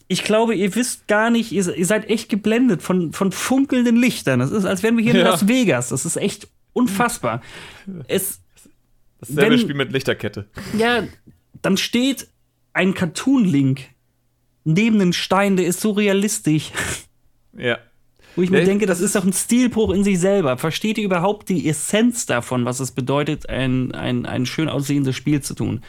ich 0.09 0.25
glaube, 0.25 0.55
ihr 0.55 0.75
wisst 0.75 1.07
gar 1.07 1.31
nicht, 1.31 1.53
ihr, 1.53 1.75
ihr, 1.75 1.87
seid 1.87 2.09
echt 2.09 2.31
geblendet 2.31 2.83
von, 2.83 3.13
von 3.13 3.31
funkelnden 3.31 3.97
Lichtern. 3.97 4.41
Das 4.41 4.51
ist, 4.51 4.65
als 4.65 4.83
wären 4.83 4.97
wir 4.97 5.05
hier 5.05 5.13
ja. 5.13 5.21
in 5.21 5.27
Las 5.27 5.47
Vegas. 5.47 5.91
Das 5.91 6.07
ist 6.07 6.17
echt 6.17 6.49
unfassbar. 6.73 7.43
Es, 8.09 8.41
Dasselbe 9.21 9.51
wenn, 9.51 9.59
Spiel 9.59 9.75
mit 9.75 9.93
Lichterkette. 9.93 10.47
Ja, 10.77 11.05
dann 11.61 11.77
steht 11.77 12.29
ein 12.73 12.95
Cartoon-Link 12.95 13.81
neben 14.65 14.99
den 14.99 15.13
Stein, 15.13 15.57
der 15.57 15.67
ist 15.67 15.81
so 15.81 15.91
realistisch. 15.93 16.71
Ja. 17.57 17.79
Wo 18.37 18.43
ich 18.43 18.51
mir 18.51 18.61
ja, 18.61 18.67
denke, 18.67 18.87
das, 18.87 18.99
das 18.99 19.07
ist 19.07 19.17
doch 19.17 19.25
ein 19.25 19.33
Stilbruch 19.33 19.91
in 19.91 20.05
sich 20.05 20.21
selber. 20.21 20.57
Versteht 20.59 20.97
ihr 20.97 21.05
überhaupt 21.05 21.49
die 21.49 21.69
Essenz 21.69 22.25
davon, 22.25 22.65
was 22.65 22.79
es 22.79 22.93
bedeutet, 22.93 23.49
ein, 23.49 23.93
ein, 23.93 24.27
ein 24.27 24.47
schön 24.47 24.69
aussehendes 24.69 25.17
Spiel 25.17 25.41
zu 25.41 25.55
tun? 25.55 25.83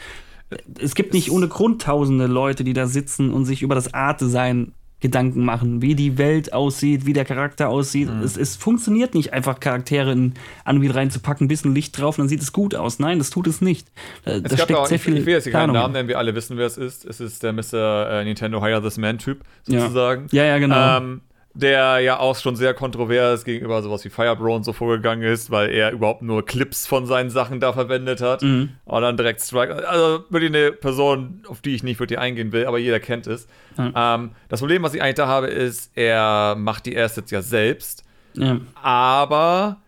Es 0.78 0.94
gibt 0.94 1.14
nicht 1.14 1.30
ohne 1.30 1.48
Grund 1.48 1.82
tausende 1.82 2.26
Leute, 2.26 2.64
die 2.64 2.72
da 2.72 2.86
sitzen 2.86 3.32
und 3.32 3.44
sich 3.44 3.62
über 3.62 3.74
das 3.74 3.94
Art-Design 3.94 4.72
Gedanken 5.00 5.46
machen, 5.46 5.80
wie 5.80 5.94
die 5.94 6.18
Welt 6.18 6.52
aussieht, 6.52 7.06
wie 7.06 7.14
der 7.14 7.24
Charakter 7.24 7.70
aussieht. 7.70 8.12
Mhm. 8.12 8.22
Es, 8.22 8.36
es, 8.36 8.56
funktioniert 8.56 9.14
nicht 9.14 9.32
einfach, 9.32 9.58
Charaktere 9.58 10.12
in 10.12 10.34
Unreal 10.66 10.92
reinzupacken, 10.92 11.46
ein 11.46 11.48
bisschen 11.48 11.74
Licht 11.74 11.98
drauf 11.98 12.18
und 12.18 12.24
dann 12.24 12.28
sieht 12.28 12.42
es 12.42 12.52
gut 12.52 12.74
aus. 12.74 12.98
Nein, 12.98 13.18
das 13.18 13.30
tut 13.30 13.46
es 13.46 13.62
nicht. 13.62 13.88
Da, 14.26 14.32
es 14.32 14.42
da 14.42 14.56
steckt 14.56 14.74
auch, 14.74 14.86
sehr 14.86 14.98
viel 14.98 15.16
Ich 15.16 15.24
will 15.24 15.32
jetzt 15.32 15.50
keinen 15.50 15.72
Namen 15.72 15.94
nennen, 15.94 16.08
wir 16.08 16.18
alle 16.18 16.34
wissen, 16.34 16.58
wer 16.58 16.66
es 16.66 16.76
ist. 16.76 17.06
Es 17.06 17.18
ist 17.18 17.42
der 17.42 17.54
Mr. 17.54 18.10
Äh, 18.10 18.24
Nintendo 18.24 18.62
Hire 18.62 18.82
This 18.82 18.98
Man-Typ, 18.98 19.40
sozusagen. 19.62 20.26
Ja, 20.32 20.44
ja, 20.44 20.48
ja 20.50 20.58
genau. 20.58 20.98
Ähm, 20.98 21.22
der 21.52 21.98
ja 21.98 22.18
auch 22.18 22.36
schon 22.36 22.54
sehr 22.54 22.74
kontrovers 22.74 23.44
gegenüber 23.44 23.82
sowas 23.82 24.04
wie 24.04 24.10
Firebro 24.10 24.54
und 24.54 24.64
so 24.64 24.72
vorgegangen 24.72 25.24
ist, 25.24 25.50
weil 25.50 25.70
er 25.70 25.90
überhaupt 25.90 26.22
nur 26.22 26.44
Clips 26.44 26.86
von 26.86 27.06
seinen 27.06 27.30
Sachen 27.30 27.58
da 27.58 27.72
verwendet 27.72 28.20
hat. 28.20 28.42
Mhm. 28.42 28.70
Und 28.84 29.02
dann 29.02 29.16
direkt 29.16 29.40
Strike. 29.40 29.88
Also 29.88 30.24
wirklich 30.30 30.50
eine 30.50 30.72
Person, 30.72 31.42
auf 31.48 31.60
die 31.60 31.74
ich 31.74 31.82
nicht 31.82 31.98
wirklich 31.98 32.18
eingehen 32.18 32.52
will, 32.52 32.66
aber 32.66 32.78
jeder 32.78 33.00
kennt 33.00 33.26
es. 33.26 33.48
Mhm. 33.76 33.92
Ähm, 33.96 34.30
das 34.48 34.60
Problem, 34.60 34.82
was 34.82 34.94
ich 34.94 35.02
eigentlich 35.02 35.16
da 35.16 35.26
habe, 35.26 35.48
ist, 35.48 35.90
er 35.96 36.54
macht 36.56 36.86
die 36.86 36.96
Assets 36.96 37.30
ja 37.30 37.42
selbst. 37.42 38.04
Ja. 38.34 38.60
Aber. 38.74 39.78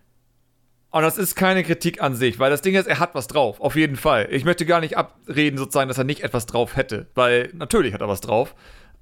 Und 0.91 1.01
das 1.01 1.17
ist 1.17 1.37
keine 1.37 1.65
Kritik 1.65 2.03
an 2.03 2.15
sich, 2.15 2.39
weil 2.39 2.51
das 2.51 2.61
Ding 2.61 2.75
ist, 2.75 2.87
er 2.87 2.99
hat 2.99 3.15
was 3.15 3.27
drauf, 3.27 3.63
auf 3.63 3.77
jeden 3.77 3.97
Fall. 3.97 4.29
Ich 4.31 4.45
möchte 4.45 4.67
gar 4.67 4.81
nicht 4.81 4.99
abreden, 4.99 5.57
sozusagen, 5.57 5.89
dass 5.89 5.97
er 5.97 6.05
nicht 6.05 6.23
etwas 6.23 6.45
drauf 6.45 6.77
hätte, 6.77 7.07
weil 7.15 7.49
natürlich 7.55 7.95
hat 7.95 8.03
er 8.03 8.09
was 8.09 8.21
drauf. 8.21 8.55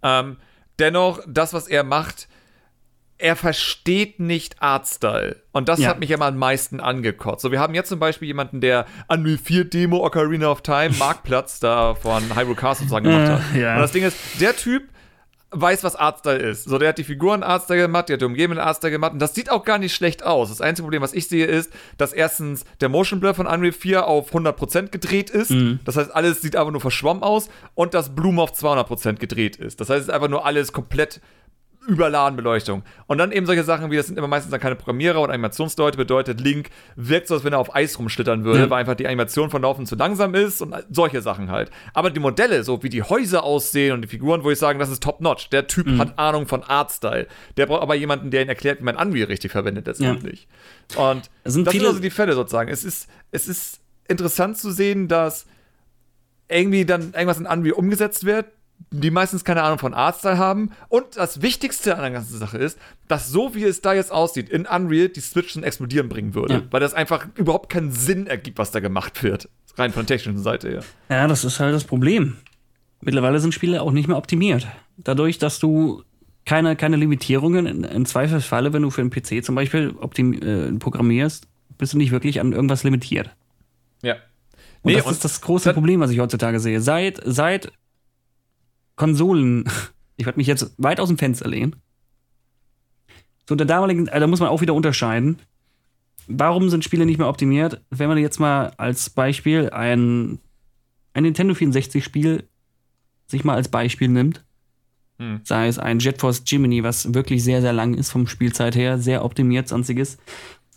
Ähm, 0.05 0.37
dennoch, 0.79 1.21
das, 1.27 1.53
was 1.53 1.67
er 1.67 1.83
macht, 1.83 2.29
er 3.21 3.37
versteht 3.37 4.19
nicht 4.19 4.63
Artstyle. 4.63 5.37
Und 5.53 5.69
das 5.69 5.81
ja. 5.81 5.89
hat 5.89 6.01
mich 6.01 6.11
immer 6.11 6.27
am 6.27 6.39
meisten 6.39 6.81
angekotzt. 6.81 7.43
So, 7.43 7.53
wir 7.53 7.61
haben 7.61 7.75
jetzt 7.75 7.89
zum 7.89 8.01
Beispiel 8.01 8.29
jemanden, 8.29 8.61
der 8.61 8.87
Unreal 9.09 9.39
4 9.39 9.65
Demo 9.65 10.05
Ocarina 10.05 10.51
of 10.51 10.63
Time 10.63 10.91
Marktplatz 10.99 11.61
da 11.61 11.95
von 11.95 12.35
Hyrule 12.35 12.55
Castle 12.55 12.89
sozusagen 12.89 13.05
gemacht 13.05 13.29
hat. 13.29 13.41
Ja. 13.55 13.75
Und 13.75 13.83
das 13.83 13.93
Ding 13.93 14.05
ist, 14.05 14.17
der 14.41 14.57
Typ 14.57 14.85
weiß, 15.53 15.83
was 15.83 15.97
Artstyle 15.97 16.39
ist. 16.39 16.65
So, 16.65 16.79
der 16.79 16.91
hat 16.91 16.99
die 16.99 17.05
Figuren 17.05 17.43
Artstyle 17.43 17.83
gemacht, 17.83 18.09
der 18.09 18.15
hat 18.15 18.21
die 18.21 18.27
umgebenden 18.27 18.65
Artstyle 18.65 18.93
gemacht 18.93 19.13
und 19.13 19.19
das 19.19 19.35
sieht 19.35 19.51
auch 19.51 19.65
gar 19.65 19.79
nicht 19.79 19.95
schlecht 19.95 20.23
aus. 20.23 20.49
Das 20.49 20.61
einzige 20.61 20.85
Problem, 20.85 21.03
was 21.03 21.13
ich 21.13 21.29
sehe, 21.29 21.47
ist, 21.47 21.73
dass 21.99 22.13
erstens 22.13 22.65
der 22.81 22.89
Motion 22.89 23.21
Blur 23.21 23.35
von 23.35 23.47
Unreal 23.47 23.73
4 23.73 24.07
auf 24.07 24.33
100% 24.33 24.89
gedreht 24.89 25.31
ist. 25.31 25.51
Mhm. 25.51 25.81
Das 25.85 25.97
heißt, 25.97 26.15
alles 26.15 26.41
sieht 26.41 26.57
einfach 26.57 26.71
nur 26.71 26.81
verschwommen 26.81 27.23
aus 27.23 27.51
und 27.75 27.95
dass 27.95 28.15
Bloom 28.15 28.39
auf 28.39 28.53
200% 28.53 29.15
gedreht 29.15 29.57
ist. 29.57 29.81
Das 29.81 29.91
heißt, 29.91 30.03
es 30.03 30.09
ist 30.09 30.15
einfach 30.15 30.29
nur 30.29 30.47
alles 30.47 30.73
komplett 30.73 31.21
überladen 31.87 32.37
Beleuchtung. 32.37 32.83
Und 33.07 33.19
dann 33.19 33.33
eben 33.33 33.47
solche 33.47 33.65
Sachen 33.65 33.91
wie, 33.91 33.97
das 33.97 34.07
sind 34.07 34.19
immer 34.19 34.29
meistens 34.29 34.51
dann 34.51 34.61
keine 34.61 34.77
Programmierer 34.77 35.21
oder 35.21 35.33
Animationsleute, 35.33 35.97
bedeutet, 35.97 36.41
Link 36.41 36.71
wirkt 36.97 37.29
so, 37.29 37.35
als 37.35 37.45
wenn 37.45 37.53
er 37.53 37.59
auf 37.59 37.75
Eis 37.75 37.99
rumschlittern 37.99 38.45
würde, 38.45 38.61
ja. 38.61 38.71
weil 38.71 38.81
einfach 38.81 38.95
die 38.95 39.07
Animation 39.07 39.51
von 39.51 39.63
Laufen 39.63 39.87
zu 39.87 39.97
langsam 39.97 40.35
ist 40.35 40.61
und 40.61 40.75
solche 40.91 41.23
Sachen 41.23 41.51
halt. 41.51 41.71
Aber 41.95 42.11
die 42.11 42.21
Modelle, 42.21 42.65
so 42.65 42.83
wie 42.83 42.89
die 42.89 43.03
Häuser 43.03 43.45
aussehen 43.45 43.93
und 43.95 44.03
die 44.03 44.09
Figuren, 44.09 44.45
wo 44.45 44.51
ich 44.51 44.59
sagen, 44.59 44.79
das 44.79 44.91
ist 44.91 45.03
top-notch. 45.03 45.51
Der 45.51 45.67
Typ 45.67 45.87
mhm. 45.87 45.99
hat 45.99 46.19
Ahnung 46.19 46.47
von 46.47 46.63
Artstyle. 46.63 47.27
Der 47.57 47.67
braucht 47.67 47.83
aber 47.83 47.95
jemanden, 47.95 48.31
der 48.31 48.43
ihn 48.43 48.49
erklärt, 48.49 48.81
wie 48.81 48.85
man 48.85 48.97
Unreal 48.97 49.27
richtig 49.27 49.53
verwendet 49.53 49.87
letztendlich. 49.87 50.49
Ja. 50.95 51.11
Und 51.11 51.31
das 51.45 51.55
sind, 51.55 51.67
das 51.67 51.75
sind 51.75 51.87
also 51.87 52.01
die 52.01 52.11
Fälle 52.11 52.35
sozusagen. 52.35 52.71
Es 52.71 52.85
ist, 52.85 53.09
es 53.31 53.49
ist 53.49 53.81
interessant 54.07 54.59
zu 54.59 54.71
sehen, 54.71 55.09
dass 55.09 55.47
irgendwie 56.49 56.85
dann 56.85 57.13
irgendwas 57.13 57.39
in 57.39 57.47
Unreal 57.47 57.75
umgesetzt 57.75 58.25
wird, 58.25 58.47
die 58.91 59.11
meistens 59.11 59.45
keine 59.45 59.63
Ahnung 59.63 59.79
von 59.79 59.95
Artstyle 59.95 60.39
haben. 60.39 60.71
Und 60.89 61.17
das 61.17 61.43
Wichtigste 61.43 61.95
an 61.97 62.03
der 62.03 62.11
ganzen 62.11 62.39
Sache 62.39 62.59
ist, 62.59 62.79
dass 63.09 63.29
so 63.29 63.55
wie 63.55 63.65
es 63.65 63.81
da 63.81 63.95
jetzt 63.95 64.13
aussieht, 64.13 64.49
in 64.49 64.67
Unreal 64.67 65.09
die 65.09 65.21
Switch 65.21 65.53
zum 65.53 65.63
Explodieren 65.63 66.09
bringen 66.09 66.35
würde. 66.35 66.55
Ja. 66.55 66.63
Weil 66.71 66.81
das 66.81 66.95
einfach 66.95 67.27
überhaupt 67.37 67.71
keinen 67.71 67.93
Sinn 67.93 68.27
ergibt, 68.27 68.59
was 68.59 68.71
da 68.71 68.81
gemacht 68.81 69.23
wird. 69.23 69.49
Rein 69.77 69.93
von 69.93 70.05
der 70.05 70.17
technischen 70.17 70.43
Seite 70.43 70.69
her. 70.69 70.85
Ja, 71.09 71.29
das 71.29 71.45
ist 71.45 71.61
halt 71.61 71.75
das 71.75 71.85
Problem. 71.85 72.37
Mittlerweile 73.01 73.41
sind 73.41 73.55
Spiele 73.55 73.83
auch 73.83 73.93
nicht 73.93 74.09
mehr 74.09 74.17
optimiert. 74.17 74.67
Dadurch, 74.99 75.39
dass 75.39 75.59
du 75.59 76.03
keine, 76.45 76.77
keine 76.77 76.97
Limitierungen, 76.97 77.67
in, 77.67 77.85
in 77.85 78.07
Zweifelsfalle, 78.07 78.73
wenn 78.73 78.83
du 78.83 78.91
für 78.91 79.01
einen 79.01 79.11
PC 79.11 79.45
zum 79.45 79.55
Beispiel 79.55 79.95
äh, 80.01 80.79
programmierst, 80.79 81.47
bist 81.79 81.93
du 81.93 81.99
nicht 81.99 82.11
wirklich 82.11 82.41
an 82.41 82.53
irgendwas 82.53 82.83
limitiert. 82.83 83.31
Ja. 84.03 84.17
Und 84.83 84.93
nee, 84.93 84.97
das 84.97 85.07
und 85.07 85.13
ist 85.13 85.25
das 85.25 85.41
große 85.41 85.73
Problem, 85.73 86.01
was 86.01 86.11
ich 86.11 86.19
heutzutage 86.19 86.59
sehe. 86.59 86.81
Seit, 86.81 87.21
seit 87.25 87.73
Konsolen, 89.01 89.65
ich 90.19 90.27
werde 90.27 90.39
mich 90.39 90.47
jetzt 90.47 90.75
weit 90.77 91.01
aus 91.01 91.09
dem 91.09 91.17
Fenster 91.17 91.49
lehnen. 91.49 91.77
So, 93.49 93.55
der 93.55 93.67
damaligen, 93.67 94.09
äh, 94.09 94.21
da 94.21 94.27
muss 94.27 94.41
man 94.41 94.51
auch 94.51 94.61
wieder 94.61 94.75
unterscheiden. 94.75 95.39
Warum 96.29 96.69
sind 96.69 96.85
Spiele 96.85 97.07
nicht 97.07 97.17
mehr 97.17 97.31
optimiert? 97.31 97.81
Wenn 97.89 98.11
man 98.11 98.19
jetzt 98.19 98.39
mal 98.39 98.75
als 98.77 99.09
Beispiel 99.09 99.71
ein, 99.71 100.39
ein 101.15 101.23
Nintendo 101.23 101.55
64-Spiel 101.55 102.45
sich 103.27 103.43
mal 103.43 103.55
als 103.55 103.69
Beispiel 103.69 104.09
nimmt, 104.09 104.45
hm. 105.19 105.41
sei 105.45 105.69
es 105.69 105.79
ein 105.79 105.99
Jet 105.99 106.21
Force 106.21 106.43
Jiminy, 106.45 106.85
was 106.85 107.15
wirklich 107.15 107.43
sehr, 107.43 107.63
sehr 107.63 107.73
lang 107.73 107.95
ist 107.95 108.11
vom 108.11 108.27
Spielzeit 108.27 108.77
her, 108.77 108.99
sehr 108.99 109.25
optimiert, 109.25 109.67
sonstiges. 109.67 110.19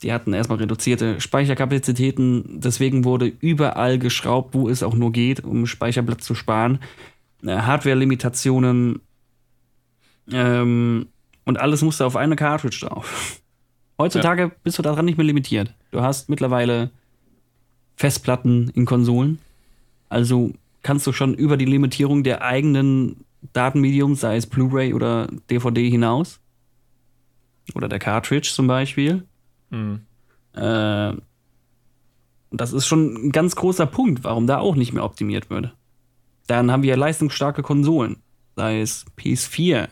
Die 0.01 0.13
hatten 0.13 0.31
erstmal 0.31 0.59
reduzierte 0.59 1.19
Speicherkapazitäten, 1.19 2.61
deswegen 2.61 3.03
wurde 3.03 3.33
überall 3.41 3.99
geschraubt, 3.99 4.53
wo 4.53 4.69
es 4.69 4.81
auch 4.81 4.95
nur 4.95 5.11
geht, 5.11 5.43
um 5.43 5.65
Speicherplatz 5.65 6.23
zu 6.23 6.35
sparen. 6.35 6.79
Äh, 7.45 7.57
Hardware-Limitationen 7.57 9.01
ähm, 10.31 11.07
und 11.45 11.59
alles 11.59 11.81
musste 11.81 12.05
auf 12.05 12.15
eine 12.15 12.35
Cartridge 12.35 12.85
drauf. 12.85 13.41
Heutzutage 13.97 14.43
ja. 14.43 14.51
bist 14.63 14.77
du 14.77 14.81
daran 14.81 15.05
nicht 15.05 15.17
mehr 15.17 15.25
limitiert. 15.25 15.73
Du 15.91 16.01
hast 16.01 16.29
mittlerweile 16.29 16.91
Festplatten 17.95 18.69
in 18.69 18.85
Konsolen. 18.85 19.39
Also 20.09 20.53
kannst 20.81 21.05
du 21.05 21.13
schon 21.13 21.33
über 21.33 21.57
die 21.57 21.65
Limitierung 21.65 22.23
der 22.23 22.41
eigenen 22.41 23.25
Datenmediums, 23.53 24.21
sei 24.21 24.37
es 24.37 24.47
Blu-ray 24.47 24.93
oder 24.93 25.27
DVD, 25.49 25.89
hinaus. 25.89 26.39
Oder 27.75 27.87
der 27.87 27.99
Cartridge 27.99 28.51
zum 28.53 28.67
Beispiel. 28.67 29.25
Mhm. 29.69 30.01
Äh, 30.53 31.13
das 32.51 32.73
ist 32.73 32.87
schon 32.87 33.27
ein 33.27 33.31
ganz 33.31 33.55
großer 33.55 33.85
Punkt, 33.85 34.23
warum 34.23 34.47
da 34.47 34.59
auch 34.59 34.75
nicht 34.75 34.93
mehr 34.93 35.03
optimiert 35.03 35.49
würde. 35.49 35.73
Dann 36.47 36.71
haben 36.71 36.83
wir 36.83 36.97
leistungsstarke 36.97 37.63
Konsolen, 37.63 38.17
sei 38.55 38.81
es 38.81 39.05
PS4, 39.17 39.87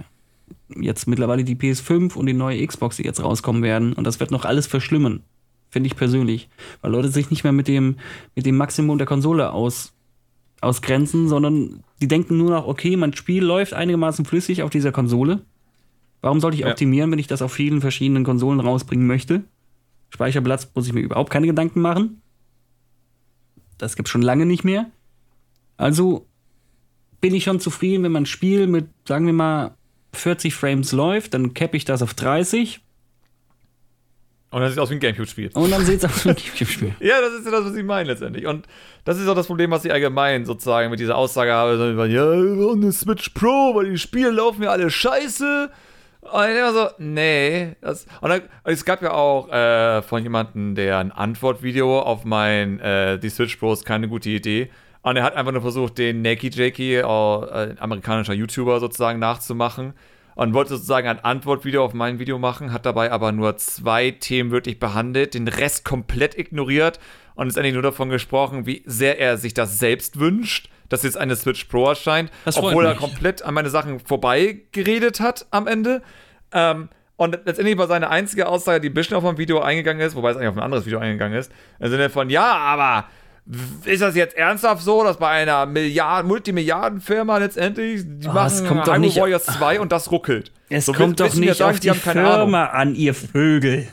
jetzt 0.76 1.08
mittlerweile 1.08 1.44
die 1.44 1.56
PS5 1.56 2.16
und 2.16 2.26
die 2.26 2.34
neue 2.34 2.66
Xbox, 2.66 2.98
die 2.98 3.04
jetzt 3.04 3.24
rauskommen 3.24 3.64
werden. 3.64 3.94
Und 3.94 4.06
das 4.06 4.20
wird 4.20 4.32
noch 4.32 4.46
alles 4.46 4.68
verschlimmen, 4.68 5.24
finde 5.70 5.88
ich 5.88 5.96
persönlich. 5.96 6.50
Weil 6.82 6.92
Leute 6.92 7.10
sich 7.10 7.30
nicht 7.30 7.44
mehr 7.44 7.54
mit 7.54 7.68
dem, 7.68 7.98
mit 8.36 8.46
dem 8.46 8.58
Maximum 8.58 8.98
der 8.98 9.08
Konsole 9.08 9.52
aus, 9.52 9.94
ausgrenzen, 10.62 11.28
sondern 11.28 11.84
die 12.02 12.08
denken 12.08 12.38
nur 12.38 12.52
noch, 12.52 12.68
okay, 12.68 12.96
mein 12.98 13.14
Spiel 13.14 13.44
läuft 13.44 13.74
einigermaßen 13.74 14.26
flüssig 14.26 14.64
auf 14.64 14.70
dieser 14.70 14.92
Konsole. 14.92 15.42
Warum 16.22 16.40
sollte 16.40 16.56
ich 16.56 16.62
ja. 16.62 16.70
optimieren, 16.70 17.12
wenn 17.12 17.20
ich 17.20 17.28
das 17.28 17.42
auf 17.42 17.52
vielen 17.52 17.82
verschiedenen 17.82 18.24
Konsolen 18.24 18.60
rausbringen 18.60 19.08
möchte? 19.08 19.44
Speicherplatz 20.10 20.70
muss 20.76 20.88
ich 20.88 20.94
mir 20.94 21.02
überhaupt 21.02 21.32
keine 21.32 21.48
Gedanken 21.48 21.82
machen. 21.82 22.22
Das 23.78 23.96
gibt 23.96 24.08
es 24.08 24.12
schon 24.12 24.22
lange 24.22 24.46
nicht 24.46 24.64
mehr. 24.64 24.86
Also 25.78 26.28
bin 27.22 27.36
ich 27.36 27.44
schon 27.44 27.60
zufrieden, 27.60 28.04
wenn 28.04 28.12
mein 28.12 28.26
Spiel 28.26 28.68
mit, 28.68 28.88
sagen 29.08 29.28
wir 29.28 29.34
mal, 29.34 29.76
40 30.14 30.54
Frames 30.54 30.92
läuft, 30.92 31.34
dann 31.34 31.54
cappe 31.54 31.78
ich 31.78 31.86
das 31.86 32.02
auf 32.02 32.14
30. 32.14 32.82
Und 34.50 34.60
dann 34.60 34.70
sieht 34.70 34.78
es 34.78 34.84
aus 34.84 34.90
wie 34.90 34.96
ein 34.96 35.00
Gamecube-Spiel. 35.00 35.52
Und 35.54 35.72
dann 35.72 35.86
sieht 35.86 36.04
es 36.04 36.06
aus 36.06 36.26
wie 36.26 36.30
ein 36.30 36.36
Gamecube-Spiel. 36.36 36.96
ja, 37.00 37.22
das 37.22 37.34
ist 37.40 37.46
ja 37.46 37.52
das, 37.52 37.66
was 37.66 37.76
ich 37.76 37.86
meine 37.86 38.10
letztendlich. 38.10 38.46
Und 38.46 38.68
das 39.06 39.18
ist 39.18 39.28
auch 39.30 39.36
das 39.36 39.48
Problem, 39.48 39.72
was 39.72 39.86
ich 39.86 39.94
allgemein 39.94 40.46
sozusagen 40.46 40.90
mit 40.90 41.00
dieser 41.00 41.16
Aussage 41.16 41.54
habe. 41.54 41.78
So, 41.78 42.04
ja, 42.04 42.26
und 42.26 42.84
eine 42.84 42.92
Switch 42.92 43.30
Pro, 43.30 43.74
weil 43.76 43.90
die 43.90 43.98
Spiele 43.98 44.32
laufen 44.32 44.64
ja 44.64 44.72
alle 44.72 44.90
scheiße. 44.90 45.70
Und 46.22 46.44
ich 46.50 46.58
immer 46.58 46.74
so, 46.74 46.88
nee. 46.98 47.76
Das, 47.80 48.06
und, 48.20 48.30
dann, 48.30 48.42
es 48.66 48.84
gab 48.84 49.02
ja 49.02 49.14
auch 49.14 49.50
äh, 49.50 50.02
von 50.02 50.22
jemandem, 50.22 50.76
der 50.76 50.98
ein 50.98 51.14
Antwortvideo 51.14 52.02
auf 52.02 52.26
mein 52.26 52.80
äh, 52.82 53.20
Die 53.20 53.30
Switch 53.30 53.56
Pro 53.56 53.72
ist 53.72 53.86
keine 53.86 54.10
gute 54.10 54.30
Idee 54.30 54.70
und 55.04 55.18
er 55.18 55.24
hat 55.24 55.36
einfach 55.36 55.52
nur 55.52 55.62
versucht, 55.62 55.98
den 55.98 56.22
Nakey 56.22 56.50
Jakey, 56.50 56.96
äh, 56.96 57.04
ein 57.04 57.80
amerikanischer 57.80 58.34
YouTuber 58.34 58.80
sozusagen, 58.80 59.20
nachzumachen. 59.20 59.94
Und 60.34 60.54
wollte 60.54 60.72
sozusagen 60.72 61.10
ein 61.10 61.20
Antwortvideo 61.20 61.84
auf 61.84 61.94
mein 61.94 62.18
Video 62.18 62.40
machen, 62.40 62.72
hat 62.72 62.86
dabei 62.86 63.12
aber 63.12 63.34
nur 63.34 63.58
zwei 63.58 64.12
Themen 64.12 64.50
wirklich 64.50 64.80
behandelt, 64.80 65.34
den 65.34 65.48
Rest 65.48 65.84
komplett 65.84 66.38
ignoriert 66.38 67.00
und 67.36 67.48
ist 67.48 67.58
eigentlich 67.58 67.74
nur 67.74 67.84
davon 67.84 68.10
gesprochen, 68.10 68.66
wie 68.66 68.82
sehr 68.86 69.20
er 69.20 69.38
sich 69.38 69.54
das 69.54 69.78
selbst 69.78 70.20
wünscht, 70.20 70.70
dass 70.88 71.04
jetzt 71.04 71.18
eine 71.18 71.36
Switch 71.36 71.66
Pro 71.66 71.90
erscheint, 71.90 72.32
obwohl 72.46 72.86
er 72.86 72.96
komplett 72.96 73.42
an 73.42 73.54
meine 73.54 73.70
Sachen 73.70 74.00
vorbei 74.00 74.62
geredet 74.72 75.20
hat 75.20 75.48
am 75.52 75.68
Ende. 75.68 76.02
Ähm, 76.54 76.90
und 77.18 77.38
letztendlich 77.46 77.78
war 77.78 77.88
seine 77.88 78.10
einzige 78.10 78.48
Aussage, 78.48 78.80
die 78.80 78.90
ein 78.90 78.94
bisschen 78.94 79.18
auf 79.18 79.24
mein 79.24 79.38
Video 79.38 79.60
eingegangen 79.60 80.02
ist, 80.02 80.16
wobei 80.16 80.32
es 80.32 80.38
eigentlich 80.38 80.50
auf 80.50 80.58
ein 80.58 80.64
anderes 80.64 80.86
Video 80.86 81.00
eingegangen 81.00 81.38
ist, 81.38 81.52
im 81.80 81.90
Sinne 81.90 82.10
von, 82.10 82.30
ja, 82.30 82.54
aber 82.54 83.10
ist 83.86 84.02
das 84.02 84.16
jetzt 84.16 84.36
ernsthaft 84.38 84.84
so, 84.84 85.04
dass 85.04 85.18
bei 85.18 85.28
einer 85.30 85.66
Milliarden, 85.66 86.28
Multimilliardenfirma 86.30 87.38
letztendlich, 87.38 88.02
die 88.06 88.28
oh, 88.28 88.32
machen 88.32 88.68
kommt 88.68 88.88
doch 88.88 88.98
nicht, 88.98 89.18
Warriors 89.20 89.46
2 89.46 89.80
und 89.80 89.92
das 89.92 90.12
ruckelt? 90.12 90.52
Es 90.70 90.86
so, 90.86 90.94
kommt 90.94 91.20
doch 91.20 91.34
nicht 91.34 91.56
sagen, 91.56 91.72
auf 91.74 91.80
die, 91.80 91.90
die 91.90 91.96
Firma 91.98 92.66
an, 92.68 92.96
ihr 92.96 93.14
Vögel. 93.14 93.88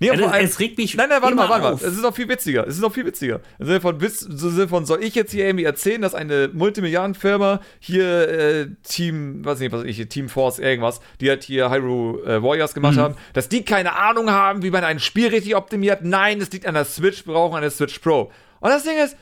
Nee, 0.00 0.08
Ja, 0.08 0.14
vor 0.18 0.28
das- 0.32 0.42
es 0.50 0.58
regt 0.60 0.76
mich 0.78 0.96
Nein, 0.96 1.08
nein, 1.08 1.22
warte 1.22 1.36
mal, 1.36 1.48
warte 1.48 1.62
mal. 1.62 1.72
Es 1.74 1.82
ist 1.82 2.02
noch 2.02 2.14
viel 2.14 2.28
witziger. 2.28 2.66
Es 2.66 2.74
ist 2.76 2.80
noch 2.80 2.92
viel 2.92 3.06
witziger. 3.06 3.40
Im 3.60 3.66
Sinne 3.66 3.80
von, 3.80 4.00
witz- 4.00 4.26
im 4.28 4.36
Sinne 4.36 4.66
von 4.68 4.84
soll 4.86 5.04
ich 5.04 5.14
jetzt 5.14 5.30
hier 5.30 5.46
irgendwie 5.46 5.64
erzählen, 5.64 6.02
dass 6.02 6.16
eine 6.16 6.50
Multimilliardenfirma 6.52 7.60
hier 7.78 8.28
äh, 8.28 8.66
Team, 8.82 9.44
weiß 9.44 9.60
nicht, 9.60 9.70
was 9.72 9.84
ich, 9.84 10.08
Team 10.08 10.28
Force 10.28 10.58
irgendwas, 10.58 11.00
die 11.20 11.28
halt 11.28 11.44
hier 11.44 11.70
Hyrule 11.70 12.22
äh, 12.24 12.42
Warriors 12.42 12.72
Mhm. 12.72 12.74
gemacht 12.74 12.98
haben, 12.98 13.14
dass 13.34 13.48
die 13.48 13.64
keine 13.64 13.96
Ahnung 13.96 14.30
haben, 14.30 14.62
wie 14.62 14.70
man 14.70 14.82
ein 14.82 14.98
Spiel 14.98 15.28
richtig 15.28 15.54
optimiert. 15.54 16.00
Nein, 16.02 16.40
es 16.40 16.50
liegt 16.50 16.66
an 16.66 16.74
der 16.74 16.84
Switch, 16.86 17.24
wir 17.26 17.34
brauchen 17.34 17.56
eine 17.56 17.70
Switch 17.70 17.98
Pro. 18.00 18.32
Und 18.64 18.70
das 18.70 18.84
Ding 18.84 18.96
ist, 18.96 19.14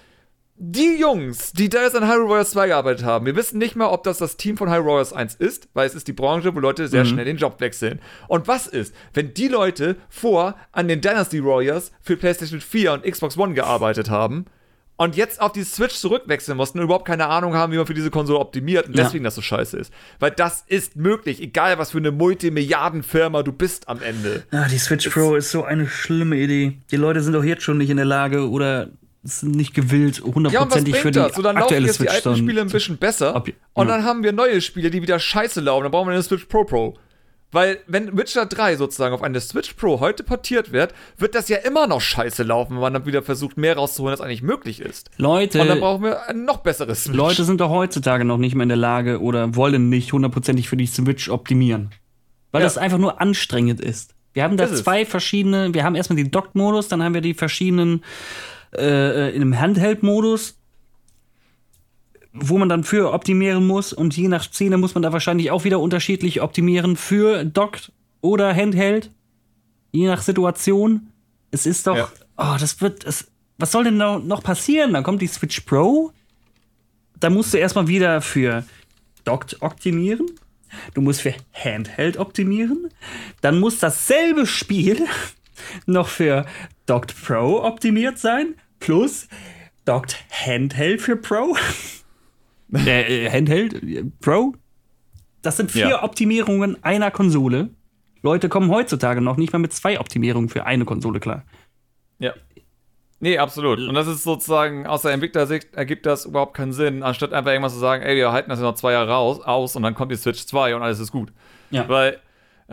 die 0.56 0.96
Jungs, 1.00 1.52
die 1.52 1.68
da 1.68 1.82
jetzt 1.82 1.96
an 1.96 2.06
Hyrule 2.08 2.28
Warriors 2.28 2.50
2 2.52 2.68
gearbeitet 2.68 3.04
haben, 3.04 3.26
wir 3.26 3.34
wissen 3.34 3.58
nicht 3.58 3.74
mal, 3.74 3.86
ob 3.88 4.04
das 4.04 4.18
das 4.18 4.36
Team 4.36 4.56
von 4.56 4.70
Hyrule 4.70 4.86
Warriors 4.86 5.12
1 5.12 5.34
ist, 5.34 5.68
weil 5.74 5.84
es 5.84 5.96
ist 5.96 6.06
die 6.06 6.12
Branche, 6.12 6.54
wo 6.54 6.60
Leute 6.60 6.86
sehr 6.86 7.04
schnell 7.04 7.24
den 7.24 7.38
Job 7.38 7.56
wechseln. 7.60 8.00
Und 8.28 8.46
was 8.46 8.68
ist, 8.68 8.94
wenn 9.14 9.34
die 9.34 9.48
Leute 9.48 9.96
vor 10.08 10.54
an 10.70 10.86
den 10.86 11.00
Dynasty 11.00 11.44
Warriors 11.44 11.90
für 12.02 12.16
PlayStation 12.16 12.60
4 12.60 12.92
und 12.92 13.02
Xbox 13.02 13.36
One 13.36 13.54
gearbeitet 13.54 14.10
haben 14.10 14.44
und 14.96 15.16
jetzt 15.16 15.40
auf 15.40 15.50
die 15.50 15.64
Switch 15.64 15.96
zurückwechseln 15.96 16.56
mussten 16.56 16.78
und 16.78 16.84
überhaupt 16.84 17.06
keine 17.08 17.26
Ahnung 17.26 17.54
haben, 17.54 17.72
wie 17.72 17.78
man 17.78 17.86
für 17.86 17.94
diese 17.94 18.10
Konsole 18.12 18.38
optimiert 18.38 18.86
und 18.86 18.96
Ja. 18.96 19.02
deswegen 19.02 19.24
das 19.24 19.34
so 19.34 19.42
scheiße 19.42 19.76
ist. 19.76 19.92
Weil 20.20 20.30
das 20.30 20.62
ist 20.68 20.94
möglich, 20.94 21.42
egal 21.42 21.78
was 21.78 21.90
für 21.90 21.98
eine 21.98 22.12
Multimilliardenfirma 22.12 23.42
du 23.42 23.50
bist 23.50 23.88
am 23.88 24.00
Ende. 24.00 24.44
Ah, 24.52 24.68
die 24.68 24.78
Switch 24.78 25.08
Pro 25.08 25.34
ist 25.34 25.50
so 25.50 25.64
eine 25.64 25.88
schlimme 25.88 26.36
Idee. 26.36 26.78
Die 26.92 26.96
Leute 26.96 27.20
sind 27.20 27.32
doch 27.32 27.42
jetzt 27.42 27.64
schon 27.64 27.78
nicht 27.78 27.90
in 27.90 27.96
der 27.96 28.06
Lage 28.06 28.48
oder 28.48 28.90
sind 29.24 29.54
nicht 29.54 29.74
gewillt, 29.74 30.18
Ja, 30.18 30.24
und 30.24 30.34
hundertprozentig 30.34 30.96
für 30.96 31.02
bringt 31.02 31.16
die 31.16 31.20
das? 31.20 31.34
So, 31.36 31.42
dann 31.42 31.54
laufen 31.56 31.62
aktuelle 31.64 31.86
jetzt 31.86 32.00
die 32.00 32.04
Switch 32.04 32.14
alten 32.14 32.28
dann 32.30 32.36
Spiele 32.36 32.60
ein 32.62 32.68
bisschen 32.68 32.96
besser 32.98 33.36
und 33.74 33.88
ja. 33.88 33.94
dann 33.96 34.04
haben 34.04 34.22
wir 34.24 34.32
neue 34.32 34.60
Spiele, 34.60 34.90
die 34.90 35.00
wieder 35.02 35.18
scheiße 35.18 35.60
laufen. 35.60 35.84
Dann 35.84 35.92
brauchen 35.92 36.08
wir 36.08 36.12
eine 36.14 36.22
Switch 36.22 36.46
Pro 36.46 36.64
Pro. 36.64 36.94
Weil, 37.54 37.80
wenn 37.86 38.16
Witcher 38.16 38.46
3 38.46 38.76
sozusagen 38.76 39.14
auf 39.14 39.22
eine 39.22 39.38
Switch 39.38 39.74
Pro 39.74 40.00
heute 40.00 40.24
portiert 40.24 40.72
wird, 40.72 40.94
wird 41.18 41.34
das 41.34 41.50
ja 41.50 41.58
immer 41.58 41.86
noch 41.86 42.00
scheiße 42.00 42.42
laufen, 42.44 42.74
wenn 42.76 42.80
man 42.80 42.94
dann 42.94 43.04
wieder 43.04 43.22
versucht, 43.22 43.58
mehr 43.58 43.76
rauszuholen, 43.76 44.12
als 44.12 44.22
eigentlich 44.22 44.42
möglich 44.42 44.80
ist. 44.80 45.10
Leute, 45.18 45.60
Und 45.60 45.68
dann 45.68 45.78
brauchen 45.80 46.02
wir 46.02 46.26
ein 46.30 46.46
noch 46.46 46.58
besseres 46.58 47.04
Switch. 47.04 47.14
Leute 47.14 47.44
sind 47.44 47.60
doch 47.60 47.68
heutzutage 47.68 48.24
noch 48.24 48.38
nicht 48.38 48.54
mehr 48.54 48.62
in 48.62 48.70
der 48.70 48.78
Lage 48.78 49.20
oder 49.20 49.54
wollen 49.54 49.90
nicht 49.90 50.14
hundertprozentig 50.14 50.66
für 50.66 50.78
die 50.78 50.86
Switch 50.86 51.28
optimieren. 51.28 51.90
Weil 52.52 52.62
Ja. 52.62 52.66
das 52.66 52.78
einfach 52.78 52.96
nur 52.98 53.20
anstrengend 53.20 53.82
ist. 53.82 54.14
Wir 54.32 54.44
haben 54.44 54.56
da 54.56 54.64
Ist 54.64 54.70
es. 54.70 54.82
zwei 54.84 55.04
verschiedene, 55.04 55.74
wir 55.74 55.84
haben 55.84 55.94
erstmal 55.94 56.16
den 56.16 56.30
Dock-Modus, 56.30 56.88
dann 56.88 57.02
haben 57.02 57.12
wir 57.12 57.20
die 57.20 57.34
verschiedenen 57.34 58.02
äh, 58.76 59.30
in 59.34 59.42
einem 59.42 59.58
Handheld-Modus, 59.58 60.58
wo 62.32 62.58
man 62.58 62.68
dann 62.68 62.84
für 62.84 63.12
optimieren 63.12 63.66
muss 63.66 63.92
und 63.92 64.16
je 64.16 64.28
nach 64.28 64.44
Szene 64.44 64.78
muss 64.78 64.94
man 64.94 65.02
da 65.02 65.12
wahrscheinlich 65.12 65.50
auch 65.50 65.64
wieder 65.64 65.80
unterschiedlich 65.80 66.40
optimieren 66.40 66.96
für 66.96 67.44
Dockt 67.44 67.92
oder 68.22 68.54
Handheld, 68.54 69.10
je 69.90 70.06
nach 70.06 70.22
Situation. 70.22 71.08
Es 71.50 71.66
ist 71.66 71.86
doch, 71.86 71.96
Ja. 71.96 72.08
oh, 72.38 72.56
das 72.58 72.80
wird, 72.80 73.04
es, 73.04 73.26
was 73.58 73.72
soll 73.72 73.84
denn 73.84 73.98
noch 73.98 74.22
noch 74.22 74.42
passieren? 74.42 74.94
Dann 74.94 75.02
kommt 75.04 75.20
die 75.20 75.26
Switch 75.26 75.60
Pro, 75.60 76.12
da 77.20 77.28
musst 77.30 77.52
du 77.52 77.58
erstmal 77.58 77.86
wieder 77.88 78.20
für 78.22 78.64
Dockt 79.24 79.60
optimieren. 79.60 80.26
Du 80.94 81.02
musst 81.02 81.20
für 81.20 81.34
Handheld 81.52 82.16
optimieren. 82.16 82.88
Dann 83.42 83.60
muss 83.60 83.78
dasselbe 83.78 84.46
Spiel 84.46 85.06
noch 85.86 86.08
für 86.08 86.46
Docked 86.86 87.14
Pro 87.24 87.62
optimiert 87.62 88.18
sein. 88.18 88.54
Plus 88.80 89.28
Docked 89.84 90.16
Handheld 90.30 91.00
für 91.00 91.16
Pro. 91.16 91.56
äh, 92.74 93.26
äh, 93.26 93.30
Handheld 93.30 93.82
äh, 93.82 94.04
Pro. 94.20 94.54
Das 95.42 95.56
sind 95.56 95.70
vier 95.70 95.88
Ja. 95.88 96.04
Optimierungen 96.04 96.82
einer 96.84 97.10
Konsole. 97.10 97.70
Leute 98.22 98.48
kommen 98.48 98.70
heutzutage 98.70 99.20
noch 99.20 99.36
nicht 99.36 99.52
mal 99.52 99.58
mit 99.58 99.72
zwei 99.72 99.98
Optimierungen 99.98 100.48
für 100.48 100.64
eine 100.66 100.84
Konsole 100.84 101.18
klar. 101.18 101.44
Ja. 102.20 102.34
Nee, 103.18 103.38
absolut. 103.38 103.78
Und 103.78 103.94
das 103.94 104.08
ist 104.08 104.24
sozusagen, 104.24 104.86
aus 104.86 105.02
der 105.02 105.12
Entwicklersicht 105.12 105.74
ergibt 105.74 106.06
das 106.06 106.24
überhaupt 106.24 106.54
keinen 106.54 106.72
Sinn, 106.72 107.02
anstatt 107.04 107.32
einfach 107.32 107.52
irgendwas 107.52 107.72
zu 107.72 107.78
sagen, 107.78 108.02
ey, 108.02 108.16
wir 108.16 108.32
halten 108.32 108.50
das 108.50 108.58
ja 108.58 108.64
noch 108.64 108.74
zwei 108.74 108.92
Jahre 108.92 109.10
raus, 109.10 109.40
aus 109.40 109.76
und 109.76 109.84
dann 109.84 109.94
kommt 109.94 110.10
die 110.10 110.16
Switch 110.16 110.44
2 110.44 110.74
und 110.74 110.82
alles 110.82 110.98
ist 110.98 111.12
gut. 111.12 111.32
Ja. 111.70 111.88
Weil, 111.88 112.18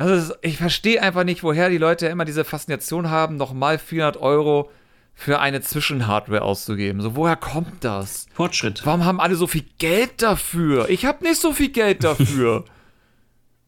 das 0.08 0.30
ist, 0.30 0.38
ich 0.42 0.58
verstehe 0.58 1.02
einfach 1.02 1.24
nicht, 1.24 1.44
woher 1.44 1.70
die 1.70 1.78
Leute 1.78 2.08
immer 2.08 2.26
diese 2.26 2.46
Faszination 2.46 3.10
haben, 3.10 3.38
nochmal 3.38 3.78
400 3.78 4.18
Euro 4.18 4.70
für 5.14 5.40
eine 5.40 5.60
Zwischenhardware 5.60 6.42
auszugeben. 6.42 7.02
So, 7.02 7.16
woher 7.16 7.36
kommt 7.36 7.84
das? 7.84 8.28
Fortschritt. 8.34 8.82
Warum 8.86 9.04
haben 9.04 9.20
alle 9.20 9.36
so 9.36 9.48
viel 9.48 9.66
Geld 9.78 10.22
dafür? 10.22 10.90
Ich 10.90 11.06
habe 11.06 11.24
nicht 11.26 11.42
so 11.42 11.52
viel 11.52 11.70
Geld 11.70 12.04
dafür. 12.04 12.66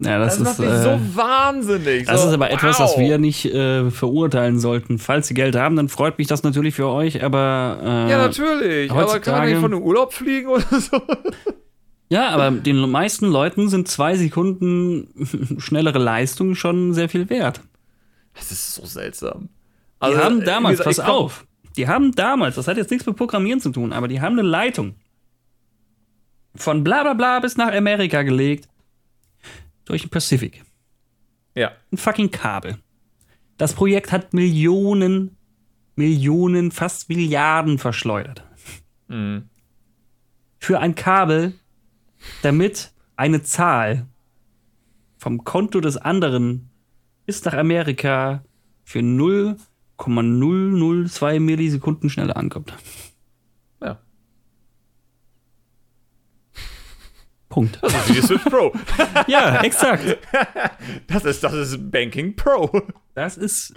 Ja, 0.03 0.17
das, 0.17 0.39
Das 0.39 0.43
macht 0.43 0.53
ist, 0.53 0.59
mich 0.59 0.69
äh, 0.69 0.81
so 0.81 1.15
wahnsinnig. 1.15 2.07
Das 2.07 2.23
so, 2.23 2.29
ist 2.29 2.33
aber 2.33 2.49
etwas, 2.49 2.79
wow. 2.79 2.85
was 2.85 2.97
wir 2.97 3.19
nicht 3.19 3.45
äh, 3.45 3.91
verurteilen 3.91 4.59
sollten. 4.59 4.97
Falls 4.97 5.27
Sie 5.27 5.35
Geld 5.35 5.55
haben, 5.55 5.75
dann 5.75 5.89
freut 5.89 6.17
mich 6.17 6.25
das 6.25 6.41
natürlich 6.41 6.73
für 6.73 6.87
euch, 6.87 7.23
aber. 7.23 7.77
Äh, 7.83 8.09
Ja, 8.09 8.17
natürlich. 8.17 8.89
Aber 8.89 9.19
kann 9.19 9.37
man 9.37 9.49
nicht 9.49 9.59
von 9.59 9.71
einem 9.71 9.83
Urlaub 9.83 10.13
fliegen 10.13 10.47
oder 10.47 10.65
so? 10.79 10.99
Ja, 12.11 12.27
aber 12.31 12.51
den 12.51 12.77
meisten 12.91 13.27
Leuten 13.27 13.69
sind 13.69 13.87
zwei 13.87 14.17
Sekunden 14.17 15.07
schnellere 15.59 15.97
Leistung 15.97 16.55
schon 16.55 16.93
sehr 16.93 17.07
viel 17.07 17.29
wert. 17.29 17.61
Das 18.33 18.51
ist 18.51 18.75
so 18.75 18.85
seltsam. 18.85 19.43
Die 19.43 19.47
Also, 19.99 20.17
haben 20.21 20.41
äh, 20.41 20.45
damals, 20.45 20.79
gesagt, 20.79 20.97
pass 20.97 21.07
auf, 21.07 21.47
die 21.77 21.87
haben 21.87 22.11
damals, 22.11 22.55
das 22.55 22.67
hat 22.67 22.75
jetzt 22.75 22.91
nichts 22.91 23.05
mit 23.05 23.15
Programmieren 23.15 23.61
zu 23.61 23.69
tun, 23.69 23.93
aber 23.93 24.09
die 24.09 24.19
haben 24.19 24.37
eine 24.37 24.47
Leitung 24.47 24.95
von 26.53 26.83
bla 26.83 27.03
bla 27.03 27.13
bla 27.13 27.39
bis 27.39 27.55
nach 27.55 27.71
Amerika 27.73 28.23
gelegt 28.23 28.67
durch 29.85 30.01
den 30.01 30.09
Pacific. 30.09 30.61
Ja. 31.55 31.71
Ein 31.93 31.97
fucking 31.97 32.29
Kabel. 32.29 32.77
Das 33.57 33.73
Projekt 33.73 34.11
hat 34.11 34.33
Millionen, 34.33 35.37
Millionen, 35.95 36.71
fast 36.71 37.07
Milliarden 37.07 37.77
verschleudert. 37.77 38.43
Mhm. 39.07 39.47
Für 40.59 40.79
ein 40.81 40.95
Kabel, 40.95 41.53
damit 42.41 42.91
eine 43.15 43.43
Zahl 43.43 44.07
vom 45.17 45.43
Konto 45.43 45.79
des 45.81 45.97
anderen 45.97 46.69
bis 47.25 47.43
nach 47.45 47.53
Amerika 47.53 48.43
für 48.83 49.01
0,002 49.01 51.39
Millisekunden 51.39 52.09
schneller 52.09 52.35
ankommt. 52.37 52.73
Ja. 53.81 53.99
Punkt. 57.49 57.77
Das 57.81 57.93
ist 57.93 58.09
die 58.09 58.21
Switch 58.21 58.43
Pro. 58.45 58.73
ja, 59.27 59.61
exakt. 59.61 60.17
Das 61.07 61.25
ist, 61.25 61.43
das 61.43 61.53
ist 61.53 61.91
Banking 61.91 62.35
Pro. 62.35 62.81
Das 63.13 63.37
ist 63.37 63.73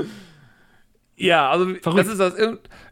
Ja, 1.16 1.50
also 1.50 1.66
Verrückt. 1.82 2.06
das 2.06 2.08
ist 2.08 2.18
das. 2.18 2.34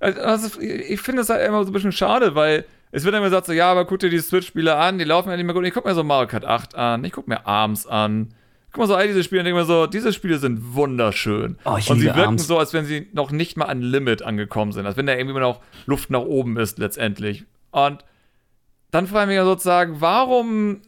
das 0.01 0.45
ist, 0.45 0.59
ich 0.61 1.01
finde 1.01 1.23
es 1.23 1.31
halt 1.31 1.47
immer 1.47 1.65
so 1.65 1.71
ein 1.71 1.73
bisschen 1.73 1.93
schade, 1.93 2.35
weil 2.35 2.67
es 2.93 3.05
wird 3.05 3.15
immer 3.15 3.25
gesagt, 3.25 3.47
so, 3.47 3.53
ja, 3.53 3.71
aber 3.71 3.87
guck 3.87 3.99
dir 3.99 4.11
die 4.11 4.19
Switch-Spiele 4.19 4.77
an, 4.77 4.99
die 4.99 5.05
laufen 5.05 5.31
ja 5.31 5.37
nicht 5.37 5.47
mehr 5.47 5.55
gut. 5.55 5.65
Ich 5.65 5.73
guck 5.73 5.87
mir 5.87 5.95
so 5.95 6.05
Mario 6.05 6.29
Kart 6.29 6.45
8 6.45 6.75
an, 6.75 7.05
ich 7.05 7.13
guck 7.13 7.27
mir 7.27 7.47
Arms 7.47 7.87
an. 7.87 8.35
Guck 8.71 8.81
mal 8.81 8.87
so 8.87 8.95
all 8.95 9.07
diese 9.07 9.25
Spiele 9.25 9.41
und 9.41 9.47
denke 9.47 9.61
mir 9.61 9.67
so, 9.67 9.87
diese 9.87 10.13
Spiele 10.13 10.39
sind 10.39 10.75
wunderschön. 10.75 11.59
Oh, 11.65 11.77
ich 11.79 11.91
und 11.91 12.01
sie 12.01 12.07
wirken 12.07 12.21
Arms. 12.21 12.47
so, 12.47 12.59
als 12.59 12.73
wenn 12.73 12.85
sie 12.85 13.09
noch 13.13 13.31
nicht 13.31 13.57
mal 13.57 13.65
an 13.65 13.81
Limit 13.81 14.23
angekommen 14.23 14.73
sind. 14.73 14.87
Als 14.87 14.97
wenn 14.97 15.07
da 15.07 15.15
irgendwie 15.15 15.39
noch 15.41 15.61
Luft 15.87 16.11
nach 16.11 16.21
oben 16.21 16.59
ist 16.59 16.79
letztendlich. 16.79 17.45
Und 17.71 18.05
dann 18.91 19.07
frage 19.07 19.25
ich 19.25 19.29
mich 19.29 19.37
ja 19.37 19.45
sozusagen, 19.45 20.01
warum 20.01 20.83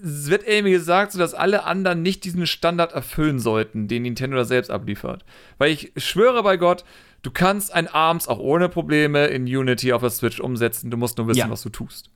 wird 0.00 0.46
irgendwie 0.46 0.72
gesagt, 0.72 1.12
so 1.12 1.18
dass 1.18 1.34
alle 1.34 1.64
anderen 1.64 2.02
nicht 2.02 2.24
diesen 2.24 2.46
Standard 2.46 2.92
erfüllen 2.92 3.38
sollten, 3.38 3.88
den 3.88 4.02
Nintendo 4.02 4.36
da 4.36 4.44
selbst 4.44 4.70
abliefert. 4.70 5.24
Weil 5.58 5.70
ich 5.72 5.92
schwöre 5.96 6.42
bei 6.42 6.56
Gott, 6.56 6.84
du 7.22 7.30
kannst 7.30 7.72
ein 7.72 7.88
ARMS 7.88 8.28
auch 8.28 8.38
ohne 8.38 8.68
Probleme 8.68 9.26
in 9.26 9.44
Unity 9.44 9.92
auf 9.92 10.02
der 10.02 10.10
Switch 10.10 10.40
umsetzen. 10.40 10.90
Du 10.90 10.96
musst 10.96 11.18
nur 11.18 11.28
wissen, 11.28 11.38
Ja. 11.38 11.50
was 11.50 11.62
du 11.62 11.70
tust. 11.70 12.10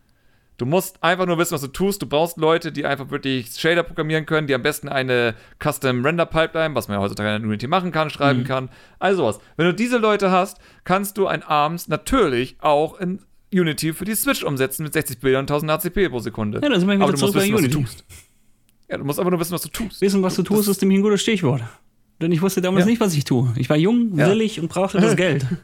Du 0.58 0.66
musst 0.66 1.02
einfach 1.02 1.24
nur 1.24 1.38
wissen, 1.38 1.54
was 1.54 1.62
du 1.62 1.68
tust. 1.68 2.02
Du 2.02 2.06
brauchst 2.06 2.36
Leute, 2.36 2.70
die 2.70 2.84
einfach 2.84 3.10
wirklich 3.10 3.54
Shader 3.58 3.82
programmieren 3.82 4.26
können, 4.26 4.46
die 4.46 4.54
am 4.54 4.62
besten 4.62 4.90
eine 4.90 5.34
Custom 5.58 6.04
Render 6.04 6.26
Pipeline, 6.26 6.74
was 6.74 6.86
man 6.86 6.98
ja 6.98 7.02
heutzutage 7.02 7.34
in 7.36 7.46
Unity 7.46 7.66
machen 7.66 7.92
kann, 7.92 8.10
schreiben 8.10 8.44
kann. 8.44 8.68
Also 8.98 9.24
was. 9.24 9.38
Wenn 9.56 9.64
du 9.64 9.72
diese 9.72 9.96
Leute 9.96 10.30
hast, 10.30 10.58
kannst 10.84 11.16
du 11.16 11.26
ein 11.26 11.42
ARMS 11.42 11.88
natürlich 11.88 12.56
auch 12.60 13.00
in 13.00 13.22
Unity 13.52 13.92
für 13.92 14.04
die 14.04 14.14
Switch 14.14 14.42
umsetzen 14.44 14.84
mit 14.84 14.92
60 14.92 15.18
Bildern 15.18 15.40
und 15.44 15.50
1000 15.50 15.70
HCP 15.72 16.08
pro 16.08 16.20
Sekunde. 16.20 16.60
Ja, 16.62 16.68
dann 16.68 16.78
sind 16.80 16.88
wir 16.88 16.94
wieder 16.94 17.04
Aber 17.04 17.12
du 17.12 17.18
musst 17.20 17.32
zurück 17.32 17.34
bei 17.34 17.52
wissen, 17.52 17.54
was 17.64 17.70
du 17.70 17.78
Unity. 17.78 17.90
tust. 17.90 18.04
Ja, 18.88 18.98
du 18.98 19.04
musst 19.04 19.18
einfach 19.18 19.30
nur 19.30 19.40
wissen, 19.40 19.52
was 19.52 19.62
du 19.62 19.68
tust. 19.68 20.00
Wissen, 20.00 20.22
was 20.22 20.34
du 20.36 20.42
tust, 20.42 20.68
ist 20.68 20.80
nämlich 20.82 20.98
ein 20.98 21.02
gutes 21.02 21.22
Stichwort. 21.22 21.62
Denn 22.20 22.32
ich 22.32 22.42
wusste 22.42 22.60
damals 22.60 22.84
Ja. 22.84 22.90
nicht, 22.90 23.00
was 23.00 23.14
ich 23.14 23.24
tue. 23.24 23.52
Ich 23.56 23.70
war 23.70 23.76
jung, 23.76 24.16
Ja. 24.16 24.28
willig 24.28 24.60
und 24.60 24.68
brauchte 24.68 25.00
das 25.00 25.16
Geld. 25.16 25.46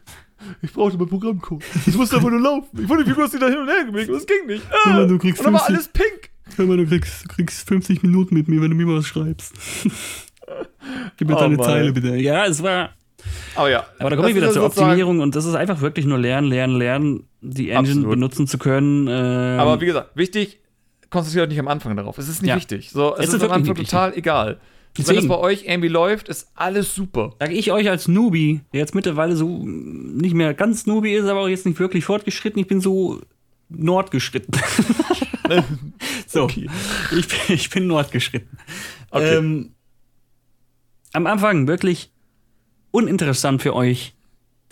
Ich 0.61 0.71
brauchte 0.71 0.99
mal 0.99 1.07
Programmcode. 1.07 1.65
Das 1.87 1.95
musste 1.95 2.17
einfach 2.17 2.29
nur 2.31 2.41
laufen. 2.41 2.69
Ich 2.79 2.87
wollte 2.91 3.05
die 3.05 3.11
Figurs 3.11 3.33
wieder 3.33 3.49
hin 3.49 3.57
und 3.57 3.69
her 3.69 3.87
bewegen, 3.91 4.13
das 4.13 4.27
ging 4.27 4.47
nicht. 4.47 4.63
Ah. 4.85 4.91
Junge, 4.91 5.07
du 5.07 5.19
kriegst 5.19 5.41
und 5.41 5.47
dann 5.47 5.55
war 5.55 5.65
50 5.65 5.75
alles 5.77 5.89
pink. 5.89 6.31
Hör 6.57 6.67
mal, 6.67 6.77
du 6.77 6.87
kriegst, 6.87 7.25
du 7.25 7.29
kriegst 7.35 7.67
50 7.67 8.03
Minuten 8.03 8.35
mit 8.35 8.47
mir, 8.47 8.61
wenn 8.61 8.69
du 8.71 8.77
mir 8.77 8.87
was 8.87 9.07
schreibst. 9.07 9.55
Gib 11.17 11.29
mir 11.29 11.37
Oh 11.37 11.41
deine 11.41 11.57
Mann. 11.57 11.65
Zeile 11.67 11.93
bitte. 11.93 12.17
Ja, 12.17 12.45
es 12.47 12.63
war. 12.63 12.91
Aber 13.55 13.71
ja. 13.71 13.87
Aber 13.99 14.11
da 14.11 14.17
komme 14.17 14.31
ich 14.31 14.37
wieder 14.37 14.51
zur 14.51 14.65
Optimierung 14.65 15.21
und 15.21 15.35
das 15.35 15.45
ist 15.45 15.55
einfach 15.55 15.81
wirklich 15.81 16.07
nur 16.07 16.19
lernen, 16.19 16.49
lernen, 16.49 16.79
lernen, 16.79 17.29
die 17.41 17.71
Engine 17.71 17.79
Absolut. 18.01 18.11
benutzen 18.11 18.47
zu 18.47 18.59
können. 18.59 19.07
Ähm, 19.09 19.61
Aber 19.61 19.81
wie 19.81 19.87
gesagt, 19.87 20.11
wichtig, 20.15 20.61
konzentriert 21.11 21.45
euch 21.45 21.51
nicht 21.51 21.61
am 21.61 21.69
Anfang 21.69 21.97
darauf. 21.97 22.19
Es 22.19 22.29
ist 22.29 22.43
nicht 22.43 22.51
Ja. 22.51 22.57
wichtig. 22.57 22.91
So, 22.91 23.15
es, 23.15 23.21
Es 23.21 23.29
ist, 23.29 23.35
ist 23.37 23.43
am 23.45 23.53
Anfang 23.53 23.75
total 23.75 24.15
egal. 24.17 24.59
Wenn 24.99 25.17
das 25.17 25.29
bei 25.29 25.37
euch 25.37 25.65
irgendwie 25.67 25.89
läuft, 25.89 26.29
ist 26.29 26.49
alles 26.55 26.95
super. 26.95 27.35
Sag 27.39 27.53
ich 27.53 27.71
euch 27.71 27.89
als 27.91 28.09
Newbie, 28.09 28.61
der 28.73 28.81
jetzt 28.81 28.95
mittlerweile 28.95 29.37
so 29.37 29.63
nicht 29.67 30.35
mehr 30.35 30.55
ganz 30.55 30.87
Newbie 30.87 31.13
ist, 31.13 31.27
aber 31.27 31.41
auch 31.41 31.49
jetzt 31.49 31.67
nicht 31.67 31.79
wirklich 31.79 32.05
fortgeschritten, 32.05 32.61
ich 32.61 32.67
bin 32.67 32.81
so 32.81 33.21
nordgeschritten. 33.69 34.55
so, 36.27 36.45
okay. 36.45 36.69
ich, 37.15 37.29
bin, 37.29 37.39
ich 37.57 37.69
bin 37.71 37.87
nordgeschritten. 37.89 38.59
Okay. 39.11 39.37
Ähm, 39.37 39.75
am 41.13 41.27
Anfang 41.27 41.67
wirklich 41.67 42.11
uninteressant 42.97 43.61
für 43.61 43.75
euch, 43.75 44.15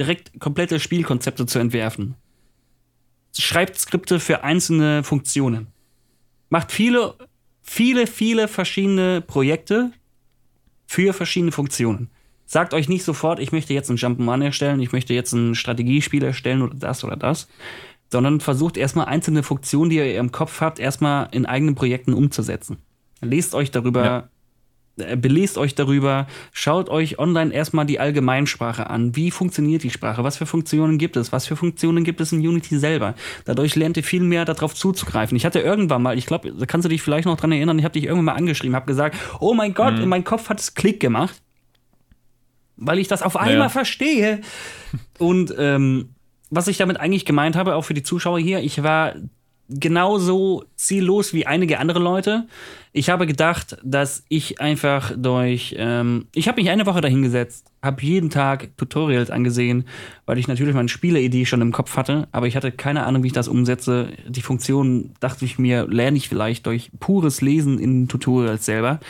direkt 0.00 0.40
komplette 0.40 0.80
Spielkonzepte 0.80 1.44
zu 1.44 1.58
entwerfen. 1.58 2.14
Schreibt 3.36 3.78
Skripte 3.78 4.18
für 4.18 4.42
einzelne 4.42 5.04
Funktionen. 5.04 5.66
Macht 6.48 6.72
viele, 6.72 7.16
viele, 7.62 8.06
viele 8.06 8.48
verschiedene 8.48 9.20
Projekte 9.20 9.92
für 10.86 11.12
verschiedene 11.12 11.52
Funktionen. 11.52 12.08
Sagt 12.46 12.72
euch 12.72 12.88
nicht 12.88 13.04
sofort, 13.04 13.40
ich 13.40 13.52
möchte 13.52 13.74
jetzt 13.74 13.90
einen 13.90 13.98
Jump'n'Run 13.98 14.42
erstellen, 14.42 14.80
ich 14.80 14.92
möchte 14.92 15.12
jetzt 15.12 15.32
ein 15.32 15.54
Strategiespiel 15.54 16.22
erstellen 16.22 16.62
oder 16.62 16.74
das 16.74 17.04
oder 17.04 17.16
das, 17.16 17.46
sondern 18.10 18.40
versucht 18.40 18.78
erstmal 18.78 19.06
einzelne 19.06 19.42
Funktionen, 19.42 19.90
die 19.90 19.96
ihr 19.96 20.18
im 20.18 20.32
Kopf 20.32 20.62
habt, 20.62 20.78
erstmal 20.78 21.28
in 21.32 21.44
eigenen 21.44 21.74
Projekten 21.74 22.14
umzusetzen. 22.14 22.78
Lest 23.20 23.54
euch 23.54 23.70
darüber 23.70 24.04
ja. 24.04 24.28
Äh, 24.96 25.16
belest 25.16 25.58
euch 25.58 25.74
darüber, 25.74 26.28
schaut 26.52 26.88
euch 26.88 27.18
online 27.18 27.52
erstmal 27.52 27.84
die 27.84 27.98
Allgemeinsprache 27.98 28.88
an. 28.88 29.16
Wie 29.16 29.30
funktioniert 29.32 29.82
die 29.82 29.90
Sprache? 29.90 30.22
Was 30.22 30.36
für 30.36 30.46
Funktionen 30.46 30.98
gibt 30.98 31.16
es? 31.16 31.32
Was 31.32 31.46
für 31.46 31.56
Funktionen 31.56 32.04
gibt 32.04 32.20
es 32.20 32.32
in 32.32 32.38
Unity 32.38 32.78
selber? 32.78 33.14
Dadurch 33.44 33.74
lernt 33.74 33.96
ihr 33.96 34.04
viel 34.04 34.22
mehr 34.22 34.44
darauf 34.44 34.74
zuzugreifen. 34.74 35.36
Ich 35.36 35.44
hatte 35.44 35.58
irgendwann 35.58 36.02
mal, 36.02 36.16
ich 36.16 36.26
glaube, 36.26 36.52
da 36.52 36.66
kannst 36.66 36.84
du 36.84 36.88
dich 36.88 37.02
vielleicht 37.02 37.26
noch 37.26 37.36
dran 37.36 37.50
erinnern, 37.50 37.78
ich 37.78 37.84
habe 37.84 37.94
dich 37.94 38.04
irgendwann 38.04 38.26
mal 38.26 38.34
angeschrieben, 38.34 38.76
habe 38.76 38.86
gesagt, 38.86 39.16
oh 39.40 39.54
mein 39.54 39.74
Gott, 39.74 39.94
mhm. 39.94 40.02
in 40.02 40.08
meinem 40.08 40.24
Kopf 40.24 40.48
hat 40.48 40.60
es 40.60 40.74
Klick 40.74 41.00
gemacht, 41.00 41.42
weil 42.76 42.98
ich 43.00 43.08
das 43.08 43.22
auf 43.22 43.36
einmal 43.36 43.66
ja. 43.66 43.68
verstehe. 43.70 44.42
Und 45.18 45.52
ähm, 45.58 46.10
was 46.50 46.68
ich 46.68 46.76
damit 46.76 47.00
eigentlich 47.00 47.24
gemeint 47.24 47.56
habe, 47.56 47.74
auch 47.74 47.82
für 47.82 47.94
die 47.94 48.04
Zuschauer 48.04 48.38
hier, 48.38 48.60
ich 48.60 48.82
war 48.84 49.14
genauso 49.68 50.64
ziellos 50.76 51.32
wie 51.32 51.46
einige 51.46 51.78
andere 51.78 51.98
Leute. 51.98 52.46
Ich 52.92 53.10
habe 53.10 53.26
gedacht, 53.26 53.76
dass 53.82 54.24
ich 54.28 54.60
einfach 54.60 55.12
durch, 55.16 55.74
ähm, 55.78 56.26
ich 56.34 56.48
habe 56.48 56.60
mich 56.60 56.70
eine 56.70 56.86
Woche 56.86 57.00
dahingesetzt, 57.00 57.66
habe 57.82 58.02
jeden 58.02 58.30
Tag 58.30 58.76
Tutorials 58.76 59.30
angesehen, 59.30 59.84
weil 60.26 60.38
ich 60.38 60.48
natürlich 60.48 60.74
meine 60.74 60.88
Spieleidee 60.88 61.44
schon 61.44 61.60
im 61.60 61.72
Kopf 61.72 61.96
hatte, 61.96 62.28
aber 62.30 62.46
ich 62.46 62.56
hatte 62.56 62.72
keine 62.72 63.04
Ahnung, 63.04 63.22
wie 63.22 63.28
ich 63.28 63.32
das 63.32 63.48
umsetze. 63.48 64.10
Die 64.28 64.42
Funktion 64.42 65.14
dachte 65.20 65.44
ich 65.44 65.58
mir, 65.58 65.86
lerne 65.88 66.16
ich 66.16 66.28
vielleicht 66.28 66.66
durch 66.66 66.90
pures 67.00 67.40
Lesen 67.40 67.78
in 67.78 68.06
Tutorials 68.06 68.64
selber. 68.64 69.00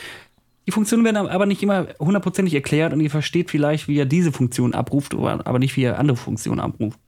Die 0.66 0.72
Funktionen 0.72 1.05
werden 1.05 1.16
aber 1.16 1.44
nicht 1.44 1.62
immer 1.62 1.89
hundertprozentig 1.98 2.55
erklärt 2.55 2.93
und 2.93 3.01
ihr 3.01 3.10
versteht 3.10 3.51
vielleicht, 3.51 3.86
wie 3.86 3.98
er 3.98 4.06
diese 4.06 4.32
Funktion 4.32 4.72
abruft, 4.72 5.14
aber 5.14 5.59
nicht, 5.59 5.76
wie 5.76 5.82
er 5.82 5.98
andere 5.98 6.16
Funktionen 6.16 6.60
abruft. 6.60 6.98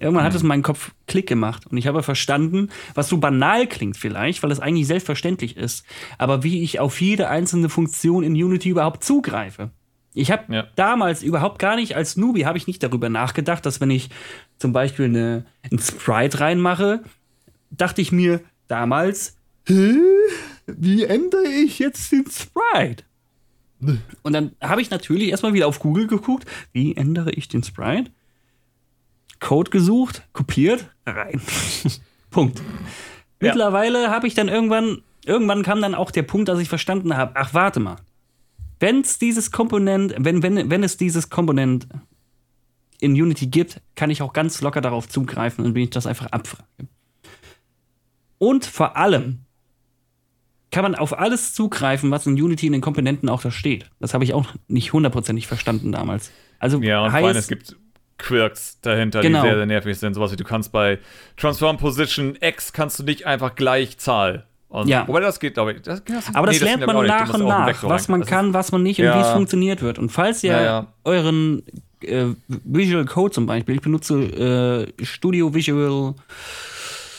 Irgendwann 0.00 0.24
hat 0.24 0.34
es 0.34 0.40
in 0.40 0.48
meinem 0.48 0.62
Kopf 0.62 0.92
Klick 1.06 1.28
gemacht 1.28 1.66
und 1.66 1.76
ich 1.76 1.86
habe 1.86 2.02
verstanden, 2.02 2.70
was 2.94 3.08
so 3.08 3.18
banal 3.18 3.66
klingt 3.66 3.98
vielleicht, 3.98 4.42
weil 4.42 4.50
es 4.50 4.58
eigentlich 4.58 4.86
selbstverständlich 4.86 5.58
ist, 5.58 5.84
aber 6.16 6.42
wie 6.42 6.62
ich 6.62 6.80
auf 6.80 7.00
jede 7.02 7.28
einzelne 7.28 7.68
Funktion 7.68 8.24
in 8.24 8.32
Unity 8.32 8.70
überhaupt 8.70 9.04
zugreife. 9.04 9.70
Ich 10.14 10.30
habe 10.30 10.52
ja. 10.52 10.66
damals 10.74 11.22
überhaupt 11.22 11.58
gar 11.58 11.76
nicht, 11.76 11.96
als 11.96 12.16
Newbie 12.16 12.46
habe 12.46 12.56
ich 12.56 12.66
nicht 12.66 12.82
darüber 12.82 13.10
nachgedacht, 13.10 13.64
dass 13.66 13.80
wenn 13.80 13.90
ich 13.90 14.08
zum 14.58 14.72
Beispiel 14.72 15.04
eine, 15.04 15.44
ein 15.70 15.78
Sprite 15.78 16.40
reinmache, 16.40 17.04
dachte 17.70 18.00
ich 18.00 18.10
mir 18.10 18.40
damals, 18.68 19.36
Hä? 19.66 19.96
wie 20.66 21.04
ändere 21.04 21.46
ich 21.46 21.78
jetzt 21.78 22.10
den 22.10 22.24
Sprite? 22.26 23.04
Und 24.22 24.32
dann 24.32 24.52
habe 24.60 24.80
ich 24.80 24.90
natürlich 24.90 25.28
erstmal 25.28 25.52
wieder 25.52 25.66
auf 25.66 25.78
Google 25.78 26.06
geguckt, 26.06 26.46
wie 26.72 26.96
ändere 26.96 27.32
ich 27.32 27.48
den 27.48 27.62
Sprite? 27.62 28.10
Code 29.40 29.70
gesucht, 29.70 30.22
kopiert, 30.32 30.90
rein. 31.06 31.40
Punkt. 32.30 32.62
Mittlerweile 33.40 34.04
ja. 34.04 34.10
habe 34.10 34.26
ich 34.26 34.34
dann 34.34 34.48
irgendwann, 34.48 35.02
irgendwann 35.24 35.62
kam 35.62 35.80
dann 35.80 35.94
auch 35.94 36.10
der 36.10 36.22
Punkt, 36.22 36.48
dass 36.48 36.58
ich 36.58 36.68
verstanden 36.68 37.16
habe, 37.16 37.32
ach, 37.34 37.54
warte 37.54 37.80
mal. 37.80 37.96
Wenn 38.78 39.00
es 39.00 39.18
dieses 39.18 39.50
Komponent, 39.50 40.14
wenn, 40.18 40.42
wenn, 40.42 40.70
wenn 40.70 40.82
es 40.82 40.96
dieses 40.96 41.30
Komponent 41.30 41.86
in 43.00 43.12
Unity 43.12 43.46
gibt, 43.46 43.80
kann 43.94 44.10
ich 44.10 44.22
auch 44.22 44.32
ganz 44.32 44.60
locker 44.60 44.80
darauf 44.80 45.08
zugreifen 45.08 45.64
und 45.64 45.74
wenn 45.74 45.82
ich 45.82 45.90
das 45.90 46.06
einfach 46.06 46.26
abfrage. 46.26 46.64
Und 48.38 48.64
vor 48.64 48.96
allem 48.96 49.40
kann 50.70 50.82
man 50.82 50.94
auf 50.94 51.18
alles 51.18 51.52
zugreifen, 51.52 52.10
was 52.10 52.26
in 52.26 52.34
Unity 52.34 52.66
in 52.66 52.72
den 52.72 52.80
Komponenten 52.80 53.28
auch 53.28 53.42
da 53.42 53.50
steht. 53.50 53.90
Das 53.98 54.14
habe 54.14 54.24
ich 54.24 54.34
auch 54.34 54.46
nicht 54.68 54.92
hundertprozentig 54.92 55.46
verstanden 55.46 55.92
damals. 55.92 56.30
Also 56.58 56.80
ja, 56.80 57.04
und 57.04 57.12
heißt, 57.12 57.20
vor 57.20 57.28
allem, 57.28 57.36
es 57.36 57.48
gibt 57.48 57.76
Quirks 58.20 58.80
dahinter, 58.80 59.20
genau. 59.20 59.42
die 59.42 59.48
sehr, 59.48 59.56
sehr 59.56 59.66
nervig 59.66 59.98
sind. 59.98 60.14
Sowas 60.14 60.32
wie 60.32 60.36
du 60.36 60.44
kannst 60.44 60.72
bei 60.72 60.98
Transform 61.36 61.78
Position 61.78 62.36
X 62.40 62.72
kannst 62.72 62.98
du 62.98 63.02
nicht 63.02 63.26
einfach 63.26 63.54
gleich 63.54 63.98
Zahl. 63.98 64.46
Und, 64.68 64.88
ja. 64.88 65.06
Wobei 65.08 65.20
das 65.20 65.40
geht, 65.40 65.54
glaube 65.54 65.72
ich. 65.72 65.82
Das, 65.82 66.04
das, 66.04 66.32
Aber 66.32 66.46
das 66.46 66.60
lernt 66.60 66.86
man 66.86 67.04
nach 67.06 67.34
und 67.34 67.44
nach, 67.44 67.82
was 67.82 68.08
man 68.08 68.24
kann, 68.24 68.54
was 68.54 68.70
man 68.70 68.84
nicht 68.84 68.98
ja. 68.98 69.12
und 69.12 69.18
wie 69.18 69.22
es 69.22 69.32
funktioniert 69.32 69.82
wird. 69.82 69.98
Und 69.98 70.10
falls 70.10 70.44
ihr 70.44 70.52
ja, 70.52 70.86
euren 71.04 71.64
äh, 72.02 72.26
Visual 72.46 73.04
Code 73.04 73.34
zum 73.34 73.46
Beispiel, 73.46 73.74
ich 73.74 73.80
benutze 73.80 74.86
äh, 74.98 75.04
Studio 75.04 75.52
Visual 75.52 76.14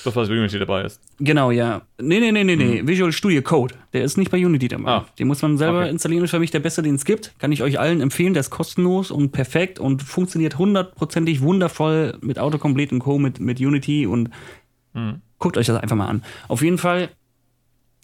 das, 0.05 0.15
was 0.15 0.27
bei 0.29 0.35
Unity 0.35 0.59
dabei 0.59 0.83
ist. 0.83 0.99
Genau, 1.19 1.51
ja. 1.51 1.81
Nee, 1.99 2.19
nee, 2.19 2.31
nee, 2.31 2.43
nee, 2.43 2.55
nee. 2.55 2.79
Hm. 2.79 2.87
Visual 2.87 3.11
Studio 3.11 3.41
Code. 3.41 3.75
Der 3.93 4.03
ist 4.03 4.17
nicht 4.17 4.31
bei 4.31 4.43
Unity 4.43 4.67
dabei. 4.67 4.89
Ah. 4.89 5.05
Den 5.19 5.27
muss 5.27 5.41
man 5.41 5.57
selber 5.57 5.81
okay. 5.81 5.89
installieren. 5.89 6.23
Ist 6.23 6.31
für 6.31 6.39
mich 6.39 6.51
der 6.51 6.59
beste, 6.59 6.81
den 6.81 6.95
es 6.95 7.05
gibt. 7.05 7.33
Kann 7.39 7.51
ich 7.51 7.63
euch 7.63 7.79
allen 7.79 8.01
empfehlen. 8.01 8.33
Der 8.33 8.41
ist 8.41 8.49
kostenlos 8.49 9.11
und 9.11 9.31
perfekt 9.31 9.79
und 9.79 10.03
funktioniert 10.03 10.57
hundertprozentig 10.57 11.41
wundervoll 11.41 12.17
mit 12.21 12.39
Autocomplete 12.39 12.95
und 12.95 12.99
Co. 12.99 13.19
mit, 13.19 13.39
mit 13.39 13.59
Unity 13.59 14.07
und 14.07 14.29
hm. 14.93 15.21
guckt 15.39 15.57
euch 15.57 15.67
das 15.67 15.77
einfach 15.77 15.95
mal 15.95 16.07
an. 16.07 16.23
Auf 16.47 16.61
jeden 16.61 16.77
Fall 16.77 17.09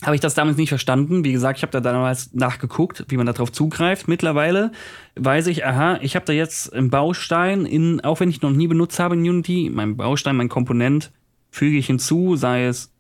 habe 0.03 0.15
ich 0.15 0.22
das 0.22 0.36
damals 0.36 0.57
nicht 0.57 0.69
verstanden. 0.69 1.24
Wie 1.24 1.32
gesagt, 1.32 1.57
ich 1.57 1.64
habe 1.64 1.72
da 1.72 1.80
damals 1.80 2.34
nachgeguckt, 2.34 3.06
wie 3.07 3.18
man 3.18 3.26
darauf 3.26 3.52
zugreift. 3.52 4.07
Mittlerweile 4.07 4.72
weiß 5.15 5.48
ich, 5.48 5.65
aha, 5.65 5.98
ich 6.02 6.15
habe 6.15 6.26
da 6.26 6.34
jetzt 6.34 6.72
einen 6.74 6.91
Baustein 6.91 7.65
in, 7.65 8.02
auch 8.02 8.19
wenn 8.19 8.30
ich 8.30 8.41
noch 8.41 8.52
nie 8.52 8.68
benutzt 8.68 8.99
habe 8.99 9.15
in 9.15 9.22
Unity, 9.22 9.72
mein 9.74 9.98
Baustein, 9.98 10.36
mein 10.36 10.49
Komponent 10.49 11.11
füge 11.57 11.77
ich 11.77 11.88
hinzu, 11.88 12.35
sei 12.35 12.65
es, 12.65 12.91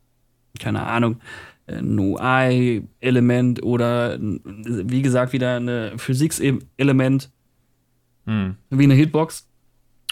keine 0.59 0.83
Ahnung, 0.83 1.21
ein 1.67 1.99
UI-Element 1.99 3.61
oder 3.61 4.17
wie 4.19 5.01
gesagt 5.01 5.33
wieder 5.33 5.57
ein 5.59 5.99
Physics-Element, 5.99 7.29
hm. 8.25 8.55
wie 8.69 8.83
eine 8.83 8.93
Hitbox. 8.93 9.47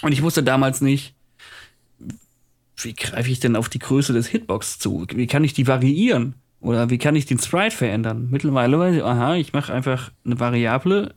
Und 0.02 0.12
ich 0.12 0.22
wusste 0.22 0.44
damals 0.44 0.82
nicht, 0.82 1.16
wie 2.78 2.94
greife 2.94 3.32
ich 3.32 3.40
denn 3.40 3.56
auf 3.56 3.70
die 3.70 3.80
Größe 3.80 4.14
des 4.14 4.28
Hitbox 4.28 4.80
zu? 4.80 5.08
Wie 5.14 5.28
kann 5.28 5.44
ich 5.44 5.54
die 5.54 5.68
variieren? 5.68 6.36
Oder 6.60 6.90
wie 6.90 6.98
kann 6.98 7.16
ich 7.16 7.26
den 7.26 7.40
Sprite 7.40 7.76
verändern? 7.76 8.28
Mittlerweile 8.30 8.78
weiß 8.78 8.96
ich, 8.96 9.04
aha, 9.04 9.36
ich 9.36 9.54
mache 9.54 9.74
einfach 9.74 10.12
eine 10.26 10.40
Variable. 10.40 11.16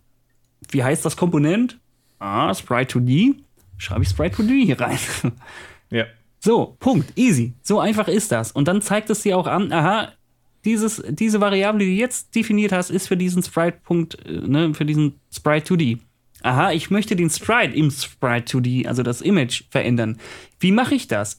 Wie 0.71 0.85
heißt 0.85 1.05
das 1.05 1.17
Komponent? 1.17 1.79
Ah, 2.21 2.55
Sprite 2.55 2.99
2D. 2.99 3.35
Schreibe 3.77 4.03
ich 4.03 4.09
Sprite 4.09 4.43
2D 4.43 4.65
hier 4.65 4.81
rein. 4.81 4.99
So, 6.41 6.77
Punkt, 6.79 7.13
easy. 7.17 7.55
So 7.63 7.81
einfach 7.81 8.09
ist 8.09 8.33
das. 8.33 8.53
Und 8.53 8.69
dann 8.69 8.81
zeigt 8.81 9.11
es 9.11 9.23
dir 9.23 9.37
auch 9.37 9.47
an, 9.47 9.73
aha, 9.73 10.13
dieses, 10.65 11.03
diese 11.09 11.41
Variable, 11.41 11.81
die 11.81 11.87
du 11.87 12.01
jetzt 12.01 12.35
definiert 12.35 12.73
hast, 12.73 12.91
ist 12.91 13.09
für 13.09 13.17
diesen 13.17 13.43
Sprite-Punkt, 13.43 14.27
äh, 14.27 14.33
ne, 14.33 14.75
für 14.75 14.85
diesen 14.85 15.21
Sprite 15.35 15.75
2D. 15.75 15.99
Aha, 16.43 16.73
ich 16.73 16.91
möchte 16.91 17.17
den 17.17 17.31
Sprite 17.31 17.75
im 17.75 17.91
Sprite 17.91 18.59
2D, 18.59 18.87
also 18.87 19.03
das 19.03 19.21
Image, 19.21 19.65
verändern. 19.71 20.19
Wie 20.61 20.71
mache 20.71 20.95
ich 20.95 21.09
das? 21.09 21.39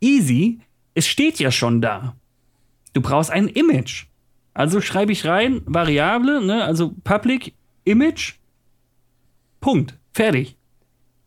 Easy, 0.00 0.60
es 0.94 1.06
steht 1.06 1.38
ja 1.38 1.52
schon 1.52 1.80
da. 1.80 2.16
Du 2.92 3.00
brauchst 3.00 3.30
ein 3.30 3.48
Image. 3.48 4.06
Also 4.54 4.80
schreibe 4.80 5.12
ich 5.12 5.24
rein, 5.24 5.62
Variable, 5.64 6.44
ne, 6.44 6.64
also 6.64 6.94
Public 7.04 7.54
Image. 7.84 8.34
Punkt. 9.60 9.94
Fertig. 10.12 10.56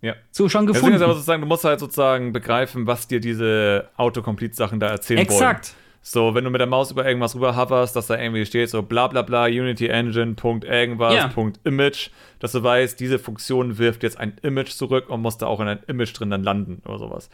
Ja. 0.06 0.14
So 0.32 0.48
schon 0.49 0.68
gefunden. 0.68 0.91
Deswegen 0.91 0.95
ist 0.98 1.02
aber 1.02 1.14
sozusagen, 1.14 1.41
du 1.41 1.48
musst 1.48 1.64
halt 1.64 1.80
sozusagen 1.80 2.32
begreifen, 2.32 2.86
was 2.86 3.07
dir 3.07 3.19
diese 3.19 3.90
Autocomplete-Sachen 3.98 4.80
da 4.80 4.88
erzählen 4.88 5.22
Exakt. 5.22 5.41
wollen. 5.41 5.52
Exakt. 5.52 5.76
So, 6.07 6.36
wenn 6.36 6.44
du 6.44 6.52
mit 6.52 6.60
der 6.61 6.68
Maus 6.68 6.91
über 6.91 7.03
irgendwas 7.03 7.34
rüber 7.34 7.56
hoverst, 7.56 7.95
dass 7.95 8.06
da 8.06 8.15
irgendwie 8.15 8.45
steht, 8.45 8.69
so 8.69 8.84
bla 8.84 9.07
bla 9.07 9.23
bla, 9.23 9.45
Unity 9.45 9.88
Engine, 9.88 10.36
Punkt 10.36 10.64
irgendwas, 10.64 11.15
ja. 11.15 11.27
Punkt 11.30 11.60
Image, 11.64 12.11
dass 12.38 12.52
du 12.52 12.61
weißt, 12.61 12.99
diese 12.99 13.18
Funktion 13.18 13.80
wirft 13.80 14.03
jetzt 14.03 14.19
ein 14.19 14.38
Image 14.44 14.69
zurück 14.69 15.10
und 15.10 15.23
muss 15.23 15.40
da 15.40 15.48
auch 15.48 15.60
in 15.61 15.68
ein 15.68 15.80
Image 15.88 16.14
drin 16.14 16.30
dann 16.30 16.44
landen 16.44 16.84
oder 16.86 16.99
sowas. 16.99 17.32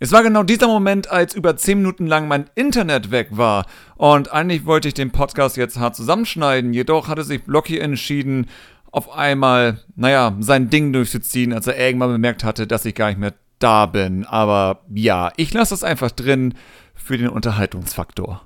Es 0.00 0.12
war 0.12 0.22
genau 0.22 0.42
dieser 0.42 0.66
Moment, 0.66 1.10
als 1.10 1.34
über 1.34 1.56
10 1.56 1.78
Minuten 1.78 2.06
lang 2.06 2.28
mein 2.28 2.50
Internet 2.54 3.10
weg 3.10 3.28
war. 3.30 3.64
Und 3.96 4.30
eigentlich 4.30 4.66
wollte 4.66 4.88
ich 4.88 4.94
den 4.94 5.10
Podcast 5.10 5.56
jetzt 5.56 5.78
hart 5.78 5.96
zusammenschneiden, 5.96 6.74
jedoch 6.74 7.08
hatte 7.08 7.24
sich 7.24 7.44
Blocky 7.44 7.78
entschieden, 7.78 8.48
auf 8.94 9.10
einmal, 9.10 9.80
naja, 9.96 10.36
sein 10.38 10.70
Ding 10.70 10.92
durchzuziehen, 10.92 11.52
als 11.52 11.66
er 11.66 11.76
irgendwann 11.76 12.12
bemerkt 12.12 12.44
hatte, 12.44 12.68
dass 12.68 12.84
ich 12.84 12.94
gar 12.94 13.08
nicht 13.08 13.18
mehr 13.18 13.34
da 13.58 13.86
bin. 13.86 14.24
Aber 14.24 14.82
ja, 14.94 15.32
ich 15.36 15.52
lasse 15.52 15.74
das 15.74 15.82
einfach 15.82 16.12
drin 16.12 16.54
für 16.94 17.18
den 17.18 17.28
Unterhaltungsfaktor. 17.28 18.42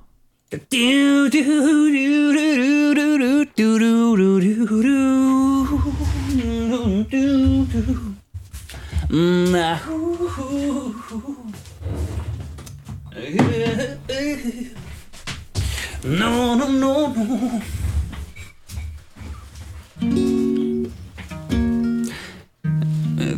No, 16.05 16.55
no, 16.57 16.69
no, 16.69 17.09
no. 17.09 17.61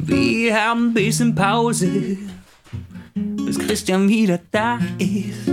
Wir 0.06 0.54
haben 0.54 0.88
ein 0.88 0.94
bisschen 0.94 1.34
Pause, 1.34 2.18
bis 3.14 3.58
Christian 3.58 4.08
wieder 4.08 4.40
da 4.50 4.78
ist. 4.98 5.46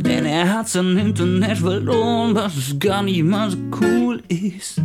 Denn 0.00 0.26
er 0.26 0.52
hat's 0.52 0.74
im 0.74 0.96
Internet 0.98 1.58
verloren, 1.58 2.34
was 2.34 2.76
gar 2.78 3.02
nicht 3.02 3.22
mal 3.22 3.50
so 3.50 3.58
cool 3.80 4.22
ist. 4.28 4.80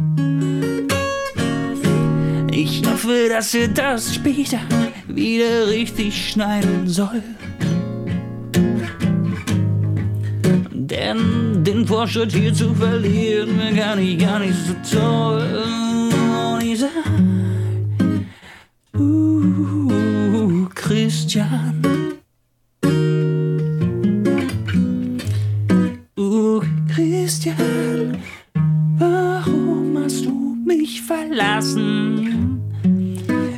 Ich 2.52 2.84
hoffe, 2.88 3.28
dass 3.30 3.54
er 3.54 3.68
das 3.68 4.16
später 4.16 4.60
wieder 5.08 5.68
richtig 5.68 6.32
schneiden 6.32 6.88
soll. 6.88 7.24
Denn 10.90 11.66
den 11.66 11.86
Fortschritt 11.86 12.32
hier 12.32 12.54
zu 12.54 12.74
verlieren, 12.74 13.60
wäre 13.60 13.76
gar 13.76 13.98
nicht, 13.98 14.22
gar 14.22 14.40
nicht 14.40 14.56
so 14.56 14.74
toll. 14.98 15.44
Und 16.54 16.64
ich 16.64 16.80
sag, 16.80 16.92
uh, 18.98 20.70
Christian. 20.74 21.84
Uh, 26.18 26.62
Christian, 26.96 28.18
warum 28.98 29.98
hast 30.02 30.24
du 30.24 30.56
mich 30.66 31.02
verlassen? 31.02 32.62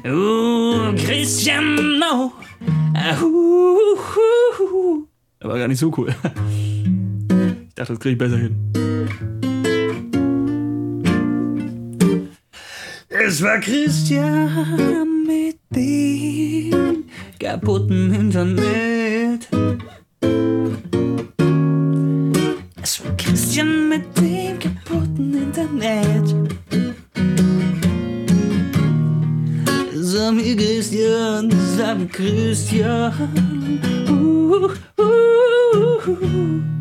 Uh, 0.03 0.95
Christian, 0.95 1.99
no. 1.99 2.33
Uh, 2.95 3.23
uh, 3.23 4.63
uh. 4.63 5.07
Aber 5.41 5.59
gar 5.59 5.67
nicht 5.67 5.79
so 5.79 5.93
cool. 5.95 6.11
Dachte, 7.79 7.93
das 7.93 8.01
kriege 8.01 8.11
ich 8.11 8.17
besser 8.17 8.37
hin. 8.37 8.55
Es 13.07 13.41
war 13.41 13.57
Christian 13.61 15.23
mit 15.25 15.55
dem 15.73 17.05
kaputten 17.39 18.13
Internet. 18.13 19.47
Es 22.83 23.05
war 23.05 23.15
Christian 23.15 23.87
mit 23.87 24.03
dem 24.17 24.59
kaputten 24.59 25.35
Internet. 25.35 26.35
Sag 29.93 30.33
mir 30.33 30.57
Christian, 30.57 31.49
sag 31.77 31.97
mir 31.97 32.07
Christian. 32.07 33.13
Uh, 34.09 34.67
uh, 34.99 36.09
uh. 36.09 36.78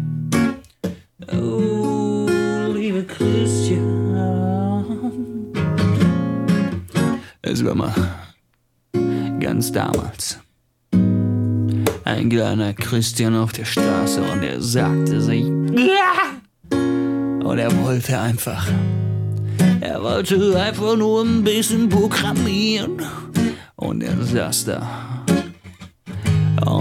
Oh, 1.32 2.26
liebe 2.72 3.04
Christian. 3.04 4.16
Es 7.42 7.64
war 7.64 7.74
mal 7.74 7.94
ganz 9.40 9.72
damals. 9.72 10.38
Ein 12.04 12.28
kleiner 12.30 12.72
Christian 12.74 13.36
auf 13.36 13.52
der 13.52 13.64
Straße 13.64 14.22
und 14.22 14.42
er 14.42 14.60
sagte 14.60 15.20
sich. 15.20 15.44
Ja! 15.44 16.38
Und 16.70 17.58
er 17.58 17.74
wollte 17.82 18.18
einfach. 18.18 18.66
Er 19.80 20.02
wollte 20.02 20.60
einfach 20.60 20.96
nur 20.96 21.22
ein 21.22 21.44
bisschen 21.44 21.88
programmieren. 21.88 23.02
Und 23.76 24.02
er 24.02 24.16
saß 24.22 24.64
da. 24.64 25.17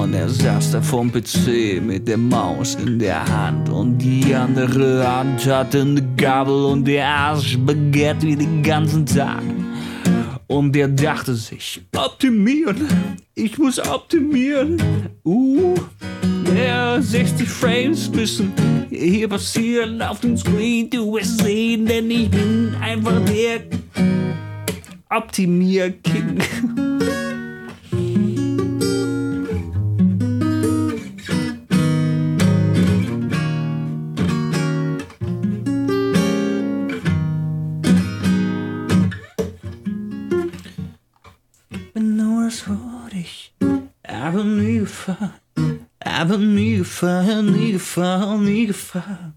Und 0.08 0.14
er 0.14 0.30
saß 0.30 0.72
da 0.72 0.82
vorm 0.82 1.12
PC 1.12 1.82
mit 1.86 2.08
der 2.08 2.18
Maus 2.18 2.76
in 2.76 2.98
der 2.98 3.28
Hand 3.28 3.68
und 3.68 3.98
die 3.98 4.34
andere 4.34 5.06
Hand 5.06 5.46
hatte 5.46 5.82
eine 5.82 6.02
Gabel 6.16 6.64
und 6.64 6.86
der 6.86 7.06
aß 7.06 7.44
Spaghetti 7.44 8.38
den 8.38 8.64
ganzen 8.64 9.06
Tag. 9.06 9.44
Und 10.48 10.74
er 10.78 10.88
dachte 10.88 11.36
sich, 11.36 11.82
optimieren, 11.94 12.88
ich 13.36 13.58
muss 13.58 13.80
optimieren. 13.80 14.82
Uh, 15.26 15.76
ja, 16.56 17.02
60 17.02 17.46
Frames 17.46 18.10
müssen 18.10 18.54
hier 18.90 19.28
passieren 19.28 20.02
auf 20.02 20.22
dem 20.22 20.38
Screen. 20.38 20.90
Du 20.90 21.16
wirst 21.16 21.42
sehen, 21.42 21.86
denn 21.86 22.10
ich 22.10 22.32
bin 22.32 22.74
einfach 22.80 23.20
der 23.26 23.60
Optimier-King. 25.10 26.38
Aber 46.30 46.38
nie 46.38 46.78
gefahren, 46.78 47.54
nie 47.54 47.72
gefahren, 47.72 48.44
nie 48.44 48.66
gefahren. 48.68 49.34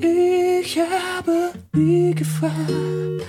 Ich 0.00 0.78
habe 0.78 1.52
nie 1.72 2.14
gefahren, 2.14 3.22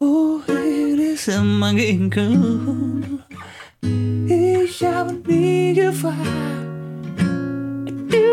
wohin 0.00 0.98
es 1.12 1.28
immer 1.28 1.72
gehen 1.74 2.10
kann. 2.10 3.22
Ich 4.26 4.84
habe 4.84 5.14
nie 5.26 5.74
gefahren. 5.74 6.16
Du, 7.86 7.94
du, 8.08 8.26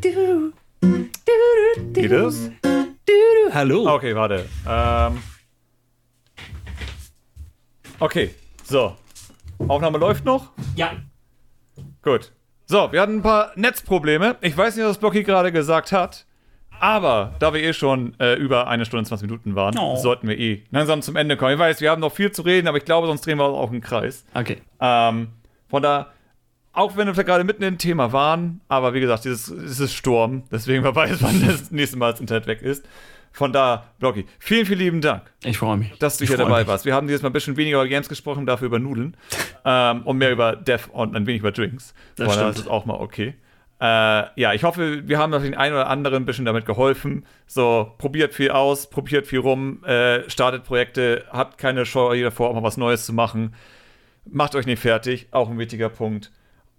du, 0.00 0.10
du. 0.10 0.52
Du, 0.80 0.92
du, 1.26 1.92
du. 1.92 1.92
Geht 1.92 2.12
es? 2.12 2.50
Hallo. 3.52 3.94
Okay, 3.94 4.14
warte. 4.14 4.46
Ähm. 4.66 5.18
Okay, 8.00 8.30
so. 8.64 8.96
Aufnahme 9.68 9.98
läuft 9.98 10.24
noch. 10.24 10.50
Ja. 10.74 10.92
Gut. 12.02 12.32
So, 12.66 12.90
wir 12.92 13.00
hatten 13.00 13.16
ein 13.18 13.22
paar 13.22 13.52
Netzprobleme. 13.56 14.36
Ich 14.40 14.56
weiß 14.56 14.76
nicht, 14.76 14.84
was 14.84 14.98
Blocky 14.98 15.22
gerade 15.22 15.52
gesagt 15.52 15.92
hat. 15.92 16.26
Aber 16.80 17.34
da 17.38 17.54
wir 17.54 17.62
eh 17.62 17.72
schon 17.72 18.18
äh, 18.18 18.34
über 18.34 18.66
eine 18.66 18.84
Stunde 18.84 19.00
und 19.00 19.06
20 19.06 19.28
Minuten 19.28 19.54
waren, 19.54 19.78
Oh. 19.78 19.96
sollten 19.96 20.26
wir 20.28 20.38
eh 20.38 20.64
langsam 20.70 21.02
zum 21.02 21.14
Ende 21.16 21.36
kommen. 21.36 21.52
Ich 21.52 21.58
weiß, 21.58 21.80
wir 21.80 21.90
haben 21.90 22.00
noch 22.00 22.12
viel 22.12 22.32
zu 22.32 22.42
reden, 22.42 22.66
aber 22.66 22.78
ich 22.78 22.84
glaube, 22.84 23.06
sonst 23.06 23.24
drehen 23.24 23.38
wir 23.38 23.44
auch 23.44 23.70
im 23.70 23.80
Kreis. 23.80 24.24
Okay. 24.34 24.60
Ähm, 24.80 25.28
von 25.68 25.82
da, 25.82 26.08
auch 26.72 26.96
wenn 26.96 27.14
wir 27.14 27.24
gerade 27.24 27.44
mitten 27.44 27.62
im 27.62 27.78
Thema 27.78 28.12
waren, 28.12 28.60
aber 28.68 28.92
wie 28.92 29.00
gesagt, 29.00 29.24
dieses, 29.24 29.46
dieses 29.46 29.94
Sturm, 29.94 30.42
deswegen 30.50 30.82
wer 30.82 30.94
weiß, 30.96 31.18
wann 31.22 31.46
das 31.46 31.70
nächste 31.70 31.96
Mal 31.96 32.10
das 32.12 32.20
Internet 32.20 32.46
weg 32.48 32.60
ist. 32.62 32.84
Von 33.36 33.52
da, 33.52 33.90
Blocky, 33.98 34.26
vielen, 34.38 34.64
vielen 34.64 34.78
lieben 34.78 35.00
Dank, 35.00 35.22
Ich 35.42 35.58
freue 35.58 35.76
mich. 35.76 35.92
dass 35.98 36.18
du 36.18 36.24
Ich 36.24 36.30
hier 36.30 36.38
dabei 36.38 36.60
mich. 36.60 36.68
warst. 36.68 36.84
Wir 36.84 36.94
haben 36.94 37.08
dieses 37.08 37.20
Mal 37.20 37.30
ein 37.30 37.32
bisschen 37.32 37.56
weniger 37.56 37.78
über 37.82 37.88
Games 37.88 38.08
gesprochen, 38.08 38.46
dafür 38.46 38.66
über 38.66 38.78
Nudeln. 38.78 39.16
ähm, 39.64 40.02
und 40.02 40.18
mehr 40.18 40.30
über 40.30 40.54
Death 40.54 40.88
und 40.92 41.16
ein 41.16 41.26
wenig 41.26 41.40
über 41.40 41.50
Drinks. 41.50 41.94
Das 42.14 42.26
Von 42.32 42.34
stimmt. 42.52 42.58
ist 42.60 42.68
auch 42.70 42.86
mal 42.86 42.94
okay. 42.94 43.34
Äh, 43.80 44.40
ja, 44.40 44.52
ich 44.54 44.62
hoffe, 44.62 45.02
wir 45.08 45.18
haben 45.18 45.30
noch 45.30 45.42
den 45.42 45.56
einen 45.56 45.74
oder 45.74 45.88
anderen 45.88 46.22
ein 46.22 46.26
bisschen 46.26 46.44
damit 46.44 46.64
geholfen. 46.64 47.26
So, 47.46 47.92
probiert 47.98 48.34
viel 48.34 48.52
aus, 48.52 48.88
probiert 48.88 49.26
viel 49.26 49.40
rum, 49.40 49.82
äh, 49.82 50.30
startet 50.30 50.62
Projekte, 50.62 51.24
habt 51.32 51.58
keine 51.58 51.84
Scheu 51.86 52.22
davor, 52.22 52.50
auch 52.50 52.54
mal 52.54 52.62
was 52.62 52.76
Neues 52.76 53.04
zu 53.04 53.12
machen. 53.12 53.52
Macht 54.26 54.54
euch 54.54 54.66
nicht 54.66 54.78
fertig, 54.80 55.26
auch 55.32 55.50
ein 55.50 55.58
wichtiger 55.58 55.88
Punkt. 55.88 56.30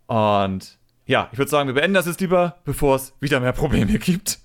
Und 0.07 0.77
ja, 1.05 1.27
ich 1.33 1.37
würde 1.37 1.51
sagen, 1.51 1.67
wir 1.67 1.73
beenden 1.75 1.95
das 1.95 2.05
jetzt 2.07 2.21
lieber, 2.21 2.55
bevor 2.63 2.95
es 2.95 3.13
wieder 3.19 3.41
mehr 3.41 3.51
Probleme 3.51 3.99
gibt. 3.99 4.39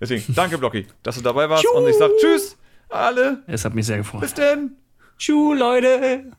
Deswegen, 0.00 0.34
danke, 0.34 0.58
Blocky, 0.58 0.86
dass 1.02 1.16
du 1.16 1.22
dabei 1.22 1.48
warst. 1.48 1.66
Und 1.66 1.88
ich 1.88 1.96
sag 1.96 2.10
Tschüss, 2.20 2.56
alle. 2.88 3.42
Es 3.46 3.64
hat 3.64 3.74
mich 3.74 3.86
sehr 3.86 3.98
gefreut. 3.98 4.20
Bis 4.20 4.34
denn. 4.34 4.76
Tschüss, 5.18 5.58
Leute. 5.58 6.32